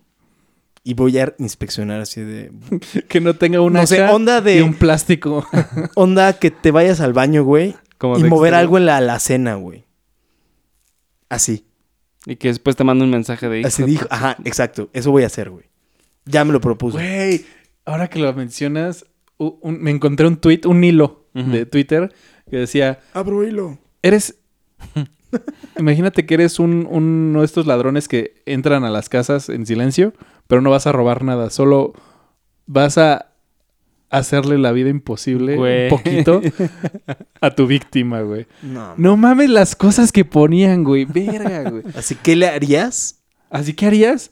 y 0.85 0.93
voy 0.93 1.17
a 1.19 1.35
inspeccionar 1.39 2.01
así 2.03 2.21
de... 2.21 2.53
Que 3.09 3.21
no 3.21 3.35
tenga 3.35 3.63
una 3.63 3.81
No 3.81 3.87
sé, 3.87 4.03
onda 4.03 4.41
y 4.41 4.43
de... 4.43 4.63
un 4.63 4.75
plástico. 4.75 5.47
Onda 5.95 6.35
que 6.35 6.51
te 6.51 6.71
vayas 6.71 7.01
al 7.01 7.15
baño, 7.15 7.45
güey, 7.45 7.77
Como 7.97 8.19
y 8.19 8.23
de 8.25 8.29
mover 8.29 8.55
algo 8.55 8.77
en 8.77 8.87
la 8.87 8.99
alacena, 8.99 9.55
güey. 9.55 9.85
Así. 11.29 11.65
Y 12.27 12.37
que 12.37 12.49
después 12.49 12.77
te 12.77 12.85
mando 12.85 13.05
un 13.05 13.11
mensaje 13.11 13.49
de... 13.49 13.65
Así 13.65 13.83
"Hijo 13.83 13.87
de 13.87 13.91
dijo. 13.93 14.07
Ajá, 14.11 14.37
exacto. 14.45 14.91
Eso 14.93 15.11
voy 15.11 15.25
a 15.25 15.27
hacer, 15.27 15.51
güey. 15.51 15.65
Ya 16.25 16.45
me 16.45 16.53
lo 16.53 16.61
propuse. 16.61 16.97
Güey, 16.97 17.45
ahora 17.85 18.09
que 18.09 18.19
lo 18.21 18.33
mencionas, 18.33 19.07
un- 19.39 19.81
me 19.83 19.91
encontré 19.91 20.27
un 20.27 20.37
tweet, 20.37 20.61
un 20.67 20.85
hilo 20.85 21.27
de 21.35 21.67
Twitter 21.67 22.13
que 22.51 22.59
decía, 22.59 23.01
Abro 23.15 23.43
hilo. 23.47 23.79
eres... 24.03 24.37
Imagínate 25.79 26.27
que 26.27 26.35
eres 26.35 26.59
un, 26.59 26.87
uno 26.91 27.41
de 27.41 27.47
estos 27.47 27.67
ladrones 27.67 28.07
que 28.07 28.43
entran 28.45 28.85
a 28.85 28.91
las 28.91 29.09
casas 29.09 29.49
en 29.49 29.65
silencio, 29.67 30.13
pero 30.47 30.61
no 30.61 30.71
vas 30.71 30.87
a 30.87 30.93
robar 30.93 31.25
nada, 31.25 31.49
solo 31.51 31.95
vas 32.67 32.99
a 32.99 33.32
hacerle 34.13 34.59
la 34.59 34.71
vida 34.73 34.89
imposible 34.91 35.57
Güey. 35.57 35.85
un 35.85 35.89
poquito 35.91 36.41
a 37.41 37.51
tu 37.51 37.67
víctima, 37.67 38.21
güey. 38.23 38.47
No. 38.63 38.95
No 38.97 39.17
mames 39.17 39.51
las 39.51 39.75
cosas 39.75 40.13
que 40.13 40.25
ponían, 40.25 40.85
güey. 40.85 41.05
Verga, 41.07 41.69
güey. 41.71 41.83
Así 41.97 42.15
que 42.15 42.37
le 42.37 42.47
harías. 42.47 43.23
Así 43.51 43.75
que 43.75 43.87
harías 43.87 44.31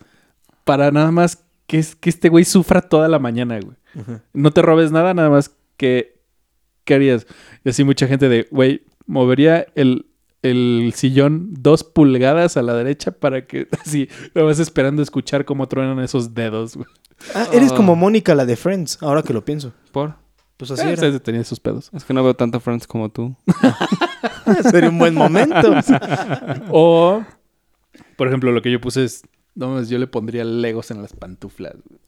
para 0.65 0.90
nada 0.93 1.11
más 1.11 1.43
que, 1.66 1.78
es- 1.78 1.97
que 1.97 2.11
este 2.11 2.28
güey 2.28 2.44
sufra 2.44 2.81
toda 2.82 3.09
la 3.09 3.19
mañana, 3.19 3.59
güey. 3.61 3.77
No 4.32 4.52
te 4.52 4.62
robes 4.62 4.93
nada, 4.93 5.15
nada 5.15 5.31
más 5.31 5.51
que... 5.77 6.20
¿Qué 6.85 6.94
harías? 6.94 7.27
Y 7.65 7.70
así 7.70 7.82
mucha 7.85 8.07
gente 8.07 8.28
de, 8.28 8.47
güey, 8.51 8.82
movería 9.07 9.66
el, 9.74 10.07
el 10.42 10.92
sillón 10.94 11.48
dos 11.52 11.84
pulgadas 11.84 12.56
a 12.56 12.62
la 12.62 12.74
derecha 12.74 13.10
para 13.12 13.46
que 13.46 13.68
así 13.84 14.08
lo 14.34 14.46
vas 14.46 14.58
esperando 14.58 15.02
escuchar 15.02 15.44
cómo 15.44 15.68
truenan 15.68 16.00
esos 16.00 16.34
dedos, 16.34 16.76
güey. 16.76 16.88
Ah, 17.34 17.46
eres 17.52 17.72
Ah. 17.72 17.76
como 17.76 17.96
Mónica, 17.96 18.34
la 18.34 18.46
de 18.46 18.56
Friends, 18.56 18.98
ahora 19.02 19.22
que 19.22 19.32
lo 19.34 19.44
pienso. 19.44 19.72
¿Por? 19.92 20.14
Pues 20.56 20.70
así 20.70 20.86
Eh, 20.86 20.92
era. 20.92 21.18
tenía 21.20 21.40
esos 21.42 21.60
pedos. 21.60 21.90
Es 21.92 22.04
que 22.04 22.12
no 22.14 22.22
veo 22.24 22.34
tanto 22.34 22.60
Friends 22.60 22.86
como 22.86 23.10
tú. 23.10 23.34
Sería 24.70 24.88
un 24.90 24.98
buen 24.98 25.14
momento. 25.14 25.74
O, 26.70 27.24
por 28.16 28.28
ejemplo, 28.28 28.52
lo 28.52 28.62
que 28.62 28.70
yo 28.70 28.80
puse 28.80 29.04
es, 29.04 29.22
no, 29.54 29.68
mames, 29.68 29.88
yo 29.88 29.98
le 29.98 30.06
pondría 30.06 30.44
legos 30.44 30.90
en 30.90 31.02
las 31.02 31.12
pantuflas. 31.12 31.74
güey. 31.88 32.00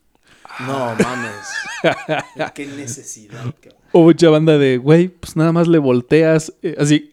No 0.67 0.95
mames. 1.03 2.53
Qué 2.55 2.67
necesidad, 2.67 3.43
cabrón. 3.61 3.81
O 3.93 4.03
mucha 4.03 4.29
banda 4.31 4.59
de, 4.59 4.79
güey, 4.79 5.09
pues 5.09 5.37
nada 5.37 5.53
más 5.53 5.69
le 5.69 5.79
volteas, 5.79 6.53
eh, 6.63 6.77
así, 6.79 7.12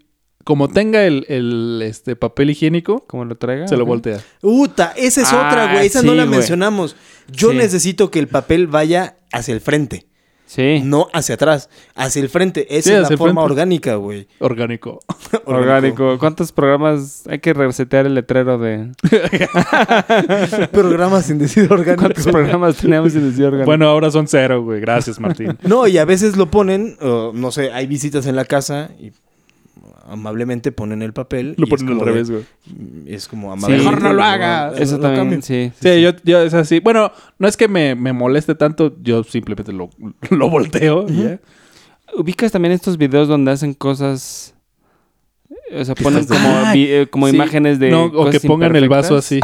como 0.49 0.67
tenga 0.67 1.03
el, 1.05 1.27
el, 1.29 1.79
este, 1.83 2.15
papel 2.15 2.49
higiénico, 2.49 3.05
Como 3.05 3.23
lo 3.23 3.35
traiga. 3.35 3.67
se 3.67 3.77
lo 3.77 3.85
voltea. 3.85 4.19
Uta, 4.41 4.93
esa 4.97 5.21
es 5.21 5.31
Ah, 5.31 5.47
otra, 5.47 5.73
güey. 5.73 5.85
Esa 5.85 6.01
no 6.01 6.13
sí, 6.13 6.17
la 6.17 6.25
mencionamos. 6.25 6.95
Yo 7.31 7.51
Sí. 7.51 7.57
necesito 7.57 8.09
que 8.09 8.17
el 8.17 8.27
papel 8.27 8.65
vaya 8.65 9.17
hacia 9.31 9.53
el 9.53 9.61
frente, 9.61 10.07
Sí. 10.47 10.81
no 10.83 11.07
hacia 11.13 11.35
atrás, 11.35 11.69
hacia 11.93 12.19
el 12.23 12.29
frente. 12.29 12.65
Esa 12.75 12.89
Sí, 12.89 12.95
es 12.95 13.01
la 13.11 13.17
forma 13.17 13.41
frente. 13.43 13.51
orgánica, 13.53 13.95
güey. 13.97 14.27
Orgánico. 14.39 14.99
Orgánico. 15.45 16.17
¿Cuántos 16.17 16.51
programas 16.51 17.27
hay 17.29 17.37
que 17.37 17.53
resetear 17.53 18.07
el 18.07 18.15
letrero 18.15 18.57
de... 18.57 18.91
Programa 20.71 21.21
sin 21.21 21.37
decir 21.37 21.71
orgánico. 21.71 22.01
¿Cuántos 22.01 22.25
programas 22.25 22.77
teníamos 22.77 23.13
sin 23.13 23.29
decir 23.29 23.45
orgánico? 23.45 23.67
Bueno, 23.67 23.87
ahora 23.87 24.09
son 24.09 24.27
cero, 24.27 24.63
güey. 24.63 24.81
Gracias, 24.81 25.19
Martín. 25.19 25.55
No, 25.67 25.85
y 25.87 25.99
a 25.99 26.05
veces 26.05 26.35
lo 26.35 26.49
ponen, 26.49 26.97
no 26.99 27.51
sé, 27.51 27.71
hay 27.71 27.85
visitas 27.85 28.25
en 28.25 28.35
la 28.35 28.45
casa 28.45 28.89
y 28.99 29.11
amablemente 30.09 30.71
ponen 30.71 31.01
el 31.01 31.13
papel. 31.13 31.55
Lo 31.57 31.67
ponen 31.67 31.89
al 31.89 31.99
revés, 32.01 32.29
güey. 32.31 32.43
Es 33.05 33.27
como 33.27 33.47
Sí. 33.47 33.53
amablemente. 33.59 33.85
Mejor 33.91 34.03
no 34.03 34.13
lo 34.13 34.23
hagas. 34.23 34.79
Eso 34.79 34.97
lo 34.97 35.03
también, 35.13 35.41
sí. 35.41 35.71
Sí, 35.81 36.01
yo, 36.01 36.11
yo 36.23 36.41
es 36.41 36.53
así. 36.53 36.79
Bueno, 36.79 37.11
no 37.37 37.47
es 37.47 37.55
que 37.57 37.67
me, 37.67 37.95
me 37.95 38.13
moleste 38.13 38.55
tanto, 38.55 38.95
yo 39.01 39.23
simplemente 39.23 39.71
lo, 39.71 39.89
lo 40.29 40.49
volteo. 40.49 41.05
¿Ubicas 42.17 42.51
también 42.51 42.71
estos 42.73 42.97
videos 42.97 43.27
donde 43.27 43.51
hacen 43.51 43.73
cosas... 43.73 44.55
O 45.71 45.85
sea, 45.85 45.93
ponen 45.93 46.25
como, 46.25 46.71
de- 46.73 47.01
eh, 47.01 47.07
como 47.07 47.27
Sí. 47.27 47.35
imágenes 47.35 47.77
de 47.79 47.91
No, 47.91 48.05
o 48.05 48.29
que 48.31 48.39
pongan 48.39 48.75
el 48.75 48.89
vaso 48.89 49.15
así. 49.17 49.39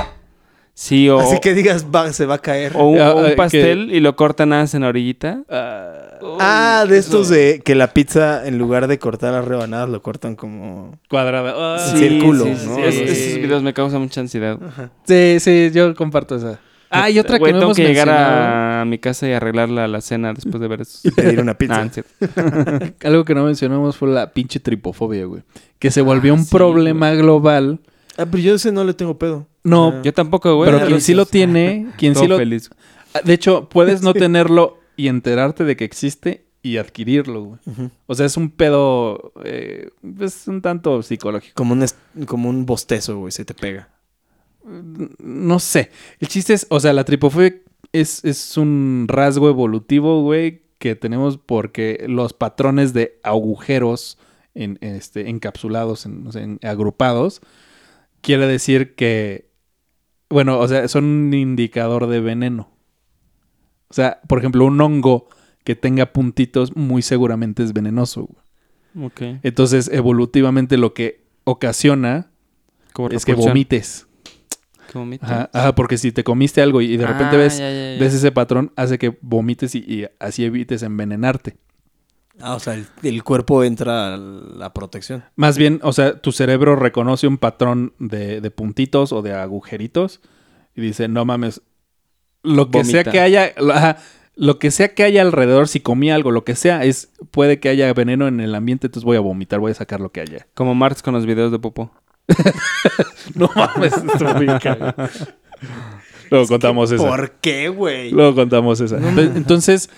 Sí, 0.78 1.08
o, 1.10 1.20
Así 1.22 1.40
que 1.40 1.54
digas, 1.54 1.86
va- 1.86 2.12
se 2.12 2.26
va 2.26 2.36
a 2.36 2.40
caer. 2.40 2.74
o 2.76 2.90
un, 2.90 3.00
Ah, 3.00 3.14
o 3.14 3.20
un 3.20 3.26
eh, 3.28 3.30
que- 3.30 3.36
pastel 3.38 3.94
y 3.94 4.02
lo 4.02 4.18
cortan 4.18 4.50
nada 4.50 4.64
más 4.64 4.74
en 4.74 4.82
la 4.82 4.90
orillita. 4.90 5.42
ah, 5.50 6.86
de 6.88 6.98
estos 6.98 7.30
de 7.30 7.62
que 7.64 7.76
la 7.76 7.94
pizza, 7.94 8.46
en 8.46 8.58
lugar 8.58 8.88
de 8.88 9.00
cortar 9.00 9.34
las 9.34 9.46
rebanadas, 9.46 9.90
lo 9.90 10.02
cortan 10.02 10.36
como... 10.36 10.98
Cuadrada. 11.10 11.54
Ah, 11.56 11.80
Sí, 11.80 11.98
círculo, 11.98 12.44
sí, 12.46 12.56
sí, 12.58 12.68
¿no? 12.68 12.76
sí. 12.76 12.82
Es- 12.84 12.96
esos 13.10 13.42
videos 13.42 13.64
me 13.64 13.74
causan 13.74 14.02
mucha 14.02 14.20
ansiedad. 14.22 14.58
Sí, 15.06 15.38
sí, 15.40 15.72
yo 15.74 15.96
comparto 15.96 16.36
esa. 16.36 16.60
Ah, 16.90 17.10
y 17.10 17.20
otra 17.20 17.40
Güey, 17.40 17.50
que 17.50 17.54
no 17.54 17.60
tengo 17.60 17.72
hemos 17.72 17.78
que 17.78 17.84
llegar 17.88 18.08
mencionado. 18.08 18.82
a 18.82 18.86
mi 18.86 19.00
casa 19.00 19.28
y 19.28 19.34
arreglar 19.34 19.70
la, 19.70 19.88
la 19.88 20.02
cena 20.02 20.34
después 20.34 20.60
de 20.62 20.68
ver 20.68 20.82
eso. 20.82 21.00
Y 21.08 21.12
pedir 21.12 21.40
una 21.40 21.58
pizza. 21.58 21.82
Ah. 22.38 22.80
Algo 23.06 23.26
que 23.26 23.34
no 23.36 23.44
mencionamos 23.44 23.98
fue 23.98 24.10
la 24.10 24.32
pinche 24.32 24.60
tripofobia, 24.60 25.26
güey. 25.26 25.42
Que 25.80 25.90
se 25.92 26.02
volvió 26.02 26.34
Ah, 26.34 26.36
un 26.36 26.46
sí, 26.46 26.52
problema 26.52 27.12
global. 27.14 27.80
Ah, 28.18 28.26
pero 28.26 28.38
yo 28.40 28.56
ese 28.56 28.72
no 28.72 28.84
le 28.84 28.94
tengo 28.94 29.18
pedo. 29.18 29.48
No, 29.64 29.90
Ah. 29.96 30.02
Yo 30.04 30.14
tampoco, 30.14 30.56
güey. 30.56 30.72
pero 30.72 30.86
quien 30.88 31.02
sí 31.02 31.14
lo 31.14 31.26
tiene, 31.26 31.88
quien 31.98 32.16
sí 32.16 32.28
lo... 32.28 32.38
feliz. 32.38 32.70
Ah, 33.14 33.22
De 33.24 33.34
hecho, 33.34 33.68
puedes 33.70 34.02
no 34.02 34.14
tenerlo 34.16 34.78
y 34.96 35.08
enterarte 35.08 35.64
de 35.64 35.76
que 35.76 35.84
existe 35.86 36.46
y 36.62 36.78
adquirirlo, 36.78 37.44
güey. 37.44 37.60
O 38.08 38.16
sea, 38.16 38.26
es 38.26 38.38
un 38.38 38.50
pedo... 38.50 39.34
eh, 39.44 39.90
es 40.20 40.48
un 40.48 40.62
tanto 40.62 41.02
psicológico. 41.04 41.54
Como 41.56 41.74
un, 41.74 41.86
como 42.26 42.50
un 42.50 42.66
bostezo, 42.66 43.18
güey, 43.20 43.32
se 43.32 43.46
te 43.46 43.54
pega. 43.54 43.90
No 45.20 45.60
sé. 45.60 45.92
El 46.20 46.28
chiste 46.28 46.54
es... 46.54 46.66
O 46.70 46.80
sea, 46.80 46.94
la 46.94 47.04
tripofobia 47.04 47.56
es, 47.92 48.24
es 48.26 48.58
un 48.58 49.06
rasgo 49.08 49.48
evolutivo, 49.50 50.24
güey, 50.24 50.64
que 50.80 50.96
tenemos 50.96 51.38
porque 51.38 52.04
los 52.08 52.34
patrones 52.34 52.94
de 52.94 53.20
agujeros 53.24 54.18
en, 54.56 54.78
este, 54.82 55.30
encapsulados, 55.30 56.06
en- 56.06 56.60
agrupados, 56.64 57.42
quiere 58.26 58.48
decir 58.48 58.96
que... 58.96 59.52
Bueno, 60.30 60.60
o 60.60 60.68
sea, 60.68 60.88
son 60.88 61.06
un 61.06 61.34
indicador 61.34 62.08
de 62.08 62.20
veneno. 62.20 62.72
O 63.88 63.94
sea, 63.94 64.20
por 64.28 64.40
ejemplo, 64.40 64.66
un 64.66 64.82
hongo 64.82 65.28
que 65.64 65.76
tenga 65.76 66.08
puntitos 66.12 66.76
muy 66.76 67.02
seguramente 67.04 67.64
es 67.64 67.74
venenoso. 67.74 68.28
güey. 68.94 69.08
Ok. 69.08 69.40
Entonces, 69.44 69.90
evolutivamente 69.94 70.78
lo 70.78 70.94
que 70.94 71.24
ocasiona 71.44 72.32
es 73.12 73.26
que 73.26 73.34
vomites. 73.36 74.08
Que 74.92 74.98
vomite. 74.98 75.26
Ajá, 75.26 75.50
ajá, 75.54 75.76
porque 75.76 75.98
si 75.98 76.12
te 76.12 76.24
comiste 76.24 76.62
algo 76.62 76.82
y 76.82 76.98
de 76.98 77.06
repente 77.06 77.36
Ah, 77.36 77.40
ves, 77.40 77.58
ya, 77.60 77.70
ya, 77.72 77.94
ya. 77.94 78.00
ves 78.00 78.14
ese 78.14 78.32
patrón, 78.32 78.72
hace 78.76 78.98
que 78.98 79.18
vomites 79.22 79.76
y, 79.76 79.80
y 79.80 80.08
así 80.20 80.44
evites 80.44 80.82
envenenarte. 80.84 81.58
Ah, 82.42 82.56
o 82.56 82.60
sea, 82.60 82.74
el, 82.74 82.86
el 83.04 83.24
cuerpo 83.24 83.64
entra 83.64 84.14
a 84.14 84.18
la 84.18 84.74
protección. 84.74 85.24
Más 85.36 85.58
bien, 85.58 85.80
o 85.84 85.94
sea, 85.94 86.20
tu 86.20 86.32
cerebro 86.32 86.76
reconoce 86.76 87.28
un 87.28 87.38
patrón 87.38 87.94
de, 88.00 88.42
de 88.42 88.52
puntitos 88.52 89.14
o 89.14 89.22
de 89.22 89.34
agujeritos 89.34 90.20
y 90.76 90.82
dice, 90.82 91.08
no 91.08 91.24
mames, 91.24 91.62
lo 92.44 92.70
que 92.70 92.84
sea 92.84 93.04
que 93.06 93.20
haya, 93.22 93.54
lo- 94.36 94.60
que 94.60 94.70
sea 94.72 94.94
que 94.94 95.04
haya 95.04 95.22
alrededor, 95.22 95.70
si 95.70 95.80
comí 95.80 96.12
algo, 96.12 96.32
lo 96.32 96.44
que 96.44 96.56
sea, 96.56 96.84
es 96.84 97.10
puede 97.32 97.60
que 97.62 97.70
haya 97.70 97.92
veneno 97.94 98.28
en 98.28 98.42
el 98.42 98.54
ambiente, 98.54 98.88
entonces 98.88 99.06
voy 99.06 99.16
a 99.16 99.22
vomitar, 99.22 99.62
voy 99.62 99.72
a 99.72 99.76
sacar 99.76 100.02
lo 100.02 100.12
que 100.12 100.20
haya. 100.20 100.46
Como 100.54 100.76
Marx 100.76 101.02
con 101.02 101.14
los 101.14 101.26
videos 101.26 101.52
de 101.54 101.60
Popo. 101.60 101.92
No 103.36 103.50
mames, 103.56 103.94
esto 103.94 104.60
cagado. 104.62 104.94
Luego 106.30 106.48
contamos 106.48 106.92
esa. 106.92 107.08
¿Por 107.08 107.32
qué, 107.34 107.70
güey? 107.70 108.12
Luego 108.12 108.36
contamos 108.36 108.80
esa. 108.82 108.98
Entonces- 108.98 109.36
Entonces, 109.36 109.90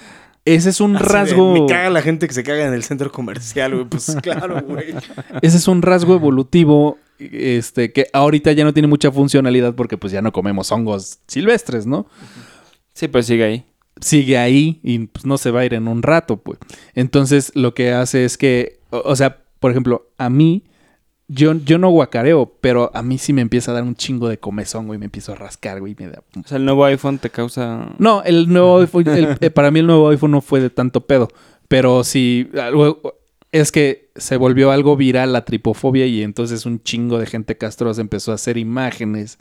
ese 0.55 0.69
es 0.69 0.79
un 0.81 0.95
Así 0.95 1.05
de, 1.05 1.11
rasgo. 1.11 1.53
me 1.53 1.65
caga 1.67 1.89
la 1.89 2.01
gente 2.01 2.27
que 2.27 2.33
se 2.33 2.43
caga 2.43 2.65
en 2.65 2.73
el 2.73 2.83
centro 2.83 3.11
comercial, 3.11 3.73
güey. 3.75 3.85
Pues 3.85 4.15
claro, 4.21 4.61
güey. 4.61 4.93
Ese 5.41 5.57
es 5.57 5.67
un 5.67 5.81
rasgo 5.81 6.15
evolutivo. 6.15 6.97
Este, 7.19 7.91
que 7.91 8.07
ahorita 8.13 8.51
ya 8.51 8.63
no 8.63 8.73
tiene 8.73 8.87
mucha 8.87 9.11
funcionalidad 9.11 9.73
porque 9.73 9.97
pues 9.97 10.13
ya 10.13 10.21
no 10.21 10.31
comemos 10.31 10.71
hongos 10.71 11.19
silvestres, 11.27 11.87
¿no? 11.87 12.07
Sí, 12.93 13.07
pues 13.07 13.25
sigue 13.25 13.43
ahí. 13.43 13.65
Sigue 13.99 14.37
ahí 14.37 14.79
y 14.83 14.99
pues 15.07 15.25
no 15.25 15.37
se 15.39 15.49
va 15.49 15.61
a 15.61 15.65
ir 15.65 15.73
en 15.73 15.87
un 15.87 16.03
rato, 16.03 16.37
pues. 16.37 16.59
Entonces, 16.93 17.51
lo 17.55 17.73
que 17.73 17.91
hace 17.91 18.23
es 18.23 18.37
que, 18.37 18.79
o, 18.91 19.01
o 19.03 19.15
sea, 19.15 19.41
por 19.59 19.71
ejemplo, 19.71 20.07
a 20.19 20.29
mí, 20.29 20.63
yo, 21.27 21.53
yo 21.65 21.77
no 21.77 21.89
guacareo, 21.89 22.53
pero 22.61 22.89
a 22.93 23.03
mí 23.03 23.17
sí 23.17 23.33
me 23.33 23.41
empieza 23.41 23.71
a 23.71 23.73
dar 23.73 23.83
un 23.83 23.95
chingo 23.95 24.29
de 24.29 24.37
comezón, 24.39 24.87
güey. 24.87 24.97
Me 24.99 25.05
empiezo 25.05 25.33
a 25.33 25.35
rascar, 25.35 25.79
güey. 25.79 25.95
Me 25.99 26.07
da... 26.07 26.23
O 26.43 26.47
sea, 26.47 26.57
el 26.57 26.65
nuevo 26.65 26.85
iPhone 26.85 27.17
te 27.19 27.29
causa... 27.29 27.89
No, 27.97 28.23
el 28.23 28.47
nuevo 28.47 28.79
iPhone, 28.79 29.07
el- 29.09 29.37
eh, 29.41 29.49
para 29.49 29.69
mí 29.71 29.79
el 29.79 29.87
nuevo 29.87 30.09
iPhone 30.09 30.31
no 30.31 30.41
fue 30.41 30.61
de 30.61 30.69
tanto 30.69 31.01
pedo. 31.05 31.27
Pero 31.67 32.03
sí, 32.03 32.49
algo- 32.61 33.01
es 33.51 33.71
que 33.71 34.09
se 34.15 34.37
volvió 34.37 34.71
algo 34.71 34.95
viral 34.95 35.33
la 35.33 35.43
tripofobia 35.45 36.05
y 36.05 36.21
entonces 36.23 36.65
un 36.65 36.81
chingo 36.83 37.17
de 37.19 37.25
gente 37.25 37.57
castrosa 37.57 38.01
empezó 38.01 38.31
a 38.31 38.35
hacer 38.35 38.57
imágenes 38.57 39.37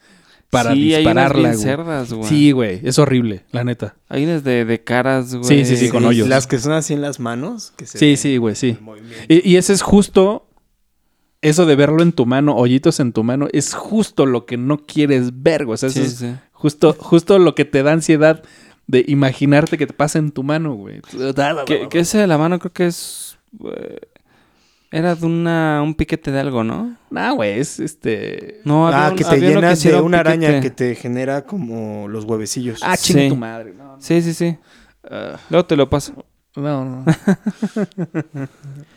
para 0.51 0.73
sí, 0.75 0.85
dispararla, 0.95 1.23
hay 1.23 1.27
unas 1.27 1.35
bien 1.37 1.53
güey. 1.53 1.65
cerdas, 1.65 2.13
güey. 2.13 2.29
Sí, 2.29 2.53
güey, 2.53 2.81
es 2.85 2.99
horrible, 3.01 3.43
la 3.51 3.65
neta. 3.65 3.97
Hay 4.09 4.25
unas 4.25 4.45
de, 4.45 4.65
de 4.65 4.83
caras, 4.85 5.35
güey. 5.35 5.45
Sí, 5.45 5.65
sí, 5.65 5.77
sí, 5.77 5.89
con 5.91 6.05
hoyos. 6.05 6.29
Las 6.29 6.47
que 6.47 6.59
son 6.59 6.73
así 6.73 6.95
en 6.95 7.01
las 7.01 7.19
manos. 7.19 7.73
Que 7.77 7.85
se 7.85 7.99
Sí, 7.99 8.17
sí, 8.17 8.37
güey, 8.37 8.55
sí. 8.55 8.79
y 9.29 9.57
ese 9.57 9.73
es 9.73 9.83
justo, 9.83 10.46
eso 11.49 11.67
de 11.67 11.77
verlo 11.77 12.03
en 12.03 12.13
tu 12.13 12.27
mano, 12.27 12.57
hoyitos 12.57 13.01
en 13.01 13.13
tu 13.13 13.23
mano, 13.25 13.49
es 13.53 13.75
justo 13.75 14.27
lo 14.27 14.47
que 14.47 14.57
no 14.57 14.79
quieres 14.79 15.43
ver, 15.43 15.65
güey. 15.65 15.75
O 15.75 15.77
sea, 15.77 15.89
eso 15.89 16.01
Sí, 16.01 16.07
es 16.07 16.15
sí. 16.17 16.35
justo, 16.53 16.95
justo 16.99 17.39
lo 17.39 17.55
que 17.55 17.65
te 17.65 17.83
da 17.83 17.93
ansiedad 17.93 18.43
de 18.87 19.05
imaginarte 19.09 19.77
que 19.79 19.87
te 19.87 19.93
pasa 19.93 20.19
en 20.19 20.31
tu 20.31 20.43
mano, 20.43 20.75
güey. 20.75 21.01
Que, 21.67 21.89
que 21.89 21.99
ese 22.01 22.19
de 22.19 22.27
la 22.27 22.39
mano 22.39 22.59
creo 22.59 22.73
que 22.73 22.87
es... 22.87 23.39
eh, 23.65 23.99
era 24.93 25.15
de 25.17 25.27
una, 25.27 25.83
un 25.83 25.95
piquete 25.95 26.31
de 26.31 26.39
algo, 26.41 26.63
¿no? 26.63 26.97
Nah, 27.11 27.33
güey, 27.33 27.59
es 27.59 27.81
este. 27.81 28.61
No, 28.65 28.87
había 28.87 29.07
Ah, 29.07 29.11
un- 29.11 29.17
que 29.17 29.25
te 29.25 29.41
llenas 29.41 29.83
de 29.83 29.97
un 29.97 30.05
una 30.07 30.21
araña 30.21 30.49
piquete. 30.49 30.63
que 30.63 30.71
te 30.71 30.95
genera 30.95 31.45
como 31.45 32.07
los 32.09 32.25
huevecillos. 32.25 32.81
Ah, 32.83 32.97
chingue 32.97 33.25
Sí. 33.25 33.29
tu 33.29 33.37
madre. 33.37 33.75
No, 33.75 33.97
Sí, 34.01 34.23
sí, 34.23 34.33
sí. 34.33 34.57
Ah, 35.11 35.37
Luego 35.51 35.67
te 35.67 35.77
lo 35.77 35.91
paso. 35.91 36.25
no. 36.55 36.85
no. 36.85 37.05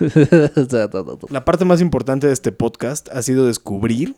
La 1.30 1.44
parte 1.44 1.64
más 1.64 1.80
importante 1.80 2.26
de 2.26 2.32
este 2.32 2.52
podcast 2.52 3.08
ha 3.12 3.22
sido 3.22 3.46
descubrir 3.46 4.14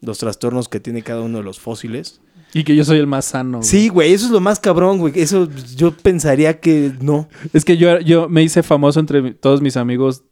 los 0.00 0.18
trastornos 0.18 0.68
que 0.68 0.80
tiene 0.80 1.02
cada 1.02 1.22
uno 1.22 1.38
de 1.38 1.44
los 1.44 1.58
fósiles. 1.60 2.20
y 2.52 2.64
que 2.64 2.76
yo 2.76 2.84
soy 2.84 2.98
el 2.98 3.06
más 3.06 3.24
sano. 3.26 3.58
güey. 3.58 3.68
Sí, 3.68 3.88
güey, 3.88 4.12
eso 4.12 4.26
es 4.26 4.32
lo 4.32 4.40
más 4.40 4.60
cabrón, 4.60 4.98
güey. 4.98 5.12
Eso 5.18 5.48
yo 5.76 5.92
pensaría 5.92 6.60
que 6.60 6.92
no. 7.00 7.28
Es 7.52 7.64
que 7.64 7.76
yo, 7.76 7.98
yo 8.00 8.28
me 8.28 8.42
hice 8.42 8.62
famoso 8.62 9.00
entre 9.00 9.32
todos 9.34 9.60
mis 9.60 9.76
amigos 9.76 10.22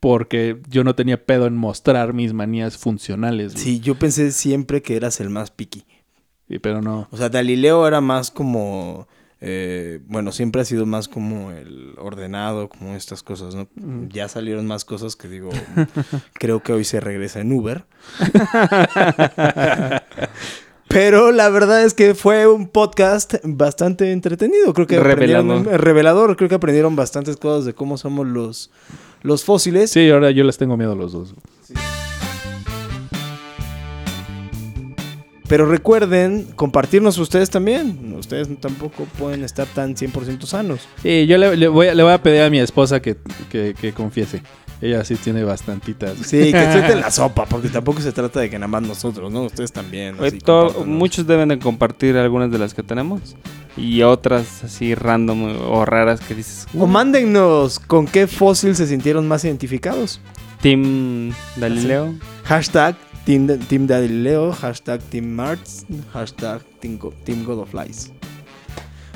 porque 0.00 0.60
yo 0.70 0.84
no 0.84 0.94
tenía 0.94 1.24
pedo 1.26 1.46
en 1.46 1.56
mostrar 1.56 2.14
mis 2.14 2.32
manías 2.32 2.76
funcionales. 2.78 3.54
güey. 3.54 3.64
Sí, 3.64 3.80
yo 3.80 3.96
pensé 3.96 4.30
siempre 4.32 4.80
que 4.82 4.94
eras 4.96 5.20
el 5.20 5.30
más 5.30 5.50
piqui. 5.50 5.84
Sí, 6.48 6.58
pero 6.60 6.80
no. 6.80 7.08
O 7.10 7.16
sea, 7.16 7.28
Galileo 7.28 7.86
era 7.86 8.00
más 8.00 8.30
como. 8.30 9.08
Eh, 9.40 10.00
bueno, 10.06 10.32
siempre 10.32 10.62
ha 10.62 10.64
sido 10.64 10.84
más 10.84 11.06
como 11.08 11.52
el 11.52 11.94
ordenado, 11.98 12.68
como 12.68 12.96
estas 12.96 13.22
cosas, 13.22 13.54
¿no? 13.54 13.68
Ya 14.08 14.28
salieron 14.28 14.66
más 14.66 14.84
cosas 14.84 15.14
que 15.14 15.28
digo. 15.28 15.50
creo 16.34 16.62
que 16.62 16.72
hoy 16.72 16.84
se 16.84 16.98
regresa 17.00 17.40
en 17.40 17.52
Uber. 17.52 17.84
Pero 20.88 21.32
la 21.32 21.50
verdad 21.50 21.84
es 21.84 21.92
que 21.92 22.14
fue 22.14 22.46
un 22.46 22.66
podcast 22.66 23.34
bastante 23.44 24.10
entretenido. 24.10 24.72
Creo 24.72 24.86
que 24.86 24.98
Revelador. 24.98 25.66
revelador. 25.66 26.36
Creo 26.36 26.48
que 26.48 26.54
aprendieron 26.54 26.96
bastantes 26.96 27.36
cosas 27.36 27.66
de 27.66 27.74
cómo 27.74 27.98
somos 27.98 28.26
los, 28.26 28.70
los 29.20 29.44
fósiles. 29.44 29.90
Sí, 29.90 30.08
ahora 30.10 30.30
yo 30.30 30.44
les 30.44 30.56
tengo 30.56 30.78
miedo 30.78 30.92
a 30.92 30.96
los 30.96 31.12
dos. 31.12 31.34
Pero 35.48 35.64
recuerden 35.66 36.46
compartirnos 36.56 37.16
ustedes 37.18 37.48
también. 37.50 38.14
Ustedes 38.18 38.48
tampoco 38.60 39.04
pueden 39.18 39.44
estar 39.44 39.66
tan 39.66 39.96
100% 39.96 40.42
sanos. 40.44 40.80
Sí, 41.02 41.26
yo 41.26 41.38
le, 41.38 41.56
le 41.56 41.68
voy, 41.68 41.88
a- 41.88 41.94
le 41.94 42.02
voy 42.02 42.12
a 42.12 42.22
pedir 42.22 42.42
a 42.42 42.50
mi 42.50 42.58
esposa 42.58 43.00
que, 43.00 43.16
que, 43.50 43.74
que 43.80 43.92
confiese. 43.92 44.42
Ella 44.80 45.04
sí 45.04 45.16
tiene 45.16 45.42
bastantitas. 45.42 46.14
Sí, 46.18 46.52
que 46.52 46.72
suelten 46.72 47.00
la 47.00 47.10
sopa, 47.10 47.46
porque 47.46 47.68
tampoco 47.68 48.00
se 48.00 48.12
trata 48.12 48.38
de 48.40 48.48
que 48.50 48.58
nada 48.58 48.68
más 48.68 48.82
nosotros, 48.82 49.32
¿no? 49.32 49.42
Ustedes 49.44 49.72
también. 49.72 50.14
Así, 50.22 50.38
muchos 50.86 51.26
deben 51.26 51.48
de 51.48 51.58
compartir 51.58 52.16
algunas 52.16 52.52
de 52.52 52.58
las 52.58 52.74
que 52.74 52.82
tenemos. 52.84 53.34
Y 53.76 54.02
otras 54.02 54.62
así 54.64 54.94
random 54.94 55.56
o 55.70 55.84
raras 55.84 56.20
que 56.20 56.34
dices. 56.34 56.66
O 56.78 56.86
mándennos 56.86 57.78
con 57.80 58.06
qué 58.06 58.26
fósil 58.26 58.76
se 58.76 58.86
sintieron 58.86 59.26
más 59.26 59.44
identificados. 59.44 60.20
Team 60.60 61.32
Galileo. 61.56 62.14
Hashtag 62.44 62.96
Team, 63.28 63.46
team 63.68 63.86
Galileo, 63.86 64.54
hashtag 64.54 65.02
Team 65.02 65.26
Marts, 65.26 65.84
hashtag 66.14 66.62
Team, 66.80 66.98
Team. 67.26 67.44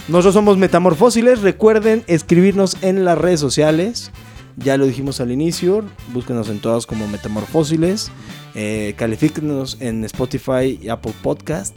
Nosotros 0.06 0.34
somos 0.34 0.58
Metamorfósiles. 0.58 1.40
Recuerden 1.40 2.04
escribirnos 2.08 2.76
en 2.82 3.06
las 3.06 3.16
redes 3.16 3.40
sociales. 3.40 4.10
Ya 4.58 4.76
lo 4.76 4.84
dijimos 4.84 5.22
al 5.22 5.32
inicio. 5.32 5.82
Búsquenos 6.12 6.50
en 6.50 6.58
todas 6.58 6.84
como 6.84 7.08
Metamorfósiles. 7.08 8.10
Eh, 8.54 8.92
califíquenos 8.98 9.78
en 9.80 10.04
Spotify 10.04 10.78
y 10.82 10.90
Apple 10.90 11.14
Podcast. 11.22 11.74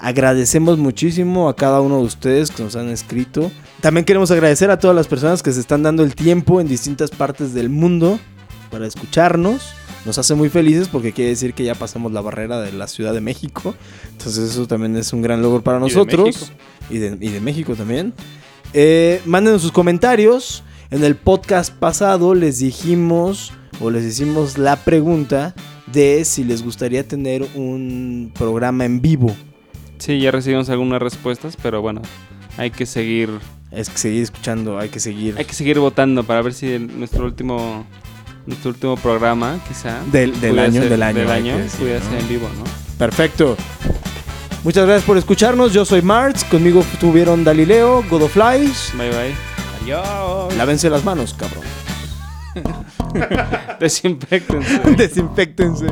Agradecemos 0.00 0.78
muchísimo 0.78 1.48
a 1.48 1.54
cada 1.54 1.80
uno 1.80 1.98
de 1.98 2.04
ustedes 2.06 2.50
que 2.50 2.64
nos 2.64 2.74
han 2.74 2.88
escrito. 2.88 3.52
También 3.80 4.04
queremos 4.04 4.32
agradecer 4.32 4.72
a 4.72 4.80
todas 4.80 4.96
las 4.96 5.06
personas 5.06 5.40
que 5.40 5.52
se 5.52 5.60
están 5.60 5.84
dando 5.84 6.02
el 6.02 6.16
tiempo 6.16 6.60
en 6.60 6.66
distintas 6.66 7.12
partes 7.12 7.54
del 7.54 7.70
mundo 7.70 8.18
para 8.72 8.88
escucharnos. 8.88 9.72
Nos 10.06 10.18
hace 10.18 10.34
muy 10.36 10.48
felices 10.48 10.86
porque 10.88 11.12
quiere 11.12 11.30
decir 11.30 11.52
que 11.52 11.64
ya 11.64 11.74
pasamos 11.74 12.12
la 12.12 12.20
barrera 12.20 12.60
de 12.60 12.72
la 12.72 12.86
Ciudad 12.86 13.12
de 13.12 13.20
México. 13.20 13.74
Entonces 14.12 14.50
eso 14.50 14.66
también 14.68 14.96
es 14.96 15.12
un 15.12 15.20
gran 15.20 15.42
logro 15.42 15.62
para 15.62 15.78
Y 15.78 15.80
de 15.80 15.86
nosotros. 15.88 16.24
México. 16.26 16.52
Y 16.88 16.98
de, 16.98 17.18
y 17.20 17.28
de 17.30 17.40
México 17.40 17.74
también. 17.74 18.14
Eh, 18.72 19.20
mándenos 19.26 19.62
sus 19.62 19.72
comentarios. 19.72 20.62
En 20.92 21.02
el 21.02 21.16
podcast 21.16 21.74
pasado 21.74 22.36
les 22.36 22.60
dijimos 22.60 23.52
o 23.80 23.90
les 23.90 24.04
hicimos 24.04 24.56
la 24.58 24.76
pregunta 24.76 25.54
de 25.92 26.24
si 26.24 26.44
les 26.44 26.62
gustaría 26.62 27.06
tener 27.06 27.44
un 27.56 28.32
programa 28.38 28.84
en 28.84 29.00
vivo. 29.02 29.34
Sí, 29.98 30.20
ya 30.20 30.30
recibimos 30.30 30.68
algunas 30.70 31.02
respuestas, 31.02 31.56
pero 31.60 31.82
bueno, 31.82 32.02
hay 32.56 32.70
que 32.70 32.86
seguir, 32.86 33.30
Es 33.72 33.90
que 33.90 33.98
seguir 33.98 34.22
escuchando, 34.22 34.78
hay 34.78 34.88
que 34.88 35.00
seguir. 35.00 35.34
hay 35.36 35.44
que 35.44 35.54
seguir 35.54 35.80
votando 35.80 36.22
para 36.22 36.40
ver 36.42 36.54
si 36.54 36.78
nuestro 36.78 37.24
último, 37.24 37.84
nuestro 38.46 38.70
último 38.70 38.96
programa, 38.96 39.58
quizá, 39.68 40.00
Del, 40.10 40.40
del 40.40 40.58
año, 40.58 40.80
ser- 40.80 40.90
del 40.90 41.02
año. 41.02 41.18
del 41.20 41.30
año, 41.30 41.58
decir, 41.58 41.98
en 42.18 42.28
vivo, 42.28 42.48
¿no? 42.58 42.64
Perfecto. 42.98 43.56
Muchas 44.64 44.84
gracias 44.86 45.04
por 45.04 45.16
escucharnos. 45.16 45.72
Yo 45.72 45.84
soy 45.84 46.02
Marx. 46.02 46.42
Conmigo 46.44 46.84
tuvieron 46.98 47.44
Galileo, 47.44 48.02
God 48.10 48.22
of 48.22 48.36
Lies. 48.36 48.92
Bye 48.96 49.10
bye. 49.10 49.34
Adiós. 49.82 50.56
Lávense 50.56 50.90
las 50.90 51.04
manos, 51.04 51.34
cabrón. 51.34 51.62
Desinfectense. 53.80 54.78
Desinfectense. 54.96 55.86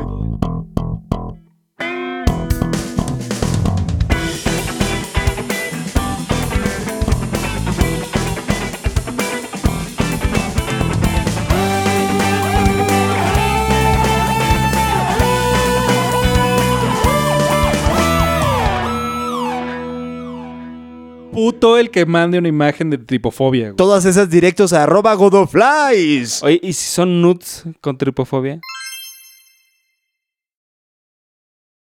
Puto 21.45 21.77
el 21.77 21.91
que 21.91 22.07
mande 22.07 22.39
una 22.39 22.49
imagen 22.49 22.89
de 22.89 22.97
tripofobia. 22.97 23.65
güey. 23.65 23.77
Todas 23.77 24.07
esas 24.07 24.31
directos 24.31 24.73
a 24.73 24.85
arroba 24.85 25.13
God 25.13 25.35
of 25.35 25.55
Lies. 25.55 26.43
Oye, 26.43 26.59
¿y 26.63 26.73
si 26.73 26.87
son 26.87 27.21
nudes 27.21 27.65
con 27.83 27.99
tripofobia? 27.99 28.61